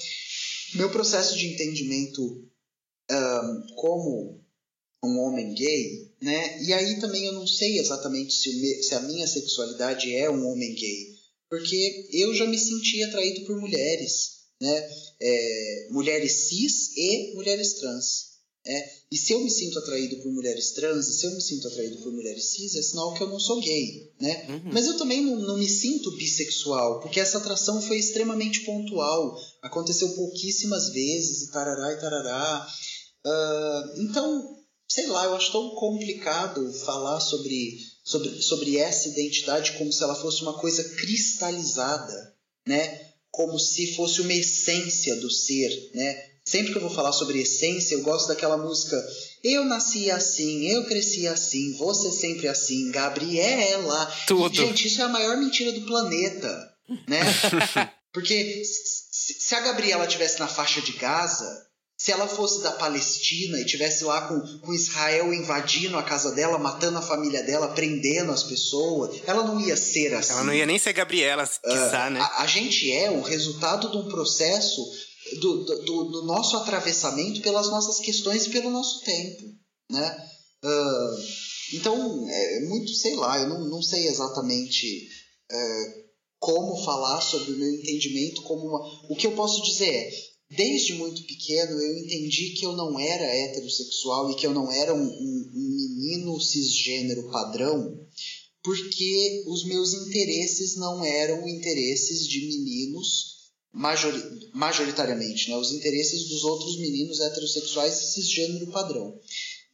Meu 0.74 0.90
processo 0.90 1.36
de 1.36 1.48
entendimento 1.53 2.48
ahn, 3.11 3.66
como 3.77 4.43
um 5.05 5.19
homem 5.20 5.55
gay, 5.55 6.15
né? 6.20 6.62
E 6.62 6.73
aí 6.73 6.98
também 6.98 7.27
eu 7.27 7.32
não 7.35 7.47
sei 7.47 7.78
exatamente 7.78 8.32
se, 8.32 8.48
o 8.48 8.53
me- 8.61 8.82
se 8.82 8.94
a 8.94 9.01
minha 9.01 9.27
sexualidade 9.27 10.15
é 10.15 10.28
um 10.31 10.48
homem 10.51 10.74
gay, 10.74 11.15
porque 11.48 12.09
eu 12.12 12.35
já 12.35 12.47
me 12.47 12.59
senti 12.59 13.02
atraído 13.05 13.44
por 13.47 13.60
mulheres, 13.60 14.36
né? 14.60 14.89
É, 15.20 15.89
mulheres 15.90 16.48
cis 16.48 16.97
e 16.97 17.35
mulheres 17.35 17.74
trans. 17.74 18.36
né? 18.64 18.90
E 19.12 19.16
se 19.16 19.32
eu 19.32 19.40
me 19.40 19.51
sinto 19.51 19.78
atraído 19.78 20.16
por 20.23 20.32
mulheres 20.32 20.73
trans, 20.73 21.06
e 21.09 21.12
se 21.18 21.27
eu 21.27 21.31
me 21.35 21.40
sinto 21.40 21.68
atraído 21.68 21.98
por 22.02 22.12
mulheres 22.12 22.44
cis, 22.52 22.74
é 22.74 22.82
sinal 22.82 23.14
que 23.14 23.23
eu 23.23 23.28
não 23.28 23.39
sou 23.39 23.60
gay, 23.60 24.12
né? 24.20 24.47
Uhum. 24.48 24.73
Mas 24.73 24.86
eu 24.86 24.97
também 24.97 25.23
não, 25.24 25.36
não 25.36 25.56
me 25.59 25.68
sinto 25.68 26.10
bissexual, 26.16 27.01
porque 27.01 27.20
essa 27.20 27.39
atração 27.39 27.81
foi 27.81 27.98
extremamente 27.98 28.60
pontual. 28.64 29.36
Aconteceu 29.62 30.09
pouquíssimas 30.14 30.89
vezes, 30.89 31.43
e 31.43 31.52
tarará 31.52 31.93
e 31.93 32.01
tarará. 32.01 32.66
Ah, 33.24 33.94
então, 33.98 34.56
sei 34.89 35.06
lá, 35.06 35.24
eu 35.27 35.35
acho 35.35 35.52
tão 35.52 35.70
complicado 35.77 36.73
falar 36.85 37.20
sobre, 37.20 37.78
sobre, 38.07 38.41
sobre 38.41 38.77
essa 38.77 39.09
identidade 39.09 39.73
como 39.73 39.93
se 39.93 40.01
ela 40.01 40.15
fosse 40.15 40.41
uma 40.43 40.55
coisa 40.55 40.85
cristalizada, 40.95 42.37
né? 42.65 43.01
Como 43.33 43.59
se 43.59 43.97
fosse 43.97 44.20
uma 44.20 44.33
essência 44.33 45.16
do 45.16 45.28
ser, 45.28 45.91
né? 45.93 46.24
Sempre 46.45 46.70
que 46.70 46.78
eu 46.78 46.83
vou 46.83 46.95
falar 46.95 47.11
sobre 47.11 47.43
essência, 47.43 47.97
eu 47.97 48.03
gosto 48.03 48.28
daquela 48.28 48.57
música 48.57 48.97
Eu 49.43 49.65
nasci 49.65 50.09
assim, 50.12 50.69
eu 50.69 50.85
cresci 50.85 51.27
assim, 51.27 51.73
você 51.73 52.12
sempre 52.12 52.47
assim, 52.47 52.93
Gabriela. 52.93 54.07
Tudo. 54.28 54.55
Gente, 54.55 54.87
isso 54.87 55.03
é 55.03 55.05
a 55.05 55.09
maior 55.09 55.37
mentira 55.37 55.73
do 55.73 55.81
planeta, 55.81 56.73
né? 57.09 57.20
Porque 58.15 58.65
se 58.65 59.07
se 59.41 59.55
a 59.57 59.61
Gabriela 59.61 60.07
tivesse 60.07 60.39
na 60.39 60.47
faixa 60.47 60.81
de 60.81 60.93
Gaza, 60.93 61.65
se 61.98 62.12
ela 62.12 62.28
fosse 62.28 62.62
da 62.62 62.73
Palestina 62.73 63.59
e 63.59 63.64
tivesse 63.64 64.05
lá 64.05 64.28
com, 64.28 64.40
com 64.59 64.73
Israel 64.74 65.32
invadindo 65.32 65.97
a 65.97 66.02
casa 66.02 66.32
dela, 66.32 66.59
matando 66.59 66.98
a 66.98 67.02
família 67.02 67.43
dela, 67.43 67.68
prendendo 67.68 68.32
as 68.32 68.43
pessoas, 68.43 69.20
ela 69.27 69.43
não 69.44 69.59
ia 69.60 69.77
ser 69.77 70.12
assim. 70.14 70.32
Ela 70.32 70.44
não 70.44 70.52
ia 70.55 70.66
nem 70.66 70.78
ser 70.78 70.93
Gabriela, 70.93 71.47
quiçá, 71.47 72.10
né? 72.10 72.20
A, 72.20 72.43
a 72.43 72.47
gente 72.47 72.93
é 72.93 73.10
o 73.10 73.23
resultado 73.23 73.90
de 73.90 73.97
um 73.97 74.09
processo 74.09 74.82
do, 75.40 75.64
do, 75.64 76.05
do- 76.05 76.27
nosso 76.27 76.56
atravessamento 76.59 77.40
pelas 77.40 77.68
nossas 77.68 77.98
questões 77.98 78.47
e 78.47 78.51
pelo 78.51 78.70
nosso 78.70 79.02
tempo, 79.02 79.43
né? 79.90 80.16
Ah, 80.62 81.10
então, 81.74 82.27
é 82.28 82.60
muito, 82.68 82.93
sei 82.93 83.16
lá, 83.16 83.39
eu 83.40 83.48
não, 83.48 83.68
não 83.68 83.82
sei 83.82 84.06
exatamente 84.06 85.09
é, 85.51 85.94
como 86.39 86.85
falar 86.85 87.20
sobre 87.20 87.52
o 87.52 87.59
meu 87.59 87.68
entendimento 87.74 88.43
como 88.43 88.68
uma... 88.68 88.81
O 89.10 89.16
que 89.16 89.27
eu 89.27 89.32
posso 89.32 89.62
dizer 89.62 89.89
é, 89.89 90.10
desde 90.57 90.95
muito 90.95 91.23
pequeno 91.24 91.81
eu 91.81 91.99
entendi 91.99 92.51
que 92.51 92.65
eu 92.66 92.73
não 92.73 92.99
era 92.99 93.24
heterossexual 93.24 94.31
e 94.31 94.37
que 94.37 94.47
eu 94.47 94.53
não 94.55 94.70
era 94.73 94.95
um, 94.95 94.99
um- 95.07 95.51
um 95.55 95.69
menino 95.77 96.41
cisgênero 96.41 97.31
padrão, 97.31 98.07
porque 98.62 99.45
os 99.47 99.65
meus 99.65 99.93
interesses 99.95 100.77
não 100.77 101.05
eram 101.05 101.47
interesses 101.49 102.27
de 102.27 102.41
meninos 102.47 103.37
majori- 103.73 104.51
majoritariamente, 104.55 105.49
né? 105.51 105.57
Os 105.57 105.73
interesses 105.73 106.28
dos 106.28 106.43
outros 106.45 106.78
meninos 106.81 107.20
heterossexuais 107.20 108.01
e 108.01 108.12
cisgênero 108.15 108.66
padrão. 108.73 109.19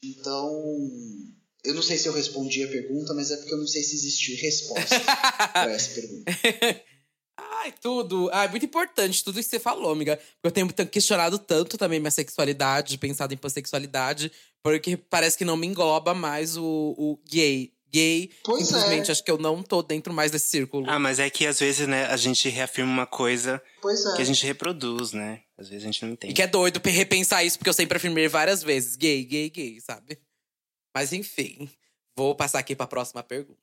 Então, 0.04 0.50
eu 1.64 1.74
não 1.74 1.82
sei 1.82 1.96
se 1.96 2.08
eu 2.08 2.12
respondi 2.12 2.62
a 2.64 2.68
pergunta, 2.68 3.14
mas 3.14 3.30
é 3.30 3.36
porque 3.36 3.54
eu 3.54 3.58
não 3.58 3.66
sei 3.66 3.82
se 3.82 3.94
existiu 3.94 4.36
resposta 4.36 4.98
para 5.52 5.72
essa 5.72 5.94
pergunta. 5.94 6.24
Ai, 7.62 7.72
tudo. 7.80 8.28
Ai, 8.32 8.48
muito 8.48 8.66
importante 8.66 9.22
tudo 9.22 9.38
isso 9.38 9.48
que 9.48 9.56
você 9.56 9.60
falou, 9.60 9.92
amiga. 9.92 10.18
Porque 10.40 10.60
eu 10.60 10.66
tenho 10.72 10.88
questionado 10.88 11.38
tanto 11.38 11.78
também 11.78 12.00
minha 12.00 12.10
sexualidade, 12.10 12.98
pensado 12.98 13.32
em 13.32 13.36
pansexualidade, 13.36 14.30
porque 14.62 14.96
parece 14.96 15.38
que 15.38 15.44
não 15.44 15.56
me 15.56 15.66
engloba 15.66 16.12
mais 16.14 16.56
o, 16.56 16.64
o 16.98 17.18
gay. 17.28 17.72
Gay, 17.94 18.30
Pois 18.42 18.64
simplesmente 18.66 19.10
é. 19.10 19.12
acho 19.12 19.22
que 19.22 19.30
eu 19.30 19.36
não 19.36 19.62
tô 19.62 19.82
dentro 19.82 20.14
mais 20.14 20.30
desse 20.30 20.46
círculo. 20.46 20.86
Ah, 20.88 20.98
mas 20.98 21.18
é 21.18 21.28
que 21.28 21.46
às 21.46 21.60
vezes, 21.60 21.86
né, 21.86 22.06
a 22.06 22.16
gente 22.16 22.48
reafirma 22.48 22.90
uma 22.90 23.06
coisa 23.06 23.62
Pois 23.82 24.02
é. 24.06 24.16
que 24.16 24.22
a 24.22 24.24
gente 24.24 24.46
reproduz, 24.46 25.12
né? 25.12 25.42
Às 25.58 25.68
vezes 25.68 25.84
a 25.84 25.86
gente 25.88 26.02
não 26.02 26.08
E 26.08 26.12
entende. 26.14 26.32
que 26.32 26.40
é 26.40 26.46
doido 26.46 26.80
pe- 26.80 26.88
repensar 26.88 27.44
isso, 27.44 27.58
porque 27.58 27.68
eu 27.68 27.74
sempre 27.74 27.98
afirmei 27.98 28.28
várias 28.28 28.62
vezes. 28.62 28.96
Gay, 28.96 29.22
gay, 29.26 29.50
gay, 29.50 29.78
sabe? 29.78 30.18
Mas 30.96 31.12
enfim, 31.12 31.68
vou 32.16 32.34
passar 32.34 32.58
aqui 32.58 32.76
pra 32.76 32.86
próxima 32.86 33.22
pergunta. 33.22 33.58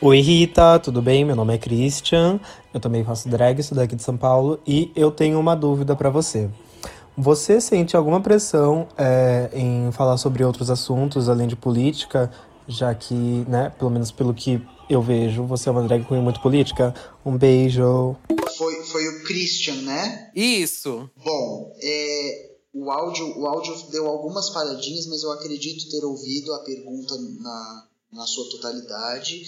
Oi 0.00 0.20
Rita, 0.20 0.78
tudo 0.78 1.00
bem? 1.00 1.24
Meu 1.24 1.34
nome 1.34 1.54
é 1.54 1.58
Christian, 1.58 2.38
eu 2.72 2.80
também 2.80 3.02
faço 3.04 3.28
drag, 3.28 3.62
sou 3.62 3.76
daqui 3.76 3.96
de 3.96 4.02
São 4.02 4.16
Paulo 4.16 4.60
e 4.66 4.92
eu 4.94 5.10
tenho 5.10 5.40
uma 5.40 5.56
dúvida 5.56 5.96
pra 5.96 6.10
você. 6.10 6.50
Você 7.16 7.60
sente 7.60 7.96
alguma 7.96 8.20
pressão 8.20 8.86
é, 8.98 9.48
em 9.54 9.90
falar 9.92 10.18
sobre 10.18 10.44
outros 10.44 10.70
assuntos 10.70 11.28
além 11.30 11.48
de 11.48 11.56
política, 11.56 12.30
já 12.68 12.94
que, 12.94 13.14
né, 13.48 13.72
pelo 13.78 13.90
menos 13.90 14.10
pelo 14.10 14.34
que 14.34 14.60
eu 14.90 15.00
vejo, 15.00 15.44
você 15.44 15.68
é 15.68 15.72
uma 15.72 15.82
drag 15.82 16.04
queen 16.04 16.20
muito 16.20 16.40
política? 16.40 16.94
Um 17.24 17.36
beijo. 17.36 18.14
Foi, 18.58 18.74
foi 18.84 19.08
o 19.08 19.24
Christian, 19.24 19.76
né? 19.82 20.30
Isso. 20.34 21.08
Bom, 21.24 21.72
é, 21.82 22.55
o, 22.76 22.90
áudio, 22.90 23.38
o 23.38 23.46
áudio 23.46 23.74
deu 23.90 24.06
algumas 24.06 24.50
paradinhas, 24.50 25.06
mas 25.06 25.22
eu 25.22 25.32
acredito 25.32 25.88
ter 25.88 26.04
ouvido 26.04 26.52
a 26.52 26.58
pergunta 26.58 27.16
na, 27.40 27.88
na 28.12 28.26
sua 28.26 28.50
totalidade. 28.50 29.42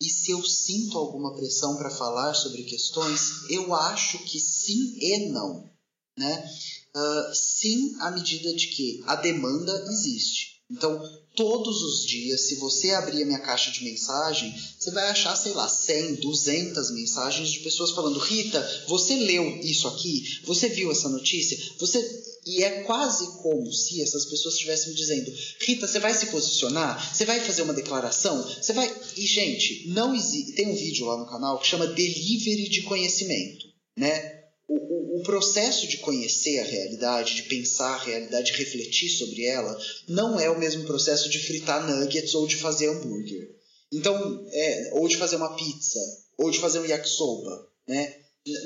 E 0.00 0.08
se 0.08 0.30
eu 0.30 0.42
sinto 0.42 0.96
alguma 0.96 1.34
pressão 1.34 1.76
para 1.76 1.90
falar 1.90 2.32
sobre 2.32 2.62
questões, 2.62 3.50
eu 3.50 3.74
acho 3.74 4.18
que 4.20 4.40
sim 4.40 4.96
e 4.98 5.28
não. 5.28 5.70
Né? 6.16 6.50
Uh, 6.96 7.34
sim, 7.34 7.94
à 8.00 8.10
medida 8.10 8.54
de 8.54 8.68
que 8.68 9.02
a 9.06 9.14
demanda 9.14 9.84
existe. 9.88 10.62
Então, 10.70 11.02
todos 11.40 11.82
os 11.82 12.04
dias, 12.04 12.42
se 12.42 12.56
você 12.56 12.90
abrir 12.90 13.22
a 13.22 13.24
minha 13.24 13.38
caixa 13.38 13.70
de 13.70 13.82
mensagem, 13.82 14.54
você 14.78 14.90
vai 14.90 15.08
achar, 15.08 15.34
sei 15.34 15.52
lá, 15.52 15.66
100, 15.66 16.16
200 16.16 16.90
mensagens 16.90 17.48
de 17.48 17.60
pessoas 17.60 17.92
falando: 17.92 18.18
Rita, 18.18 18.84
você 18.86 19.16
leu 19.16 19.58
isso 19.62 19.88
aqui? 19.88 20.22
Você 20.44 20.68
viu 20.68 20.92
essa 20.92 21.08
notícia? 21.08 21.56
Você 21.78 21.98
e 22.44 22.62
é 22.62 22.82
quase 22.82 23.38
como 23.38 23.72
se 23.72 24.02
essas 24.02 24.26
pessoas 24.26 24.54
estivessem 24.54 24.92
dizendo: 24.92 25.32
Rita, 25.60 25.86
você 25.86 25.98
vai 25.98 26.12
se 26.12 26.26
posicionar? 26.26 27.16
Você 27.16 27.24
vai 27.24 27.40
fazer 27.40 27.62
uma 27.62 27.72
declaração? 27.72 28.46
Você 28.60 28.74
vai. 28.74 28.94
E, 29.16 29.26
gente, 29.26 29.88
não 29.88 30.14
existe. 30.14 30.52
Tem 30.52 30.68
um 30.68 30.76
vídeo 30.76 31.06
lá 31.06 31.16
no 31.16 31.26
canal 31.26 31.58
que 31.58 31.66
chama 31.66 31.86
Delivery 31.86 32.68
de 32.68 32.82
Conhecimento. 32.82 33.66
Né? 33.96 34.39
O, 34.72 35.18
o, 35.18 35.22
processo 35.24 35.88
de 35.88 35.96
conhecer 35.96 36.60
a 36.60 36.64
realidade, 36.64 37.34
de 37.34 37.42
pensar 37.42 37.94
a 37.94 38.04
realidade, 38.04 38.52
de 38.52 38.58
refletir 38.58 39.08
sobre 39.08 39.44
ela, 39.44 39.76
não 40.06 40.38
é 40.38 40.48
o 40.48 40.60
mesmo 40.60 40.84
processo 40.84 41.28
de 41.28 41.40
fritar 41.40 41.84
nuggets 41.84 42.36
ou 42.36 42.46
de 42.46 42.54
fazer 42.54 42.88
hambúrguer. 42.88 43.50
Então, 43.92 44.46
é, 44.52 44.90
ou 44.92 45.08
de 45.08 45.16
fazer 45.16 45.34
uma 45.34 45.56
pizza, 45.56 45.98
ou 46.38 46.52
de 46.52 46.60
fazer 46.60 46.78
um 46.78 46.86
yakisoba, 46.86 47.68
né? 47.88 48.14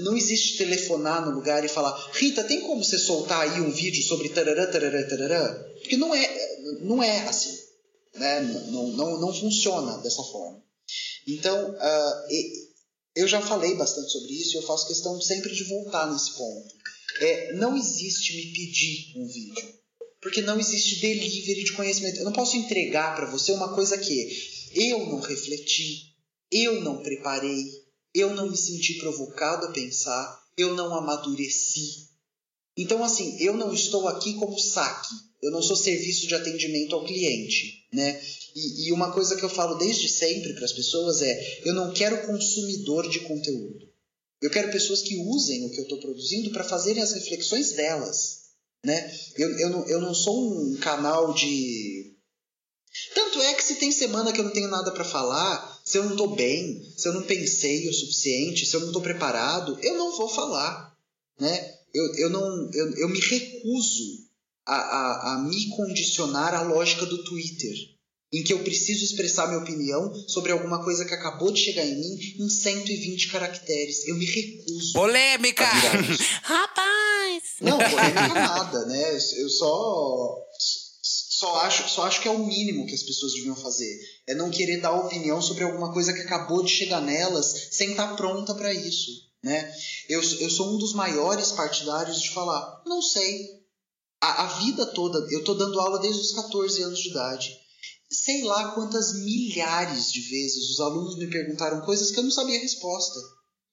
Não 0.01 0.15
existe 0.15 0.59
telefonar 0.59 1.25
no 1.25 1.35
lugar 1.35 1.65
e 1.65 1.69
falar, 1.69 1.93
Rita, 2.13 2.45
tem 2.45 2.61
como 2.61 2.85
você 2.85 2.99
soltar 2.99 3.41
aí 3.41 3.61
um 3.63 3.71
vídeo 3.71 4.03
sobre 4.05 4.29
tarará, 4.29 4.67
tarará, 4.67 5.09
tarará? 5.09 5.55
Porque 5.81 5.97
não 5.97 6.15
é, 6.15 6.59
não 6.83 7.03
é 7.03 7.21
assim. 7.27 7.59
Né? 8.15 8.41
Não, 8.71 8.89
não, 8.89 9.21
não 9.21 9.35
funciona 9.35 9.99
dessa 9.99 10.23
forma. 10.23 10.63
Então, 11.27 11.71
uh, 11.71 12.27
eu 13.15 13.28
já 13.28 13.41
falei 13.41 13.74
bastante 13.74 14.11
sobre 14.11 14.32
isso 14.32 14.55
e 14.55 14.59
eu 14.59 14.66
faço 14.66 14.86
questão 14.86 15.20
sempre 15.20 15.55
de 15.55 15.65
voltar 15.65 16.11
nesse 16.11 16.32
ponto. 16.35 16.74
É, 17.20 17.53
não 17.55 17.77
existe 17.77 18.35
me 18.35 18.53
pedir 18.53 19.12
um 19.16 19.27
vídeo. 19.27 19.74
Porque 20.20 20.41
não 20.41 20.59
existe 20.59 21.01
delivery 21.01 21.65
de 21.65 21.73
conhecimento. 21.73 22.19
Eu 22.19 22.24
não 22.24 22.32
posso 22.32 22.57
entregar 22.57 23.15
para 23.15 23.31
você 23.31 23.53
uma 23.53 23.74
coisa 23.74 23.99
que 23.99 24.55
eu 24.74 25.07
não 25.07 25.20
refleti, 25.20 26.15
eu 26.51 26.81
não 26.81 27.03
preparei, 27.03 27.65
eu 28.15 28.35
não 28.35 28.51
me 28.51 28.57
senti 28.57 28.95
provocado 28.95 29.66
a 29.66 29.73
pensar, 29.73 30.43
eu 30.57 30.74
não 30.74 30.95
amadureci. 30.95 32.09
Então, 32.77 33.05
assim, 33.05 33.36
eu 33.41 33.57
não 33.57 33.73
estou 33.73 34.09
aqui 34.09 34.35
como 34.35 34.59
saque, 34.59 35.15
eu 35.45 35.51
não 35.51 35.62
sou 35.62 35.77
serviço 35.77 36.27
de 36.27 36.35
atendimento 36.35 36.95
ao 36.95 37.05
cliente, 37.05 37.87
né? 37.93 38.19
E, 38.57 38.89
e 38.89 38.93
uma 38.93 39.12
coisa 39.12 39.37
que 39.37 39.45
eu 39.45 39.49
falo 39.51 39.75
desde 39.75 40.09
sempre 40.09 40.55
para 40.55 40.65
as 40.65 40.73
pessoas 40.73 41.21
é: 41.21 41.61
eu 41.66 41.75
não 41.75 41.93
quero 41.93 42.27
consumidor 42.27 43.09
de 43.11 43.21
conteúdo. 43.21 43.87
Eu 44.41 44.51
quero 44.51 44.73
pessoas 44.73 45.03
que 45.03 45.16
usem 45.16 45.66
o 45.66 45.71
que 45.71 45.81
eu 45.81 45.85
estou 45.85 46.01
produzindo 46.01 46.51
para 46.51 46.65
fazerem 46.65 47.03
as 47.03 47.12
reflexões 47.12 47.73
delas. 47.73 48.45
Né? 48.85 49.15
Eu, 49.37 49.59
eu, 49.59 49.71
não, 49.71 49.89
eu 49.89 50.01
não 50.01 50.15
sou 50.15 50.51
um 50.51 50.77
canal 50.77 51.35
de 51.35 52.15
tanto 53.15 53.43
é 53.43 53.55
que 53.55 53.65
se 53.65 53.77
tem 53.77 53.91
semana 53.91 54.33
que 54.33 54.41
eu 54.41 54.45
não 54.45 54.53
tenho 54.53 54.69
nada 54.69 54.93
para 54.93 55.05
falar, 55.05 55.81
se 55.85 55.99
eu 55.99 56.05
não 56.05 56.16
tô 56.16 56.29
bem, 56.29 56.81
se 56.97 57.09
eu 57.09 57.12
não 57.12 57.23
pensei 57.23 57.89
o 57.89 57.93
suficiente, 57.93 58.65
se 58.65 58.77
eu 58.77 58.81
não 58.81 58.93
tô 58.93 59.01
preparado, 59.01 59.77
eu 59.83 59.95
não 59.95 60.16
vou 60.16 60.29
falar, 60.29 60.97
né? 61.39 61.75
Eu, 61.93 62.15
eu, 62.15 62.31
não, 62.31 62.71
eu, 62.73 62.97
eu 62.97 63.09
me 63.09 63.19
recuso 63.19 64.25
a, 64.66 64.74
a, 64.74 65.35
a 65.35 65.39
me 65.43 65.69
condicionar 65.70 66.55
à 66.55 66.62
lógica 66.62 67.07
do 67.07 67.24
Twitter, 67.24 67.74
em 68.32 68.43
que 68.43 68.53
eu 68.53 68.65
preciso 68.65 69.05
expressar 69.05 69.47
minha 69.47 69.61
opinião 69.61 70.12
sobre 70.28 70.53
alguma 70.53 70.82
coisa 70.82 71.05
que 71.05 71.15
acabou 71.15 71.53
de 71.53 71.61
chegar 71.61 71.86
em 71.86 71.95
mim 71.95 72.19
em 72.41 72.49
120 72.49 73.31
caracteres. 73.31 74.07
Eu 74.09 74.16
me 74.16 74.24
recuso. 74.24 74.93
Polêmica! 74.93 75.65
Rapaz! 76.43 77.43
Não, 77.61 77.78
polêmica 77.78 78.35
nada, 78.35 78.86
né? 78.86 79.19
Eu 79.39 79.49
só 79.49 80.36
só 81.45 81.57
acho, 81.62 81.89
só 81.89 82.05
acho 82.05 82.23
que 82.23 82.28
é 82.28 82.31
o 82.31 82.47
mínimo 82.47 82.86
que 82.86 82.95
as 82.95 83.03
pessoas 83.03 83.35
deviam 83.35 83.57
fazer. 83.57 84.01
É 84.27 84.35
não 84.35 84.51
querer 84.51 84.81
dar 84.81 84.93
opinião 84.93 85.43
sobre 85.43 85.65
alguma 85.65 85.93
coisa 85.93 86.12
que 86.12 86.20
acabou 86.20 86.62
de 86.62 86.70
chegar 86.70 87.01
nelas 87.01 87.69
sem 87.73 87.91
estar 87.91 88.16
pronta 88.16 88.55
para 88.55 88.73
isso. 88.73 89.11
Né? 89.43 89.70
Eu, 90.09 90.23
eu 90.23 90.49
sou 90.49 90.74
um 90.74 90.78
dos 90.78 90.95
maiores 90.95 91.53
partidários 91.53 92.20
de 92.23 92.31
falar, 92.31 92.82
não 92.86 93.03
sei. 93.03 93.64
A, 94.25 94.45
a 94.45 94.47
vida 94.59 94.87
toda, 94.87 95.19
eu 95.31 95.41
estou 95.41 95.55
dando 95.55 95.79
aula 95.79 95.99
desde 95.99 96.23
os 96.23 96.33
14 96.33 96.83
anos 96.83 96.99
de 96.99 97.11
idade. 97.11 97.51
Sei 98.11 98.43
lá 98.43 98.73
quantas 98.73 99.13
milhares 99.23 100.11
de 100.11 100.21
vezes 100.23 100.71
os 100.71 100.81
alunos 100.81 101.19
me 101.19 101.27
perguntaram 101.27 101.83
coisas 101.83 102.11
que 102.11 102.19
eu 102.19 102.25
não 102.25 102.31
sabia 102.31 102.59
a 102.59 102.63
resposta. 102.63 103.21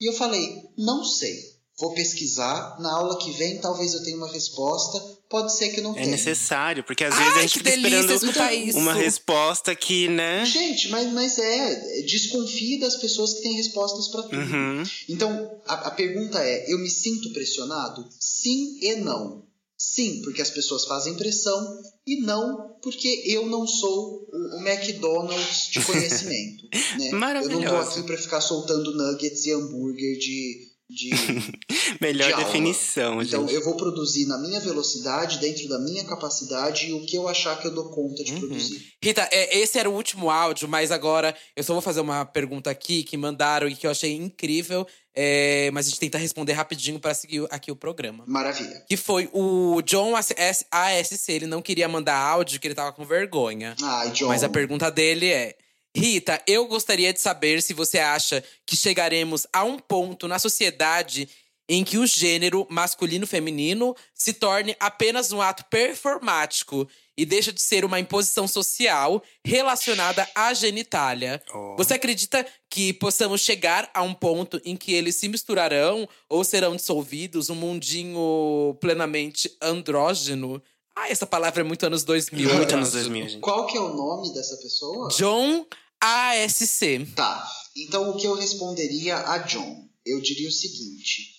E 0.02 0.10
eu 0.10 0.14
falei, 0.14 0.46
não 0.78 1.06
sei. 1.06 1.40
Vou 1.80 1.94
pesquisar, 1.94 2.78
na 2.82 2.92
aula 2.92 3.18
que 3.18 3.32
vem 3.32 3.62
talvez 3.62 3.94
eu 3.94 4.04
tenha 4.04 4.18
uma 4.18 4.30
resposta, 4.30 5.00
pode 5.30 5.56
ser 5.56 5.70
que 5.70 5.80
não 5.80 5.92
é 5.92 5.94
tenha. 5.94 6.08
É 6.08 6.12
necessário, 6.12 6.84
porque 6.84 7.06
às 7.06 7.16
Ai, 7.16 7.24
vezes 7.24 7.38
a 7.38 7.42
gente 7.44 7.52
que 7.54 7.60
fica 7.60 7.70
delícia 7.72 7.98
esperando 8.00 8.14
escutar 8.14 8.54
isso. 8.54 8.78
uma 8.78 8.94
resposta 8.94 9.74
que, 9.74 10.10
né? 10.10 10.44
Gente, 10.44 10.90
mas, 10.90 11.14
mas 11.14 11.40
é, 11.40 12.02
desconfie 12.02 12.78
das 12.78 12.98
pessoas 12.98 13.36
que 13.36 13.44
têm 13.44 13.54
respostas 13.54 14.10
para 14.10 14.24
tudo. 14.24 14.36
Uhum. 14.36 14.84
Então, 15.08 15.62
a, 15.66 15.88
a 15.88 15.92
pergunta 15.92 16.40
é, 16.44 16.72
eu 16.72 16.78
me 16.78 16.90
sinto 16.90 17.32
pressionado? 17.32 18.06
Sim 18.20 18.78
e 18.82 18.96
não. 18.98 19.50
Sim, 19.82 20.22
porque 20.22 20.44
as 20.44 20.52
pessoas 20.52 20.86
fazem 20.86 21.16
pressão, 21.16 21.82
e 22.06 22.22
não 22.22 22.76
porque 22.84 23.24
eu 23.26 23.48
não 23.48 23.66
sou 23.66 24.30
o, 24.32 24.58
McDonald's 24.60 25.70
de 25.72 25.82
conhecimento. 25.86 26.68
né? 26.72 26.78
Eu 26.98 27.02
não 27.04 27.10
tô 27.10 27.18
Maravilhoso. 27.18 27.90
aqui 27.90 28.04
para 28.04 28.18
ficar 28.18 28.42
soltando 28.42 28.96
nuggets 28.96 29.44
e 29.48 29.52
hambúrguer 29.52 30.20
de, 30.20 30.71
de 30.96 31.10
Melhor 32.02 32.28
de 32.28 32.34
aula. 32.34 32.46
definição, 32.46 33.22
Então, 33.22 33.48
gente. 33.48 33.54
eu 33.56 33.64
vou 33.64 33.76
produzir 33.76 34.26
na 34.26 34.38
minha 34.38 34.60
velocidade, 34.60 35.40
dentro 35.40 35.68
da 35.68 35.80
minha 35.80 36.04
capacidade 36.06 36.88
e 36.88 36.94
o 36.94 37.06
que 37.06 37.16
eu 37.18 37.28
achar 37.28 37.60
que 37.60 37.68
eu 37.68 37.74
dou 37.74 37.90
conta 37.92 38.24
de 38.24 38.34
produzir. 38.34 38.82
Rita, 39.04 39.28
é, 39.32 39.58
esse 39.60 39.78
era 39.80 39.90
o 39.90 39.94
último 39.94 40.30
áudio, 40.30 40.68
mas 40.68 40.92
agora 40.92 41.36
eu 41.56 41.64
só 41.64 41.74
vou 41.74 41.82
fazer 41.82 42.02
uma 42.02 42.26
pergunta 42.26 42.70
aqui 42.70 43.04
que 43.04 43.16
mandaram 43.18 43.68
e 43.68 43.76
que 43.76 43.88
eu 43.88 43.92
achei 43.92 44.14
incrível. 44.16 44.86
é, 45.16 45.70
mas 45.74 45.88
a 45.88 45.90
gente 45.90 46.00
tenta 46.00 46.18
responder 46.18 46.54
rapidinho 46.54 47.00
pra 47.00 47.14
seguir 47.14 47.46
aqui 47.50 47.72
o 47.72 47.76
programa. 47.76 48.24
Maravilha. 48.28 48.84
Que 48.88 48.96
foi 48.96 49.30
o 49.34 49.82
John 49.84 50.16
AS- 50.16 50.34
ASC, 50.72 51.30
ele 51.32 51.46
não 51.48 51.62
queria 51.62 51.88
mandar 51.90 52.16
áudio, 52.18 52.60
que 52.60 52.68
ele 52.68 52.76
tava 52.76 52.92
com 52.94 53.06
vergonha. 53.06 53.76
Ai, 53.82 54.12
John. 54.12 54.28
Mas 54.28 54.44
a 54.44 54.50
pergunta 54.50 54.90
dele 54.90 55.28
é: 55.28 55.56
Rita, 55.96 56.42
eu 56.48 56.68
gostaria 56.68 57.12
de 57.12 57.20
saber 57.20 57.62
se 57.62 57.74
você 57.74 58.00
acha 58.00 58.44
que 58.66 58.76
chegaremos 58.76 59.46
a 59.52 59.64
um 59.64 59.78
ponto 59.78 60.28
na 60.28 60.40
sociedade 60.40 61.28
em 61.68 61.84
que 61.84 61.98
o 61.98 62.06
gênero 62.06 62.68
masculino-feminino 62.70 63.96
se 64.14 64.34
torne 64.34 64.76
apenas 64.80 65.32
um 65.32 65.42
ato 65.42 65.64
performático 65.70 66.88
e 67.18 67.26
deixa 67.26 67.54
de 67.54 67.62
ser 67.62 67.86
uma 67.86 68.00
imposição 68.00 68.48
social 68.48 69.22
relacionada 69.46 70.28
à 70.36 70.54
genitália. 70.54 71.42
Oh. 71.54 71.76
Você 71.78 71.94
acredita 71.94 72.46
que 72.70 72.92
possamos 72.94 73.42
chegar 73.42 73.90
a 73.94 74.02
um 74.02 74.14
ponto 74.14 74.62
em 74.66 74.76
que 74.76 74.94
eles 74.94 75.16
se 75.16 75.30
misturarão 75.30 76.08
ou 76.28 76.44
serão 76.44 76.76
dissolvidos, 76.76 77.50
um 77.50 77.56
mundinho 77.56 78.76
plenamente 78.82 79.56
andrógeno? 79.62 80.62
Ah, 80.96 81.10
essa 81.10 81.26
palavra 81.26 81.62
é 81.62 81.64
muito 81.64 81.86
anos 81.86 82.04
2000. 82.04 82.54
Muito 82.54 82.74
anos 82.74 82.90
andrógeno. 82.90 83.14
2000, 83.14 83.30
gente. 83.30 83.42
Qual 83.42 83.66
que 83.68 83.78
é 83.78 83.80
o 83.80 83.94
nome 83.94 84.34
dessa 84.34 84.58
pessoa? 84.58 85.08
John 85.10 85.66
ASC. 86.02 87.06
Tá. 87.16 87.48
Então, 87.76 88.10
o 88.10 88.18
que 88.18 88.28
eu 88.28 88.36
responderia 88.36 89.18
a 89.18 89.38
John? 89.40 89.88
Eu 90.06 90.20
diria 90.20 90.50
o 90.50 90.52
seguinte: 90.52 91.36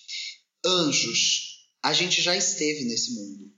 anjos, 0.65 1.67
a 1.83 1.93
gente 1.93 2.21
já 2.21 2.35
esteve 2.35 2.85
nesse 2.85 3.13
mundo, 3.13 3.51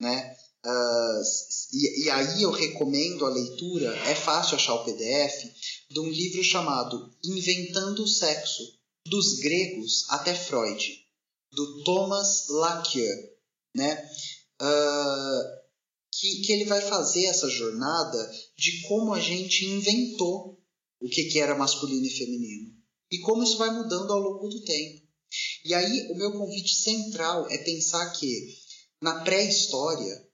né? 0.00 0.36
Ah, 0.64 1.22
e, 1.72 2.04
e 2.04 2.10
aí 2.10 2.42
eu 2.42 2.50
recomendo 2.50 3.24
a 3.24 3.30
leitura, 3.30 3.94
é 4.08 4.14
fácil 4.14 4.56
achar 4.56 4.74
o 4.74 4.84
PDF, 4.84 5.44
de 5.90 6.00
um 6.00 6.08
livro 6.08 6.42
chamado 6.42 7.14
Inventando 7.24 8.02
o 8.02 8.08
Sexo, 8.08 8.62
dos 9.06 9.38
gregos 9.38 10.06
até 10.10 10.34
Freud, 10.34 11.06
do 11.52 11.84
Thomas 11.84 12.48
Laqueur, 12.48 13.16
né? 13.76 14.10
Ah, 14.58 15.55
que, 16.18 16.42
que 16.42 16.52
ele 16.52 16.64
vai 16.64 16.80
fazer 16.80 17.26
essa 17.26 17.48
jornada 17.48 18.30
de 18.56 18.82
como 18.82 19.12
a 19.12 19.20
gente 19.20 19.64
inventou 19.66 20.58
o 21.00 21.08
que, 21.08 21.24
que 21.24 21.38
era 21.38 21.56
masculino 21.56 22.06
e 22.06 22.10
feminino 22.10 22.76
e 23.10 23.18
como 23.20 23.42
isso 23.42 23.58
vai 23.58 23.70
mudando 23.70 24.12
ao 24.12 24.18
longo 24.18 24.48
do 24.48 24.64
tempo. 24.64 25.06
E 25.64 25.74
aí, 25.74 26.08
o 26.10 26.16
meu 26.16 26.32
convite 26.32 26.74
central 26.74 27.48
é 27.50 27.58
pensar 27.58 28.10
que 28.12 28.48
na 29.02 29.22
pré-história, 29.22 30.26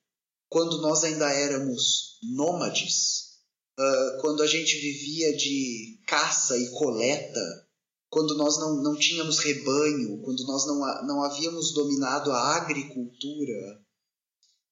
quando 0.48 0.80
nós 0.80 1.02
ainda 1.04 1.30
éramos 1.30 2.18
nômades, 2.34 3.32
ah, 3.78 4.18
quando 4.20 4.42
a 4.42 4.46
gente 4.46 4.74
vivia 4.78 5.36
de 5.36 6.00
caça 6.06 6.56
e 6.56 6.70
coleta, 6.70 7.68
quando 8.10 8.36
nós 8.36 8.58
não, 8.58 8.82
não 8.82 8.96
tínhamos 8.96 9.38
rebanho, 9.38 10.20
quando 10.22 10.44
nós 10.46 10.66
não, 10.66 10.78
não 11.06 11.22
havíamos 11.24 11.72
dominado 11.72 12.30
a 12.30 12.56
agricultura, 12.56 13.80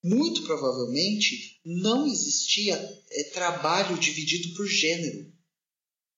muito 0.03 0.43
provavelmente 0.45 1.61
não 1.65 2.07
existia 2.07 2.75
é, 3.11 3.25
trabalho 3.25 3.99
dividido 3.99 4.55
por 4.55 4.67
gênero. 4.67 5.31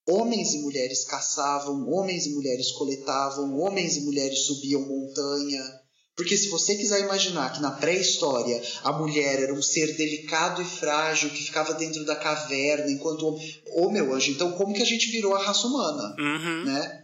Homens 0.09 0.53
e 0.55 0.63
mulheres 0.63 1.05
caçavam, 1.05 1.89
homens 1.89 2.27
e 2.27 2.35
mulheres 2.35 2.73
coletavam, 2.73 3.59
homens 3.59 3.97
e 3.97 4.01
mulheres 4.01 4.41
subiam 4.47 4.83
montanha. 4.83 5.83
Porque 6.15 6.37
se 6.37 6.49
você 6.49 6.75
quiser 6.75 7.01
imaginar 7.01 7.53
que 7.53 7.63
na 7.63 7.71
pré-história 7.71 8.61
a 8.83 8.93
mulher 8.93 9.41
era 9.41 9.55
um 9.55 9.63
ser 9.63 9.97
delicado 9.97 10.61
e 10.61 10.65
frágil 10.65 11.31
que 11.31 11.43
ficava 11.43 11.73
dentro 11.75 12.05
da 12.05 12.17
caverna, 12.17 12.91
enquanto 12.91 13.23
o 13.23 13.29
homem. 13.29 13.63
Ô 13.75 13.91
meu 13.91 14.13
anjo, 14.13 14.31
então 14.31 14.53
como 14.53 14.75
que 14.75 14.83
a 14.83 14.87
gente 14.87 15.11
virou 15.11 15.35
a 15.35 15.43
raça 15.43 15.67
humana? 15.67 16.15
Uhum. 16.19 16.65
Né? 16.65 17.02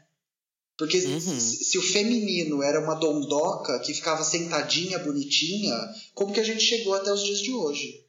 Porque 0.78 0.98
Uhum. 0.98 1.40
se, 1.40 1.76
o 1.76 1.82
feminino 1.82 2.62
era 2.62 2.80
uma 2.80 2.94
dondoca 2.94 3.80
que 3.80 3.92
ficava 3.92 4.22
sentadinha, 4.22 5.00
bonitinha, 5.00 5.74
como 6.14 6.32
que 6.32 6.38
a 6.38 6.44
gente 6.44 6.62
chegou 6.62 6.94
até 6.94 7.12
os 7.12 7.24
dias 7.24 7.40
de 7.40 7.52
hoje? 7.52 8.04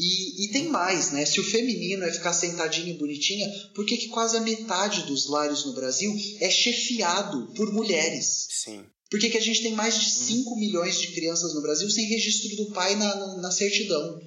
E, 0.00 0.46
e 0.46 0.48
tem 0.50 0.66
mais, 0.68 1.12
né? 1.12 1.26
Se 1.26 1.38
o 1.38 1.44
feminino 1.44 2.02
é 2.04 2.10
ficar 2.10 2.32
sentadinho 2.32 2.88
e 2.88 2.98
bonitinha, 2.98 3.46
por 3.74 3.84
que, 3.84 3.98
que 3.98 4.08
quase 4.08 4.34
a 4.36 4.40
metade 4.40 5.02
dos 5.02 5.28
lares 5.28 5.66
no 5.66 5.74
Brasil 5.74 6.12
é 6.40 6.50
chefiado 6.50 7.52
por 7.54 7.70
mulheres? 7.70 8.48
Sim. 8.50 8.82
Por 9.10 9.20
que, 9.20 9.28
que 9.28 9.38
a 9.38 9.42
gente 9.42 9.62
tem 9.62 9.74
mais 9.74 10.00
de 10.00 10.10
5 10.10 10.56
milhões 10.56 10.98
de 10.98 11.08
crianças 11.08 11.54
no 11.54 11.62
Brasil 11.62 11.88
sem 11.90 12.06
registro 12.06 12.56
do 12.56 12.72
pai 12.72 12.96
na, 12.96 13.14
na, 13.14 13.36
na 13.42 13.50
certidão? 13.50 14.18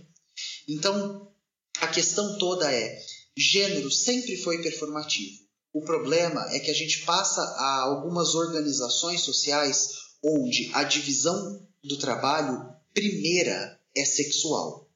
Então, 0.70 1.28
a 1.82 1.88
questão 1.88 2.38
toda 2.38 2.72
é: 2.72 3.02
gênero 3.36 3.90
sempre 3.90 4.38
foi 4.38 4.62
performativo. 4.62 5.47
O 5.78 5.82
problema 5.82 6.44
é 6.56 6.60
que 6.60 6.72
a 6.72 6.74
gente 6.74 7.06
passa 7.06 7.40
a 7.40 7.82
algumas 7.84 8.34
organizações 8.34 9.22
sociais 9.22 9.92
onde 10.24 10.72
a 10.74 10.84
divisão 10.84 11.68
do 11.84 11.98
trabalho 11.98 12.68
primeira 12.96 13.80
é 13.96 14.04
sexual. 14.04 14.90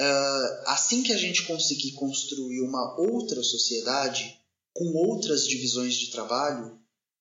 Ah, 0.00 0.64
assim 0.68 1.02
que 1.02 1.12
a 1.12 1.18
gente 1.18 1.42
conseguir 1.42 1.92
construir 1.92 2.62
uma 2.62 2.98
outra 2.98 3.42
sociedade 3.42 4.40
com 4.72 4.86
outras 5.06 5.46
divisões 5.46 5.96
de 5.96 6.10
trabalho, 6.10 6.80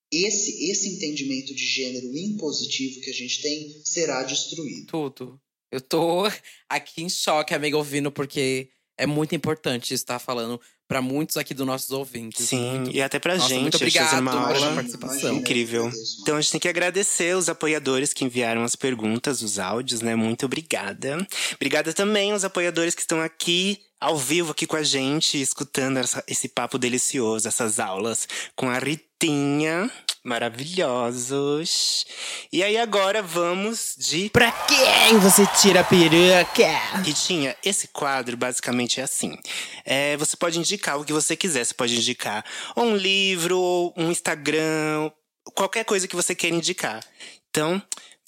esse, 0.09 0.71
esse 0.71 0.87
entendimento 0.87 1.53
de 1.53 1.65
gênero 1.65 2.15
impositivo 2.15 3.01
que 3.01 3.09
a 3.09 3.13
gente 3.13 3.41
tem 3.41 3.81
será 3.83 4.23
destruído. 4.23 4.87
Tudo. 4.87 5.37
Eu 5.69 5.81
tô 5.81 6.23
aqui 6.69 7.03
em 7.03 7.09
choque, 7.09 7.53
amiga, 7.53 7.75
ouvindo, 7.75 8.09
porque 8.09 8.69
é 8.97 9.05
muito 9.05 9.35
importante 9.35 9.93
estar 9.93 10.17
falando 10.17 10.61
para 10.87 11.01
muitos 11.01 11.37
aqui 11.37 11.53
dos 11.53 11.65
nossos 11.65 11.91
ouvintes. 11.91 12.47
Sim, 12.49 12.79
Muito- 12.79 12.91
e 12.95 13.01
até 13.01 13.17
pra 13.19 13.35
Nossa, 13.35 13.49
gente, 13.49 13.61
muito 13.61 13.75
a 13.75 13.79
gente 13.79 13.97
obrigado 13.99 14.19
uma 14.21 14.47
pela 14.53 14.73
participação. 14.75 15.35
incrível. 15.35 15.91
Então 16.21 16.35
a 16.37 16.41
gente 16.41 16.51
tem 16.51 16.59
que 16.61 16.67
agradecer 16.67 17.35
os 17.35 17.49
apoiadores 17.49 18.13
que 18.13 18.23
enviaram 18.25 18.63
as 18.63 18.75
perguntas, 18.75 19.41
os 19.41 19.59
áudios, 19.59 20.01
né? 20.01 20.15
Muito 20.15 20.45
obrigada. 20.45 21.25
Obrigada 21.55 21.93
também 21.93 22.31
aos 22.31 22.43
apoiadores 22.43 22.93
que 22.95 23.01
estão 23.01 23.21
aqui 23.21 23.79
ao 23.99 24.17
vivo 24.17 24.51
aqui 24.51 24.67
com 24.67 24.75
a 24.75 24.83
gente, 24.83 25.41
escutando 25.41 25.97
essa- 25.97 26.21
esse 26.27 26.49
papo 26.49 26.77
delicioso, 26.77 27.47
essas 27.47 27.79
aulas 27.79 28.27
com 28.53 28.69
a 28.69 28.77
Ritinha. 29.23 29.89
Maravilhosos. 30.21 32.05
E 32.51 32.61
aí 32.61 32.77
agora 32.77 33.21
vamos 33.21 33.95
de 33.97 34.29
Pra 34.29 34.51
quem 34.51 35.17
você 35.17 35.45
tira 35.61 35.79
a 35.79 35.83
peruca? 35.83 36.67
Ritinha, 37.05 37.55
esse 37.63 37.87
quadro 37.87 38.35
basicamente 38.35 38.99
é 38.99 39.03
assim. 39.03 39.37
É, 39.85 40.17
você 40.17 40.35
pode 40.35 40.59
indicar 40.59 40.99
o 40.99 41.05
que 41.05 41.13
você 41.13 41.37
quiser. 41.37 41.63
Você 41.63 41.73
pode 41.73 41.95
indicar 41.95 42.43
um 42.75 42.97
livro, 42.97 43.57
ou 43.57 43.93
um 43.95 44.11
Instagram, 44.11 45.09
qualquer 45.55 45.85
coisa 45.85 46.05
que 46.05 46.17
você 46.17 46.35
queira 46.35 46.57
indicar. 46.57 47.01
Então, 47.49 47.81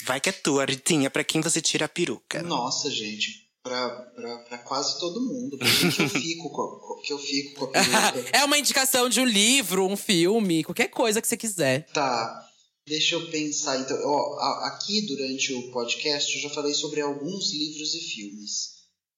vai 0.05 0.21
que 0.21 0.29
é 0.29 0.31
tua, 0.31 0.63
Ritinha, 0.63 1.09
pra 1.09 1.25
quem 1.25 1.41
você 1.41 1.61
tira 1.61 1.87
a 1.87 1.89
peruca. 1.89 2.41
Nossa, 2.41 2.89
gente, 2.89 3.44
pra 3.65 4.59
quase 4.63 4.99
todo 4.99 5.19
mundo. 5.19 5.57
Por 5.57 5.67
que 5.67 6.01
eu 6.01 6.09
fico 6.09 6.49
com 6.51 7.01
que 7.01 7.11
eu 7.13 7.19
fico 7.19 7.59
com 7.59 7.65
a 7.65 7.71
peruca? 7.71 8.29
é 8.37 8.43
uma 8.43 8.57
indicação 8.57 9.09
de 9.09 9.19
um 9.19 9.25
livro, 9.25 9.85
um 9.85 9.97
filme, 9.97 10.63
qualquer 10.63 10.87
coisa 10.87 11.21
que 11.21 11.27
você 11.27 11.35
quiser. 11.35 11.87
Tá, 11.91 12.47
deixa 12.87 13.15
eu 13.15 13.29
pensar. 13.31 13.79
Então, 13.79 13.97
ó, 14.03 14.39
aqui 14.65 15.01
durante 15.07 15.53
o 15.53 15.71
podcast 15.71 16.35
eu 16.35 16.41
já 16.43 16.49
falei 16.51 16.73
sobre 16.73 17.01
alguns 17.01 17.51
livros 17.51 17.93
e 17.95 17.99
filmes. 17.99 18.75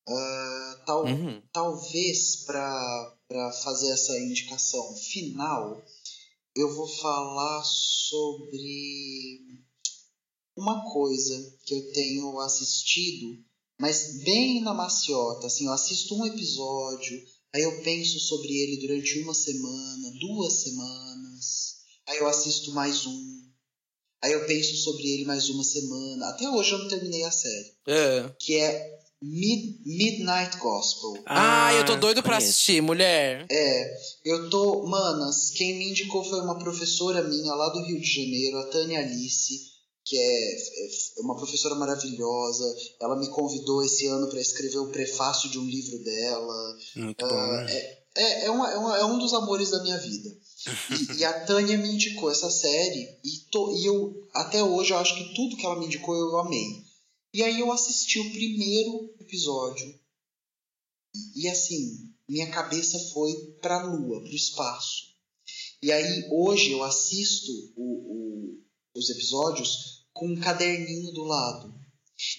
Ah, 0.08 0.84
tal, 0.86 1.06
Uhum. 1.06 1.42
Talvez 1.52 2.46
para 2.46 3.18
fazer 3.64 3.92
essa 3.92 4.18
indicação 4.18 4.96
final, 4.96 5.84
eu 6.56 6.74
vou 6.74 6.88
falar 6.88 7.62
sobre 7.66 9.42
uma 10.56 10.90
coisa 10.92 11.58
que 11.66 11.74
eu 11.76 11.92
tenho 11.92 12.40
assistido, 12.40 13.38
mas 13.80 14.24
bem 14.24 14.62
na 14.62 14.74
maciota. 14.74 15.48
Assim, 15.48 15.66
eu 15.66 15.74
assisto 15.74 16.16
um 16.16 16.26
episódio, 16.26 17.20
aí 17.54 17.62
eu 17.64 17.82
penso 17.84 18.20
sobre 18.20 18.50
ele 18.54 18.78
durante 18.88 19.20
uma 19.20 19.34
semana, 19.34 20.12
duas 20.20 20.54
semanas, 20.64 21.76
aí 22.08 22.18
eu 22.18 22.28
assisto 22.28 22.72
mais 22.72 23.06
um, 23.06 23.42
aí 24.24 24.32
eu 24.34 24.46
penso 24.46 24.76
sobre 24.78 25.04
ele 25.08 25.26
mais 25.26 25.50
uma 25.50 25.64
semana. 25.64 26.28
Até 26.30 26.50
hoje 26.50 26.72
eu 26.72 26.80
não 26.80 26.88
terminei 26.88 27.24
a 27.24 27.32
série, 27.32 27.74
É. 27.88 28.32
que 28.40 28.56
é 28.56 28.98
Mid- 29.20 29.80
Midnight 29.84 30.58
Gospel. 30.60 31.24
Ah, 31.26 31.74
eu 31.74 31.84
tô 31.88 31.96
doido 31.96 32.22
pra 32.22 32.34
conheço. 32.38 32.52
assistir, 32.52 32.82
mulher. 32.84 33.48
É, 33.50 33.94
eu 34.24 34.48
tô. 34.48 34.86
Manas, 34.86 35.50
quem 35.50 35.76
me 35.80 35.90
indicou 35.90 36.24
foi 36.24 36.40
uma 36.40 36.60
professora 36.60 37.24
minha 37.24 37.52
lá 37.56 37.70
do 37.70 37.84
Rio 37.84 38.00
de 38.00 38.06
Janeiro, 38.14 38.60
a 38.60 38.68
Tânia 38.68 39.00
Alice, 39.00 39.72
que 40.08 40.18
é, 40.18 40.56
é 40.56 41.22
uma 41.22 41.36
professora 41.36 41.76
maravilhosa. 41.76 42.76
Ela 43.02 43.16
me 43.20 43.28
convidou 43.30 43.84
esse 43.84 44.08
ano 44.08 44.30
para 44.30 44.40
escrever 44.40 44.78
o 44.78 44.90
prefácio 44.92 45.50
de 45.50 45.60
um 45.60 45.66
livro 45.66 46.02
dela. 46.04 46.78
Muito 46.96 47.26
Ah, 47.26 47.28
bom. 47.30 47.72
É, 48.16 48.46
é, 48.46 48.52
uma- 48.52 48.72
é 48.72 48.78
uma- 48.78 48.98
é 48.98 49.06
um 49.06 49.20
dos 49.20 49.34
amores 49.34 49.70
da 49.72 49.82
minha 49.84 49.98
vida. 49.98 50.30
E, 51.14 51.20
e 51.20 51.26
a 51.26 51.46
Tânia 51.46 51.78
me 51.78 51.90
indicou 51.90 52.32
essa 52.32 52.50
série 52.50 53.20
e, 53.24 53.40
tô, 53.52 53.76
e 53.78 53.86
eu 53.86 54.28
até 54.34 54.64
hoje 54.64 54.92
eu 54.92 54.98
acho 54.98 55.16
que 55.16 55.34
tudo 55.36 55.56
que 55.58 55.66
ela 55.66 55.80
me 55.80 55.86
indicou 55.86 56.16
eu 56.16 56.38
amei. 56.40 56.68
E 57.34 57.44
aí 57.44 57.60
eu 57.60 57.72
assisti 57.72 58.20
o 58.20 58.32
primeiro 58.32 59.14
episódio 59.20 59.94
e 61.36 61.48
assim 61.48 62.12
minha 62.30 62.50
cabeça 62.52 62.98
foi 63.14 63.34
para 63.62 63.82
a 63.82 63.86
lua, 63.86 64.20
para 64.22 64.32
o 64.32 64.36
espaço. 64.36 65.04
E 65.82 65.92
aí 65.92 66.28
hoje 66.32 66.72
eu 66.72 66.84
assisto 66.84 67.52
o- 67.76 68.14
o- 68.56 68.64
os 68.96 69.10
episódios 69.10 69.97
com 70.18 70.28
um 70.28 70.40
caderninho 70.40 71.12
do 71.14 71.24
lado. 71.24 71.74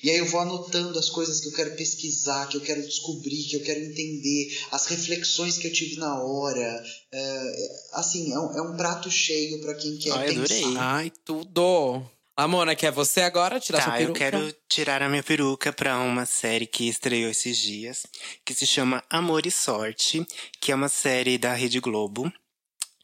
E 0.02 0.10
aí 0.10 0.16
eu 0.18 0.26
vou 0.26 0.40
anotando 0.40 0.98
as 0.98 1.09
coisas 1.09 1.40
que 1.40 1.48
eu 1.48 1.52
quero 1.52 1.76
pesquisar, 1.76 2.48
que 2.48 2.56
eu 2.56 2.60
quero 2.60 2.82
descobrir, 2.82 3.44
que 3.44 3.56
eu 3.56 3.62
quero 3.62 3.78
entender, 3.80 4.59
as 4.72 4.86
reflexões 4.86 5.56
que 5.56 5.68
eu 5.68 5.72
tive 5.72 5.96
na 5.96 6.20
hora. 6.20 6.82
É, 7.12 7.52
assim, 7.92 8.32
é 8.32 8.38
um, 8.40 8.59
é 8.59 8.62
um 8.62 8.76
prato 8.76 9.09
cheio 9.09 9.60
para 9.60 9.74
quem 9.74 9.96
quer 9.98 10.10
Ai, 10.12 10.26
pensar. 10.34 10.42
adorei. 10.42 10.76
Ai, 10.76 11.12
tudo. 11.24 12.02
Amona, 12.36 12.74
quer 12.74 12.90
você 12.92 13.20
agora 13.20 13.59
tirar 13.60 13.82
sua 13.82 13.92
Tá, 13.92 14.00
eu 14.00 14.12
peruca? 14.12 14.18
quero 14.18 14.55
tirar 14.68 15.02
a 15.02 15.09
minha 15.09 15.22
peruca 15.22 15.72
pra 15.72 15.98
uma 15.98 16.26
série 16.26 16.66
que 16.66 16.88
estreou 16.88 17.30
esses 17.30 17.56
dias, 17.59 18.05
que 18.44 18.55
se 18.55 18.66
chama 18.66 19.02
Amor 19.10 19.46
e 19.46 19.50
Sorte, 19.50 20.24
que 20.60 20.70
é 20.72 20.74
uma 20.74 20.88
série 20.88 21.36
da 21.38 21.52
Rede 21.55 21.78
Globo. 21.80 22.32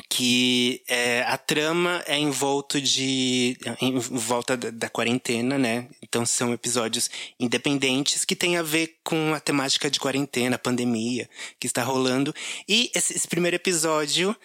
Que 0.09 0.82
é, 0.86 1.22
a 1.22 1.36
trama 1.36 2.02
é 2.06 2.16
em 2.16 2.31
volta 2.31 2.81
de. 2.81 3.56
em 3.81 3.98
volta 3.98 4.56
da, 4.56 4.70
da 4.70 4.89
quarentena, 4.89 5.59
né? 5.59 5.89
Então 6.02 6.24
são 6.24 6.52
episódios 6.52 7.10
independentes 7.40 8.24
que 8.24 8.36
têm 8.36 8.56
a 8.56 8.62
ver 8.62 8.98
com 9.02 9.35
a 9.35 9.40
temática 9.40 9.90
de 9.90 9.98
quarentena, 9.98 10.59
pandemia 10.59 11.28
que 11.59 11.66
está 11.66 11.82
rolando. 11.82 12.32
E 12.68 12.90
esse, 12.94 13.16
esse 13.16 13.26
primeiro 13.26 13.56
episódio, 13.56 14.36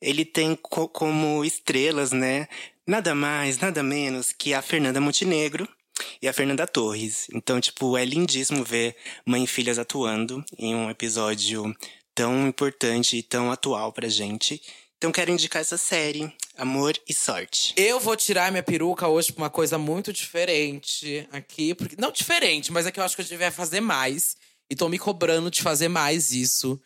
ele 0.00 0.24
tem 0.26 0.56
co- 0.56 0.88
como 0.88 1.44
estrelas, 1.44 2.12
né? 2.12 2.46
Nada 2.86 3.14
mais, 3.14 3.58
nada 3.58 3.82
menos 3.82 4.30
que 4.30 4.52
a 4.52 4.60
Fernanda 4.60 5.00
Montenegro 5.00 5.66
e 6.20 6.28
a 6.28 6.32
Fernanda 6.34 6.66
Torres. 6.66 7.28
Então, 7.32 7.60
tipo, 7.60 7.96
é 7.96 8.04
lindíssimo 8.04 8.62
ver 8.62 8.94
mãe 9.24 9.44
e 9.44 9.46
filhas 9.46 9.78
atuando 9.78 10.44
em 10.58 10.74
um 10.74 10.90
episódio 10.90 11.74
tão 12.14 12.46
importante 12.46 13.16
e 13.16 13.22
tão 13.22 13.50
atual 13.50 13.90
pra 13.92 14.08
gente. 14.08 14.60
Então, 15.04 15.12
quero 15.12 15.30
indicar 15.30 15.60
essa 15.60 15.76
série, 15.76 16.32
Amor 16.56 16.98
e 17.06 17.12
Sorte. 17.12 17.74
Eu 17.76 18.00
vou 18.00 18.16
tirar 18.16 18.50
minha 18.50 18.62
peruca 18.62 19.06
hoje 19.06 19.34
pra 19.34 19.42
uma 19.42 19.50
coisa 19.50 19.76
muito 19.76 20.14
diferente 20.14 21.28
aqui. 21.30 21.74
Porque, 21.74 21.94
não 21.98 22.10
diferente, 22.10 22.72
mas 22.72 22.86
é 22.86 22.90
que 22.90 22.98
eu 22.98 23.04
acho 23.04 23.14
que 23.14 23.20
eu 23.20 23.26
devia 23.26 23.52
fazer 23.52 23.82
mais. 23.82 24.34
E 24.70 24.74
tô 24.74 24.88
me 24.88 24.98
cobrando 24.98 25.50
de 25.50 25.60
fazer 25.60 25.88
mais 25.88 26.32
isso. 26.32 26.80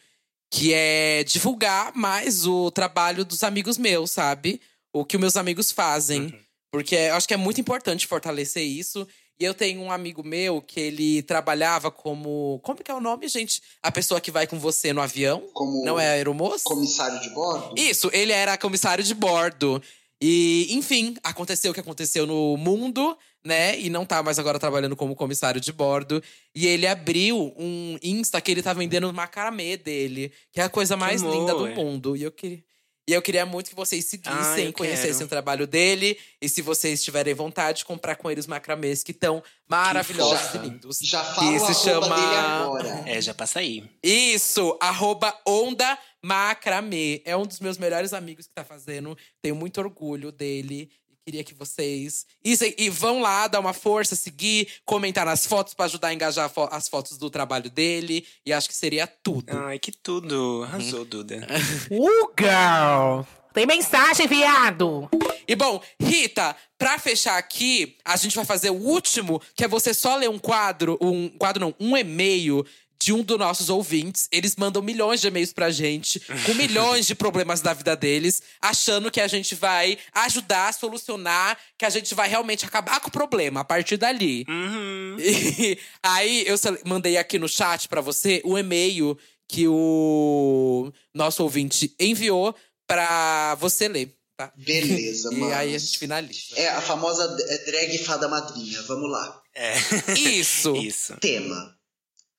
Que 0.50 0.74
é 0.74 1.22
divulgar 1.22 1.94
mais 1.94 2.44
o 2.44 2.72
trabalho 2.72 3.24
dos 3.24 3.44
amigos 3.44 3.78
meus, 3.78 4.10
sabe? 4.10 4.60
O 4.92 5.04
que 5.04 5.14
os 5.14 5.20
meus 5.20 5.36
amigos 5.36 5.70
fazem. 5.70 6.36
Porque 6.72 6.96
eu 6.96 7.14
acho 7.14 7.28
que 7.28 7.34
é 7.34 7.36
muito 7.36 7.60
importante 7.60 8.04
fortalecer 8.04 8.64
isso. 8.64 9.06
E 9.40 9.44
eu 9.44 9.54
tenho 9.54 9.80
um 9.80 9.92
amigo 9.92 10.24
meu 10.24 10.60
que 10.60 10.80
ele 10.80 11.22
trabalhava 11.22 11.90
como. 11.90 12.58
Como 12.62 12.82
que 12.82 12.90
é 12.90 12.94
o 12.94 13.00
nome, 13.00 13.28
gente? 13.28 13.62
A 13.80 13.92
pessoa 13.92 14.20
que 14.20 14.32
vai 14.32 14.46
com 14.48 14.58
você 14.58 14.92
no 14.92 15.00
avião? 15.00 15.40
Como 15.52 15.84
Não 15.84 15.98
é 15.98 16.08
aeromoço? 16.08 16.64
comissário 16.64 17.20
de 17.20 17.30
bordo? 17.30 17.74
Isso, 17.78 18.10
ele 18.12 18.32
era 18.32 18.58
comissário 18.58 19.04
de 19.04 19.14
bordo. 19.14 19.80
E, 20.20 20.66
enfim, 20.70 21.14
aconteceu 21.22 21.70
o 21.70 21.74
que 21.74 21.78
aconteceu 21.78 22.26
no 22.26 22.56
mundo, 22.56 23.16
né? 23.44 23.78
E 23.78 23.88
não 23.88 24.04
tá 24.04 24.20
mais 24.20 24.40
agora 24.40 24.58
trabalhando 24.58 24.96
como 24.96 25.14
comissário 25.14 25.60
de 25.60 25.72
bordo. 25.72 26.20
E 26.52 26.66
ele 26.66 26.88
abriu 26.88 27.54
um 27.56 27.96
Insta 28.02 28.40
que 28.40 28.50
ele 28.50 28.60
tá 28.62 28.72
vendendo 28.72 29.12
macramê 29.12 29.76
dele, 29.76 30.32
que 30.50 30.60
é 30.60 30.64
a 30.64 30.68
coisa 30.68 30.96
mais 30.96 31.22
linda 31.22 31.54
do 31.54 31.66
amor. 31.66 31.74
mundo. 31.76 32.16
E 32.16 32.24
eu 32.24 32.32
queria. 32.32 32.64
E 33.08 33.12
eu 33.14 33.22
queria 33.22 33.46
muito 33.46 33.70
que 33.70 33.74
vocês 33.74 34.04
Ah, 34.04 34.08
seguissem, 34.10 34.66
eu 34.66 34.72
conhecessem 34.74 35.12
quero. 35.14 35.24
o 35.24 35.28
trabalho 35.28 35.66
dele. 35.66 36.18
E 36.42 36.46
se 36.48 36.60
vocês 36.60 37.02
tiverem 37.02 37.32
vontade, 37.32 37.82
comprar 37.82 38.16
com 38.16 38.30
ele 38.30 38.38
os 38.38 38.46
macramês 38.46 39.02
que 39.02 39.12
estão 39.12 39.42
maravilhosos 39.66 40.38
fofa. 40.48 40.58
e 40.58 40.68
lindos. 40.68 40.98
Já 41.00 41.24
Que 41.24 41.34
fala 41.34 41.58
se 41.60 41.84
chama- 41.84 42.14
dele 42.14 42.36
agora. 42.36 43.02
É, 43.06 43.18
já 43.22 43.32
passa 43.32 43.60
aí. 43.60 43.88
Isso, 44.02 44.76
arroba 44.78 45.34
Onda 45.46 45.98
Macramê. 46.22 47.22
É 47.24 47.34
um 47.34 47.46
dos 47.46 47.60
meus 47.60 47.78
melhores 47.78 48.12
amigos 48.12 48.46
que 48.46 48.52
tá 48.54 48.62
fazendo. 48.64 49.16
Tenho 49.40 49.56
muito 49.56 49.78
orgulho 49.80 50.30
dele. 50.30 50.90
Queria 51.28 51.44
que 51.44 51.52
vocês. 51.52 52.24
Isso, 52.42 52.64
e 52.78 52.88
vão 52.88 53.20
lá, 53.20 53.46
dar 53.48 53.60
uma 53.60 53.74
força, 53.74 54.16
seguir, 54.16 54.66
comentar 54.86 55.26
nas 55.26 55.46
fotos 55.46 55.74
pra 55.74 55.84
ajudar 55.84 56.08
a 56.08 56.14
engajar 56.14 56.50
as 56.70 56.88
fotos 56.88 57.18
do 57.18 57.28
trabalho 57.28 57.68
dele. 57.68 58.26
E 58.46 58.50
acho 58.50 58.66
que 58.66 58.74
seria 58.74 59.06
tudo. 59.06 59.44
Ai, 59.54 59.78
que 59.78 59.92
tudo. 59.92 60.62
Arrasou, 60.62 61.04
Duda. 61.04 61.46
Uh, 61.92 62.32
girl! 62.38 63.26
Tem 63.52 63.66
mensagem, 63.66 64.26
viado! 64.26 65.10
E 65.46 65.54
bom, 65.54 65.82
Rita, 66.00 66.56
pra 66.78 66.98
fechar 66.98 67.36
aqui, 67.36 67.98
a 68.02 68.16
gente 68.16 68.34
vai 68.34 68.46
fazer 68.46 68.70
o 68.70 68.80
último, 68.80 69.42
que 69.54 69.64
é 69.64 69.68
você 69.68 69.92
só 69.92 70.16
ler 70.16 70.30
um 70.30 70.38
quadro, 70.38 70.96
um 70.98 71.28
quadro 71.28 71.60
não, 71.60 71.74
um 71.78 71.94
e-mail 71.94 72.64
de 73.00 73.12
um 73.12 73.22
dos 73.22 73.38
nossos 73.38 73.68
ouvintes. 73.68 74.28
Eles 74.32 74.56
mandam 74.56 74.82
milhões 74.82 75.20
de 75.20 75.28
e-mails 75.28 75.52
pra 75.52 75.70
gente, 75.70 76.20
com 76.44 76.54
milhões 76.54 77.06
de 77.06 77.14
problemas 77.14 77.60
da 77.60 77.72
vida 77.72 77.94
deles, 77.96 78.42
achando 78.60 79.10
que 79.10 79.20
a 79.20 79.28
gente 79.28 79.54
vai 79.54 79.96
ajudar 80.12 80.68
a 80.68 80.72
solucionar, 80.72 81.56
que 81.78 81.84
a 81.84 81.90
gente 81.90 82.14
vai 82.14 82.28
realmente 82.28 82.64
acabar 82.64 83.00
com 83.00 83.08
o 83.08 83.12
problema 83.12 83.60
a 83.60 83.64
partir 83.64 83.96
dali. 83.96 84.44
Uhum. 84.48 85.16
E 85.20 85.78
aí 86.02 86.44
eu 86.46 86.56
mandei 86.84 87.16
aqui 87.16 87.38
no 87.38 87.48
chat 87.48 87.88
pra 87.88 88.00
você 88.00 88.40
o 88.44 88.58
e-mail 88.58 89.16
que 89.48 89.66
o 89.66 90.92
nosso 91.14 91.42
ouvinte 91.42 91.94
enviou 91.98 92.54
pra 92.86 93.54
você 93.54 93.88
ler, 93.88 94.14
tá? 94.36 94.52
Beleza, 94.56 95.30
E 95.32 95.36
mano. 95.36 95.54
aí 95.54 95.74
a 95.74 95.78
gente 95.78 95.98
finaliza. 95.98 96.54
É 96.56 96.68
a 96.68 96.80
famosa 96.80 97.26
drag 97.66 97.98
fada 98.04 98.28
madrinha. 98.28 98.82
Vamos 98.82 99.10
lá. 99.10 99.40
É. 99.54 99.74
Isso. 100.18 100.76
Isso. 100.76 101.16
Tema: 101.20 101.74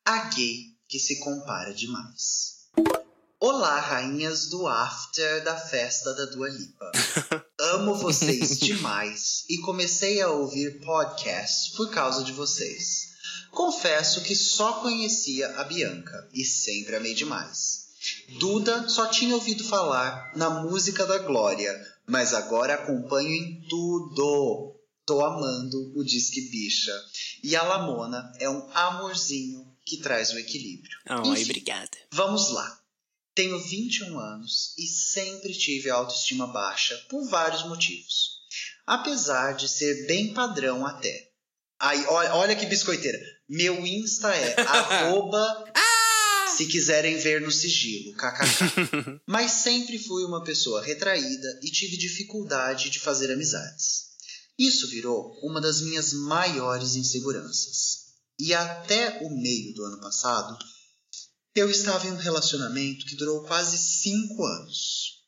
A 0.10 0.26
gay 0.30 0.76
que 0.88 0.98
se 0.98 1.18
compara 1.19 1.72
demais. 1.72 2.65
Olá, 3.40 3.80
rainhas 3.80 4.49
do 4.49 4.65
after 4.65 5.44
da 5.44 5.56
festa 5.56 6.11
da 6.15 6.26
Dua 6.26 6.49
Lipa. 6.49 6.91
Amo 7.76 7.94
vocês 7.94 8.57
demais 8.57 9.45
e 9.48 9.60
comecei 9.60 10.19
a 10.19 10.30
ouvir 10.31 10.84
podcast 10.84 11.73
por 11.77 11.91
causa 11.91 12.23
de 12.23 12.31
vocês. 12.31 13.10
Confesso 13.52 14.23
que 14.23 14.36
só 14.36 14.81
conhecia 14.81 15.48
a 15.60 15.64
Bianca 15.64 16.27
e 16.34 16.44
sempre 16.44 16.95
amei 16.95 17.14
demais. 17.14 17.90
Duda 18.40 18.90
só 18.90 19.06
tinha 19.06 19.36
ouvido 19.36 19.64
falar 19.64 20.31
na 20.36 20.49
música 20.49 21.06
da 21.06 21.19
Glória, 21.19 21.72
mas 22.07 22.34
agora 22.34 22.73
acompanho 22.73 23.30
em 23.30 23.61
tudo. 23.69 24.76
Tô 25.06 25.23
amando 25.23 25.94
o 25.95 26.03
Disque 26.03 26.49
Bicha. 26.49 26.99
E 27.44 27.56
a 27.56 27.61
Lamona 27.61 28.34
é 28.40 28.49
um 28.49 28.68
amorzinho 28.73 29.69
que 29.90 29.98
traz 29.98 30.32
o 30.32 30.38
equilíbrio. 30.38 30.98
Ai, 31.07 31.20
Enfim, 31.26 31.44
obrigada. 31.44 31.98
Vamos 32.11 32.52
lá. 32.52 32.80
Tenho 33.34 33.60
21 33.60 34.20
anos 34.20 34.76
e 34.78 34.86
sempre 34.86 35.53
tive 35.53 35.90
autoestima 35.90 36.48
baixa 36.48 36.95
por 37.10 37.28
vários 37.28 37.64
motivos. 37.66 38.40
Apesar 38.86 39.53
de 39.53 39.68
ser 39.68 40.06
bem 40.07 40.34
padrão 40.34 40.86
até. 40.86 41.30
Aí, 41.80 42.06
olha, 42.07 42.36
olha 42.36 42.56
que 42.56 42.66
biscoiteira. 42.66 43.20
Meu 43.48 43.86
Insta 43.86 44.36
é 44.36 44.61
arroba 44.61 45.66
se 46.56 46.66
quiserem 46.66 47.18
ver 47.18 47.40
no 47.40 47.52
sigilo, 47.52 48.14
kkk. 48.16 49.22
Mas 49.26 49.52
sempre 49.52 49.98
fui 49.98 50.26
uma 50.26 50.44
pessoa 50.44 50.84
retraída 50.84 51.60
e 51.64 51.72
tive 51.72 51.95
dificuldade 51.95 52.90
de 52.90 52.99
fazer 52.99 53.32
amizades. 53.32 54.10
Isso 54.57 54.90
virou 54.90 55.40
uma 55.41 55.61
das 55.61 55.80
minhas 55.80 56.11
maiores 56.11 56.95
inseguranças. 56.95 58.09
E 58.40 58.53
até 58.53 59.20
o 59.22 59.30
meio 59.30 59.74
do 59.74 59.84
ano 59.84 59.99
passado, 59.99 60.57
eu 61.53 61.70
estava 61.70 62.07
em 62.07 62.11
um 62.11 62.18
relacionamento 62.18 63.06
que 63.06 63.18
durou 63.18 63.44
quase 63.44 63.78
cinco 63.78 64.45
anos. 64.45 65.26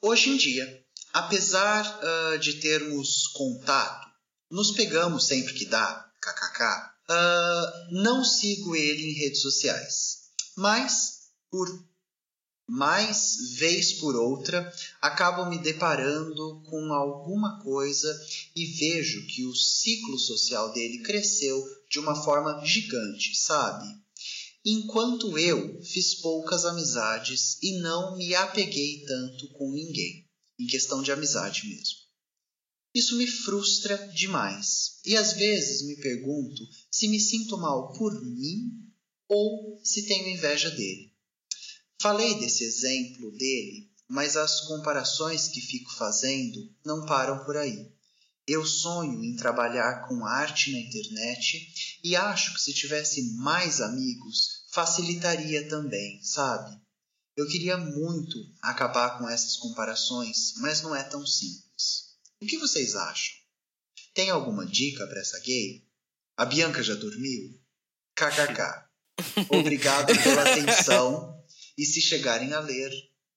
Hoje 0.00 0.30
em 0.30 0.36
dia, 0.38 0.82
apesar 1.12 1.84
ah, 1.84 2.36
de 2.38 2.54
termos 2.54 3.28
contato, 3.34 4.08
nos 4.50 4.70
pegamos 4.72 5.26
sempre 5.26 5.52
que 5.52 5.66
dá, 5.66 6.10
kkk, 6.22 6.62
ah, 7.10 7.88
não 7.90 8.24
sigo 8.24 8.74
ele 8.74 9.10
em 9.10 9.14
redes 9.14 9.42
sociais. 9.42 10.22
Mas, 10.56 11.28
por 11.50 11.68
mais 12.72 13.36
vez 13.58 13.92
por 13.92 14.16
outra, 14.16 14.72
acabo 15.02 15.44
me 15.44 15.58
deparando 15.58 16.62
com 16.70 16.90
alguma 16.94 17.62
coisa 17.62 18.08
e 18.56 18.64
vejo 18.64 19.26
que 19.26 19.44
o 19.44 19.54
ciclo 19.54 20.18
social 20.18 20.72
dele 20.72 21.02
cresceu 21.02 21.62
de 21.90 21.98
uma 21.98 22.14
forma 22.24 22.64
gigante, 22.64 23.36
sabe? 23.36 23.86
Enquanto 24.64 25.38
eu 25.38 25.82
fiz 25.82 26.14
poucas 26.14 26.64
amizades 26.64 27.58
e 27.62 27.78
não 27.80 28.16
me 28.16 28.34
apeguei 28.34 29.04
tanto 29.04 29.48
com 29.48 29.70
ninguém, 29.70 30.26
em 30.58 30.66
questão 30.66 31.02
de 31.02 31.12
amizade 31.12 31.68
mesmo. 31.68 31.98
Isso 32.94 33.18
me 33.18 33.26
frustra 33.26 33.98
demais 34.14 34.98
e 35.04 35.14
às 35.14 35.34
vezes 35.34 35.86
me 35.86 35.96
pergunto 35.96 36.66
se 36.90 37.06
me 37.06 37.20
sinto 37.20 37.58
mal 37.58 37.92
por 37.92 38.18
mim 38.24 38.70
ou 39.28 39.78
se 39.84 40.06
tenho 40.06 40.28
inveja 40.28 40.70
dele. 40.70 41.11
Falei 42.02 42.34
desse 42.34 42.64
exemplo 42.64 43.30
dele, 43.30 43.88
mas 44.08 44.36
as 44.36 44.62
comparações 44.62 45.46
que 45.46 45.60
fico 45.60 45.94
fazendo 45.94 46.68
não 46.84 47.06
param 47.06 47.44
por 47.44 47.56
aí. 47.56 47.92
Eu 48.44 48.66
sonho 48.66 49.22
em 49.22 49.36
trabalhar 49.36 50.08
com 50.08 50.26
arte 50.26 50.72
na 50.72 50.80
internet 50.80 52.00
e 52.02 52.16
acho 52.16 52.54
que 52.54 52.60
se 52.60 52.74
tivesse 52.74 53.36
mais 53.36 53.80
amigos, 53.80 54.64
facilitaria 54.72 55.68
também, 55.68 56.20
sabe? 56.24 56.76
Eu 57.36 57.46
queria 57.46 57.78
muito 57.78 58.36
acabar 58.60 59.16
com 59.16 59.28
essas 59.28 59.56
comparações, 59.56 60.54
mas 60.56 60.82
não 60.82 60.96
é 60.96 61.04
tão 61.04 61.24
simples. 61.24 62.16
O 62.42 62.46
que 62.46 62.58
vocês 62.58 62.96
acham? 62.96 63.36
Tem 64.12 64.28
alguma 64.28 64.66
dica 64.66 65.06
para 65.06 65.20
essa 65.20 65.38
gay? 65.38 65.86
A 66.36 66.44
Bianca 66.44 66.82
já 66.82 66.96
dormiu? 66.96 67.60
KKK. 68.16 68.88
Obrigado 69.56 70.20
pela 70.20 70.42
atenção 70.42 71.41
e 71.82 71.86
se 71.86 72.00
chegarem 72.00 72.52
a 72.52 72.60
ler, 72.60 72.90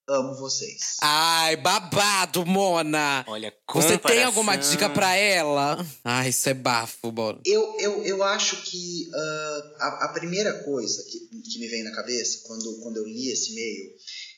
amo 0.07 0.35
vocês. 0.35 0.97
Ai, 1.01 1.55
babado, 1.57 2.45
Mona! 2.45 3.25
Olha, 3.27 3.51
Você 3.73 3.87
tem 3.89 3.97
comparação. 3.97 4.25
alguma 4.27 4.55
dica 4.55 4.89
pra 4.89 5.15
ela? 5.15 5.85
Ai, 6.03 6.29
isso 6.29 6.47
é 6.49 6.53
bafo, 6.53 7.11
Mona. 7.11 7.39
Eu, 7.45 7.79
eu, 7.79 8.03
eu 8.03 8.23
acho 8.23 8.61
que 8.63 9.09
ah, 9.13 9.61
a, 9.79 10.05
a 10.05 10.13
primeira 10.13 10.63
coisa 10.63 11.03
que, 11.09 11.19
que 11.41 11.59
me 11.59 11.67
vem 11.67 11.83
na 11.83 11.91
cabeça 11.95 12.41
quando, 12.45 12.79
quando 12.81 12.97
eu 12.97 13.05
li 13.05 13.29
esse 13.31 13.51
e-mail 13.51 13.91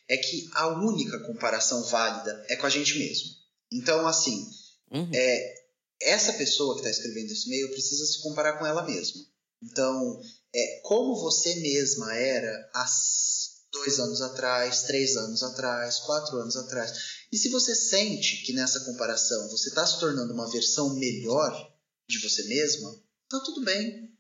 é 0.10 0.16
que 0.18 0.48
a 0.54 0.68
única 0.68 1.20
comparação 1.28 1.84
válida 1.84 2.46
é 2.48 2.56
com 2.56 2.66
a 2.66 2.70
gente 2.70 2.98
mesmo. 2.98 3.30
Então, 3.72 4.08
assim, 4.08 4.48
Uhum. 4.90 5.10
é, 5.14 5.54
essa 6.02 6.32
pessoa 6.32 6.76
que 6.76 6.80
está 6.80 6.90
escrevendo 6.90 7.30
esse 7.30 7.48
e-mail 7.48 7.70
precisa 7.72 8.06
se 8.06 8.22
comparar 8.22 8.54
com 8.58 8.66
ela 8.66 8.84
mesma. 8.86 9.20
Então, 9.62 10.22
é, 10.56 10.80
como 10.84 11.14
você 11.20 11.56
mesma 11.56 12.16
era 12.16 12.70
há 12.74 12.86
dois 13.78 14.00
anos 14.00 14.22
atrás, 14.22 14.84
três 14.84 15.16
anos 15.16 15.44
atrás, 15.44 16.00
quatro 16.00 16.38
anos 16.38 16.56
atrás. 16.56 16.92
E 17.32 17.38
se 17.38 17.50
você 17.50 17.76
sente 17.76 18.44
que 18.44 18.54
nessa 18.54 18.82
comparação 18.82 19.50
você 19.50 19.70
está 19.70 19.86
se 19.86 20.00
tornando 20.00 20.34
uma 20.34 20.50
versão 20.50 20.96
melhor 20.96 21.52
de 22.08 22.20
você 22.20 22.44
mesma, 22.44 22.96
tá 23.30 23.40
tudo 23.40 23.64
bem. 23.64 24.12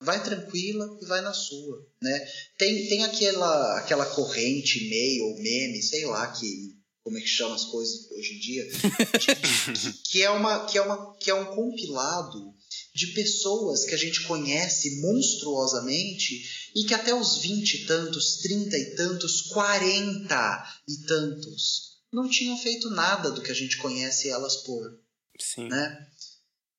Vai 0.00 0.22
tranquila 0.22 0.98
e 1.00 1.06
vai 1.06 1.20
na 1.20 1.32
sua, 1.32 1.86
né? 2.02 2.28
Tem, 2.58 2.88
tem 2.88 3.04
aquela, 3.04 3.78
aquela 3.78 4.04
corrente, 4.04 4.84
e-mail 4.84 5.24
ou 5.24 5.38
meme, 5.38 5.82
sei 5.82 6.04
lá, 6.04 6.26
que 6.26 6.76
como 7.02 7.18
é 7.18 7.20
que 7.20 7.26
chama 7.26 7.54
as 7.54 7.66
coisas 7.66 8.10
hoje 8.10 8.34
em 8.34 8.40
dia, 8.40 8.66
que, 9.20 10.10
que 10.10 10.22
é 10.22 10.30
uma 10.30 10.64
que 10.66 10.78
é 10.78 10.82
uma 10.82 11.16
que 11.16 11.30
é 11.30 11.34
um 11.34 11.54
compilado 11.54 12.54
de 12.94 13.08
pessoas 13.08 13.84
que 13.84 13.94
a 13.94 13.98
gente 13.98 14.22
conhece 14.22 15.00
monstruosamente 15.00 16.70
e 16.74 16.84
que 16.84 16.94
até 16.94 17.12
os 17.14 17.38
20 17.38 17.74
e 17.74 17.86
tantos, 17.86 18.36
30 18.36 18.78
e 18.78 18.94
tantos, 18.94 19.42
40 19.42 20.82
e 20.88 20.96
tantos 21.06 21.94
não 22.12 22.28
tinham 22.28 22.56
feito 22.56 22.88
nada 22.90 23.30
do 23.32 23.42
que 23.42 23.50
a 23.50 23.54
gente 23.54 23.76
conhece 23.78 24.28
elas 24.28 24.58
por 24.58 24.98
Sim. 25.40 25.68
né? 25.68 26.06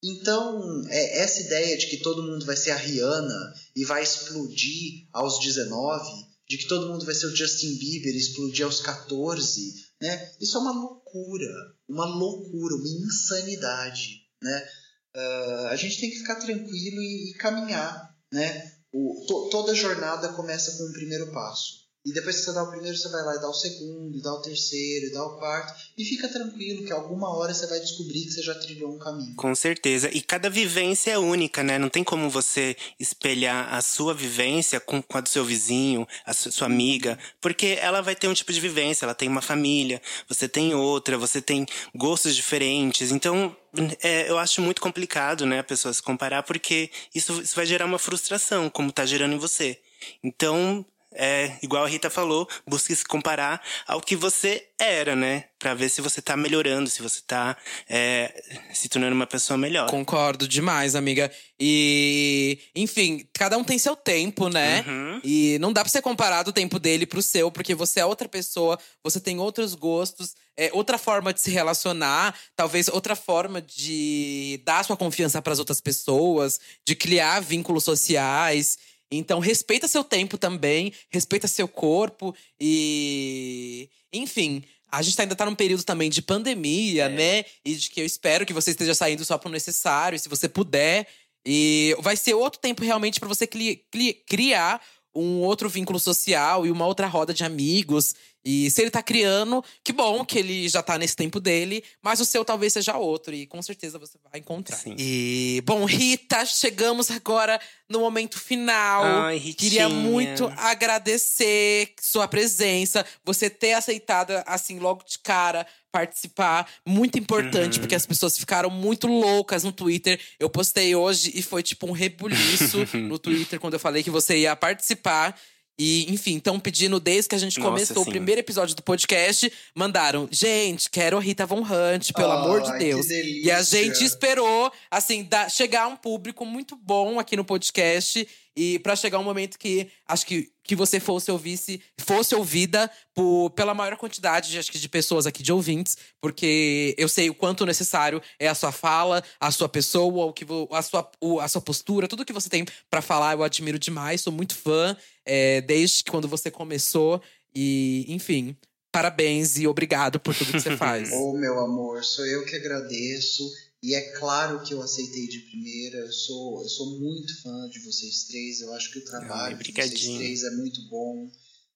Então, 0.02 0.84
é, 0.88 1.20
essa 1.20 1.42
ideia 1.42 1.78
de 1.78 1.88
que 1.88 1.98
todo 1.98 2.24
mundo 2.24 2.46
vai 2.46 2.56
ser 2.56 2.72
a 2.72 2.78
Rihanna 2.78 3.54
e 3.76 3.84
vai 3.84 4.04
explodir 4.04 5.08
aos 5.12 5.40
19, 5.40 6.10
de 6.48 6.58
que 6.60 6.68
todo 6.68 6.88
mundo 6.88 7.06
vai 7.06 7.16
ser 7.16 7.26
o 7.26 7.36
Justin 7.36 7.76
Bieber 7.78 8.14
e 8.14 8.18
explodir 8.18 8.66
aos 8.66 8.80
14, 8.82 9.74
né? 10.00 10.32
Isso 10.40 10.58
é 10.58 10.62
uma 10.62 10.72
loucura, 10.72 11.76
uma 11.90 12.06
loucura, 12.06 12.76
uma 12.76 12.88
insanidade, 12.88 14.22
né? 14.42 14.70
Uh, 15.16 15.68
a 15.68 15.76
gente 15.78 16.00
tem 16.00 16.10
que 16.10 16.18
ficar 16.18 16.36
tranquilo 16.36 17.02
e, 17.02 17.32
e 17.32 17.38
caminhar, 17.38 18.14
né? 18.32 18.72
O, 18.92 19.26
to, 19.26 19.50
toda 19.50 19.74
jornada 19.74 20.34
começa 20.34 20.78
com 20.78 20.90
um 20.90 20.94
primeiro 20.94 21.32
passo. 21.32 21.85
E 22.06 22.14
depois 22.14 22.36
que 22.36 22.44
você 22.44 22.54
dá 22.54 22.62
o 22.62 22.70
primeiro, 22.70 22.96
você 22.96 23.10
vai 23.10 23.24
lá 23.24 23.36
e 23.36 23.40
dá 23.40 23.50
o 23.50 23.54
segundo, 23.54 24.16
e 24.16 24.22
dá 24.22 24.32
o 24.32 24.42
terceiro, 24.42 25.08
e 25.08 25.12
dá 25.12 25.26
o 25.26 25.38
quarto. 25.38 25.74
E 25.98 26.06
fica 26.06 26.28
tranquilo 26.28 26.86
que 26.86 26.94
alguma 26.94 27.36
hora 27.36 27.52
você 27.52 27.66
vai 27.66 27.80
descobrir 27.80 28.26
que 28.26 28.32
você 28.32 28.44
já 28.44 28.54
trilhou 28.54 28.94
um 28.94 29.00
caminho. 29.00 29.36
Com 29.36 29.56
certeza. 29.56 30.10
E 30.14 30.22
cada 30.22 30.48
vivência 30.48 31.12
é 31.12 31.18
única, 31.18 31.64
né? 31.64 31.80
Não 31.80 31.90
tem 31.90 32.04
como 32.04 32.30
você 32.30 32.78
espelhar 33.00 33.74
a 33.74 33.82
sua 33.82 34.14
vivência 34.14 34.80
com, 34.80 35.04
a 35.14 35.22
do 35.22 35.30
seu 35.30 35.44
vizinho, 35.44 36.08
a 36.26 36.34
sua 36.34 36.68
amiga, 36.68 37.18
porque 37.42 37.78
ela 37.82 38.02
vai 38.02 38.16
ter 38.16 38.28
um 38.28 38.34
tipo 38.36 38.54
de 38.54 38.60
vivência, 38.60 39.06
ela 39.06 39.16
tem 39.16 39.28
uma 39.28 39.42
família, 39.42 40.00
você 40.30 40.48
tem 40.48 40.76
outra, 40.76 41.18
você 41.18 41.42
tem 41.42 41.66
gostos 41.96 42.36
diferentes. 42.36 43.12
Então, 43.12 43.56
é, 44.04 44.30
eu 44.30 44.38
acho 44.38 44.62
muito 44.62 44.80
complicado, 44.80 45.46
né, 45.46 45.60
a 45.60 45.64
pessoa 45.64 45.92
se 45.92 46.04
comparar, 46.04 46.44
porque 46.44 46.92
isso, 47.16 47.42
isso 47.42 47.56
vai 47.56 47.66
gerar 47.66 47.86
uma 47.86 47.98
frustração, 47.98 48.70
como 48.70 48.92
tá 48.92 49.08
gerando 49.08 49.34
em 49.34 49.40
você. 49.40 49.80
Então, 50.24 50.86
é, 51.16 51.58
igual 51.64 51.84
a 51.84 51.88
Rita 51.88 52.10
falou, 52.10 52.48
busque 52.68 52.96
se 52.96 53.06
comparar 53.06 53.62
ao 53.88 54.02
que 54.02 54.16
você 54.16 54.68
era, 54.78 55.16
né? 55.16 55.46
Pra 55.58 55.74
ver 55.74 55.90
se 55.90 56.02
você 56.02 56.22
tá 56.22 56.36
melhorando, 56.36 56.90
se 56.90 57.02
você 57.02 57.22
tá 57.26 57.56
é, 57.90 58.44
se 58.74 58.90
tornando 58.90 59.16
uma 59.16 59.26
pessoa 59.26 59.58
melhor. 59.58 59.90
Concordo 59.90 60.48
demais, 60.48 60.96
amiga. 60.96 61.32
E, 61.60 62.60
enfim, 62.76 63.28
cada 63.34 63.58
um 63.58 63.64
tem 63.64 63.80
seu 63.80 63.96
tempo, 63.96 64.50
né? 64.50 64.84
Uhum. 64.86 65.22
E 65.24 65.58
não 65.60 65.72
dá 65.72 65.82
pra 65.82 65.90
você 65.90 66.02
comparar 66.02 66.48
o 66.48 66.52
tempo 66.52 66.78
dele 66.78 67.06
pro 67.06 67.22
seu, 67.22 67.50
porque 67.50 67.74
você 67.74 68.02
é 68.02 68.06
outra 68.06 68.28
pessoa, 68.28 68.78
você 69.02 69.20
tem 69.20 69.40
outros 69.40 69.74
gostos, 69.74 70.36
é 70.58 70.70
outra 70.74 70.98
forma 70.98 71.34
de 71.34 71.42
se 71.42 71.52
relacionar, 71.52 72.36
talvez 72.56 72.88
outra 72.90 73.16
forma 73.16 73.62
de 73.62 74.62
dar 74.66 74.84
sua 74.84 74.98
confiança 74.98 75.42
para 75.42 75.54
as 75.54 75.60
outras 75.60 75.80
pessoas, 75.80 76.60
de 76.86 76.96
criar 76.96 77.40
vínculos 77.40 77.84
sociais. 77.84 78.78
Então, 79.12 79.40
respeita 79.40 79.88
seu 79.88 80.04
tempo 80.04 80.38
também, 80.38 80.92
respeita 81.10 81.48
seu 81.48 81.68
corpo 81.68 82.36
e. 82.60 83.90
Enfim. 84.12 84.64
A 84.92 85.02
gente 85.02 85.20
ainda 85.20 85.36
tá 85.36 85.46
num 85.46 85.56
período 85.56 85.84
também 85.84 86.10
de 86.10 86.22
pandemia, 86.22 87.06
É. 87.06 87.10
né? 87.10 87.46
E 87.66 87.76
de 87.76 87.90
que 87.90 88.00
eu 88.00 88.06
espero 88.06 88.46
que 88.46 88.54
você 88.54 88.72
esteja 88.72 88.96
saindo 88.96 89.26
só 89.26 89.38
pro 89.38 89.50
necessário, 89.50 90.18
se 90.18 90.30
você 90.30 90.48
puder. 90.48 91.06
E 91.46 91.96
vai 92.00 92.16
ser 92.16 92.34
outro 92.34 92.60
tempo 92.60 92.84
realmente 92.84 93.20
para 93.20 93.28
você 93.28 93.46
criar 93.46 94.82
um 95.14 95.40
outro 95.42 95.70
vínculo 95.70 96.00
social 96.00 96.66
e 96.66 96.72
uma 96.72 96.86
outra 96.86 97.08
roda 97.08 97.34
de 97.34 97.44
amigos. 97.44 98.16
E 98.46 98.70
se 98.70 98.80
ele 98.82 98.92
tá 98.92 99.02
criando, 99.02 99.64
que 99.84 99.92
bom 99.92 100.24
que 100.24 100.38
ele 100.38 100.70
já 100.70 100.84
tá 100.84 101.00
nesse 101.00 101.16
tempo 101.16 101.40
dele, 101.40 101.84
mas 102.02 102.20
o 102.20 102.26
seu 102.26 102.46
talvez 102.46 102.74
seja 102.74 102.96
outro, 102.96 103.34
e 103.34 103.48
com 103.48 103.60
certeza 103.62 103.98
você 103.98 104.20
vai 104.32 104.40
encontrar. 104.40 104.78
Sim. 104.78 104.96
E, 105.00 105.64
bom, 105.66 105.84
Rita, 105.86 106.46
chegamos 106.46 107.10
agora 107.10 107.60
no 107.90 108.00
momento 108.02 108.38
final. 108.40 109.04
Ai, 109.04 109.38
Ritinha. 109.38 109.56
Queria 109.56 109.90
muito 109.90 110.46
agradecer 110.58 111.94
sua 112.00 112.28
presença, 112.28 113.06
você 113.24 113.50
ter 113.50 113.74
aceitado, 113.74 114.32
assim, 114.46 114.80
logo 114.80 115.04
de 115.04 115.20
cara, 115.20 115.66
participar. 115.92 116.70
Muito 116.86 117.18
importante, 117.18 117.76
Uhum. 117.76 117.82
porque 117.82 117.96
as 117.96 118.06
pessoas 118.06 118.38
ficaram 118.38 118.70
muito 118.70 119.08
loucas 119.08 119.64
no 119.64 119.72
Twitter. 119.72 120.20
Eu 120.40 120.50
postei 120.50 120.96
hoje 120.96 121.32
e 121.34 121.42
foi 121.42 121.64
tipo 121.64 121.88
um 121.88 121.92
rebuliço 121.92 122.86
no 122.98 123.18
Twitter 123.18 123.60
quando 123.60 123.74
eu 123.74 123.80
falei 123.80 124.04
que 124.04 124.10
você 124.10 124.38
ia 124.40 124.56
participar. 124.56 125.36
E, 125.78 126.12
enfim, 126.14 126.38
estão 126.38 126.58
pedindo 126.60 127.00
desde 127.00 127.28
que 127.30 127.36
a 127.36 127.38
gente 127.38 127.60
Nossa, 127.60 127.70
começou 127.72 128.04
sim. 128.04 128.10
o 128.10 128.12
primeiro 128.12 128.40
episódio 128.40 128.74
do 128.76 128.82
podcast. 128.82 129.52
Mandaram, 129.76 130.28
gente, 130.32 130.90
quero 130.90 131.18
a 131.18 131.20
Rita 131.22 131.46
Von 131.46 131.62
Hunt, 131.62 132.12
pelo 132.14 132.32
amor 132.32 132.62
de 132.62 132.78
Deus. 132.80 133.10
E 133.10 133.52
a 133.52 133.62
gente 133.62 134.04
esperou, 134.04 134.72
assim, 134.90 135.24
da- 135.24 135.50
chegar 135.50 135.84
a 135.84 135.88
um 135.88 135.96
público 135.98 136.46
muito 136.46 136.76
bom 136.78 137.20
aqui 137.20 137.36
no 137.36 137.44
podcast. 137.44 138.26
E 138.58 138.80
pra 138.80 138.96
chegar 138.96 139.20
um 139.20 139.24
momento 139.24 139.60
que 139.60 139.90
acho 140.08 140.26
que, 140.26 140.50
que 140.64 140.76
você 140.76 140.98
fosse 141.00 141.30
ouvisse, 141.30 141.82
fosse 142.00 142.34
ouvida 142.34 142.90
por, 143.14 143.50
pela 143.50 143.74
maior 143.74 143.98
quantidade 143.98 144.50
de, 144.50 144.58
acho 144.58 144.72
que 144.72 144.80
de 144.80 144.88
pessoas 144.88 145.26
aqui, 145.28 145.44
de 145.44 145.52
ouvintes, 145.52 145.98
porque 146.22 146.96
eu 146.98 147.10
sei 147.10 147.30
o 147.30 147.36
quanto 147.36 147.66
necessário 147.66 148.22
é 148.40 148.48
a 148.48 148.56
sua 148.56 148.72
fala, 148.72 149.22
a 149.40 149.52
sua 149.52 149.68
pessoa, 149.68 150.26
o 150.28 150.32
que 150.34 150.46
a, 150.72 150.82
sua, 150.82 151.12
o- 151.20 151.40
a 151.42 151.48
sua 151.50 151.62
postura, 151.62 152.08
tudo 152.08 152.24
que 152.24 152.32
você 152.34 152.50
tem 152.50 152.66
pra 152.90 153.02
falar, 153.02 153.34
eu 153.34 153.44
admiro 153.44 153.78
demais, 153.78 154.22
sou 154.22 154.32
muito 154.32 154.56
fã, 154.56 154.96
é, 155.26 155.60
desde 155.62 156.04
quando 156.06 156.28
você 156.28 156.50
começou. 156.50 157.22
E, 157.54 158.06
enfim, 158.08 158.56
parabéns 158.92 159.58
e 159.58 159.68
obrigado 159.68 160.20
por 160.20 160.34
tudo 160.34 160.52
que 160.54 160.60
você 160.62 160.76
faz. 160.78 161.12
Ô, 161.12 161.34
meu 161.34 161.60
amor, 161.60 162.04
sou 162.06 162.26
eu 162.26 162.46
que 162.46 162.56
agradeço. 162.56 163.44
E 163.86 163.94
é 163.94 164.02
claro 164.18 164.64
que 164.64 164.74
eu 164.74 164.82
aceitei 164.82 165.28
de 165.28 165.40
primeira. 165.42 165.98
Eu 166.00 166.12
sou, 166.12 166.62
eu 166.64 166.70
sou 166.70 167.00
muito 167.00 167.42
fã 167.42 167.70
de 167.70 167.80
vocês 167.82 168.24
três. 168.24 168.62
Eu 168.62 168.74
acho 168.74 168.92
que 168.92 169.00
o 169.00 169.06
trabalho 169.06 169.58
de 169.58 169.72
vocês 169.72 170.02
três 170.18 170.44
é 170.44 170.52
muito 170.52 170.82
bom. 170.90 171.30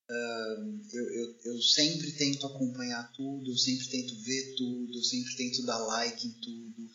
Ahn, 0.10 0.82
eu, 0.92 1.06
eu, 1.20 1.36
eu 1.54 1.62
sempre 1.62 2.12
tento 2.14 2.46
acompanhar 2.48 3.12
tudo, 3.16 3.52
eu 3.52 3.58
sempre 3.58 3.88
tento 3.90 4.16
ver 4.24 4.56
tudo, 4.58 4.98
eu 4.98 5.04
sempre 5.04 5.36
tento 5.38 5.64
dar 5.68 5.78
like 5.78 6.26
em 6.26 6.32
tudo, 6.42 6.90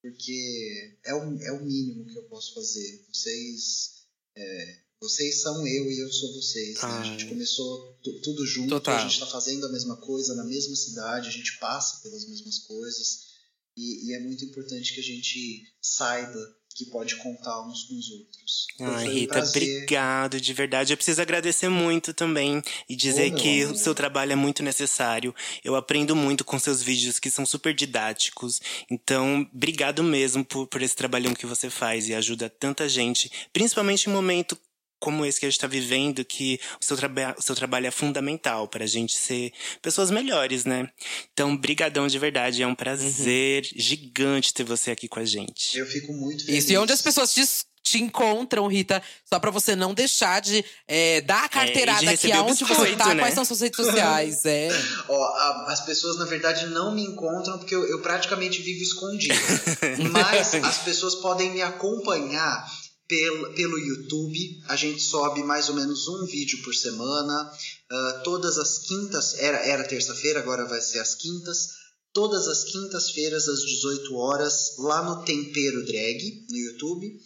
porque 0.00 0.98
é 1.04 1.12
o, 1.12 1.36
é 1.42 1.52
o 1.52 1.64
mínimo 1.64 2.06
que 2.06 2.16
eu 2.16 2.22
posso 2.28 2.54
fazer. 2.54 3.04
Vocês, 3.12 4.04
é, 4.36 4.78
vocês 5.00 5.40
são 5.40 5.66
eu 5.66 5.90
e 5.90 5.98
eu 5.98 6.12
sou 6.12 6.32
vocês. 6.34 6.74
né? 6.76 6.82
A 6.82 7.02
gente 7.02 7.26
começou 7.26 7.98
tu- 8.04 8.20
tudo 8.20 8.46
junto, 8.46 8.68
Total. 8.68 8.98
a 8.98 9.02
gente 9.02 9.14
está 9.14 9.26
fazendo 9.26 9.66
a 9.66 9.72
mesma 9.72 9.96
coisa 9.96 10.36
na 10.36 10.44
mesma 10.44 10.76
cidade, 10.76 11.26
a 11.28 11.32
gente 11.32 11.58
passa 11.58 12.00
pelas 12.02 12.24
mesmas 12.28 12.58
coisas. 12.60 13.29
E, 13.76 14.10
e 14.10 14.14
é 14.14 14.20
muito 14.20 14.44
importante 14.44 14.94
que 14.94 15.00
a 15.00 15.04
gente 15.04 15.62
saiba 15.80 16.38
que 16.74 16.86
pode 16.86 17.16
contar 17.16 17.60
uns 17.66 17.84
com 17.84 17.98
os 17.98 18.10
outros. 18.10 18.66
Ai, 18.80 19.08
um 19.08 19.12
Rita, 19.12 19.32
prazer. 19.34 19.62
obrigado, 19.62 20.40
de 20.40 20.52
verdade. 20.54 20.92
Eu 20.92 20.96
preciso 20.96 21.20
agradecer 21.20 21.68
muito 21.68 22.14
também 22.14 22.62
e 22.88 22.96
dizer 22.96 23.30
meu 23.30 23.38
que 23.38 23.62
amor. 23.62 23.74
o 23.74 23.78
seu 23.78 23.94
trabalho 23.94 24.32
é 24.32 24.36
muito 24.36 24.62
necessário. 24.62 25.34
Eu 25.64 25.76
aprendo 25.76 26.14
muito 26.16 26.44
com 26.44 26.58
seus 26.58 26.82
vídeos 26.82 27.18
que 27.18 27.30
são 27.30 27.44
super 27.44 27.74
didáticos. 27.74 28.60
Então, 28.90 29.46
obrigado 29.52 30.02
mesmo 30.02 30.44
por, 30.44 30.66
por 30.68 30.80
esse 30.80 30.96
trabalhão 30.96 31.34
que 31.34 31.44
você 31.44 31.68
faz 31.68 32.08
e 32.08 32.14
ajuda 32.14 32.48
tanta 32.48 32.88
gente, 32.88 33.30
principalmente 33.52 34.08
em 34.08 34.12
momento 34.12 34.56
como 35.00 35.24
esse 35.26 35.40
que 35.40 35.46
a 35.46 35.48
gente 35.48 35.56
está 35.56 35.66
vivendo, 35.66 36.24
que 36.24 36.60
o 36.80 36.84
seu, 36.84 36.96
traba 36.96 37.34
o 37.38 37.42
seu 37.42 37.56
trabalho 37.56 37.86
é 37.86 37.90
fundamental 37.90 38.68
para 38.68 38.84
a 38.84 38.86
gente 38.86 39.16
ser 39.16 39.52
pessoas 39.82 40.10
melhores, 40.10 40.64
né? 40.64 40.88
Então, 41.32 41.56
brigadão 41.56 42.06
de 42.06 42.18
verdade. 42.18 42.62
É 42.62 42.66
um 42.66 42.74
prazer 42.74 43.64
gigante 43.74 44.52
ter 44.54 44.62
você 44.64 44.90
aqui 44.90 45.08
com 45.08 45.18
a 45.18 45.24
gente. 45.24 45.76
Eu 45.78 45.86
fico 45.86 46.12
muito 46.12 46.44
feliz. 46.44 46.64
Isso, 46.64 46.72
e 46.72 46.76
onde 46.78 46.92
as 46.92 47.00
pessoas 47.00 47.32
te, 47.32 47.42
te 47.82 47.98
encontram, 48.02 48.66
Rita, 48.66 49.02
só 49.24 49.40
pra 49.40 49.50
você 49.50 49.74
não 49.74 49.94
deixar 49.94 50.40
de 50.40 50.62
é, 50.86 51.22
dar 51.22 51.44
a 51.44 51.48
carteirada 51.48 52.00
aqui 52.02 52.10
receber 52.10 52.34
o 52.34 52.40
aonde 52.42 52.64
você 52.64 52.96
tá, 52.96 53.14
né? 53.14 53.22
quais 53.22 53.34
são 53.34 53.44
suas 53.44 53.60
redes 53.62 53.76
sociais, 53.84 54.44
é. 54.46 54.68
Ó, 55.08 55.24
a- 55.24 55.66
as 55.70 55.80
pessoas, 55.80 56.18
na 56.18 56.26
verdade, 56.26 56.66
não 56.66 56.94
me 56.94 57.02
encontram 57.02 57.58
porque 57.58 57.74
eu, 57.74 57.84
eu 57.88 58.00
praticamente 58.02 58.60
vivo 58.60 58.82
escondido. 58.82 59.34
Mas 60.12 60.54
as 60.54 60.78
pessoas 60.78 61.14
podem 61.16 61.50
me 61.52 61.62
acompanhar 61.62 62.64
pelo, 63.10 63.52
pelo 63.54 63.76
YouTube. 63.76 64.62
A 64.68 64.76
gente 64.76 65.02
sobe 65.02 65.42
mais 65.42 65.68
ou 65.68 65.74
menos 65.74 66.06
um 66.06 66.24
vídeo 66.24 66.62
por 66.62 66.72
semana. 66.72 67.52
Ah, 67.90 68.20
todas 68.22 68.56
as 68.56 68.78
quintas, 68.78 69.34
era, 69.34 69.58
era 69.58 69.88
terça-feira, 69.88 70.38
agora 70.38 70.64
vai 70.64 70.80
ser 70.80 71.00
as 71.00 71.16
quintas. 71.16 71.80
Todas 72.12 72.46
as 72.46 72.64
quintas-feiras, 72.64 73.48
às 73.48 73.60
18 73.60 74.14
horas, 74.14 74.76
lá 74.78 75.02
no 75.02 75.24
Tempero 75.24 75.84
Drag, 75.84 76.46
no 76.48 76.56
YouTube. 76.56 77.20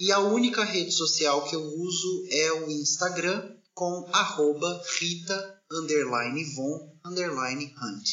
E 0.00 0.12
a 0.12 0.18
única 0.18 0.64
rede 0.64 0.92
social 0.92 1.48
que 1.48 1.54
eu 1.54 1.62
uso 1.62 2.26
é 2.30 2.52
o 2.52 2.70
Instagram, 2.70 3.56
com 3.74 4.08
arroba 4.12 4.82
Rita 4.98 5.62
underline 5.70 6.44
Von 6.54 6.98
underline 7.04 7.64
Hunt. 7.80 8.08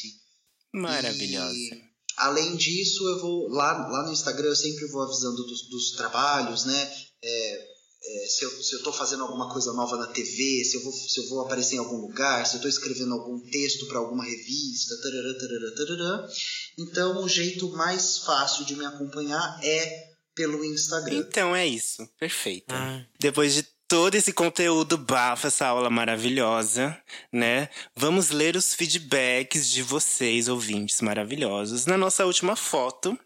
Maravilhosa. 0.73 1.55
E, 1.55 1.94
além 2.17 2.55
disso, 2.55 3.07
eu 3.07 3.19
vou 3.21 3.49
lá, 3.49 3.87
lá 3.87 4.03
no 4.03 4.13
Instagram 4.13 4.49
eu 4.49 4.55
sempre 4.55 4.87
vou 4.87 5.01
avisando 5.01 5.43
dos, 5.43 5.69
dos 5.69 5.91
trabalhos, 5.91 6.65
né? 6.65 6.95
É, 7.21 7.75
é, 8.07 8.27
se, 8.27 8.45
eu, 8.45 8.51
se 8.63 8.75
eu 8.75 8.83
tô 8.83 8.93
fazendo 8.93 9.23
alguma 9.23 9.51
coisa 9.51 9.73
nova 9.73 9.97
na 9.97 10.07
TV, 10.07 10.63
se 10.63 10.77
eu 10.77 10.83
vou, 10.83 10.93
se 10.93 11.19
eu 11.19 11.27
vou 11.29 11.41
aparecer 11.41 11.75
em 11.75 11.79
algum 11.79 11.97
lugar, 11.97 12.45
se 12.45 12.57
eu 12.57 12.61
tô 12.61 12.67
escrevendo 12.67 13.13
algum 13.13 13.39
texto 13.49 13.87
para 13.87 13.97
alguma 13.97 14.23
revista, 14.23 14.95
tarará, 15.01 15.33
tarará, 15.39 15.75
tarará. 15.75 16.29
Então, 16.77 17.23
o 17.23 17.27
jeito 17.27 17.67
mais 17.69 18.19
fácil 18.19 18.65
de 18.65 18.75
me 18.75 18.85
acompanhar 18.85 19.59
é 19.63 20.15
pelo 20.35 20.63
Instagram. 20.63 21.17
Então 21.17 21.55
é 21.55 21.65
isso. 21.65 22.07
Perfeito. 22.19 22.73
Ah. 22.75 23.03
Depois 23.19 23.55
de 23.55 23.63
todo 23.87 24.15
esse 24.15 24.33
conteúdo 24.33 24.97
bafo, 24.97 25.47
essa 25.47 25.67
aula 25.67 25.89
maravilhosa, 25.89 26.97
né? 27.31 27.69
Vamos 27.95 28.29
ler 28.29 28.55
os 28.55 28.73
feedbacks 28.73 29.69
de 29.69 29.83
vocês, 29.83 30.47
ouvintes 30.47 31.01
maravilhosos, 31.01 31.85
na 31.85 31.97
nossa 31.97 32.25
última 32.25 32.55
foto. 32.55 33.17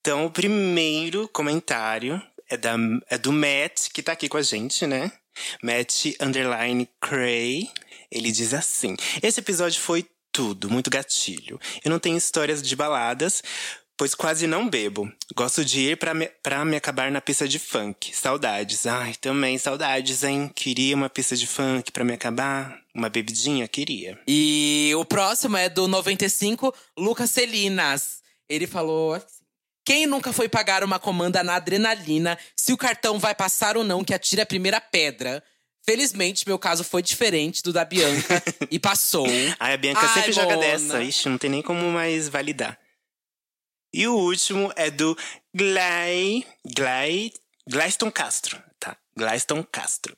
Então, 0.00 0.26
o 0.26 0.30
primeiro 0.30 1.28
comentário 1.28 2.20
é, 2.48 2.56
da, 2.56 2.76
é 3.10 3.18
do 3.18 3.32
Matt, 3.32 3.88
que 3.92 4.02
tá 4.02 4.12
aqui 4.12 4.28
com 4.28 4.36
a 4.36 4.42
gente, 4.42 4.86
né? 4.86 5.10
Matt 5.62 6.06
Underline 6.20 6.88
Cray. 7.00 7.68
Ele 8.10 8.30
diz 8.30 8.54
assim: 8.54 8.96
Esse 9.22 9.40
episódio 9.40 9.80
foi 9.80 10.06
tudo, 10.32 10.70
muito 10.70 10.90
gatilho. 10.90 11.58
Eu 11.84 11.90
não 11.90 11.98
tenho 11.98 12.16
histórias 12.16 12.62
de 12.62 12.76
baladas, 12.76 13.42
pois 13.96 14.14
quase 14.14 14.46
não 14.46 14.68
bebo. 14.68 15.10
Gosto 15.34 15.64
de 15.64 15.80
ir 15.92 15.96
pra 15.96 16.12
me, 16.14 16.26
pra 16.42 16.64
me 16.64 16.76
acabar 16.76 17.10
na 17.10 17.20
pista 17.20 17.48
de 17.48 17.58
funk. 17.58 18.14
Saudades. 18.14 18.86
Ai, 18.86 19.14
também 19.14 19.58
saudades, 19.58 20.22
hein? 20.22 20.50
Queria 20.54 20.94
uma 20.94 21.08
pista 21.08 21.34
de 21.36 21.46
funk 21.46 21.90
pra 21.92 22.04
me 22.04 22.12
acabar. 22.12 22.78
Uma 22.94 23.08
bebidinha? 23.08 23.66
Queria. 23.68 24.18
E 24.26 24.92
o 24.96 25.04
próximo 25.04 25.56
é 25.56 25.68
do 25.68 25.86
95, 25.88 26.74
Lucas 26.96 27.30
Celinas. 27.30 28.18
Ele 28.48 28.66
falou 28.66 29.14
assim. 29.14 29.26
Quem 29.84 30.04
nunca 30.04 30.32
foi 30.32 30.48
pagar 30.48 30.82
uma 30.82 30.98
comanda 30.98 31.44
na 31.44 31.54
adrenalina 31.54 32.36
se 32.56 32.72
o 32.72 32.76
cartão 32.76 33.20
vai 33.20 33.36
passar 33.36 33.76
ou 33.76 33.84
não 33.84 34.02
que 34.02 34.12
atire 34.12 34.40
a 34.40 34.46
primeira 34.46 34.80
pedra? 34.80 35.42
Felizmente, 35.84 36.48
meu 36.48 36.58
caso 36.58 36.82
foi 36.82 37.00
diferente 37.00 37.62
do 37.62 37.72
da 37.72 37.84
Bianca 37.84 38.42
e 38.68 38.80
passou. 38.80 39.28
Ai, 39.60 39.74
a 39.74 39.76
Bianca 39.76 40.00
Ai, 40.00 40.14
sempre 40.14 40.32
joga 40.32 40.56
Mona. 40.56 40.66
dessa. 40.66 41.00
Ixi, 41.00 41.28
não 41.28 41.38
tem 41.38 41.48
nem 41.48 41.62
como 41.62 41.88
mais 41.92 42.28
validar. 42.28 42.76
E 43.96 44.06
o 44.06 44.12
último 44.14 44.70
é 44.76 44.90
do 44.90 45.16
Glay. 45.56 46.44
Glay. 46.76 47.32
Glayston 47.66 48.10
Castro. 48.10 48.62
Tá. 48.78 48.94
Glayston 49.16 49.64
Castro. 49.64 50.14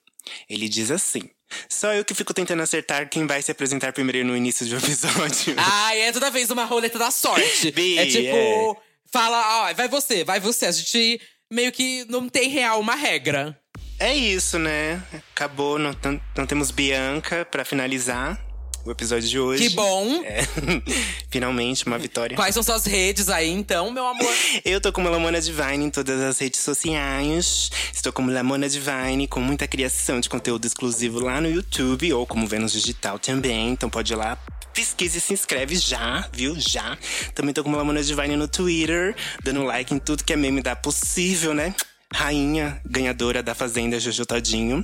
Ele 0.50 0.68
diz 0.68 0.90
assim. 0.90 1.30
Só 1.68 1.94
eu 1.94 2.05
que 2.05 2.12
fico 2.12 2.34
tentando 2.34 2.60
acertar 2.60 3.09
quem 3.09 3.24
vai 3.24 3.40
se 3.40 3.52
apresentar 3.52 3.92
primeiro 3.92 4.26
no 4.26 4.36
início 4.36 4.66
do 4.66 4.74
episódio. 4.84 5.55
Ai, 5.56 6.00
é 6.00 6.12
toda 6.12 6.28
vez 6.28 6.50
uma 6.50 6.64
roleta 6.64 6.98
da 6.98 7.12
sorte. 7.12 7.70
Bi, 7.72 7.98
é 7.98 8.06
tipo, 8.06 8.36
é. 8.36 8.76
fala, 9.12 9.70
ó, 9.70 9.74
vai 9.74 9.86
você, 9.86 10.24
vai 10.24 10.40
você. 10.40 10.66
A 10.66 10.72
gente 10.72 11.20
meio 11.48 11.70
que 11.70 12.05
não 12.09 12.28
tem 12.28 12.48
real 12.48 12.80
uma 12.80 12.96
regra. 12.96 13.56
É 14.00 14.12
isso, 14.12 14.59
né? 14.59 15.00
Acabou, 15.30 15.78
não, 15.78 15.94
não 16.36 16.46
temos 16.46 16.72
Bianca 16.72 17.44
pra 17.44 17.64
finalizar 17.64 18.47
o 18.84 18.90
episódio 18.90 19.28
de 19.28 19.38
hoje. 19.38 19.68
Que 19.68 19.74
bom. 19.74 20.22
É. 20.24 20.42
Finalmente, 21.30 21.86
uma 21.86 21.98
vitória. 21.98 22.36
Quais 22.36 22.55
são 22.55 22.62
suas 22.62 22.86
redes 22.86 23.28
aí, 23.28 23.50
então, 23.50 23.90
meu 23.90 24.06
amor? 24.06 24.32
Eu 24.64 24.80
tô 24.80 24.92
como 24.92 25.09
Lamona 25.09 25.40
Divine 25.40 25.84
em 25.84 25.90
todas 25.90 26.20
as 26.20 26.38
redes 26.38 26.60
sociais. 26.60 27.70
Estou 27.92 28.12
como 28.12 28.30
Lamona 28.30 28.68
Divine, 28.68 29.26
com 29.28 29.40
muita 29.40 29.66
criação 29.66 30.20
de 30.20 30.28
conteúdo 30.28 30.66
exclusivo 30.66 31.20
lá 31.20 31.40
no 31.40 31.50
YouTube 31.50 32.12
ou 32.12 32.26
como 32.26 32.46
Vênus 32.46 32.72
Digital 32.72 33.18
também. 33.18 33.70
Então 33.70 33.90
pode 33.90 34.12
ir 34.12 34.16
lá, 34.16 34.38
pesquisa 34.72 35.18
e 35.18 35.20
se 35.20 35.32
inscreve 35.32 35.76
já, 35.76 36.28
viu? 36.32 36.55
Já. 36.59 36.96
Também 37.34 37.52
tô 37.52 37.62
como 37.62 37.76
Lamona 37.76 38.02
Divine 38.02 38.36
no 38.36 38.48
Twitter, 38.48 39.14
dando 39.42 39.64
like 39.64 39.92
em 39.92 39.98
tudo 39.98 40.24
que 40.24 40.32
é 40.32 40.36
meme 40.36 40.62
da 40.62 40.76
possível, 40.76 41.52
né? 41.52 41.74
Rainha, 42.12 42.80
ganhadora 42.86 43.43
da 43.43 43.55
Fazenda 43.55 44.01
Jojo 44.01 44.24
Todinho. 44.24 44.82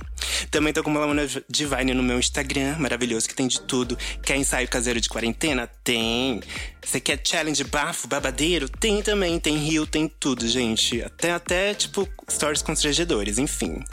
Também 0.51 0.71
tô 0.71 0.83
com 0.83 0.91
uma 0.91 0.99
Lamona 0.99 1.27
Divine 1.49 1.93
no 1.93 2.03
meu 2.03 2.19
Instagram, 2.19 2.77
maravilhoso, 2.77 3.27
que 3.27 3.33
tem 3.33 3.47
de 3.47 3.59
tudo. 3.61 3.97
Quer 4.21 4.37
ensaio 4.37 4.67
caseiro 4.67 5.01
de 5.01 5.09
quarentena? 5.09 5.67
Tem. 5.83 6.39
Você 6.83 6.99
quer 6.99 7.19
challenge 7.23 7.63
bafo, 7.63 8.07
babadeiro? 8.07 8.69
Tem 8.69 9.01
também. 9.01 9.39
Tem 9.39 9.57
rio, 9.57 9.87
tem 9.87 10.07
tudo, 10.07 10.47
gente. 10.47 11.01
Até, 11.01 11.31
até 11.31 11.73
tipo, 11.73 12.07
stories 12.29 12.61
constrangedores, 12.61 13.39
enfim. 13.39 13.83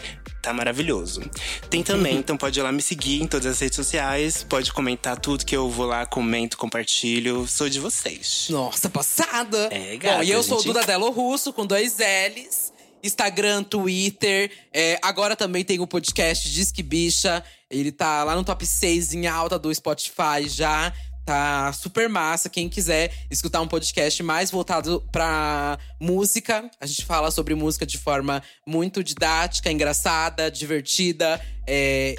Tá 0.42 0.52
maravilhoso. 0.52 1.22
Tem 1.70 1.84
também, 1.84 2.16
então 2.16 2.36
pode 2.36 2.58
ir 2.58 2.62
lá 2.62 2.72
me 2.72 2.82
seguir 2.82 3.22
em 3.22 3.28
todas 3.28 3.46
as 3.46 3.60
redes 3.60 3.76
sociais. 3.76 4.42
Pode 4.42 4.72
comentar 4.72 5.18
tudo 5.18 5.46
que 5.46 5.56
eu 5.56 5.70
vou 5.70 5.86
lá, 5.86 6.04
comento, 6.04 6.58
compartilho. 6.58 7.46
Sou 7.46 7.68
de 7.68 7.78
vocês. 7.78 8.48
Nossa, 8.50 8.90
passada! 8.90 9.68
É, 9.70 9.96
gata, 9.96 10.16
Bom, 10.16 10.22
e 10.24 10.30
eu 10.32 10.42
sou 10.42 10.58
o 10.58 10.60
gente. 10.60 10.72
Duda 10.72 10.84
Delo 10.84 11.10
Russo, 11.10 11.52
com 11.52 11.64
dois 11.64 11.96
L's. 11.98 12.71
Instagram, 13.02 13.62
Twitter. 13.64 14.50
É, 14.72 14.98
agora 15.02 15.34
também 15.34 15.64
tem 15.64 15.80
o 15.80 15.86
podcast 15.86 16.50
Disque 16.50 16.82
Bicha. 16.82 17.42
Ele 17.70 17.90
tá 17.90 18.22
lá 18.24 18.34
no 18.36 18.44
top 18.44 18.64
6 18.64 19.14
em 19.14 19.26
alta 19.26 19.58
do 19.58 19.74
Spotify 19.74 20.46
já. 20.46 20.92
Tá 21.24 21.72
super 21.72 22.08
massa. 22.08 22.48
Quem 22.48 22.68
quiser 22.68 23.12
escutar 23.30 23.60
um 23.60 23.68
podcast 23.68 24.22
mais 24.22 24.50
voltado 24.50 25.02
pra 25.12 25.78
música, 26.00 26.68
a 26.80 26.86
gente 26.86 27.04
fala 27.04 27.30
sobre 27.30 27.54
música 27.54 27.86
de 27.86 27.96
forma 27.96 28.42
muito 28.66 29.04
didática, 29.04 29.70
engraçada, 29.70 30.50
divertida. 30.50 31.40
É, 31.64 32.16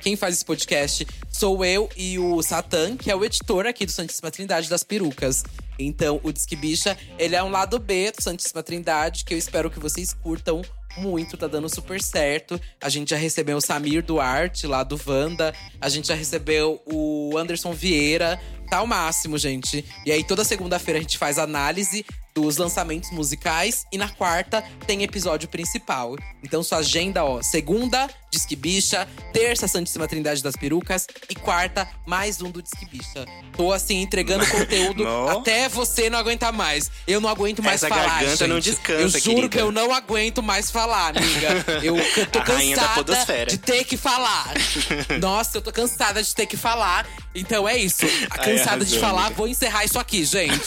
quem 0.00 0.16
faz 0.16 0.34
esse 0.34 0.44
podcast 0.44 1.06
sou 1.30 1.64
eu 1.64 1.88
e 1.96 2.18
o 2.18 2.42
Satan, 2.42 2.96
que 2.96 3.08
é 3.08 3.14
o 3.14 3.24
editor 3.24 3.66
aqui 3.66 3.86
do 3.86 3.92
Santíssima 3.92 4.30
Trindade 4.30 4.68
das 4.68 4.82
Perucas. 4.82 5.44
Então, 5.82 6.20
o 6.22 6.32
Disque 6.32 6.56
Bicha, 6.56 6.96
ele 7.18 7.34
é 7.34 7.42
um 7.42 7.50
lado 7.50 7.78
B 7.78 8.12
do 8.12 8.22
Santíssima 8.22 8.62
Trindade, 8.62 9.24
que 9.24 9.34
eu 9.34 9.38
espero 9.38 9.70
que 9.70 9.80
vocês 9.80 10.12
curtam 10.12 10.62
muito, 10.96 11.36
tá 11.36 11.46
dando 11.46 11.68
super 11.68 12.02
certo. 12.02 12.60
A 12.82 12.88
gente 12.88 13.10
já 13.10 13.16
recebeu 13.16 13.56
o 13.56 13.60
Samir 13.60 14.02
Duarte, 14.02 14.66
lá 14.66 14.82
do 14.82 15.00
Wanda. 15.06 15.54
A 15.80 15.88
gente 15.88 16.08
já 16.08 16.14
recebeu 16.14 16.82
o 16.84 17.36
Anderson 17.36 17.72
Vieira. 17.72 18.40
Tá 18.68 18.82
o 18.82 18.86
máximo, 18.86 19.38
gente. 19.38 19.84
E 20.04 20.12
aí, 20.12 20.24
toda 20.24 20.44
segunda-feira 20.44 20.98
a 20.98 21.02
gente 21.02 21.18
faz 21.18 21.38
análise 21.38 22.04
dos 22.40 22.56
lançamentos 22.56 23.10
musicais. 23.10 23.84
E 23.92 23.98
na 23.98 24.08
quarta 24.08 24.62
tem 24.86 25.02
episódio 25.02 25.48
principal. 25.48 26.16
Então, 26.42 26.62
sua 26.62 26.78
agenda, 26.78 27.24
ó. 27.24 27.42
Segunda, 27.42 28.08
Disque 28.30 28.56
Bicha. 28.56 29.06
Terça, 29.32 29.68
Santíssima 29.68 30.08
Trindade 30.08 30.42
das 30.42 30.56
Perucas. 30.56 31.06
E 31.28 31.34
quarta, 31.34 31.88
mais 32.06 32.40
um 32.40 32.50
do 32.50 32.62
Disque 32.62 32.86
Bicha. 32.86 33.26
Tô, 33.56 33.72
assim, 33.72 34.00
entregando 34.02 34.46
conteúdo 34.50 35.06
até 35.28 35.68
você 35.68 36.08
não 36.08 36.18
aguentar 36.18 36.52
mais. 36.52 36.90
Eu 37.06 37.20
não 37.20 37.28
aguento 37.28 37.62
mais 37.62 37.82
Essa 37.82 37.88
falar, 37.88 38.06
garganta 38.08 38.36
gente. 38.36 38.48
não 38.48 38.58
descansa, 38.60 39.00
Eu 39.02 39.08
juro 39.08 39.22
querida. 39.36 39.48
que 39.48 39.60
eu 39.60 39.70
não 39.72 39.92
aguento 39.92 40.42
mais 40.42 40.70
falar, 40.70 41.16
amiga. 41.16 41.50
Eu, 41.82 41.96
eu 41.96 42.26
tô 42.26 42.42
cansada 42.42 43.44
de 43.46 43.58
ter 43.58 43.84
que 43.84 43.96
falar. 43.96 44.52
Nossa, 45.20 45.58
eu 45.58 45.62
tô 45.62 45.72
cansada 45.72 46.22
de 46.22 46.34
ter 46.34 46.46
que 46.46 46.56
falar. 46.56 47.06
Então 47.34 47.68
é 47.68 47.76
isso. 47.76 48.04
Ai, 48.30 48.38
Cansada 48.44 48.84
de 48.84 48.92
arrasou, 48.94 49.00
falar, 49.00 49.20
amiga. 49.26 49.34
vou 49.36 49.48
encerrar 49.48 49.84
isso 49.84 49.98
aqui, 49.98 50.24
gente. 50.24 50.60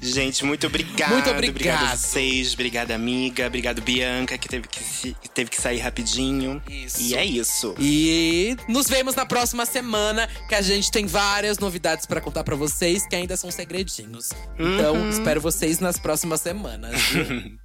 Gente, 0.00 0.33
muito 0.42 0.66
obrigado. 0.66 1.12
Muito 1.12 1.30
Obrigado 1.30 1.46
a 1.46 1.50
obrigado. 1.50 1.96
vocês. 1.98 2.54
Obrigado, 2.54 2.90
amiga. 2.92 3.46
Obrigado, 3.46 3.82
Bianca, 3.82 4.36
que 4.38 4.48
teve 4.48 4.66
que, 4.68 5.14
teve 5.34 5.50
que 5.50 5.60
sair 5.60 5.78
rapidinho. 5.78 6.62
Isso. 6.68 7.00
E 7.02 7.14
é 7.14 7.24
isso. 7.24 7.74
E 7.78 8.56
nos 8.68 8.86
vemos 8.88 9.14
na 9.14 9.26
próxima 9.26 9.66
semana, 9.66 10.28
que 10.48 10.54
a 10.54 10.62
gente 10.62 10.90
tem 10.90 11.06
várias 11.06 11.58
novidades 11.58 12.06
pra 12.06 12.20
contar 12.20 12.42
pra 12.44 12.56
vocês, 12.56 13.06
que 13.06 13.14
ainda 13.16 13.36
são 13.36 13.50
segredinhos. 13.50 14.30
Então, 14.58 14.94
Uhum. 14.96 15.10
espero 15.10 15.40
vocês 15.40 15.78
nas 15.80 15.98
próximas 15.98 16.40
semanas. 16.40 16.94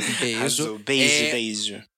Um 0.00 0.12
beijo. 0.20 0.38
Arrasou. 0.40 0.78
Beijo, 0.80 1.24
É, 1.26 1.30
beijo. 1.30 1.93